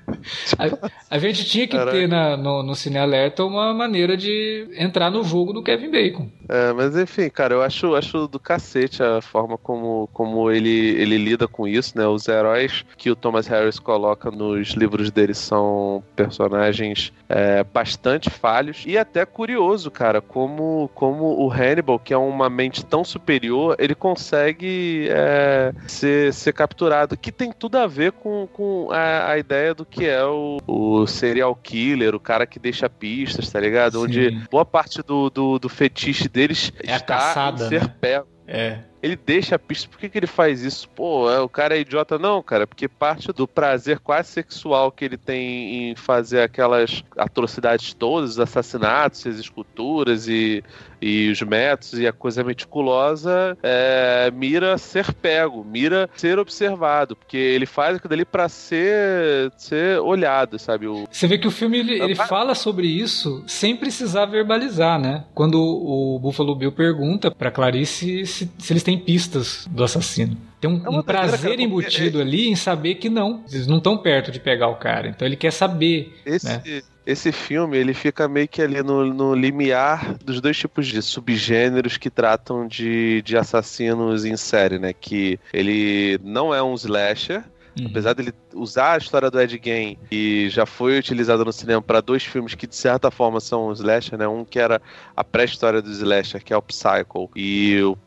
A, 0.58 1.16
a, 1.16 1.20
gente 1.20 1.46
tinha 1.46 1.68
que 1.68 1.78
Caraca. 1.78 1.98
ter 1.98 2.08
na, 2.08 2.38
no, 2.38 2.64
no 2.64 2.76
Cine 2.76 2.98
Alerta 2.98 3.44
uma 3.44 3.74
maneira 3.74 4.16
de 4.16 4.68
entrar 4.78 5.10
no 5.10 5.24
jogo 5.24 5.54
do 5.54 5.64
Kevin 5.64 5.92
Bacon. 5.92 6.30
É, 6.48 6.74
mas 6.74 6.98
enfim, 6.98 7.30
cara, 7.30 7.54
eu 7.54 7.62
acho, 7.62 7.96
acho 7.96 8.28
do 8.28 8.40
cacete 8.40 9.04
a 9.04 9.22
forma 9.22 9.58
como, 9.58 10.10
como 10.12 10.50
ele, 10.50 10.70
ele 10.70 11.18
lida 11.18 11.48
com 11.48 11.68
isso, 11.68 11.98
né? 11.98 12.08
Os 12.08 12.28
heróis 12.28 12.84
que 12.98 13.12
o 13.12 13.16
Thomas 13.16 13.46
Harris 13.46 13.78
coloca 13.78 14.32
nos 14.32 14.70
livros 14.70 15.12
dele 15.12 15.36
são 15.36 16.04
personagens 16.16 17.14
é, 17.28 17.64
bastante 17.64 18.30
falhos 18.30 18.84
e 18.88 18.98
até 18.98 19.26
curioso, 19.26 19.92
cara, 19.92 20.22
como, 20.22 20.90
como 20.96 21.40
o 21.40 21.52
Hannibal, 21.52 22.00
que 22.00 22.14
é 22.14 22.18
uma 22.18 22.50
mente 22.50 22.84
tão 22.84 23.04
superior, 23.04 23.76
ele 23.78 23.94
consegue 23.94 25.08
é, 25.10 25.72
ser, 25.88 26.34
ser 26.34 26.54
capturado, 26.54 27.16
que 27.16 27.32
tem 27.32 27.52
tudo 27.52 27.78
a 27.78 27.86
ver 27.86 28.12
com, 28.14 28.48
com 28.52 28.88
a, 28.92 29.32
a 29.32 29.38
ideia 29.38 29.74
do 29.76 29.86
que 29.86 30.09
é 30.10 30.26
o, 30.26 30.58
o 30.68 31.08
serial 31.08 31.56
killer, 31.56 32.16
o 32.16 32.20
cara 32.20 32.46
que 32.46 32.60
deixa 32.60 32.90
pistas, 32.90 33.50
tá 33.52 33.60
ligado? 33.60 33.94
Sim. 33.94 34.06
Onde 34.06 34.32
boa 34.52 34.66
parte 34.66 35.02
do, 35.02 35.30
do, 35.30 35.60
do 35.60 35.70
fetiche 35.70 36.28
deles 36.28 36.72
é 36.84 36.96
está 36.96 37.16
a 37.16 37.20
caçada, 37.20 37.66
em 37.66 37.70
ser 37.70 37.82
né? 37.84 37.96
pego. 38.00 38.28
É 38.48 38.80
ele 39.02 39.16
deixa 39.16 39.56
a 39.56 39.60
pista. 39.60 39.88
Por 39.90 40.00
que, 40.00 40.10
que 40.10 40.18
ele 40.18 40.28
faz 40.28 40.62
isso? 40.62 40.88
Pô, 40.90 41.30
é, 41.32 41.40
o 41.40 41.50
cara 41.50 41.78
é 41.78 41.82
idiota, 41.82 42.18
não, 42.18 42.42
cara. 42.42 42.68
Porque 42.68 42.88
parte 42.88 43.32
do 43.32 43.48
prazer 43.48 44.00
quase 44.00 44.30
sexual 44.30 44.92
que 44.92 45.06
ele 45.06 45.18
tem 45.18 45.92
em 45.92 45.96
fazer 45.96 46.42
aquelas 46.42 47.04
atrocidades 47.18 47.94
todas, 47.94 48.32
os 48.32 48.40
assassinatos, 48.40 49.26
as 49.26 49.38
esculturas 49.38 50.28
e, 50.28 50.64
e 51.02 51.30
os 51.30 51.42
métodos 51.42 52.00
e 52.00 52.08
a 52.08 52.14
coisa 52.14 52.44
meticulosa, 52.44 53.58
é, 53.64 54.32
mira 54.34 54.78
ser 54.78 55.14
pego, 55.14 55.64
mira 55.64 56.10
ser 56.16 56.38
observado. 56.38 57.16
Porque 57.16 57.38
ele 57.38 57.66
faz 57.66 57.98
aquilo 57.98 58.14
ali 58.14 58.26
pra 58.26 58.50
ser, 58.50 59.52
ser 59.58 60.00
olhado, 60.00 60.60
sabe? 60.60 60.88
O... 60.88 61.08
Você 61.10 61.28
vê 61.28 61.38
que 61.38 61.48
o 61.48 61.52
filme 61.52 61.80
ele, 61.80 62.02
ele 62.02 62.16
fala 62.16 62.54
sobre 62.54 62.88
isso 62.88 63.44
sem 63.48 63.76
precisar 63.76 64.26
verbalizar, 64.26 65.00
né? 65.00 65.26
Quando 65.34 65.60
o 65.60 66.20
Buffalo 66.20 66.56
Bill 66.56 66.72
pergunta 66.72 67.32
pra 67.32 67.52
Clarice 67.52 68.26
se, 68.26 68.52
se 68.58 68.74
eles 68.74 68.84
têm 68.90 68.98
pistas 68.98 69.68
do 69.70 69.84
assassino. 69.84 70.36
Tem 70.60 70.70
um, 70.70 70.84
é 70.84 70.90
um 70.90 71.02
prazer 71.04 71.60
embutido 71.60 72.20
é... 72.20 72.22
ali 72.22 72.50
em 72.50 72.56
saber 72.56 72.96
que 72.96 73.10
não, 73.10 73.44
eles 73.52 73.68
não 73.68 73.78
estão 73.78 73.98
perto 73.98 74.32
de 74.32 74.40
pegar 74.40 74.68
o 74.68 74.76
cara. 74.76 75.08
Então 75.08 75.28
ele 75.28 75.36
quer 75.36 75.52
saber. 75.52 76.14
Esse, 76.26 76.48
né? 76.48 76.82
esse 77.06 77.32
filme 77.32 77.78
ele 77.78 77.94
fica 77.94 78.28
meio 78.28 78.48
que 78.48 78.62
ali 78.62 78.82
no, 78.82 79.06
no 79.14 79.36
limiar 79.36 80.18
dos 80.26 80.42
dois 80.42 80.58
tipos 80.58 80.88
de 80.88 81.02
subgêneros 81.02 81.98
que 81.98 82.10
tratam 82.10 82.68
de, 82.68 83.22
de 83.22 83.38
assassinos 83.38 84.26
em 84.26 84.36
série, 84.36 84.80
né? 84.80 84.92
Que 84.92 85.40
ele 85.54 86.20
não 86.24 86.54
é 86.54 86.62
um 86.62 86.74
slasher, 86.74 87.44
Uhum. 87.80 87.86
Apesar 87.86 88.14
dele 88.14 88.34
usar 88.54 88.94
a 88.94 88.98
história 88.98 89.30
do 89.30 89.40
Ed 89.40 89.62
Gein 89.64 89.98
e 90.12 90.50
já 90.50 90.66
foi 90.66 90.98
utilizado 90.98 91.46
no 91.46 91.54
cinema 91.54 91.82
para 91.82 92.02
dois 92.02 92.24
filmes 92.24 92.56
que 92.56 92.68
de 92.68 92.76
certa 92.76 93.12
forma 93.12 93.40
são 93.40 93.72
slasher, 93.72 94.18
né? 94.18 94.28
Um 94.28 94.44
que 94.44 94.60
era 94.60 94.82
a 95.16 95.24
pré-história 95.24 95.82
do 95.82 95.90
slasher, 95.92 96.44
que 96.44 96.52
é 96.52 96.58
o 96.58 96.62
Psycho, 96.62 97.30
e 97.36 97.80
o 97.84 97.98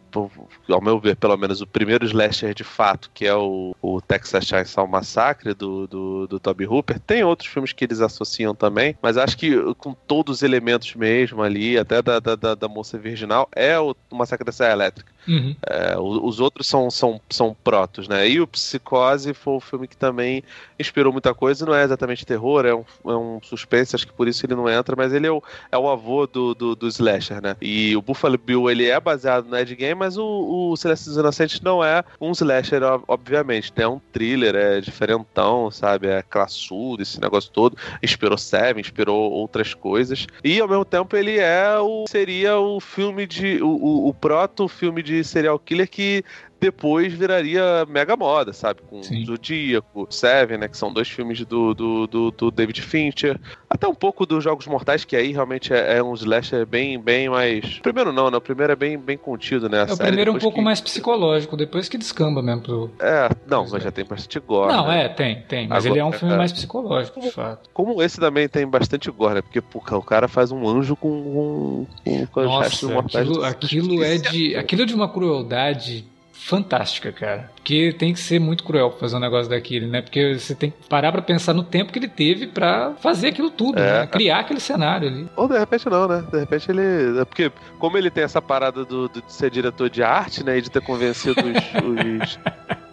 ao 0.68 0.80
meu 0.80 0.98
ver, 0.98 1.16
pelo 1.16 1.36
menos, 1.36 1.60
o 1.60 1.66
primeiro 1.66 2.04
slasher 2.04 2.54
de 2.54 2.64
fato, 2.64 3.10
que 3.12 3.26
é 3.26 3.34
o, 3.34 3.74
o 3.80 4.00
Texas 4.00 4.44
Chainsaw 4.44 4.86
Massacre 4.86 5.54
do, 5.54 5.86
do, 5.86 6.26
do 6.26 6.40
Toby 6.40 6.66
Hooper. 6.66 6.98
Tem 7.00 7.24
outros 7.24 7.48
filmes 7.48 7.72
que 7.72 7.84
eles 7.84 8.00
associam 8.00 8.54
também, 8.54 8.96
mas 9.02 9.16
acho 9.16 9.36
que 9.36 9.56
com 9.74 9.94
todos 9.94 10.36
os 10.36 10.42
elementos 10.42 10.94
mesmo 10.94 11.42
ali, 11.42 11.78
até 11.78 12.02
da, 12.02 12.18
da, 12.18 12.54
da 12.54 12.68
moça 12.68 12.98
virginal, 12.98 13.48
é 13.54 13.78
o, 13.78 13.94
o 14.10 14.16
Massacre 14.16 14.44
da 14.44 14.52
Serra 14.52 14.72
Elétrica. 14.72 15.12
Uhum. 15.26 15.54
É, 15.64 15.96
os 15.98 16.40
outros 16.40 16.66
são, 16.66 16.90
são, 16.90 17.20
são 17.30 17.56
protos, 17.62 18.08
né? 18.08 18.28
E 18.28 18.40
o 18.40 18.46
Psicose 18.46 19.32
foi 19.34 19.54
um 19.54 19.60
filme 19.60 19.86
que 19.86 19.96
também 19.96 20.42
inspirou 20.78 21.12
muita 21.12 21.32
coisa. 21.32 21.64
Não 21.64 21.74
é 21.74 21.84
exatamente 21.84 22.26
terror, 22.26 22.66
é 22.66 22.74
um, 22.74 22.84
é 23.06 23.16
um 23.16 23.40
suspense, 23.42 23.94
acho 23.94 24.06
que 24.06 24.12
por 24.12 24.26
isso 24.26 24.44
ele 24.44 24.54
não 24.54 24.68
entra, 24.68 24.96
mas 24.96 25.12
ele 25.12 25.26
é 25.26 25.30
o, 25.30 25.42
é 25.70 25.78
o 25.78 25.88
avô 25.88 26.26
do, 26.26 26.54
do, 26.54 26.74
do 26.74 26.88
slasher, 26.88 27.40
né? 27.40 27.56
E 27.60 27.96
o 27.96 28.02
Buffalo 28.02 28.36
Bill, 28.36 28.68
ele 28.70 28.88
é 28.88 28.98
baseado 28.98 29.46
no 29.46 29.56
Ed 29.56 29.74
Game, 29.76 30.01
mas 30.02 30.16
o, 30.16 30.72
o 30.72 30.76
Celeste 30.76 31.06
dos 31.06 31.16
Inocentes 31.16 31.60
não 31.60 31.84
é 31.84 32.02
um 32.20 32.32
slasher, 32.32 32.82
obviamente. 33.06 33.72
É 33.76 33.86
um 33.86 34.00
thriller, 34.12 34.56
é 34.56 34.80
diferentão, 34.80 35.70
sabe? 35.70 36.08
É 36.08 36.22
classudo, 36.22 37.04
esse 37.04 37.20
negócio 37.20 37.52
todo. 37.52 37.76
Inspirou 38.02 38.36
Seven, 38.36 38.80
inspirou 38.80 39.30
outras 39.30 39.74
coisas. 39.74 40.26
E 40.42 40.60
ao 40.60 40.66
mesmo 40.66 40.84
tempo 40.84 41.16
ele 41.16 41.38
é 41.38 41.78
o. 41.78 42.04
seria 42.08 42.58
o 42.58 42.80
filme 42.80 43.28
de. 43.28 43.62
o, 43.62 43.68
o, 43.68 44.08
o 44.08 44.14
proto-filme 44.14 45.04
de 45.04 45.22
serial 45.22 45.56
killer 45.56 45.88
que 45.88 46.24
depois 46.62 47.12
viraria 47.12 47.84
mega 47.88 48.16
moda, 48.16 48.52
sabe? 48.52 48.82
Com 48.88 49.02
Sim. 49.02 49.24
Zodíaco, 49.24 50.06
Seven, 50.08 50.58
né? 50.58 50.68
Que 50.68 50.76
são 50.76 50.92
dois 50.92 51.08
filmes 51.08 51.44
do, 51.44 51.74
do, 51.74 52.06
do, 52.06 52.30
do, 52.30 52.50
David 52.52 52.80
Fincher. 52.80 53.36
Até 53.68 53.88
um 53.88 53.94
pouco 53.94 54.24
dos 54.24 54.44
Jogos 54.44 54.68
Mortais, 54.68 55.04
que 55.04 55.16
aí 55.16 55.32
realmente 55.32 55.72
é, 55.72 55.96
é 55.96 56.02
um 56.02 56.14
slasher 56.14 56.64
bem, 56.64 57.00
bem 57.00 57.28
mais... 57.28 57.80
Primeiro 57.80 58.12
não, 58.12 58.30
né? 58.30 58.36
O 58.36 58.40
primeiro 58.40 58.72
é 58.72 58.76
bem, 58.76 58.96
bem 58.96 59.18
contido, 59.18 59.68
né? 59.68 59.86
É, 59.88 59.92
o 59.92 59.96
primeiro 59.96 60.30
é 60.30 60.34
um 60.34 60.38
pouco 60.38 60.58
que... 60.58 60.64
mais 60.64 60.80
psicológico, 60.80 61.56
depois 61.56 61.88
que 61.88 61.98
descamba 61.98 62.40
mesmo 62.40 62.62
pro... 62.62 62.90
É, 63.00 63.28
não, 63.48 63.66
mas 63.68 63.82
já 63.82 63.90
tem 63.90 64.04
bastante 64.04 64.38
gore, 64.38 64.72
Não, 64.72 64.86
né? 64.86 65.06
é, 65.06 65.08
tem, 65.08 65.42
tem. 65.42 65.66
Mas 65.66 65.84
Agora, 65.84 65.98
ele 65.98 66.00
é 66.00 66.04
um 66.04 66.12
filme 66.12 66.34
é, 66.34 66.36
mais 66.36 66.52
psicológico, 66.52 67.20
de 67.20 67.32
fato. 67.32 67.70
Como 67.74 68.00
esse 68.00 68.20
também 68.20 68.48
tem 68.48 68.64
bastante 68.68 69.10
gore, 69.10 69.34
né? 69.34 69.42
Porque 69.42 69.60
pô, 69.60 69.80
o 69.80 70.02
cara 70.02 70.28
faz 70.28 70.52
um 70.52 70.68
anjo 70.68 70.94
com, 70.94 71.86
com, 72.04 72.26
com 72.26 72.42
Nossa. 72.42 72.86
Aquilo, 73.00 73.44
aquilo 73.44 74.04
é 74.04 74.16
de... 74.16 74.54
Aquilo 74.54 74.82
é 74.82 74.84
de 74.84 74.94
uma 74.94 75.08
crueldade 75.08 76.11
fantástica, 76.42 77.12
cara. 77.12 77.50
Porque 77.54 77.94
tem 77.96 78.12
que 78.12 78.20
ser 78.20 78.38
muito 78.38 78.64
cruel 78.64 78.90
fazer 78.98 79.16
um 79.16 79.20
negócio 79.20 79.48
daquele, 79.48 79.86
né? 79.86 80.02
Porque 80.02 80.38
você 80.38 80.54
tem 80.54 80.70
que 80.70 80.88
parar 80.88 81.12
pra 81.12 81.22
pensar 81.22 81.54
no 81.54 81.62
tempo 81.62 81.92
que 81.92 81.98
ele 81.98 82.08
teve 82.08 82.48
para 82.48 82.94
fazer 83.00 83.28
aquilo 83.28 83.50
tudo, 83.50 83.78
é. 83.78 84.00
né? 84.00 84.06
Criar 84.06 84.40
aquele 84.40 84.60
cenário 84.60 85.08
ali. 85.08 85.28
Ou 85.36 85.48
de 85.48 85.58
repente 85.58 85.88
não, 85.88 86.08
né? 86.08 86.24
De 86.30 86.38
repente 86.40 86.70
ele. 86.70 87.20
É 87.20 87.24
porque, 87.24 87.52
como 87.78 87.96
ele 87.96 88.10
tem 88.10 88.24
essa 88.24 88.42
parada 88.42 88.84
do, 88.84 89.08
do 89.08 89.22
de 89.22 89.32
ser 89.32 89.50
diretor 89.50 89.88
de 89.88 90.02
arte, 90.02 90.44
né? 90.44 90.58
E 90.58 90.62
de 90.62 90.70
ter 90.70 90.82
convencido 90.82 91.40
os, 91.40 91.56
os, 92.22 92.38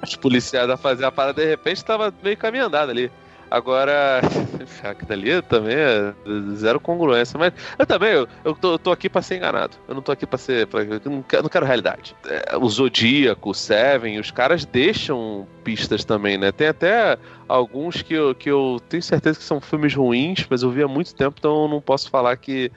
os 0.04 0.16
policiais 0.16 0.70
a 0.70 0.78
fazer 0.78 1.06
a 1.06 1.12
parada, 1.12 1.42
de 1.42 1.50
repente 1.50 1.84
tava 1.84 2.14
meio 2.24 2.38
caminho 2.38 2.66
andado 2.66 2.92
ali. 2.92 3.12
Agora, 3.50 4.22
aquilo 4.84 5.08
dali 5.08 5.42
também 5.44 5.76
é 5.76 6.14
zero 6.56 6.80
congruência. 6.80 7.38
Mas 7.38 7.54
eu 7.78 7.86
também, 7.86 8.12
eu, 8.12 8.28
eu, 8.44 8.54
tô, 8.54 8.74
eu 8.74 8.80
tô 8.80 8.92
aqui 8.92 9.10
pra 9.10 9.22
ser 9.22 9.38
enganado. 9.38 9.78
Eu 9.88 9.96
não 9.96 10.02
tô 10.02 10.12
aqui 10.12 10.26
pra 10.26 10.38
ser. 10.38 10.68
Pra, 10.68 10.82
eu 10.84 11.02
não, 11.06 11.22
quero, 11.24 11.44
não 11.44 11.50
quero 11.50 11.66
realidade. 11.66 12.16
É, 12.26 12.56
o 12.58 12.70
Zodíaco, 12.70 13.50
o 13.50 13.54
Seven, 13.54 14.20
os 14.20 14.32
caras 14.32 14.66
deixam 14.66 15.48
pistas 15.64 16.06
também, 16.06 16.38
né? 16.38 16.52
Tem 16.52 16.68
até 16.68 17.18
alguns 17.48 18.02
que 18.02 18.14
eu, 18.14 18.36
que 18.36 18.50
eu 18.50 18.80
tenho 18.88 19.02
certeza 19.02 19.40
que 19.40 19.46
são 19.46 19.60
filmes 19.60 19.96
ruins, 19.96 20.46
mas 20.50 20.62
eu 20.62 20.70
vi 20.70 20.84
há 20.84 20.88
muito 20.88 21.16
tempo, 21.16 21.36
então 21.40 21.64
eu 21.64 21.68
não 21.68 21.82
posso 21.82 22.10
falar 22.10 22.36
que 22.38 22.72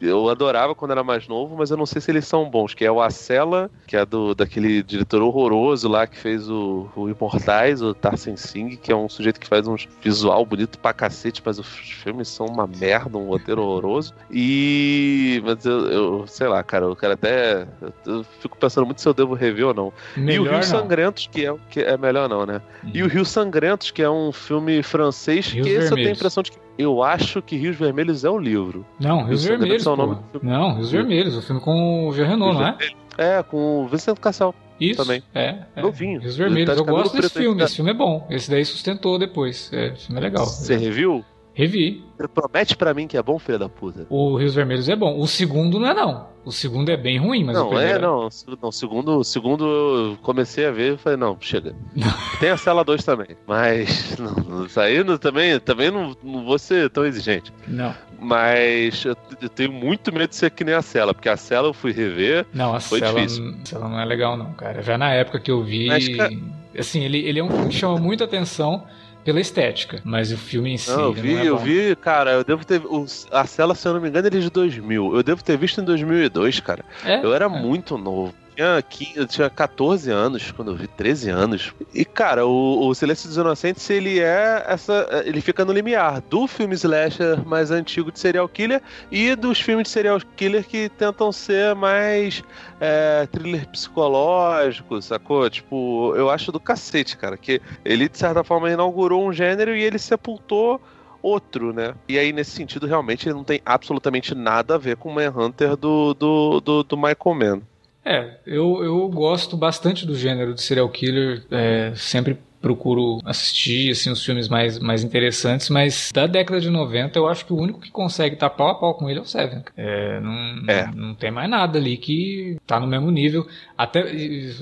eu 0.00 0.28
adorava 0.28 0.74
quando 0.74 0.90
era 0.90 1.04
mais 1.04 1.28
novo, 1.28 1.56
mas 1.56 1.70
eu 1.70 1.76
não 1.76 1.86
sei 1.86 2.00
se 2.00 2.10
eles 2.10 2.26
são 2.26 2.48
bons, 2.48 2.74
que 2.74 2.84
é 2.84 2.90
o 2.90 3.00
Acela, 3.00 3.70
que 3.86 3.96
é 3.96 4.04
do 4.04 4.34
daquele 4.34 4.82
diretor 4.82 5.22
horroroso 5.22 5.88
lá 5.88 6.06
que 6.06 6.18
fez 6.18 6.48
o, 6.48 6.88
o 6.96 7.08
Imortais, 7.08 7.80
o 7.80 7.94
Tarsen 7.94 8.36
Singh, 8.36 8.76
que 8.76 8.92
é 8.92 8.96
um 8.96 9.08
sujeito 9.08 9.40
que 9.40 9.46
faz 9.46 9.66
um 9.66 9.76
visual 10.02 10.44
bonito 10.44 10.78
pra 10.78 10.92
cacete, 10.92 11.42
mas 11.44 11.58
os 11.58 11.66
filmes 11.66 12.28
são 12.28 12.46
uma 12.46 12.66
merda, 12.66 13.16
um 13.16 13.28
roteiro 13.28 13.62
horroroso. 13.62 14.14
E. 14.30 15.42
Mas 15.44 15.64
eu, 15.64 15.86
eu 15.86 16.26
sei 16.26 16.48
lá, 16.48 16.62
cara, 16.62 16.86
eu 16.86 16.96
quero 16.96 17.14
até. 17.14 17.66
Eu 18.06 18.24
fico 18.40 18.56
pensando 18.56 18.84
muito 18.84 19.00
se 19.00 19.08
eu 19.08 19.14
devo 19.14 19.34
rever 19.34 19.66
ou 19.66 19.74
não. 19.74 19.92
Melhor 20.16 20.34
e 20.34 20.38
o 20.38 20.42
Rio 20.42 20.52
não. 20.52 20.62
Sangrentos, 20.62 21.28
que 21.30 21.46
é, 21.46 21.54
que 21.70 21.80
é 21.80 21.96
melhor 21.96 22.28
não, 22.28 22.44
né? 22.44 22.60
Hum. 22.84 22.90
E 22.92 23.02
o 23.02 23.08
Rio 23.08 23.24
Sangrentos, 23.24 23.90
que 23.90 24.02
é 24.02 24.10
um 24.10 24.32
filme 24.32 24.82
francês, 24.82 25.46
Rios 25.46 25.66
que 25.66 25.72
esse 25.72 25.90
eu 25.90 25.96
tenho 25.96 26.08
a 26.08 26.12
impressão 26.12 26.42
de 26.42 26.52
que 26.52 26.63
eu 26.78 27.02
acho 27.02 27.40
que 27.40 27.56
Rios 27.56 27.76
Vermelhos 27.76 28.24
é 28.24 28.30
o 28.30 28.38
livro. 28.38 28.84
Não, 28.98 29.24
Rios, 29.24 29.44
Vermelhos. 29.44 29.86
É 29.86 29.90
o 29.90 29.96
nome 29.96 30.18
Não, 30.42 30.74
Rios 30.74 30.90
Vermelhos, 30.90 31.36
o 31.36 31.42
filme 31.42 31.60
com 31.60 32.08
o 32.08 32.12
Jean 32.12 32.26
Renault, 32.26 32.58
não 32.58 32.66
é? 32.66 32.76
É, 33.16 33.42
com 33.42 33.84
o 33.84 33.86
Vicente 33.86 34.20
Cassel. 34.20 34.54
Isso, 34.80 35.00
também. 35.00 35.22
É, 35.34 35.58
é. 35.76 35.82
Novinho. 35.82 36.20
Rios 36.20 36.36
Vermelhos. 36.36 36.76
Eu 36.76 36.84
gosto 36.84 37.16
desse 37.16 37.34
filme. 37.34 37.62
Esse 37.62 37.76
filme 37.76 37.92
é 37.92 37.94
bom. 37.94 38.26
Esse 38.28 38.50
daí 38.50 38.64
sustentou 38.64 39.18
depois. 39.18 39.70
É, 39.72 39.88
esse 39.88 40.06
filme 40.06 40.20
é 40.20 40.24
legal. 40.24 40.44
Você 40.44 40.76
reviu? 40.76 41.24
Revi. 41.54 42.04
Promete 42.34 42.76
para 42.76 42.92
mim 42.92 43.06
que 43.06 43.16
é 43.16 43.22
bom, 43.22 43.38
filho 43.38 43.58
da 43.58 43.68
puta. 43.68 44.06
O 44.10 44.36
Rios 44.36 44.54
Vermelhos 44.54 44.88
é 44.88 44.96
bom. 44.96 45.20
O 45.20 45.26
segundo 45.26 45.78
não 45.78 45.88
é, 45.88 45.94
não. 45.94 46.26
O 46.44 46.50
segundo 46.50 46.90
é 46.90 46.96
bem 46.96 47.18
ruim, 47.18 47.44
mas 47.44 47.56
não, 47.56 47.66
o 47.66 47.70
primeiro... 47.70 47.98
É, 47.98 47.98
não, 48.00 48.28
não. 48.60 48.72
segundo, 48.72 49.18
o 49.18 49.24
segundo 49.24 49.64
eu 49.64 50.18
comecei 50.20 50.66
a 50.66 50.70
ver 50.70 50.94
e 50.94 50.96
falei, 50.98 51.16
não, 51.16 51.36
chega. 51.40 51.74
Tem 52.40 52.50
a 52.50 52.56
cela 52.56 52.84
2 52.84 53.02
também, 53.04 53.28
mas 53.46 54.16
não, 54.18 54.66
isso 54.66 54.78
aí 54.78 55.02
não, 55.02 55.16
também, 55.16 55.58
também 55.60 55.90
não, 55.90 56.14
não 56.22 56.44
vou 56.44 56.58
ser 56.58 56.90
tão 56.90 57.06
exigente. 57.06 57.52
Não. 57.66 57.94
Mas 58.18 59.04
eu, 59.04 59.16
eu, 59.40 59.48
tenho 59.48 59.72
muito 59.72 60.12
medo 60.12 60.28
de 60.28 60.36
ser 60.36 60.50
que 60.50 60.64
nem 60.64 60.74
a 60.74 60.82
cela, 60.82 61.14
porque 61.14 61.28
a 61.28 61.36
cela 61.36 61.68
eu 61.68 61.74
fui 61.74 61.92
rever. 61.92 62.46
Não, 62.52 62.74
a 62.74 62.80
foi 62.80 62.98
cela, 62.98 63.20
difícil. 63.20 63.54
a 63.62 63.66
cela 63.66 63.88
não 63.88 64.00
é 64.00 64.04
legal, 64.04 64.36
não, 64.36 64.52
cara. 64.54 64.82
Já 64.82 64.98
na 64.98 65.12
época 65.12 65.38
que 65.38 65.50
eu 65.50 65.62
vi. 65.62 65.86
Mas, 65.86 66.08
cara... 66.08 66.32
Assim, 66.76 67.04
ele, 67.04 67.18
ele 67.18 67.38
é 67.38 67.44
um 67.44 67.48
filme 67.48 67.68
que 67.68 67.76
chama 67.76 67.98
muita 67.98 68.24
atenção 68.24 68.84
pela 69.24 69.40
estética, 69.40 70.00
mas 70.04 70.30
o 70.30 70.36
filme 70.36 70.72
em 70.72 70.76
si. 70.76 70.90
Não, 70.90 71.00
eu 71.04 71.12
vi, 71.12 71.34
não 71.34 71.40
é 71.40 71.46
eu 71.46 71.58
vi, 71.58 71.96
cara, 71.96 72.32
eu 72.32 72.44
devo 72.44 72.64
ter. 72.64 72.82
a 73.30 73.46
cela, 73.46 73.74
se 73.74 73.88
eu 73.88 73.94
não 73.94 74.00
me 74.00 74.08
engano, 74.08 74.26
ele 74.28 74.38
é 74.38 74.40
de 74.40 74.50
2000. 74.50 75.16
Eu 75.16 75.22
devo 75.22 75.42
ter 75.42 75.56
visto 75.56 75.80
em 75.80 75.84
2002, 75.84 76.60
cara. 76.60 76.84
É? 77.04 77.24
Eu 77.24 77.34
era 77.34 77.46
é. 77.46 77.48
muito 77.48 77.96
novo 77.96 78.34
tinha, 78.54 78.82
15, 78.82 79.12
eu 79.16 79.26
tinha 79.26 79.50
14 79.50 80.10
anos 80.10 80.50
quando 80.52 80.70
eu 80.70 80.76
vi, 80.76 80.86
13 80.86 81.30
anos. 81.30 81.74
E, 81.92 82.04
cara, 82.04 82.46
o, 82.46 82.88
o 82.88 82.94
Silêncio 82.94 83.28
dos 83.28 83.36
Inocentes, 83.36 83.88
ele 83.90 84.20
é 84.20 84.64
essa. 84.66 85.06
Ele 85.24 85.40
fica 85.40 85.64
no 85.64 85.72
limiar 85.72 86.20
do 86.22 86.46
filme 86.46 86.74
slasher 86.74 87.46
mais 87.46 87.70
antigo 87.70 88.12
de 88.12 88.18
serial 88.18 88.48
killer 88.48 88.82
e 89.10 89.34
dos 89.34 89.60
filmes 89.60 89.84
de 89.84 89.90
serial 89.90 90.20
killer 90.36 90.64
que 90.64 90.88
tentam 90.88 91.32
ser 91.32 91.74
mais 91.74 92.42
é, 92.80 93.26
thriller 93.30 93.68
psicológico, 93.68 95.00
sacou? 95.02 95.48
Tipo, 95.50 96.14
eu 96.16 96.30
acho 96.30 96.52
do 96.52 96.60
cacete, 96.60 97.16
cara, 97.16 97.36
que 97.36 97.60
ele, 97.84 98.08
de 98.08 98.18
certa 98.18 98.44
forma, 98.44 98.70
inaugurou 98.70 99.26
um 99.26 99.32
gênero 99.32 99.74
e 99.74 99.82
ele 99.82 99.98
sepultou 99.98 100.80
outro, 101.24 101.72
né? 101.72 101.94
E 102.06 102.18
aí, 102.18 102.32
nesse 102.32 102.50
sentido, 102.50 102.86
realmente, 102.86 103.26
ele 103.26 103.34
não 103.34 103.44
tem 103.44 103.60
absolutamente 103.64 104.34
nada 104.34 104.74
a 104.74 104.78
ver 104.78 104.96
com 104.96 105.08
o 105.08 105.14
Manhunter 105.14 105.74
do, 105.74 106.12
do, 106.12 106.60
do, 106.60 106.82
do 106.82 106.96
Michael 106.96 107.34
Mann. 107.34 107.62
É, 108.04 108.38
eu, 108.46 108.84
eu 108.84 109.08
gosto 109.08 109.56
bastante 109.56 110.04
do 110.04 110.14
gênero 110.14 110.54
de 110.54 110.62
serial 110.62 110.88
killer, 110.88 111.44
é, 111.50 111.92
sempre 111.94 112.38
procuro 112.64 113.18
assistir 113.26 113.90
assim, 113.90 114.10
os 114.10 114.24
filmes 114.24 114.48
mais, 114.48 114.78
mais 114.78 115.04
interessantes, 115.04 115.68
mas 115.68 116.10
da 116.14 116.26
década 116.26 116.58
de 116.58 116.70
90 116.70 117.18
eu 117.18 117.28
acho 117.28 117.44
que 117.44 117.52
o 117.52 117.60
único 117.60 117.78
que 117.78 117.90
consegue 117.90 118.36
estar 118.36 118.48
pau 118.48 118.68
a 118.70 118.74
pau 118.74 118.94
com 118.94 119.10
ele 119.10 119.18
é 119.18 119.22
o 119.22 119.26
Seven. 119.26 119.62
É, 119.76 120.18
não, 120.18 120.64
é. 120.66 120.90
não 120.94 121.14
tem 121.14 121.30
mais 121.30 121.50
nada 121.50 121.78
ali 121.78 121.98
que 121.98 122.56
tá 122.66 122.80
no 122.80 122.86
mesmo 122.86 123.10
nível. 123.10 123.46
Até 123.76 124.02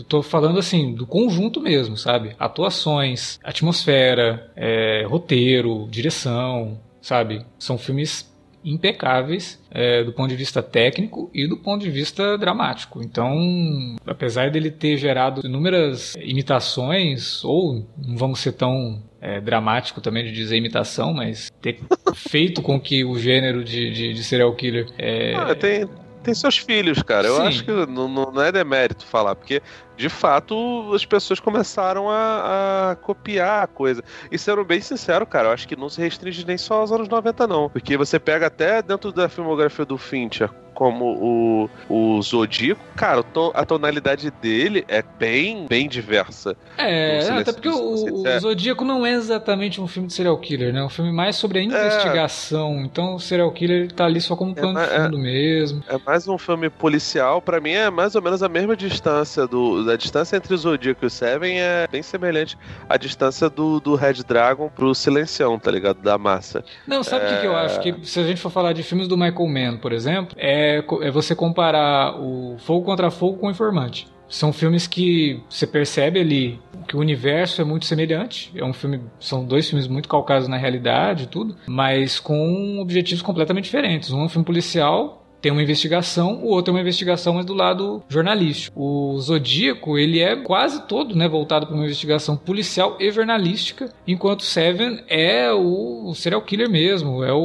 tô 0.08 0.20
falando 0.20 0.58
assim, 0.58 0.94
do 0.96 1.06
conjunto 1.06 1.60
mesmo, 1.60 1.96
sabe? 1.96 2.34
Atuações, 2.40 3.38
atmosfera, 3.44 4.50
é, 4.56 5.04
roteiro, 5.06 5.86
direção, 5.88 6.80
sabe? 7.00 7.46
São 7.56 7.78
filmes 7.78 8.31
impecáveis 8.64 9.60
é, 9.70 10.04
do 10.04 10.12
ponto 10.12 10.28
de 10.28 10.36
vista 10.36 10.62
técnico 10.62 11.30
e 11.34 11.46
do 11.46 11.56
ponto 11.56 11.82
de 11.82 11.90
vista 11.90 12.36
dramático. 12.38 13.02
Então, 13.02 13.96
apesar 14.06 14.50
dele 14.50 14.70
ter 14.70 14.96
gerado 14.96 15.40
inúmeras 15.44 16.14
imitações, 16.16 17.44
ou 17.44 17.86
não 17.96 18.16
vamos 18.16 18.40
ser 18.40 18.52
tão 18.52 19.02
é, 19.20 19.40
dramático 19.40 20.00
também 20.00 20.24
de 20.24 20.32
dizer 20.32 20.56
imitação, 20.56 21.12
mas 21.12 21.50
ter 21.60 21.78
feito 22.14 22.62
com 22.62 22.80
que 22.80 23.04
o 23.04 23.18
gênero 23.18 23.64
de, 23.64 23.90
de, 23.90 24.12
de 24.12 24.24
serial 24.24 24.54
killer. 24.54 24.86
É... 24.98 25.34
Ah, 25.34 25.54
tem, 25.54 25.88
tem 26.22 26.34
seus 26.34 26.58
filhos, 26.58 27.02
cara. 27.02 27.26
Eu 27.28 27.36
Sim. 27.36 27.42
acho 27.42 27.64
que 27.64 27.70
não, 27.86 28.08
não 28.08 28.42
é 28.42 28.50
demérito 28.50 29.04
falar, 29.06 29.34
porque 29.34 29.60
de 29.96 30.08
fato, 30.08 30.92
as 30.94 31.04
pessoas 31.04 31.40
começaram 31.40 32.10
a, 32.10 32.90
a, 32.92 32.96
copiar 32.96 33.64
a 33.64 33.66
coisa. 33.66 34.02
E 34.30 34.38
sendo 34.38 34.64
bem 34.64 34.80
sincero, 34.80 35.26
cara, 35.26 35.48
eu 35.48 35.52
acho 35.52 35.68
que 35.68 35.76
não 35.76 35.88
se 35.88 36.00
restringe 36.00 36.44
nem 36.46 36.58
só 36.58 36.74
aos 36.74 36.92
anos 36.92 37.08
90, 37.08 37.46
não. 37.46 37.68
Porque 37.68 37.96
você 37.96 38.18
pega 38.18 38.46
até 38.46 38.82
dentro 38.82 39.12
da 39.12 39.28
filmografia 39.28 39.84
do 39.84 39.98
Fincher, 39.98 40.50
como 40.74 41.68
o, 41.88 42.16
o 42.16 42.22
Zodíaco, 42.22 42.82
cara, 42.96 43.24
a 43.54 43.64
tonalidade 43.64 44.30
dele 44.30 44.84
é 44.88 45.02
bem, 45.18 45.66
bem 45.68 45.88
diversa. 45.88 46.56
É, 46.78 47.28
até 47.28 47.52
porque 47.52 47.68
o, 47.68 48.22
o 48.22 48.26
é. 48.26 48.40
Zodíaco 48.40 48.84
não 48.84 49.04
é 49.04 49.12
exatamente 49.12 49.80
um 49.80 49.86
filme 49.86 50.08
de 50.08 50.14
serial 50.14 50.36
killer, 50.38 50.72
né? 50.72 50.80
É 50.80 50.84
um 50.84 50.88
filme 50.88 51.12
mais 51.12 51.36
sobre 51.36 51.58
a 51.58 51.62
investigação. 51.62 52.78
É. 52.78 52.82
Então 52.82 53.14
o 53.14 53.20
serial 53.20 53.50
killer 53.52 53.92
tá 53.92 54.06
ali 54.06 54.20
só 54.20 54.34
como 54.34 54.54
plano 54.54 54.78
é, 54.78 54.86
de 54.86 55.04
fundo 55.04 55.18
mesmo. 55.18 55.84
É 55.88 55.98
mais 56.04 56.26
um 56.26 56.38
filme 56.38 56.70
policial. 56.70 57.40
para 57.40 57.60
mim 57.60 57.72
é 57.72 57.90
mais 57.90 58.14
ou 58.14 58.22
menos 58.22 58.42
a 58.42 58.48
mesma 58.48 58.76
distância 58.76 59.46
do. 59.46 59.81
A 59.90 59.96
distância 59.96 60.36
entre 60.36 60.54
o 60.54 60.56
Zodíaco 60.56 61.04
e 61.04 61.06
o 61.06 61.10
Seven 61.10 61.60
é 61.60 61.86
bem 61.86 62.02
semelhante 62.02 62.56
à 62.88 62.96
distância 62.96 63.50
do, 63.50 63.80
do 63.80 63.94
Red 63.94 64.24
Dragon 64.26 64.68
pro 64.68 64.94
Silencião, 64.94 65.58
tá 65.58 65.70
ligado? 65.70 66.00
Da 66.02 66.16
massa. 66.16 66.64
Não, 66.86 67.02
sabe 67.02 67.26
o 67.26 67.28
que, 67.28 67.40
que 67.40 67.46
eu 67.46 67.56
acho? 67.56 67.80
Que 67.80 67.94
se 68.02 68.18
a 68.18 68.24
gente 68.24 68.40
for 68.40 68.50
falar 68.50 68.72
de 68.72 68.82
filmes 68.82 69.06
do 69.06 69.16
Michael 69.16 69.48
Mann, 69.48 69.76
por 69.78 69.92
exemplo, 69.92 70.36
é 70.38 70.62
é, 70.62 70.84
é 71.02 71.10
você 71.10 71.34
comparar 71.34 72.20
o 72.20 72.56
Fogo 72.58 72.84
contra 72.84 73.10
Fogo 73.10 73.38
com 73.38 73.46
o 73.46 73.50
Informante. 73.50 74.06
São 74.28 74.52
filmes 74.52 74.86
que 74.86 75.42
você 75.48 75.66
percebe 75.66 76.18
ali 76.18 76.58
que 76.88 76.96
o 76.96 77.00
universo 77.00 77.60
é 77.60 77.64
muito 77.64 77.84
semelhante. 77.84 78.50
É 78.54 78.64
um 78.64 78.72
filme, 78.72 79.02
são 79.20 79.44
dois 79.44 79.68
filmes 79.68 79.86
muito 79.86 80.08
calcados 80.08 80.48
na 80.48 80.56
realidade, 80.56 81.26
tudo, 81.26 81.54
mas 81.66 82.18
com 82.18 82.78
objetivos 82.80 83.20
completamente 83.20 83.64
diferentes. 83.64 84.10
Um 84.10 84.22
é 84.22 84.24
um 84.24 84.28
filme 84.28 84.44
policial 84.44 85.21
tem 85.42 85.50
uma 85.50 85.62
investigação, 85.62 86.36
o 86.36 86.46
outro 86.46 86.70
é 86.70 86.74
uma 86.76 86.80
investigação 86.80 87.34
mas 87.34 87.44
do 87.44 87.52
lado 87.52 88.00
jornalístico. 88.08 88.80
O 88.80 89.18
Zodíaco, 89.18 89.98
ele 89.98 90.20
é 90.20 90.36
quase 90.36 90.86
todo, 90.86 91.16
né, 91.16 91.28
voltado 91.28 91.66
para 91.66 91.74
uma 91.74 91.84
investigação 91.84 92.36
policial 92.36 92.96
e 93.00 93.10
jornalística, 93.10 93.92
enquanto 94.06 94.44
Seven 94.44 95.02
é 95.08 95.52
o, 95.52 96.14
serial 96.14 96.40
killer 96.42 96.70
mesmo, 96.70 97.24
é 97.24 97.32
o, 97.32 97.38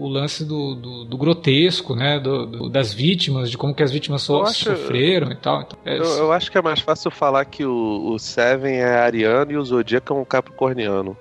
o 0.00 0.08
lance 0.08 0.44
do, 0.44 0.74
do, 0.74 1.04
do, 1.04 1.16
grotesco, 1.16 1.94
né, 1.94 2.18
do, 2.18 2.46
do, 2.46 2.68
das 2.68 2.92
vítimas, 2.92 3.48
de 3.48 3.56
como 3.56 3.72
que 3.72 3.82
as 3.82 3.92
vítimas 3.92 4.22
so, 4.22 4.42
acho, 4.42 4.64
sofreram 4.64 5.30
e 5.30 5.36
tal. 5.36 5.62
Então, 5.62 5.78
é 5.84 5.98
eu, 5.98 6.04
eu, 6.04 6.32
acho 6.32 6.50
que 6.50 6.58
é 6.58 6.62
mais 6.62 6.80
fácil 6.80 7.12
falar 7.12 7.44
que 7.44 7.64
o, 7.64 8.10
o 8.12 8.18
Seven 8.18 8.74
é 8.74 8.98
ariano 8.98 9.52
e 9.52 9.56
o 9.56 9.64
Zodíaco 9.64 10.12
é 10.12 10.16
um 10.16 10.24
capricorniano, 10.24 11.16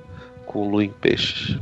com 0.47 0.67
lua 0.67 0.83
em 0.83 0.89
peixes. 0.89 1.59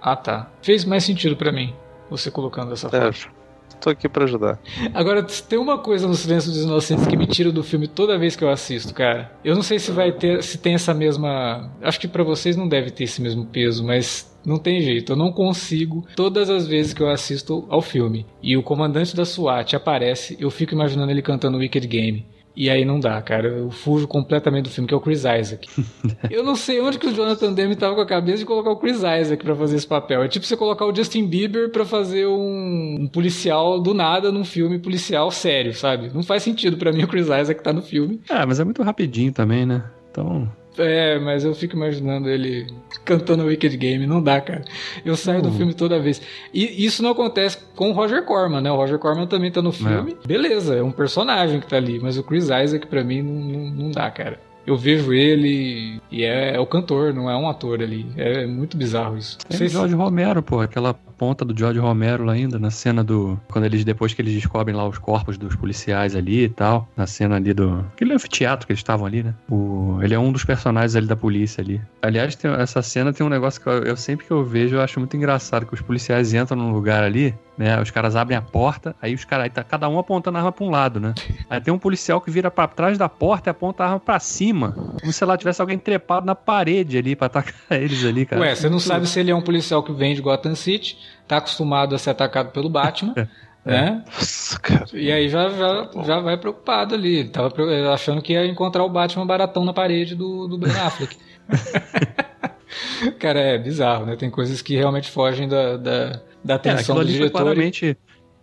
Ah, 0.00 0.16
tá. 0.16 0.50
Fez 0.62 0.86
mais 0.86 1.04
sentido 1.04 1.36
para 1.36 1.52
mim, 1.52 1.74
você 2.08 2.30
colocando 2.30 2.70
dessa 2.70 2.86
é. 2.86 3.12
forma 3.12 3.37
tô 3.78 3.90
aqui 3.90 4.08
para 4.08 4.24
ajudar. 4.24 4.58
Agora, 4.92 5.22
tem 5.22 5.58
uma 5.58 5.78
coisa 5.78 6.06
no 6.06 6.14
Silêncio 6.14 6.50
dos 6.50 6.62
Inocentes 6.62 7.06
que 7.06 7.16
me 7.16 7.26
tira 7.26 7.50
do 7.52 7.62
filme 7.62 7.86
toda 7.86 8.18
vez 8.18 8.36
que 8.36 8.44
eu 8.44 8.50
assisto, 8.50 8.92
cara. 8.92 9.32
Eu 9.44 9.54
não 9.54 9.62
sei 9.62 9.78
se 9.78 9.90
vai 9.92 10.12
ter, 10.12 10.42
se 10.42 10.58
tem 10.58 10.74
essa 10.74 10.92
mesma. 10.92 11.70
Acho 11.82 12.00
que 12.00 12.08
para 12.08 12.24
vocês 12.24 12.56
não 12.56 12.68
deve 12.68 12.90
ter 12.90 13.04
esse 13.04 13.22
mesmo 13.22 13.46
peso, 13.46 13.84
mas 13.84 14.28
não 14.44 14.58
tem 14.58 14.80
jeito, 14.80 15.12
eu 15.12 15.16
não 15.16 15.30
consigo 15.30 16.06
todas 16.16 16.48
as 16.48 16.66
vezes 16.66 16.94
que 16.94 17.02
eu 17.02 17.10
assisto 17.10 17.66
ao 17.68 17.82
filme 17.82 18.24
e 18.42 18.56
o 18.56 18.62
comandante 18.62 19.14
da 19.14 19.24
SWAT 19.24 19.74
aparece, 19.74 20.36
eu 20.40 20.50
fico 20.50 20.74
imaginando 20.74 21.10
ele 21.10 21.20
cantando 21.20 21.58
Wicked 21.58 21.86
Game. 21.86 22.24
E 22.58 22.68
aí 22.68 22.84
não 22.84 22.98
dá, 22.98 23.22
cara. 23.22 23.46
Eu 23.46 23.70
fujo 23.70 24.08
completamente 24.08 24.64
do 24.64 24.70
filme, 24.70 24.88
que 24.88 24.92
é 24.92 24.96
o 24.96 25.00
Chris 25.00 25.20
Isaac. 25.20 25.68
eu 26.28 26.42
não 26.42 26.56
sei 26.56 26.80
onde 26.80 26.98
que 26.98 27.06
o 27.06 27.14
Jonathan 27.14 27.52
Demme 27.52 27.76
tava 27.76 27.94
com 27.94 28.00
a 28.00 28.06
cabeça 28.06 28.38
de 28.38 28.44
colocar 28.44 28.72
o 28.72 28.76
Chris 28.76 28.96
Isaac 28.96 29.36
para 29.44 29.54
fazer 29.54 29.76
esse 29.76 29.86
papel. 29.86 30.24
É 30.24 30.28
tipo 30.28 30.44
você 30.44 30.56
colocar 30.56 30.84
o 30.84 30.92
Justin 30.92 31.24
Bieber 31.28 31.70
para 31.70 31.84
fazer 31.84 32.26
um, 32.26 32.96
um, 33.02 33.06
policial 33.06 33.80
do 33.80 33.94
nada 33.94 34.32
num 34.32 34.44
filme 34.44 34.80
policial 34.80 35.30
sério, 35.30 35.72
sabe? 35.72 36.10
Não 36.12 36.24
faz 36.24 36.42
sentido 36.42 36.76
para 36.76 36.90
mim 36.90 37.04
o 37.04 37.08
Chris 37.08 37.26
Isaac 37.26 37.62
tá 37.62 37.72
no 37.72 37.80
filme. 37.80 38.20
Ah, 38.28 38.44
mas 38.44 38.58
é 38.58 38.64
muito 38.64 38.82
rapidinho 38.82 39.30
também, 39.30 39.64
né? 39.64 39.84
Então. 40.10 40.50
É, 40.78 41.18
mas 41.18 41.44
eu 41.44 41.54
fico 41.54 41.76
imaginando 41.76 42.28
ele 42.28 42.66
cantando 43.04 43.44
Wicked 43.44 43.76
Game. 43.76 44.06
Não 44.06 44.22
dá, 44.22 44.40
cara. 44.40 44.64
Eu 45.04 45.16
saio 45.16 45.42
do 45.42 45.48
hum. 45.48 45.54
filme 45.54 45.74
toda 45.74 46.00
vez. 46.00 46.20
E 46.52 46.84
isso 46.84 47.02
não 47.02 47.10
acontece 47.10 47.58
com 47.74 47.90
o 47.90 47.92
Roger 47.92 48.24
Corman, 48.24 48.60
né? 48.60 48.70
O 48.70 48.76
Roger 48.76 48.98
Corman 48.98 49.26
também 49.26 49.50
tá 49.50 49.60
no 49.60 49.72
filme. 49.72 50.16
É. 50.24 50.26
Beleza, 50.26 50.76
é 50.76 50.82
um 50.82 50.92
personagem 50.92 51.60
que 51.60 51.66
tá 51.66 51.76
ali. 51.76 51.98
Mas 51.98 52.16
o 52.16 52.22
Chris 52.22 52.44
Isaac, 52.44 52.86
pra 52.86 53.02
mim, 53.02 53.22
não, 53.22 53.34
não, 53.34 53.70
não 53.70 53.90
dá, 53.90 54.10
cara 54.10 54.48
eu 54.68 54.76
vejo 54.76 55.14
ele 55.14 55.98
e 56.10 56.22
é, 56.22 56.54
é, 56.54 56.60
o 56.60 56.66
cantor, 56.66 57.14
não 57.14 57.30
é 57.30 57.34
um 57.34 57.48
ator 57.48 57.80
ali. 57.80 58.06
É, 58.16 58.42
é 58.42 58.46
muito 58.46 58.76
bizarro 58.76 59.16
isso. 59.16 59.38
Tem 59.38 59.66
o 59.66 59.70
George 59.70 59.94
se... 59.94 59.96
Romero, 59.96 60.42
pô, 60.42 60.60
aquela 60.60 60.94
ponta 61.18 61.44
do 61.44 61.58
George 61.58 61.80
Romero 61.80 62.24
lá 62.24 62.32
ainda, 62.32 62.58
na 62.58 62.70
cena 62.70 63.02
do. 63.02 63.38
Quando 63.48 63.64
eles, 63.64 63.84
depois 63.84 64.14
que 64.14 64.22
eles 64.22 64.32
descobrem 64.32 64.74
lá 64.74 64.86
os 64.86 64.98
corpos 64.98 65.36
dos 65.36 65.56
policiais 65.56 66.14
ali 66.14 66.44
e 66.44 66.48
tal, 66.48 66.88
na 66.96 67.06
cena 67.06 67.36
ali 67.36 67.52
do. 67.52 67.84
Aquele 67.92 68.14
anfiteatro 68.14 68.66
que 68.66 68.72
eles 68.72 68.80
estavam 68.80 69.04
ali, 69.04 69.22
né? 69.22 69.34
O, 69.50 69.98
ele 70.00 70.14
é 70.14 70.18
um 70.18 70.30
dos 70.30 70.44
personagens 70.44 70.94
ali 70.94 71.06
da 71.06 71.16
polícia 71.16 71.60
ali. 71.60 71.80
Aliás, 72.00 72.36
tem, 72.36 72.50
essa 72.52 72.80
cena 72.80 73.12
tem 73.12 73.26
um 73.26 73.30
negócio 73.30 73.60
que 73.60 73.66
eu, 73.66 73.82
eu 73.82 73.96
sempre 73.96 74.24
que 74.24 74.30
eu 74.30 74.44
vejo 74.44 74.76
eu 74.76 74.80
acho 74.80 75.00
muito 75.00 75.16
engraçado, 75.16 75.66
que 75.66 75.74
os 75.74 75.80
policiais 75.80 76.32
entram 76.32 76.56
num 76.56 76.72
lugar 76.72 77.02
ali 77.02 77.34
né? 77.58 77.80
Os 77.82 77.90
caras 77.90 78.14
abrem 78.14 78.38
a 78.38 78.40
porta, 78.40 78.94
aí 79.02 79.12
os 79.12 79.24
caras, 79.24 79.44
aí 79.44 79.50
tá 79.50 79.64
cada 79.64 79.88
um 79.88 79.98
apontando 79.98 80.38
a 80.38 80.40
arma 80.40 80.52
pra 80.52 80.64
um 80.64 80.70
lado, 80.70 81.00
né? 81.00 81.12
Aí 81.50 81.60
tem 81.60 81.72
um 81.74 81.78
policial 81.78 82.20
que 82.20 82.30
vira 82.30 82.50
para 82.50 82.68
trás 82.68 82.98
da 82.98 83.08
porta 83.08 83.48
e 83.48 83.50
aponta 83.50 83.82
a 83.82 83.86
arma 83.86 84.00
pra 84.00 84.20
cima. 84.20 84.72
Como 85.00 85.12
se 85.12 85.24
lá 85.24 85.36
tivesse 85.36 85.60
alguém 85.60 85.78
trepado 85.78 86.26
na 86.26 86.34
parede 86.34 86.98
ali 86.98 87.16
pra 87.16 87.26
atacar 87.26 87.54
eles 87.72 88.04
ali, 88.04 88.24
cara. 88.24 88.42
Ué, 88.42 88.54
você 88.54 88.68
não 88.68 88.78
sabe 88.78 89.08
se 89.08 89.18
ele 89.18 89.30
é 89.30 89.34
um 89.34 89.40
policial 89.40 89.82
que 89.82 89.92
vem 89.92 90.14
de 90.14 90.20
Gotham 90.20 90.54
City, 90.54 90.98
tá 91.26 91.38
acostumado 91.38 91.94
a 91.94 91.98
ser 91.98 92.10
atacado 92.10 92.50
pelo 92.50 92.68
Batman. 92.68 93.14
É. 93.66 93.70
Né? 93.70 94.04
Nossa, 94.06 94.58
cara. 94.60 94.86
E 94.94 95.12
aí 95.12 95.28
já, 95.28 95.50
já, 95.50 95.90
já 96.02 96.20
vai 96.20 96.38
preocupado 96.38 96.94
ali. 96.94 97.18
Ele 97.18 97.28
tava 97.28 97.52
achando 97.92 98.22
que 98.22 98.32
ia 98.32 98.46
encontrar 98.46 98.82
o 98.82 98.88
Batman 98.88 99.26
baratão 99.26 99.62
na 99.62 99.74
parede 99.74 100.14
do, 100.14 100.48
do 100.48 100.56
Ben 100.56 100.72
Affleck. 100.72 101.14
cara, 103.18 103.40
é 103.40 103.58
bizarro, 103.58 104.06
né? 104.06 104.16
Tem 104.16 104.30
coisas 104.30 104.62
que 104.62 104.74
realmente 104.74 105.10
fogem 105.10 105.46
da, 105.46 105.76
da, 105.76 106.20
da 106.42 106.54
atenção 106.54 106.96
é, 106.96 107.04
do 107.04 107.06
diretor. 107.06 107.42
claramente, 107.42 107.94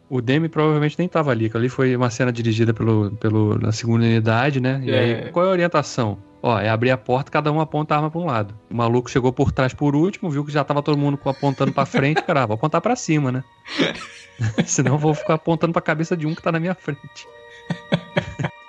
o 0.09 0.21
Demi 0.21 0.47
provavelmente 0.47 0.95
nem 0.97 1.07
estava 1.07 1.31
ali, 1.31 1.51
ali 1.53 1.69
foi 1.69 1.95
uma 1.95 2.09
cena 2.09 2.31
dirigida 2.31 2.73
pelo, 2.73 3.11
pelo, 3.17 3.57
na 3.57 3.71
segunda 3.71 4.05
unidade, 4.05 4.59
né? 4.59 4.81
E 4.83 4.91
é. 4.91 4.99
aí, 4.99 5.31
qual 5.31 5.45
é 5.45 5.49
a 5.49 5.51
orientação? 5.51 6.17
Ó, 6.47 6.59
é 6.59 6.69
abrir 6.69 6.91
a 6.91 6.97
porta, 6.97 7.31
cada 7.31 7.51
um 7.51 7.59
aponta 7.59 7.95
a 7.95 7.97
arma 7.97 8.11
para 8.11 8.21
um 8.21 8.25
lado. 8.25 8.55
O 8.69 8.75
maluco 8.75 9.09
chegou 9.09 9.33
por 9.33 9.51
trás 9.51 9.73
por 9.73 9.95
último, 9.95 10.29
viu 10.29 10.45
que 10.45 10.51
já 10.51 10.63
tava 10.63 10.83
todo 10.83 10.95
mundo 10.95 11.19
apontando 11.25 11.73
para 11.73 11.87
frente, 11.87 12.21
cara, 12.21 12.43
ah, 12.43 12.45
vou 12.45 12.53
apontar 12.53 12.81
para 12.81 12.95
cima, 12.95 13.31
né? 13.31 13.43
Senão 14.63 14.91
eu 14.93 14.99
vou 14.99 15.15
ficar 15.15 15.33
apontando 15.33 15.73
para 15.73 15.79
a 15.79 15.83
cabeça 15.83 16.15
de 16.15 16.27
um 16.27 16.35
que 16.35 16.43
tá 16.43 16.51
na 16.51 16.59
minha 16.59 16.75
frente. 16.75 17.27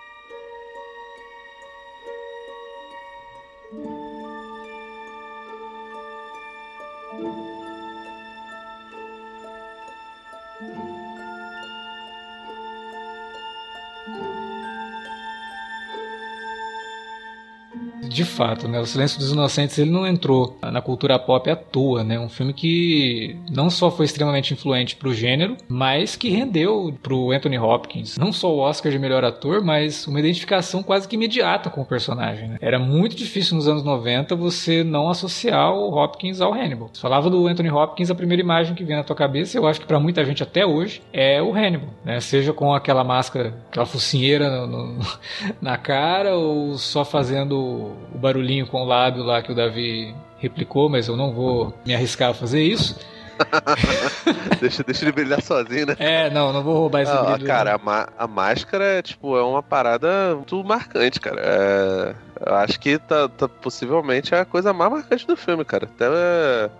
de 18.16 18.24
fato, 18.24 18.66
né? 18.66 18.80
O 18.80 18.86
Silêncio 18.86 19.18
dos 19.18 19.30
Inocentes 19.30 19.78
ele 19.78 19.90
não 19.90 20.06
entrou 20.06 20.58
na 20.62 20.80
cultura 20.80 21.18
pop 21.18 21.50
à 21.50 21.54
toa, 21.54 22.02
né? 22.02 22.18
Um 22.18 22.30
filme 22.30 22.54
que 22.54 23.36
não 23.50 23.68
só 23.68 23.90
foi 23.90 24.06
extremamente 24.06 24.54
influente 24.54 24.96
pro 24.96 25.12
gênero, 25.12 25.56
mas 25.68 26.16
que 26.16 26.30
rendeu 26.30 26.94
pro 27.02 27.30
Anthony 27.30 27.58
Hopkins 27.58 28.16
não 28.16 28.32
só 28.32 28.50
o 28.52 28.58
Oscar 28.58 28.90
de 28.90 28.98
melhor 28.98 29.22
ator, 29.22 29.62
mas 29.62 30.06
uma 30.06 30.18
identificação 30.18 30.82
quase 30.82 31.06
que 31.06 31.14
imediata 31.14 31.68
com 31.68 31.82
o 31.82 31.84
personagem. 31.84 32.48
Né? 32.48 32.58
Era 32.60 32.78
muito 32.78 33.14
difícil 33.14 33.54
nos 33.54 33.68
anos 33.68 33.84
90 33.84 34.34
você 34.34 34.82
não 34.82 35.10
associar 35.10 35.72
o 35.74 35.94
Hopkins 35.94 36.40
ao 36.40 36.54
Hannibal. 36.54 36.88
Você 36.92 37.00
falava 37.00 37.28
do 37.28 37.46
Anthony 37.46 37.70
Hopkins, 37.70 38.10
a 38.10 38.14
primeira 38.14 38.42
imagem 38.42 38.74
que 38.74 38.84
vem 38.84 38.96
na 38.96 39.04
tua 39.04 39.14
cabeça, 39.14 39.58
eu 39.58 39.66
acho 39.66 39.80
que 39.80 39.86
para 39.86 40.00
muita 40.00 40.24
gente 40.24 40.42
até 40.42 40.64
hoje 40.64 41.02
é 41.12 41.42
o 41.42 41.52
Hannibal, 41.54 41.90
né? 42.02 42.18
Seja 42.20 42.54
com 42.54 42.72
aquela 42.72 43.04
máscara, 43.04 43.54
aquela 43.68 43.84
focinheira 43.84 44.66
no, 44.66 44.66
no, 44.66 45.06
na 45.60 45.76
cara 45.76 46.34
ou 46.34 46.78
só 46.78 47.04
fazendo 47.04 47.92
o 48.14 48.18
barulhinho 48.18 48.66
com 48.66 48.82
o 48.82 48.84
lábio 48.84 49.22
lá 49.22 49.42
que 49.42 49.52
o 49.52 49.54
Davi 49.54 50.14
replicou, 50.38 50.88
mas 50.88 51.08
eu 51.08 51.16
não 51.16 51.32
vou 51.32 51.74
me 51.84 51.94
arriscar 51.94 52.30
a 52.30 52.34
fazer 52.34 52.62
isso. 52.62 52.98
deixa, 54.60 54.82
deixa 54.82 55.04
ele 55.04 55.12
brilhar 55.12 55.42
sozinho, 55.42 55.86
né? 55.86 55.96
É, 55.98 56.30
não, 56.30 56.52
não 56.52 56.62
vou 56.62 56.74
roubar 56.74 57.02
esse 57.02 57.12
ah, 57.12 57.22
brilho. 57.22 57.46
Cara, 57.46 57.78
a, 57.84 58.08
a, 58.18 58.26
máscara, 58.26 59.02
tipo, 59.02 59.36
é 59.36 59.42
uma 59.42 59.62
parada 59.62 60.34
muito 60.34 60.62
marcante, 60.64 61.20
cara. 61.20 61.40
É, 61.40 62.14
eu 62.44 62.54
acho 62.54 62.78
que 62.78 62.98
tá, 62.98 63.28
tá, 63.28 63.48
possivelmente 63.48 64.34
é 64.34 64.40
a 64.40 64.44
coisa 64.44 64.72
mais 64.72 64.90
marcante 64.90 65.26
do 65.26 65.36
filme, 65.36 65.64
cara. 65.64 65.84
Até, 65.84 66.06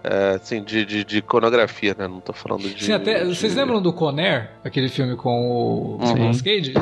é, 0.05 0.35
assim, 0.35 0.63
de, 0.63 0.85
de, 0.85 1.05
de, 1.05 1.19
iconografia, 1.19 1.95
né? 1.99 2.07
Não 2.09 2.21
tô 2.21 2.33
falando 2.33 2.63
de... 2.63 2.85
Sim, 2.85 2.93
até, 2.93 3.25
de... 3.25 3.35
vocês 3.35 3.55
lembram 3.55 3.81
do 3.81 3.93
Conair? 3.93 4.51
Aquele 4.65 4.89
filme 4.89 5.17
com 5.17 5.99
o 5.99 5.99
Nicolas 6.03 6.43
Cage? 6.43 6.75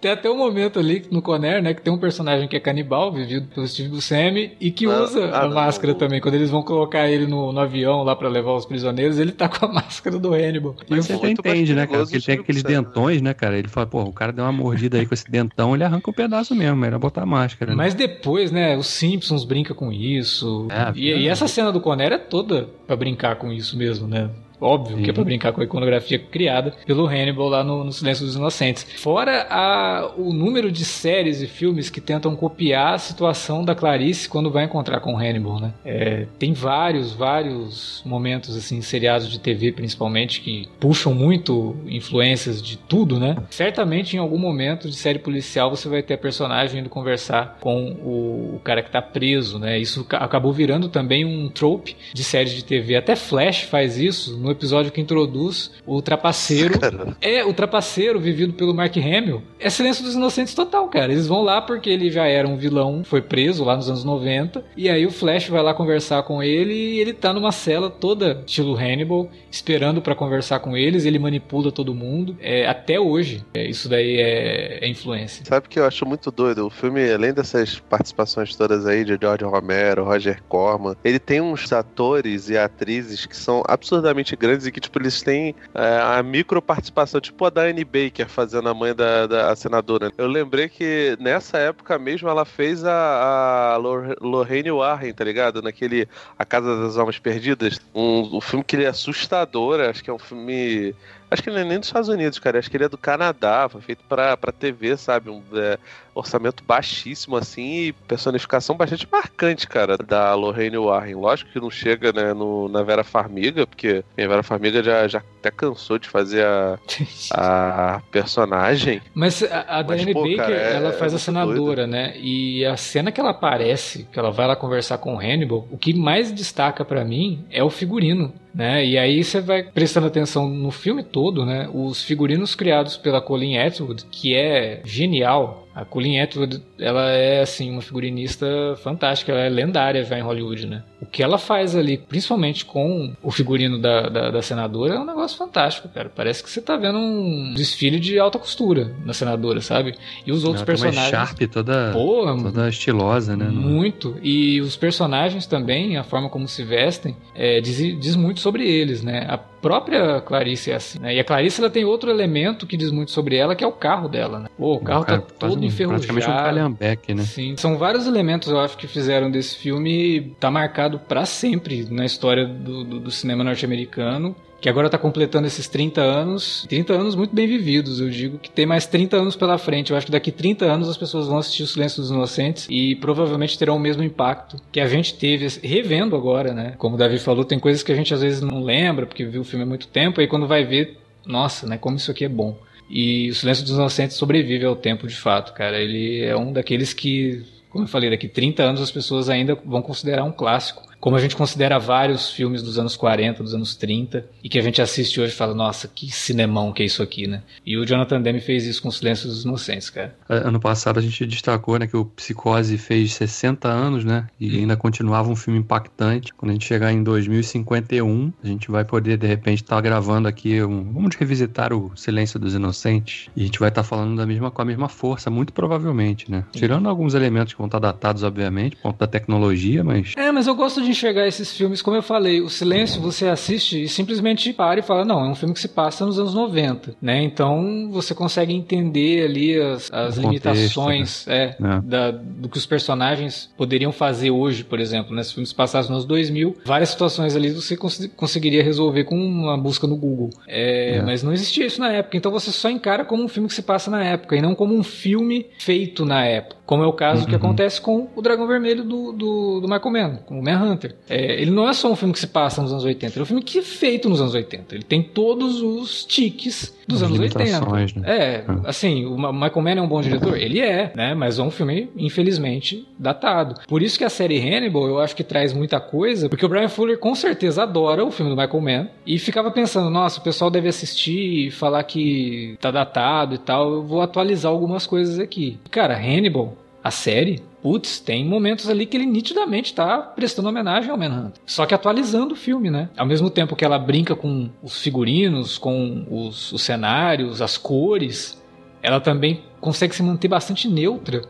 Tem 0.00 0.10
até 0.10 0.28
um 0.28 0.36
momento 0.36 0.80
ali 0.80 1.06
no 1.12 1.22
Conner, 1.22 1.62
né, 1.62 1.74
que 1.74 1.80
tem 1.80 1.92
um 1.92 1.98
personagem 1.98 2.48
que 2.48 2.56
é 2.56 2.60
canibal, 2.60 3.12
vivido 3.12 3.46
pelo 3.54 3.68
Steve 3.68 3.88
Buscemi, 3.88 4.56
e 4.60 4.72
que 4.72 4.86
ah, 4.86 5.02
usa 5.02 5.26
ah, 5.26 5.42
a 5.42 5.46
não, 5.46 5.54
máscara 5.54 5.92
não. 5.92 5.98
também. 6.00 6.20
Quando 6.20 6.34
eles 6.34 6.50
vão 6.50 6.62
colocar 6.62 7.08
ele 7.08 7.26
no, 7.26 7.52
no, 7.52 7.60
avião 7.60 8.02
lá 8.02 8.16
para 8.16 8.28
levar 8.28 8.52
os 8.52 8.66
prisioneiros, 8.66 9.18
ele 9.18 9.30
tá 9.30 9.46
com 9.48 9.64
a 9.64 9.72
máscara 9.72 10.18
do 10.18 10.34
Hannibal. 10.34 10.74
Mas 10.88 11.06
você 11.06 11.12
até 11.12 11.30
entende, 11.30 11.72
né, 11.72 11.86
cara? 11.86 12.00
Porque 12.00 12.16
ele 12.16 12.24
tem 12.24 12.38
aqueles 12.38 12.64
dentões, 12.64 13.22
né, 13.22 13.32
cara? 13.32 13.56
Ele 13.56 13.68
fala, 13.68 13.86
pô, 13.86 14.02
o 14.02 14.12
cara 14.12 14.32
deu 14.32 14.44
uma 14.44 14.52
mordida 14.52 14.98
aí 14.98 15.06
com 15.06 15.14
esse 15.14 15.30
dentão, 15.30 15.72
ele 15.72 15.84
arranca 15.84 16.10
um 16.10 16.14
pedaço 16.14 16.52
mesmo, 16.52 16.84
era 16.84 16.98
botar 16.98 17.22
a 17.22 17.26
máscara. 17.26 17.70
Né? 17.70 17.76
Mas 17.76 17.94
depois, 17.94 18.21
né, 18.50 18.76
os 18.76 18.86
Simpsons 18.86 19.44
brinca 19.44 19.74
com 19.74 19.92
isso. 19.92 20.68
É, 20.70 20.92
e, 20.94 21.08
e, 21.10 21.28
essa 21.28 21.48
cena 21.48 21.72
do 21.72 21.80
Conner 21.80 22.12
é 22.12 22.18
toda 22.18 22.68
para 22.86 22.96
brincar 22.96 23.36
com 23.36 23.52
isso 23.52 23.76
mesmo, 23.76 24.06
né? 24.06 24.30
Óbvio 24.62 24.96
Sim. 24.96 25.02
que 25.02 25.10
é 25.10 25.12
pra 25.12 25.24
brincar 25.24 25.52
com 25.52 25.60
a 25.60 25.64
iconografia 25.64 26.18
criada 26.18 26.74
pelo 26.86 27.06
Hannibal 27.06 27.48
lá 27.48 27.64
no, 27.64 27.82
no 27.82 27.92
Silêncio 27.92 28.24
dos 28.24 28.36
Inocentes. 28.36 28.86
Fora 28.96 29.46
a, 29.50 30.12
o 30.16 30.32
número 30.32 30.70
de 30.70 30.84
séries 30.84 31.42
e 31.42 31.48
filmes 31.48 31.90
que 31.90 32.00
tentam 32.00 32.36
copiar 32.36 32.94
a 32.94 32.98
situação 32.98 33.64
da 33.64 33.74
Clarice 33.74 34.28
quando 34.28 34.50
vai 34.50 34.64
encontrar 34.64 35.00
com 35.00 35.14
o 35.14 35.18
Hannibal, 35.18 35.60
né? 35.60 35.74
É, 35.84 36.26
tem 36.38 36.52
vários, 36.52 37.12
vários 37.12 38.02
momentos, 38.06 38.56
assim, 38.56 38.80
seriados 38.80 39.28
de 39.28 39.40
TV 39.40 39.72
principalmente, 39.72 40.40
que 40.40 40.68
puxam 40.78 41.12
muito 41.12 41.76
influências 41.86 42.62
de 42.62 42.76
tudo, 42.76 43.18
né? 43.18 43.36
Certamente 43.50 44.16
em 44.16 44.18
algum 44.18 44.38
momento 44.38 44.88
de 44.88 44.94
série 44.94 45.18
policial 45.18 45.70
você 45.70 45.88
vai 45.88 46.02
ter 46.02 46.14
a 46.14 46.18
personagem 46.18 46.80
indo 46.80 46.88
conversar 46.88 47.58
com 47.60 47.92
o, 48.02 48.56
o 48.56 48.60
cara 48.62 48.82
que 48.82 48.90
tá 48.90 49.02
preso, 49.02 49.58
né? 49.58 49.78
Isso 49.78 50.06
acabou 50.10 50.52
virando 50.52 50.88
também 50.88 51.24
um 51.24 51.48
trope 51.48 51.96
de 52.12 52.22
séries 52.22 52.52
de 52.52 52.64
TV. 52.64 52.94
Até 52.94 53.16
Flash 53.16 53.62
faz 53.62 53.98
isso 53.98 54.36
no 54.38 54.51
episódio 54.52 54.92
que 54.92 55.00
introduz 55.00 55.70
o 55.86 56.00
trapaceiro. 56.02 56.78
Caramba. 56.78 57.16
É, 57.22 57.44
o 57.44 57.54
trapaceiro 57.54 58.18
vivido 58.18 58.52
pelo 58.54 58.74
Mark 58.74 58.96
Hamill. 58.96 59.42
É 59.60 59.70
silêncio 59.70 60.02
dos 60.02 60.14
inocentes 60.14 60.54
total, 60.54 60.88
cara. 60.88 61.12
Eles 61.12 61.26
vão 61.26 61.42
lá 61.42 61.62
porque 61.62 61.88
ele 61.88 62.10
já 62.10 62.26
era 62.26 62.48
um 62.48 62.56
vilão, 62.56 63.04
foi 63.04 63.22
preso 63.22 63.64
lá 63.64 63.76
nos 63.76 63.88
anos 63.88 64.02
90. 64.02 64.64
E 64.76 64.88
aí 64.88 65.06
o 65.06 65.10
Flash 65.10 65.48
vai 65.48 65.62
lá 65.62 65.72
conversar 65.72 66.22
com 66.24 66.42
ele 66.42 66.74
e 66.74 67.00
ele 67.00 67.12
tá 67.12 67.32
numa 67.32 67.52
cela 67.52 67.88
toda 67.88 68.42
estilo 68.44 68.76
Hannibal, 68.76 69.30
esperando 69.50 70.02
para 70.02 70.14
conversar 70.14 70.60
com 70.60 70.76
eles. 70.76 71.04
Ele 71.04 71.18
manipula 71.18 71.70
todo 71.70 71.94
mundo. 71.94 72.36
É, 72.40 72.66
até 72.66 72.98
hoje, 72.98 73.44
é, 73.54 73.68
isso 73.68 73.88
daí 73.88 74.16
é, 74.16 74.84
é 74.84 74.88
influência. 74.88 75.44
Sabe 75.44 75.68
que 75.68 75.78
eu 75.78 75.86
acho 75.86 76.04
muito 76.04 76.30
doido? 76.30 76.66
O 76.66 76.70
filme, 76.70 77.10
além 77.10 77.32
dessas 77.32 77.78
participações 77.78 78.54
todas 78.56 78.86
aí 78.86 79.04
de 79.04 79.16
George 79.20 79.44
Romero, 79.44 80.04
Roger 80.04 80.42
Corman, 80.48 80.96
ele 81.04 81.18
tem 81.18 81.40
uns 81.40 81.72
atores 81.72 82.48
e 82.48 82.56
atrizes 82.56 83.26
que 83.26 83.36
são 83.36 83.62
absurdamente 83.66 84.34
grandes 84.42 84.66
e 84.66 84.72
que, 84.72 84.80
tipo, 84.80 84.98
eles 84.98 85.22
têm 85.22 85.54
é, 85.72 86.00
a 86.02 86.20
micro 86.20 86.60
participação, 86.60 87.20
tipo 87.20 87.44
a 87.44 87.50
da 87.50 87.62
Baker 87.62 88.28
fazendo 88.28 88.68
a 88.68 88.74
mãe 88.74 88.92
da, 88.92 89.28
da 89.28 89.54
senadora. 89.54 90.12
Eu 90.18 90.26
lembrei 90.26 90.68
que 90.68 91.16
nessa 91.20 91.58
época 91.58 91.96
mesmo 91.96 92.28
ela 92.28 92.44
fez 92.44 92.84
a, 92.84 93.74
a 93.74 93.76
Lorraine 93.76 94.72
Warren, 94.72 95.12
tá 95.14 95.22
ligado? 95.22 95.62
Naquele 95.62 96.08
A 96.36 96.44
Casa 96.44 96.82
das 96.82 96.98
Almas 96.98 97.20
Perdidas. 97.20 97.80
Um, 97.94 98.38
um 98.38 98.40
filme 98.40 98.64
que 98.64 98.74
ele 98.74 98.84
é 98.84 98.88
assustador, 98.88 99.80
acho 99.80 100.02
que 100.02 100.10
é 100.10 100.12
um 100.12 100.18
filme 100.18 100.92
Acho 101.32 101.42
que 101.42 101.48
ele 101.48 101.56
não 101.56 101.64
é 101.64 101.68
nem 101.70 101.78
dos 101.78 101.88
Estados 101.88 102.10
Unidos, 102.10 102.38
cara. 102.38 102.58
Acho 102.58 102.70
que 102.70 102.76
ele 102.76 102.84
é 102.84 102.88
do 102.90 102.98
Canadá. 102.98 103.66
Foi 103.66 103.80
feito 103.80 104.04
pra, 104.06 104.36
pra 104.36 104.52
TV, 104.52 104.98
sabe? 104.98 105.30
Um 105.30 105.42
é, 105.54 105.78
orçamento 106.14 106.62
baixíssimo, 106.64 107.36
assim, 107.36 107.86
e 107.86 107.92
personificação 107.92 108.76
bastante 108.76 109.06
marcante, 109.10 109.66
cara, 109.66 109.96
da 109.96 110.34
Lorraine 110.34 110.78
Warren. 110.78 111.14
Lógico 111.14 111.50
que 111.50 111.60
não 111.60 111.70
chega, 111.70 112.12
né, 112.12 112.32
no, 112.32 112.68
na 112.68 112.82
Vera 112.82 113.04
Farmiga, 113.04 113.66
porque 113.66 114.04
a 114.16 114.28
Vera 114.28 114.42
Farmiga 114.42 114.82
já, 114.82 115.06
já 115.08 115.22
até 115.38 115.50
cansou 115.50 115.98
de 115.98 116.08
fazer 116.08 116.44
a, 116.44 116.78
a 117.32 118.02
personagem. 118.10 119.02
Mas 119.14 119.42
a, 119.42 119.78
a 119.78 119.82
Diane 119.82 120.14
Baker, 120.14 120.36
cara, 120.36 120.54
é, 120.54 120.74
ela 120.76 120.92
faz 120.92 121.12
é 121.12 121.16
a 121.16 121.18
senadora, 121.18 121.86
né? 121.86 122.14
E 122.16 122.64
a 122.64 122.76
cena 122.76 123.10
que 123.10 123.20
ela 123.20 123.30
aparece, 123.30 124.08
que 124.12 124.18
ela 124.18 124.30
vai 124.30 124.46
lá 124.46 124.54
conversar 124.54 124.98
com 124.98 125.14
o 125.14 125.18
Hannibal, 125.18 125.66
o 125.70 125.76
que 125.76 125.94
mais 125.94 126.30
destaca 126.30 126.84
para 126.84 127.04
mim 127.04 127.44
é 127.50 127.62
o 127.62 127.70
figurino 127.70 128.32
né? 128.54 128.84
E 128.84 128.98
aí 128.98 129.22
você 129.24 129.40
vai 129.40 129.62
prestando 129.62 130.06
atenção 130.06 130.48
no 130.48 130.70
filme 130.70 131.02
todo, 131.02 131.44
né? 131.46 131.68
Os 131.72 132.02
figurinos 132.02 132.54
criados 132.54 132.96
pela 132.96 133.20
Colleen 133.20 133.58
Atwood, 133.58 134.04
que 134.10 134.34
é 134.34 134.82
genial. 134.84 135.61
A 135.74 135.84
Colleen 135.84 136.20
Atwood, 136.20 136.62
ela 136.78 137.10
é 137.10 137.40
assim 137.40 137.70
uma 137.70 137.80
figurinista 137.80 138.46
fantástica, 138.82 139.32
ela 139.32 139.40
é 139.40 139.48
lendária 139.48 140.04
já 140.04 140.18
em 140.18 140.22
Hollywood, 140.22 140.66
né? 140.66 140.82
O 141.00 141.06
que 141.06 141.22
ela 141.22 141.38
faz 141.38 141.74
ali, 141.74 141.96
principalmente 141.96 142.64
com 142.64 143.14
o 143.22 143.30
figurino 143.30 143.80
da, 143.80 144.08
da, 144.08 144.30
da, 144.30 144.42
senadora, 144.42 144.94
é 144.94 144.98
um 144.98 145.06
negócio 145.06 145.36
fantástico, 145.36 145.88
cara. 145.88 146.10
Parece 146.14 146.42
que 146.42 146.50
você 146.50 146.60
tá 146.60 146.76
vendo 146.76 146.98
um 146.98 147.54
desfile 147.54 147.98
de 147.98 148.18
alta 148.18 148.38
costura 148.38 148.94
na 149.04 149.14
senadora, 149.14 149.60
sabe? 149.60 149.94
E 150.26 150.32
os 150.32 150.44
outros 150.44 150.60
ela 150.60 150.66
personagens. 150.66 151.12
Uma 151.12 151.26
Sharp 151.26 151.38
toda, 151.50 151.92
Porra, 151.92 152.42
toda 152.42 152.68
estilosa, 152.68 153.36
né? 153.36 153.46
Muito. 153.46 154.16
E 154.22 154.60
os 154.60 154.76
personagens 154.76 155.46
também, 155.46 155.96
a 155.96 156.04
forma 156.04 156.28
como 156.28 156.46
se 156.46 156.62
vestem, 156.62 157.16
é, 157.34 157.60
diz, 157.60 157.78
diz 157.98 158.14
muito 158.14 158.40
sobre 158.40 158.68
eles, 158.68 159.02
né? 159.02 159.26
A 159.28 159.38
própria 159.62 160.20
Clarice 160.20 160.72
é 160.72 160.74
assim, 160.74 160.98
né? 160.98 161.14
E 161.14 161.20
a 161.20 161.24
Clarice 161.24 161.60
ela 161.60 161.70
tem 161.70 161.84
outro 161.84 162.10
elemento 162.10 162.66
que 162.66 162.76
diz 162.76 162.90
muito 162.90 163.12
sobre 163.12 163.36
ela, 163.36 163.54
que 163.54 163.62
é 163.62 163.66
o 163.66 163.72
carro 163.72 164.08
dela, 164.08 164.40
né? 164.40 164.48
Pô, 164.58 164.74
o 164.74 164.80
carro 164.80 165.02
o 165.02 165.04
tá 165.04 165.18
todo 165.18 165.60
um, 165.60 165.64
enferrujado. 165.64 166.02
Praticamente 166.02 166.28
um 166.28 166.44
calhambeque, 166.44 167.14
né? 167.14 167.22
Sim. 167.22 167.56
São 167.56 167.78
vários 167.78 168.06
elementos, 168.06 168.48
eu 168.48 168.58
acho, 168.58 168.76
que 168.76 168.88
fizeram 168.88 169.30
desse 169.30 169.56
filme 169.56 170.34
tá 170.40 170.50
marcado 170.50 170.98
para 170.98 171.24
sempre 171.24 171.86
na 171.88 172.04
história 172.04 172.44
do, 172.44 172.82
do, 172.82 173.00
do 173.00 173.10
cinema 173.10 173.44
norte-americano 173.44 174.34
que 174.62 174.68
agora 174.68 174.86
está 174.86 174.96
completando 174.96 175.48
esses 175.48 175.66
30 175.66 176.00
anos, 176.00 176.64
30 176.68 176.92
anos 176.92 177.16
muito 177.16 177.34
bem 177.34 177.48
vividos, 177.48 178.00
eu 178.00 178.08
digo 178.08 178.38
que 178.38 178.48
tem 178.48 178.64
mais 178.64 178.86
30 178.86 179.16
anos 179.16 179.34
pela 179.34 179.58
frente. 179.58 179.90
Eu 179.90 179.96
acho 179.96 180.06
que 180.06 180.12
daqui 180.12 180.30
30 180.30 180.64
anos 180.64 180.88
as 180.88 180.96
pessoas 180.96 181.26
vão 181.26 181.38
assistir 181.38 181.64
O 181.64 181.66
Silêncio 181.66 182.00
dos 182.00 182.12
Inocentes 182.12 182.68
e 182.70 182.94
provavelmente 182.94 183.58
terão 183.58 183.74
o 183.74 183.80
mesmo 183.80 184.04
impacto 184.04 184.56
que 184.70 184.78
a 184.78 184.86
gente 184.86 185.14
teve 185.14 185.48
revendo 185.64 186.14
agora, 186.14 186.54
né? 186.54 186.74
Como 186.78 186.94
o 186.94 186.98
Davi 186.98 187.18
falou, 187.18 187.44
tem 187.44 187.58
coisas 187.58 187.82
que 187.82 187.90
a 187.90 187.96
gente 187.96 188.14
às 188.14 188.22
vezes 188.22 188.40
não 188.40 188.62
lembra 188.62 189.04
porque 189.04 189.24
viu 189.24 189.40
o 189.40 189.44
filme 189.44 189.64
há 189.64 189.68
muito 189.68 189.88
tempo 189.88 190.22
e 190.22 190.28
quando 190.28 190.46
vai 190.46 190.64
ver, 190.64 190.96
nossa, 191.26 191.66
né, 191.66 191.76
como 191.76 191.96
isso 191.96 192.12
aqui 192.12 192.24
é 192.24 192.28
bom. 192.28 192.56
E 192.88 193.30
O 193.30 193.34
Silêncio 193.34 193.64
dos 193.64 193.74
Inocentes 193.74 194.16
sobrevive 194.16 194.64
ao 194.64 194.76
tempo 194.76 195.08
de 195.08 195.16
fato, 195.16 195.54
cara. 195.54 195.80
Ele 195.80 196.22
é 196.22 196.36
um 196.36 196.52
daqueles 196.52 196.94
que 196.94 197.44
como 197.68 197.84
eu 197.84 197.88
falei, 197.88 198.10
daqui 198.10 198.28
30 198.28 198.62
anos 198.62 198.82
as 198.82 198.90
pessoas 198.90 199.30
ainda 199.30 199.54
vão 199.64 199.80
considerar 199.80 200.24
um 200.24 200.30
clássico 200.30 200.91
como 201.02 201.16
a 201.16 201.18
gente 201.18 201.34
considera 201.34 201.80
vários 201.80 202.30
filmes 202.30 202.62
dos 202.62 202.78
anos 202.78 202.94
40, 202.94 203.42
dos 203.42 203.52
anos 203.56 203.74
30, 203.74 204.24
e 204.42 204.48
que 204.48 204.56
a 204.56 204.62
gente 204.62 204.80
assiste 204.80 205.20
hoje 205.20 205.32
e 205.32 205.36
fala, 205.36 205.52
nossa, 205.52 205.88
que 205.88 206.08
cinemão 206.08 206.72
que 206.72 206.80
é 206.80 206.86
isso 206.86 207.02
aqui, 207.02 207.26
né? 207.26 207.42
E 207.66 207.76
o 207.76 207.84
Jonathan 207.84 208.22
Demme 208.22 208.40
fez 208.40 208.64
isso 208.66 208.80
com 208.80 208.88
Silêncio 208.88 209.28
dos 209.28 209.44
Inocentes, 209.44 209.90
cara. 209.90 210.14
Ano 210.28 210.60
passado 210.60 211.00
a 211.00 211.02
gente 211.02 211.26
destacou, 211.26 211.76
né, 211.76 211.88
que 211.88 211.96
o 211.96 212.04
Psicose 212.04 212.78
fez 212.78 213.14
60 213.14 213.66
anos, 213.66 214.04
né? 214.04 214.28
E 214.38 214.58
ainda 214.58 214.76
continuava 214.76 215.28
um 215.28 215.34
filme 215.34 215.58
impactante. 215.58 216.32
Quando 216.34 216.50
a 216.50 216.52
gente 216.52 216.66
chegar 216.66 216.92
em 216.92 217.02
2051, 217.02 218.32
a 218.40 218.46
gente 218.46 218.70
vai 218.70 218.84
poder, 218.84 219.16
de 219.18 219.26
repente, 219.26 219.64
estar 219.64 219.74
tá 219.74 219.82
gravando 219.82 220.28
aqui 220.28 220.62
um... 220.62 220.92
Vamos 220.92 221.16
revisitar 221.16 221.72
o 221.72 221.90
Silêncio 221.96 222.38
dos 222.38 222.54
Inocentes. 222.54 223.28
E 223.34 223.42
a 223.42 223.44
gente 223.46 223.58
vai 223.58 223.70
estar 223.70 223.82
tá 223.82 223.88
falando 223.88 224.16
da 224.16 224.24
mesma, 224.24 224.52
com 224.52 224.62
a 224.62 224.64
mesma 224.64 224.88
força, 224.88 225.28
muito 225.28 225.52
provavelmente, 225.52 226.30
né? 226.30 226.44
Tirando 226.52 226.88
alguns 226.88 227.14
elementos 227.14 227.54
que 227.54 227.58
vão 227.58 227.66
estar 227.66 227.80
tá 227.80 227.88
datados, 227.88 228.22
obviamente, 228.22 228.76
por 228.76 228.82
conta 228.82 228.98
da 228.98 229.06
tecnologia, 229.08 229.82
mas... 229.82 230.12
É, 230.16 230.30
mas 230.30 230.46
eu 230.46 230.54
gosto 230.54 230.80
de 230.80 230.91
enxergar 230.92 231.26
esses 231.26 231.56
filmes, 231.56 231.82
como 231.82 231.96
eu 231.96 232.02
falei, 232.02 232.40
o 232.40 232.48
silêncio 232.48 233.00
você 233.00 233.26
assiste 233.26 233.82
e 233.82 233.88
simplesmente 233.88 234.52
para 234.52 234.80
e 234.80 234.82
fala, 234.82 235.04
não, 235.04 235.24
é 235.24 235.28
um 235.28 235.34
filme 235.34 235.54
que 235.54 235.60
se 235.60 235.68
passa 235.68 236.06
nos 236.06 236.18
anos 236.18 236.34
90, 236.34 236.94
né? 237.00 237.22
Então 237.22 237.88
você 237.90 238.14
consegue 238.14 238.54
entender 238.54 239.24
ali 239.24 239.60
as, 239.60 239.90
as 239.92 240.16
limitações 240.16 241.26
né? 241.26 241.34
é, 241.36 241.56
é. 241.60 241.80
Da, 241.82 242.10
do 242.10 242.48
que 242.48 242.58
os 242.58 242.66
personagens 242.66 243.50
poderiam 243.56 243.92
fazer 243.92 244.30
hoje, 244.30 244.64
por 244.64 244.78
exemplo, 244.78 245.14
né? 245.14 245.22
Se 245.22 245.30
o 245.30 245.34
filme 245.34 245.46
se 245.46 245.54
passasse 245.54 245.88
nos 245.88 246.02
anos 246.02 246.04
2000, 246.06 246.56
várias 246.64 246.90
situações 246.90 247.34
ali 247.36 247.50
você 247.50 247.76
cons 247.76 248.06
conseguiria 248.16 248.62
resolver 248.62 249.04
com 249.04 249.16
uma 249.16 249.56
busca 249.56 249.86
no 249.86 249.96
Google. 249.96 250.30
É, 250.46 250.96
é. 250.96 251.02
Mas 251.02 251.22
não 251.22 251.32
existia 251.32 251.66
isso 251.66 251.80
na 251.80 251.92
época, 251.92 252.16
então 252.16 252.30
você 252.30 252.50
só 252.50 252.70
encara 252.70 253.04
como 253.04 253.22
um 253.22 253.28
filme 253.28 253.48
que 253.48 253.54
se 253.54 253.62
passa 253.62 253.90
na 253.90 254.02
época 254.04 254.36
e 254.36 254.42
não 254.42 254.54
como 254.54 254.74
um 254.74 254.82
filme 254.82 255.46
feito 255.58 256.04
na 256.04 256.24
época. 256.24 256.62
Como 256.66 256.82
é 256.82 256.86
o 256.86 256.92
caso 256.92 257.22
uhum. 257.22 257.28
que 257.28 257.34
acontece 257.34 257.80
com 257.80 258.08
o 258.14 258.22
Dragão 258.22 258.46
Vermelho 258.46 258.84
do, 258.84 259.12
do, 259.12 259.60
do 259.60 259.68
Michael 259.68 259.90
Mann, 259.90 260.16
com 260.24 260.40
o 260.40 260.42
Manhunter. 260.82 260.94
É, 261.08 261.40
ele 261.40 261.50
não 261.50 261.68
é 261.68 261.72
só 261.72 261.90
um 261.90 261.96
filme 261.96 262.12
que 262.12 262.20
se 262.20 262.26
passa 262.26 262.60
nos 262.60 262.72
anos 262.72 262.84
80, 262.84 263.12
ele 263.12 263.20
é 263.20 263.22
um 263.22 263.26
filme 263.26 263.42
que 263.42 263.58
é 263.58 263.62
feito 263.62 264.08
nos 264.08 264.20
anos 264.20 264.34
80. 264.34 264.74
Ele 264.74 264.84
tem 264.84 265.02
todos 265.02 265.60
os 265.62 266.04
tiques 266.04 266.74
dos 266.86 267.02
As 267.02 267.08
anos 267.08 267.20
80. 267.20 267.60
Né? 267.70 267.86
É, 268.04 268.44
ah. 268.46 268.60
assim, 268.64 269.04
o 269.04 269.16
Michael 269.16 269.62
Mann 269.62 269.78
é 269.78 269.82
um 269.82 269.88
bom 269.88 270.00
diretor? 270.00 270.36
Ele 270.36 270.60
é, 270.60 270.92
né? 270.94 271.14
Mas 271.14 271.38
é 271.38 271.42
um 271.42 271.50
filme, 271.50 271.88
infelizmente, 271.96 272.86
datado. 272.98 273.60
Por 273.68 273.82
isso 273.82 273.98
que 273.98 274.04
a 274.04 274.10
série 274.10 274.38
Hannibal 274.38 274.86
eu 274.86 274.98
acho 274.98 275.14
que 275.14 275.24
traz 275.24 275.52
muita 275.52 275.80
coisa, 275.80 276.28
porque 276.28 276.44
o 276.44 276.48
Brian 276.48 276.68
Fuller 276.68 276.98
com 276.98 277.14
certeza 277.14 277.62
adora 277.62 278.04
o 278.04 278.10
filme 278.10 278.34
do 278.34 278.40
Michael 278.40 278.60
Mann 278.60 278.88
e 279.06 279.18
ficava 279.18 279.50
pensando, 279.50 279.90
nossa, 279.90 280.20
o 280.20 280.22
pessoal 280.22 280.50
deve 280.50 280.68
assistir 280.68 281.46
e 281.46 281.50
falar 281.50 281.82
que 281.84 282.56
tá 282.60 282.70
datado 282.70 283.34
e 283.34 283.38
tal, 283.38 283.72
eu 283.72 283.82
vou 283.82 284.00
atualizar 284.00 284.50
algumas 284.50 284.86
coisas 284.86 285.18
aqui. 285.18 285.58
Cara, 285.70 285.96
Hannibal 285.96 286.56
a 286.82 286.90
série, 286.90 287.42
putz, 287.62 288.00
tem 288.00 288.24
momentos 288.24 288.68
ali 288.68 288.86
que 288.86 288.96
ele 288.96 289.06
nitidamente 289.06 289.70
está 289.70 289.98
prestando 289.98 290.48
homenagem 290.48 290.90
ao 290.90 290.98
Manhunt. 290.98 291.34
Só 291.46 291.64
que 291.64 291.74
atualizando 291.74 292.34
o 292.34 292.36
filme, 292.36 292.70
né? 292.70 292.88
Ao 292.96 293.06
mesmo 293.06 293.30
tempo 293.30 293.54
que 293.54 293.64
ela 293.64 293.78
brinca 293.78 294.16
com 294.16 294.50
os 294.62 294.82
figurinos, 294.82 295.58
com 295.58 296.06
os, 296.10 296.52
os 296.52 296.62
cenários, 296.62 297.40
as 297.40 297.56
cores, 297.56 298.42
ela 298.82 299.00
também 299.00 299.42
consegue 299.60 299.94
se 299.94 300.02
manter 300.02 300.28
bastante 300.28 300.68
neutra 300.68 301.22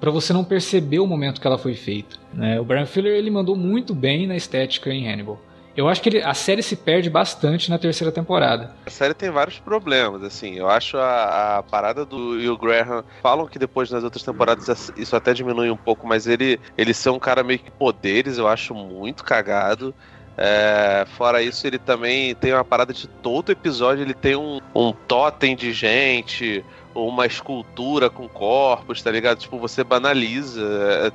para 0.00 0.10
você 0.10 0.32
não 0.32 0.44
perceber 0.44 0.98
o 0.98 1.06
momento 1.06 1.40
que 1.40 1.46
ela 1.46 1.58
foi 1.58 1.74
feita. 1.74 2.16
Né? 2.32 2.60
O 2.60 2.64
Brian 2.64 2.86
Fuller 2.86 3.14
ele 3.14 3.30
mandou 3.30 3.56
muito 3.56 3.94
bem 3.94 4.26
na 4.26 4.36
estética 4.36 4.92
em 4.92 5.10
Hannibal. 5.10 5.40
Eu 5.76 5.88
acho 5.88 6.00
que 6.00 6.08
ele, 6.08 6.22
a 6.22 6.34
série 6.34 6.62
se 6.62 6.76
perde 6.76 7.10
bastante 7.10 7.68
na 7.68 7.78
terceira 7.78 8.12
temporada. 8.12 8.72
A 8.86 8.90
série 8.90 9.12
tem 9.12 9.30
vários 9.30 9.58
problemas, 9.58 10.22
assim. 10.22 10.54
Eu 10.54 10.68
acho 10.68 10.96
a, 10.96 11.58
a 11.58 11.62
parada 11.62 12.04
do 12.04 12.30
Will 12.30 12.56
Graham. 12.56 13.04
Falam 13.22 13.46
que 13.46 13.58
depois 13.58 13.90
nas 13.90 14.04
outras 14.04 14.22
temporadas 14.22 14.92
isso 14.96 15.16
até 15.16 15.34
diminui 15.34 15.70
um 15.70 15.76
pouco, 15.76 16.06
mas 16.06 16.26
ele, 16.26 16.60
ele 16.78 16.94
ser 16.94 17.10
um 17.10 17.18
cara 17.18 17.42
meio 17.42 17.58
que 17.58 17.70
poderes, 17.70 18.38
eu 18.38 18.46
acho 18.46 18.74
muito 18.74 19.24
cagado. 19.24 19.94
É, 20.36 21.06
fora 21.16 21.42
isso, 21.42 21.66
ele 21.66 21.78
também 21.78 22.34
tem 22.34 22.52
uma 22.52 22.64
parada 22.64 22.92
de 22.92 23.06
todo 23.06 23.52
episódio, 23.52 24.02
ele 24.02 24.14
tem 24.14 24.34
um, 24.34 24.60
um 24.74 24.92
totem 24.92 25.54
de 25.54 25.72
gente, 25.72 26.64
uma 26.94 27.26
escultura 27.26 28.08
com 28.08 28.28
corpos, 28.28 29.02
tá 29.02 29.10
ligado? 29.10 29.38
Tipo, 29.38 29.58
você 29.58 29.82
banaliza. 29.82 30.62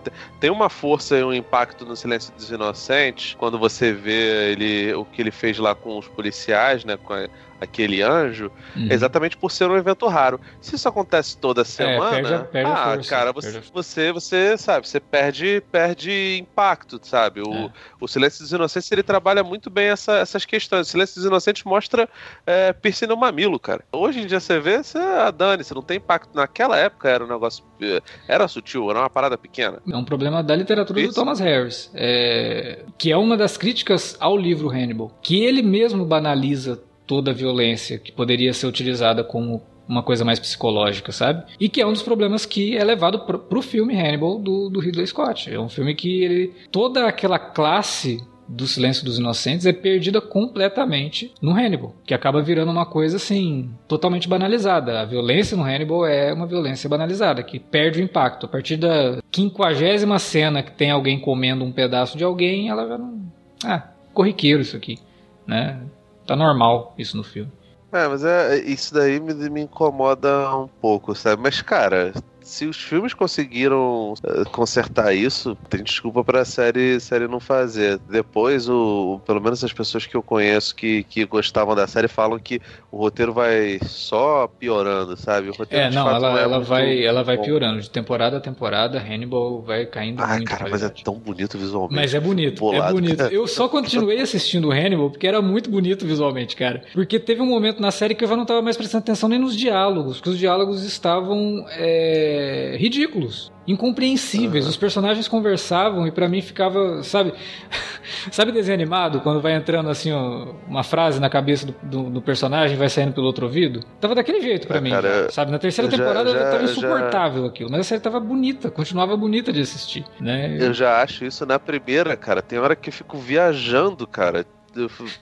É, 0.05 0.11
tem 0.39 0.49
uma 0.49 0.69
força 0.69 1.17
e 1.17 1.23
um 1.23 1.33
impacto 1.33 1.85
no 1.85 1.95
Silêncio 1.95 2.33
dos 2.33 2.51
Inocentes, 2.51 3.35
quando 3.35 3.57
você 3.57 3.93
vê 3.93 4.51
ele, 4.51 4.93
o 4.93 5.05
que 5.05 5.21
ele 5.21 5.31
fez 5.31 5.57
lá 5.57 5.73
com 5.73 5.97
os 5.97 6.07
policiais, 6.07 6.83
né? 6.83 6.97
Com 6.97 7.13
a, 7.13 7.27
aquele 7.59 8.01
anjo, 8.01 8.51
uhum. 8.75 8.87
exatamente 8.89 9.37
por 9.37 9.51
ser 9.51 9.69
um 9.69 9.77
evento 9.77 10.07
raro. 10.07 10.39
Se 10.61 10.75
isso 10.75 10.87
acontece 10.87 11.37
toda 11.37 11.63
semana, 11.63 12.17
é, 12.17 12.21
perde, 12.21 12.47
perde 12.51 12.71
ah, 12.71 12.93
força, 12.93 13.09
cara, 13.09 13.33
você, 13.33 13.61
você, 13.73 14.11
você, 14.11 14.57
sabe, 14.57 14.87
você 14.87 14.99
perde, 14.99 15.61
perde 15.71 16.37
impacto, 16.39 16.99
sabe? 17.03 17.41
O, 17.41 17.53
é. 17.53 17.71
o 17.99 18.07
Silêncio 18.07 18.41
dos 18.41 18.51
Inocentes 18.51 18.91
ele 18.91 19.03
trabalha 19.03 19.43
muito 19.43 19.69
bem 19.69 19.87
essa, 19.87 20.13
essas 20.13 20.45
questões. 20.45 20.87
O 20.87 20.89
Silêncio 20.89 21.15
dos 21.15 21.25
Inocentes 21.25 21.63
mostra 21.63 22.09
é, 22.45 22.73
piercing 22.73 23.07
no 23.07 23.17
mamilo, 23.17 23.59
cara. 23.59 23.83
Hoje 23.91 24.21
em 24.21 24.27
dia 24.27 24.39
você 24.39 24.59
vê, 24.59 24.81
você 24.83 24.97
ah, 24.97 25.31
dane, 25.31 25.63
você 25.63 25.73
não 25.73 25.81
tem 25.81 25.97
impacto. 25.97 26.29
Naquela 26.33 26.77
época 26.77 27.09
era 27.09 27.23
um 27.23 27.27
negócio, 27.27 27.63
é, 27.81 28.01
era 28.27 28.47
sutil, 28.47 28.89
era 28.89 28.99
uma 28.99 29.09
parada 29.09 29.37
pequena. 29.37 29.81
É 29.89 29.95
um 29.95 30.05
problema 30.05 30.41
da 30.43 30.55
literatura 30.55 30.99
isso. 30.99 31.09
do 31.09 31.15
Thomas 31.15 31.39
Harris, 31.39 31.91
é, 31.93 32.83
que 32.97 33.11
é 33.11 33.17
uma 33.17 33.35
das 33.35 33.57
críticas 33.57 34.15
ao 34.19 34.37
livro 34.37 34.69
Hannibal, 34.69 35.11
que 35.21 35.43
ele 35.43 35.61
mesmo 35.61 36.05
banaliza 36.05 36.81
toda 37.09 37.31
a 37.31 37.33
violência 37.33 37.97
que 37.97 38.11
poderia 38.11 38.53
ser 38.53 38.67
utilizada 38.67 39.23
como 39.23 39.63
uma 39.87 40.03
coisa 40.03 40.23
mais 40.23 40.39
psicológica, 40.39 41.11
sabe? 41.11 41.43
E 41.59 41.67
que 41.67 41.81
é 41.81 41.87
um 41.87 41.91
dos 41.91 42.03
problemas 42.03 42.45
que 42.45 42.77
é 42.77 42.83
levado 42.83 43.21
pro, 43.21 43.39
pro 43.39 43.63
filme 43.63 43.99
Hannibal 43.99 44.37
do, 44.37 44.69
do 44.69 44.79
Ridley 44.79 45.07
Scott. 45.07 45.51
É 45.51 45.59
um 45.59 45.67
filme 45.67 45.95
que 45.95 46.23
ele, 46.23 46.53
toda 46.71 47.07
aquela 47.07 47.39
classe 47.39 48.23
do 48.47 48.67
Silêncio 48.67 49.03
dos 49.03 49.17
Inocentes 49.17 49.65
é 49.65 49.73
perdida 49.73 50.21
completamente 50.21 51.33
no 51.41 51.49
Hannibal, 51.51 51.95
que 52.05 52.13
acaba 52.13 52.43
virando 52.43 52.71
uma 52.71 52.85
coisa 52.85 53.17
assim, 53.17 53.71
totalmente 53.87 54.29
banalizada. 54.29 55.01
A 55.01 55.05
violência 55.05 55.57
no 55.57 55.63
Hannibal 55.63 56.05
é 56.05 56.31
uma 56.31 56.45
violência 56.45 56.87
banalizada, 56.87 57.41
que 57.41 57.59
perde 57.59 57.99
o 57.99 58.03
impacto. 58.03 58.45
A 58.45 58.49
partir 58.49 58.77
da 58.77 59.19
quinquagésima 59.31 60.19
cena 60.19 60.61
que 60.61 60.71
tem 60.71 60.91
alguém 60.91 61.19
comendo 61.19 61.65
um 61.65 61.71
pedaço 61.71 62.15
de 62.15 62.23
alguém, 62.23 62.69
ela 62.69 62.87
já 62.87 62.99
não. 62.99 63.19
Ah, 63.65 63.87
corriqueiro 64.13 64.61
isso 64.61 64.77
aqui, 64.77 64.99
né? 65.47 65.81
Tá 66.29 66.35
normal 66.35 66.93
isso 66.95 67.17
no 67.17 67.23
filme. 67.23 67.51
É, 67.91 68.07
mas 68.07 68.23
é, 68.23 68.57
isso 68.59 68.93
daí 68.93 69.19
me, 69.19 69.33
me 69.49 69.61
incomoda 69.61 70.55
um 70.55 70.67
pouco, 70.67 71.15
sabe? 71.15 71.41
Mas, 71.41 71.59
cara, 71.59 72.13
se 72.49 72.65
os 72.65 72.77
filmes 72.77 73.13
conseguiram 73.13 74.13
uh, 74.13 74.49
consertar 74.51 75.13
isso, 75.13 75.55
tem 75.69 75.83
desculpa 75.83 76.23
pra 76.23 76.43
série, 76.43 76.99
série 76.99 77.27
não 77.27 77.39
fazer. 77.39 77.99
Depois, 78.09 78.67
o, 78.67 79.13
o, 79.13 79.19
pelo 79.19 79.39
menos 79.39 79.63
as 79.63 79.71
pessoas 79.71 80.07
que 80.07 80.15
eu 80.15 80.23
conheço 80.23 80.75
que, 80.75 81.03
que 81.03 81.23
gostavam 81.25 81.75
da 81.75 81.85
série 81.85 82.07
falam 82.07 82.39
que 82.39 82.59
o 82.91 82.97
roteiro 82.97 83.31
vai 83.33 83.79
só 83.83 84.47
piorando, 84.47 85.15
sabe? 85.15 85.49
O 85.49 85.53
roteiro, 85.53 85.85
é, 85.85 85.91
não, 85.91 86.09
ela, 86.09 86.31
não 86.31 86.37
é 86.37 86.41
ela 86.41 86.59
vai, 86.59 87.05
ela 87.05 87.23
vai 87.23 87.37
piorando. 87.37 87.81
De 87.81 87.89
temporada 87.89 88.37
a 88.37 88.41
temporada, 88.41 88.99
Hannibal 88.99 89.61
vai 89.61 89.85
caindo 89.85 90.19
ah, 90.19 90.29
muito. 90.29 90.45
cara, 90.45 90.67
mas 90.69 90.81
é 90.81 90.89
tão 90.89 91.13
bonito 91.19 91.55
visualmente. 91.55 91.95
Mas 91.95 92.15
é 92.15 92.19
bonito, 92.19 92.59
bolado, 92.59 92.89
é 92.89 92.93
bonito. 92.93 93.21
Eu 93.25 93.45
só 93.45 93.69
continuei 93.69 94.21
assistindo 94.21 94.71
Hannibal 94.71 95.11
porque 95.11 95.27
era 95.27 95.39
muito 95.39 95.69
bonito 95.69 96.03
visualmente, 96.03 96.55
cara. 96.55 96.81
Porque 96.93 97.19
teve 97.19 97.43
um 97.43 97.47
momento 97.47 97.79
na 97.79 97.91
série 97.91 98.15
que 98.15 98.23
eu 98.23 98.27
já 98.27 98.35
não 98.35 98.45
tava 98.45 98.63
mais 98.63 98.75
prestando 98.75 99.03
atenção 99.03 99.29
nem 99.29 99.37
nos 99.37 99.55
diálogos, 99.55 100.17
porque 100.17 100.31
os 100.31 100.39
diálogos 100.39 100.83
estavam. 100.83 101.63
É 101.69 102.38
ridículos, 102.77 103.51
incompreensíveis. 103.67 104.65
Uhum. 104.65 104.69
Os 104.71 104.77
personagens 104.77 105.27
conversavam 105.27 106.07
e 106.07 106.11
para 106.11 106.27
mim 106.27 106.41
ficava, 106.41 107.03
sabe, 107.03 107.33
sabe 108.31 108.51
desenho 108.51 108.75
animado 108.75 109.21
quando 109.21 109.41
vai 109.41 109.53
entrando 109.53 109.89
assim 109.89 110.11
ó, 110.11 110.53
uma 110.67 110.83
frase 110.83 111.19
na 111.19 111.29
cabeça 111.29 111.67
do, 111.67 111.75
do, 111.83 112.09
do, 112.09 112.21
personagem 112.21 112.77
vai 112.77 112.89
saindo 112.89 113.13
pelo 113.13 113.27
outro 113.27 113.45
ouvido? 113.45 113.81
Tava 114.01 114.15
daquele 114.15 114.41
jeito 114.41 114.67
para 114.67 114.81
mim, 114.81 114.89
cara, 114.89 115.29
sabe? 115.31 115.51
Na 115.51 115.59
terceira 115.59 115.89
temporada 115.89 116.31
já, 116.31 116.51
tava 116.51 116.63
insuportável 116.63 117.43
já... 117.43 117.49
aquilo, 117.49 117.69
mas 117.69 117.81
a 117.81 117.83
série 117.83 118.01
tava 118.01 118.19
bonita, 118.19 118.71
continuava 118.71 119.15
bonita 119.15 119.53
de 119.53 119.61
assistir, 119.61 120.05
né? 120.19 120.57
Eu 120.59 120.73
já 120.73 121.01
acho 121.01 121.25
isso 121.25 121.45
na 121.45 121.59
primeira, 121.59 122.15
cara. 122.17 122.41
Tem 122.41 122.57
hora 122.59 122.75
que 122.75 122.89
eu 122.89 122.93
fico 122.93 123.17
viajando, 123.17 124.07
cara 124.07 124.45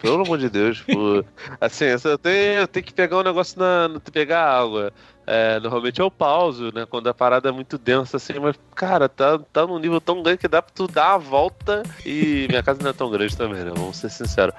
pelo 0.02 0.24
amor 0.24 0.38
de 0.38 0.50
Deus, 0.50 0.78
tipo, 0.78 1.26
assim, 1.60 1.86
eu 1.86 2.18
tenho, 2.18 2.62
eu 2.62 2.68
tenho 2.68 2.86
que 2.86 2.94
pegar 2.94 3.18
um 3.18 3.24
negócio 3.24 3.58
na. 3.60 4.00
pegar 4.12 4.44
água. 4.44 4.92
É, 5.30 5.60
normalmente 5.60 6.00
eu 6.00 6.10
pauso, 6.10 6.72
né? 6.74 6.86
Quando 6.86 7.08
a 7.08 7.14
parada 7.14 7.50
é 7.50 7.52
muito 7.52 7.78
densa, 7.78 8.16
assim, 8.16 8.40
mas, 8.40 8.56
cara, 8.74 9.10
tá, 9.10 9.38
tá 9.52 9.68
num 9.68 9.78
nível 9.78 10.00
tão 10.00 10.24
grande 10.24 10.38
que 10.38 10.48
dá 10.48 10.62
pra 10.62 10.72
tu 10.74 10.88
dar 10.88 11.16
a 11.16 11.18
volta 11.18 11.84
e 12.06 12.48
minha 12.50 12.64
casa 12.64 12.82
não 12.82 12.92
é 12.92 12.94
tão 12.94 13.12
grande 13.12 13.36
também, 13.36 13.62
né? 13.62 13.72
Vamos 13.76 13.98
ser 13.98 14.10
sinceros. 14.10 14.56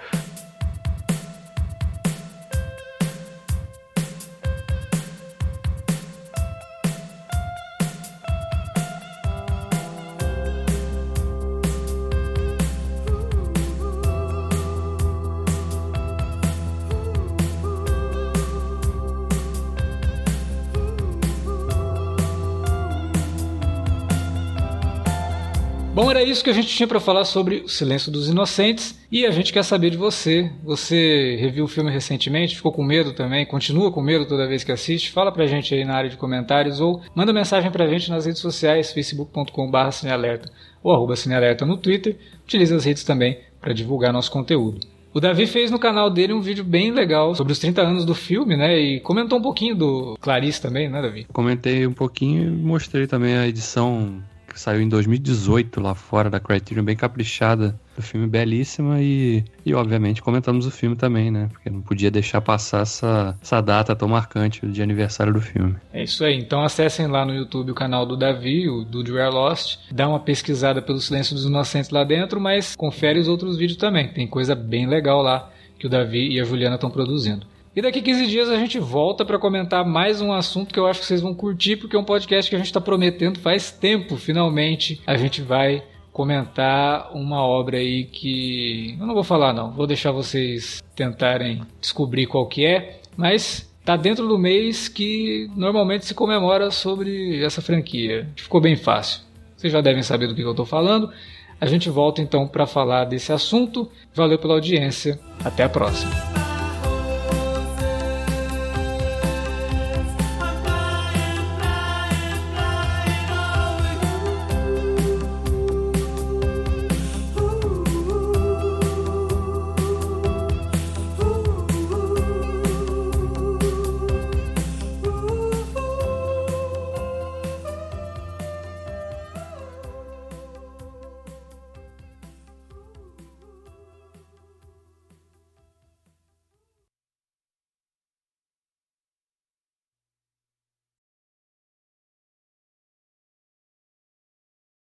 Isso 26.30 26.44
que 26.44 26.50
a 26.50 26.52
gente 26.54 26.68
tinha 26.68 26.86
para 26.86 27.00
falar 27.00 27.24
sobre 27.24 27.62
O 27.64 27.68
Silêncio 27.68 28.10
dos 28.10 28.28
Inocentes 28.28 28.98
e 29.10 29.26
a 29.26 29.30
gente 29.30 29.52
quer 29.52 29.62
saber 29.62 29.90
de 29.90 29.96
você. 29.96 30.50
Você 30.62 31.36
reviu 31.40 31.64
o 31.64 31.68
filme 31.68 31.90
recentemente? 31.90 32.56
Ficou 32.56 32.72
com 32.72 32.82
medo 32.82 33.12
também? 33.12 33.46
Continua 33.46 33.90
com 33.90 34.00
medo 34.00 34.26
toda 34.26 34.46
vez 34.46 34.64
que 34.64 34.72
assiste? 34.72 35.10
Fala 35.10 35.32
pra 35.32 35.46
gente 35.46 35.74
aí 35.74 35.84
na 35.84 35.94
área 35.94 36.10
de 36.10 36.16
comentários 36.16 36.80
ou 36.80 37.02
manda 37.14 37.32
mensagem 37.32 37.70
pra 37.70 37.86
gente 37.88 38.10
nas 38.10 38.26
redes 38.26 38.40
sociais, 38.40 38.92
facebook.com.br 38.92 39.90
cinealerta 39.92 40.50
ou 40.82 40.92
arroba 40.92 41.16
cinealerta 41.16 41.64
no 41.64 41.76
Twitter. 41.76 42.16
Utilize 42.44 42.74
as 42.74 42.84
redes 42.84 43.04
também 43.04 43.38
para 43.60 43.72
divulgar 43.72 44.12
nosso 44.12 44.30
conteúdo. 44.30 44.80
O 45.12 45.20
Davi 45.20 45.46
fez 45.46 45.70
no 45.70 45.78
canal 45.78 46.10
dele 46.10 46.32
um 46.32 46.40
vídeo 46.40 46.62
bem 46.62 46.92
legal 46.92 47.34
sobre 47.34 47.52
os 47.52 47.58
30 47.58 47.82
anos 47.82 48.04
do 48.04 48.14
filme, 48.14 48.56
né? 48.56 48.78
E 48.78 49.00
comentou 49.00 49.38
um 49.38 49.42
pouquinho 49.42 49.74
do 49.74 50.16
Clarice 50.20 50.60
também, 50.60 50.88
né, 50.88 51.00
Davi? 51.00 51.26
Comentei 51.32 51.86
um 51.86 51.92
pouquinho 51.92 52.44
e 52.44 52.50
mostrei 52.50 53.06
também 53.06 53.36
a 53.36 53.48
edição 53.48 54.22
que 54.58 54.62
saiu 54.62 54.82
em 54.82 54.88
2018 54.88 55.80
lá 55.80 55.94
fora 55.94 56.28
da 56.28 56.40
Criterion, 56.40 56.82
bem 56.82 56.96
caprichada. 56.96 57.78
O 57.96 58.02
filme 58.02 58.26
belíssima 58.26 59.00
e, 59.00 59.44
e 59.64 59.74
obviamente 59.74 60.22
comentamos 60.22 60.66
o 60.66 60.70
filme 60.70 60.94
também, 60.94 61.30
né? 61.30 61.48
Porque 61.52 61.70
não 61.70 61.80
podia 61.80 62.10
deixar 62.10 62.40
passar 62.40 62.82
essa, 62.82 63.36
essa 63.40 63.60
data 63.60 63.94
tão 63.94 64.08
marcante 64.08 64.64
de 64.66 64.82
aniversário 64.82 65.32
do 65.32 65.40
filme. 65.40 65.76
É 65.92 66.02
isso 66.02 66.24
aí. 66.24 66.38
Então 66.38 66.62
acessem 66.62 67.06
lá 67.06 67.24
no 67.24 67.34
YouTube 67.34 67.72
o 67.72 67.74
canal 67.74 68.06
do 68.06 68.16
Davi, 68.16 68.68
o 68.68 68.84
do 68.84 69.02
Drew 69.02 69.30
Lost. 69.30 69.78
Dá 69.90 70.08
uma 70.08 70.20
pesquisada 70.20 70.82
pelo 70.82 71.00
Silêncio 71.00 71.34
dos 71.34 71.44
Inocentes 71.44 71.90
lá 71.90 72.04
dentro, 72.04 72.40
mas 72.40 72.76
confere 72.76 73.18
os 73.18 73.28
outros 73.28 73.56
vídeos 73.56 73.78
também. 73.78 74.08
Tem 74.08 74.26
coisa 74.26 74.54
bem 74.54 74.86
legal 74.86 75.22
lá 75.22 75.50
que 75.78 75.86
o 75.86 75.90
Davi 75.90 76.32
e 76.32 76.40
a 76.40 76.44
Juliana 76.44 76.74
estão 76.74 76.90
produzindo. 76.90 77.46
E 77.78 77.80
daqui 77.80 78.02
15 78.02 78.26
dias 78.26 78.48
a 78.48 78.56
gente 78.56 78.76
volta 78.80 79.24
para 79.24 79.38
comentar 79.38 79.84
mais 79.84 80.20
um 80.20 80.32
assunto 80.32 80.74
que 80.74 80.80
eu 80.80 80.86
acho 80.88 80.98
que 80.98 81.06
vocês 81.06 81.20
vão 81.20 81.32
curtir, 81.32 81.76
porque 81.76 81.94
é 81.94 81.98
um 81.98 82.02
podcast 82.02 82.50
que 82.50 82.56
a 82.56 82.58
gente 82.58 82.66
está 82.66 82.80
prometendo 82.80 83.38
faz 83.38 83.70
tempo. 83.70 84.16
Finalmente 84.16 85.00
a 85.06 85.16
gente 85.16 85.40
vai 85.40 85.84
comentar 86.12 87.16
uma 87.16 87.40
obra 87.40 87.76
aí 87.76 88.02
que 88.02 88.96
eu 88.98 89.06
não 89.06 89.14
vou 89.14 89.22
falar 89.22 89.52
não, 89.52 89.70
vou 89.70 89.86
deixar 89.86 90.10
vocês 90.10 90.82
tentarem 90.96 91.62
descobrir 91.80 92.26
qual 92.26 92.48
que 92.48 92.66
é, 92.66 92.98
mas 93.16 93.72
tá 93.84 93.96
dentro 93.96 94.26
do 94.26 94.36
mês 94.36 94.88
que 94.88 95.48
normalmente 95.54 96.04
se 96.04 96.14
comemora 96.14 96.72
sobre 96.72 97.44
essa 97.44 97.62
franquia. 97.62 98.28
Ficou 98.34 98.60
bem 98.60 98.74
fácil. 98.74 99.20
Vocês 99.56 99.72
já 99.72 99.80
devem 99.80 100.02
saber 100.02 100.26
do 100.26 100.34
que 100.34 100.42
eu 100.42 100.50
estou 100.50 100.66
falando. 100.66 101.12
A 101.60 101.66
gente 101.66 101.88
volta 101.88 102.20
então 102.20 102.48
para 102.48 102.66
falar 102.66 103.04
desse 103.04 103.32
assunto. 103.32 103.88
Valeu 104.12 104.36
pela 104.36 104.54
audiência. 104.54 105.20
Até 105.44 105.62
a 105.62 105.68
próxima. 105.68 106.47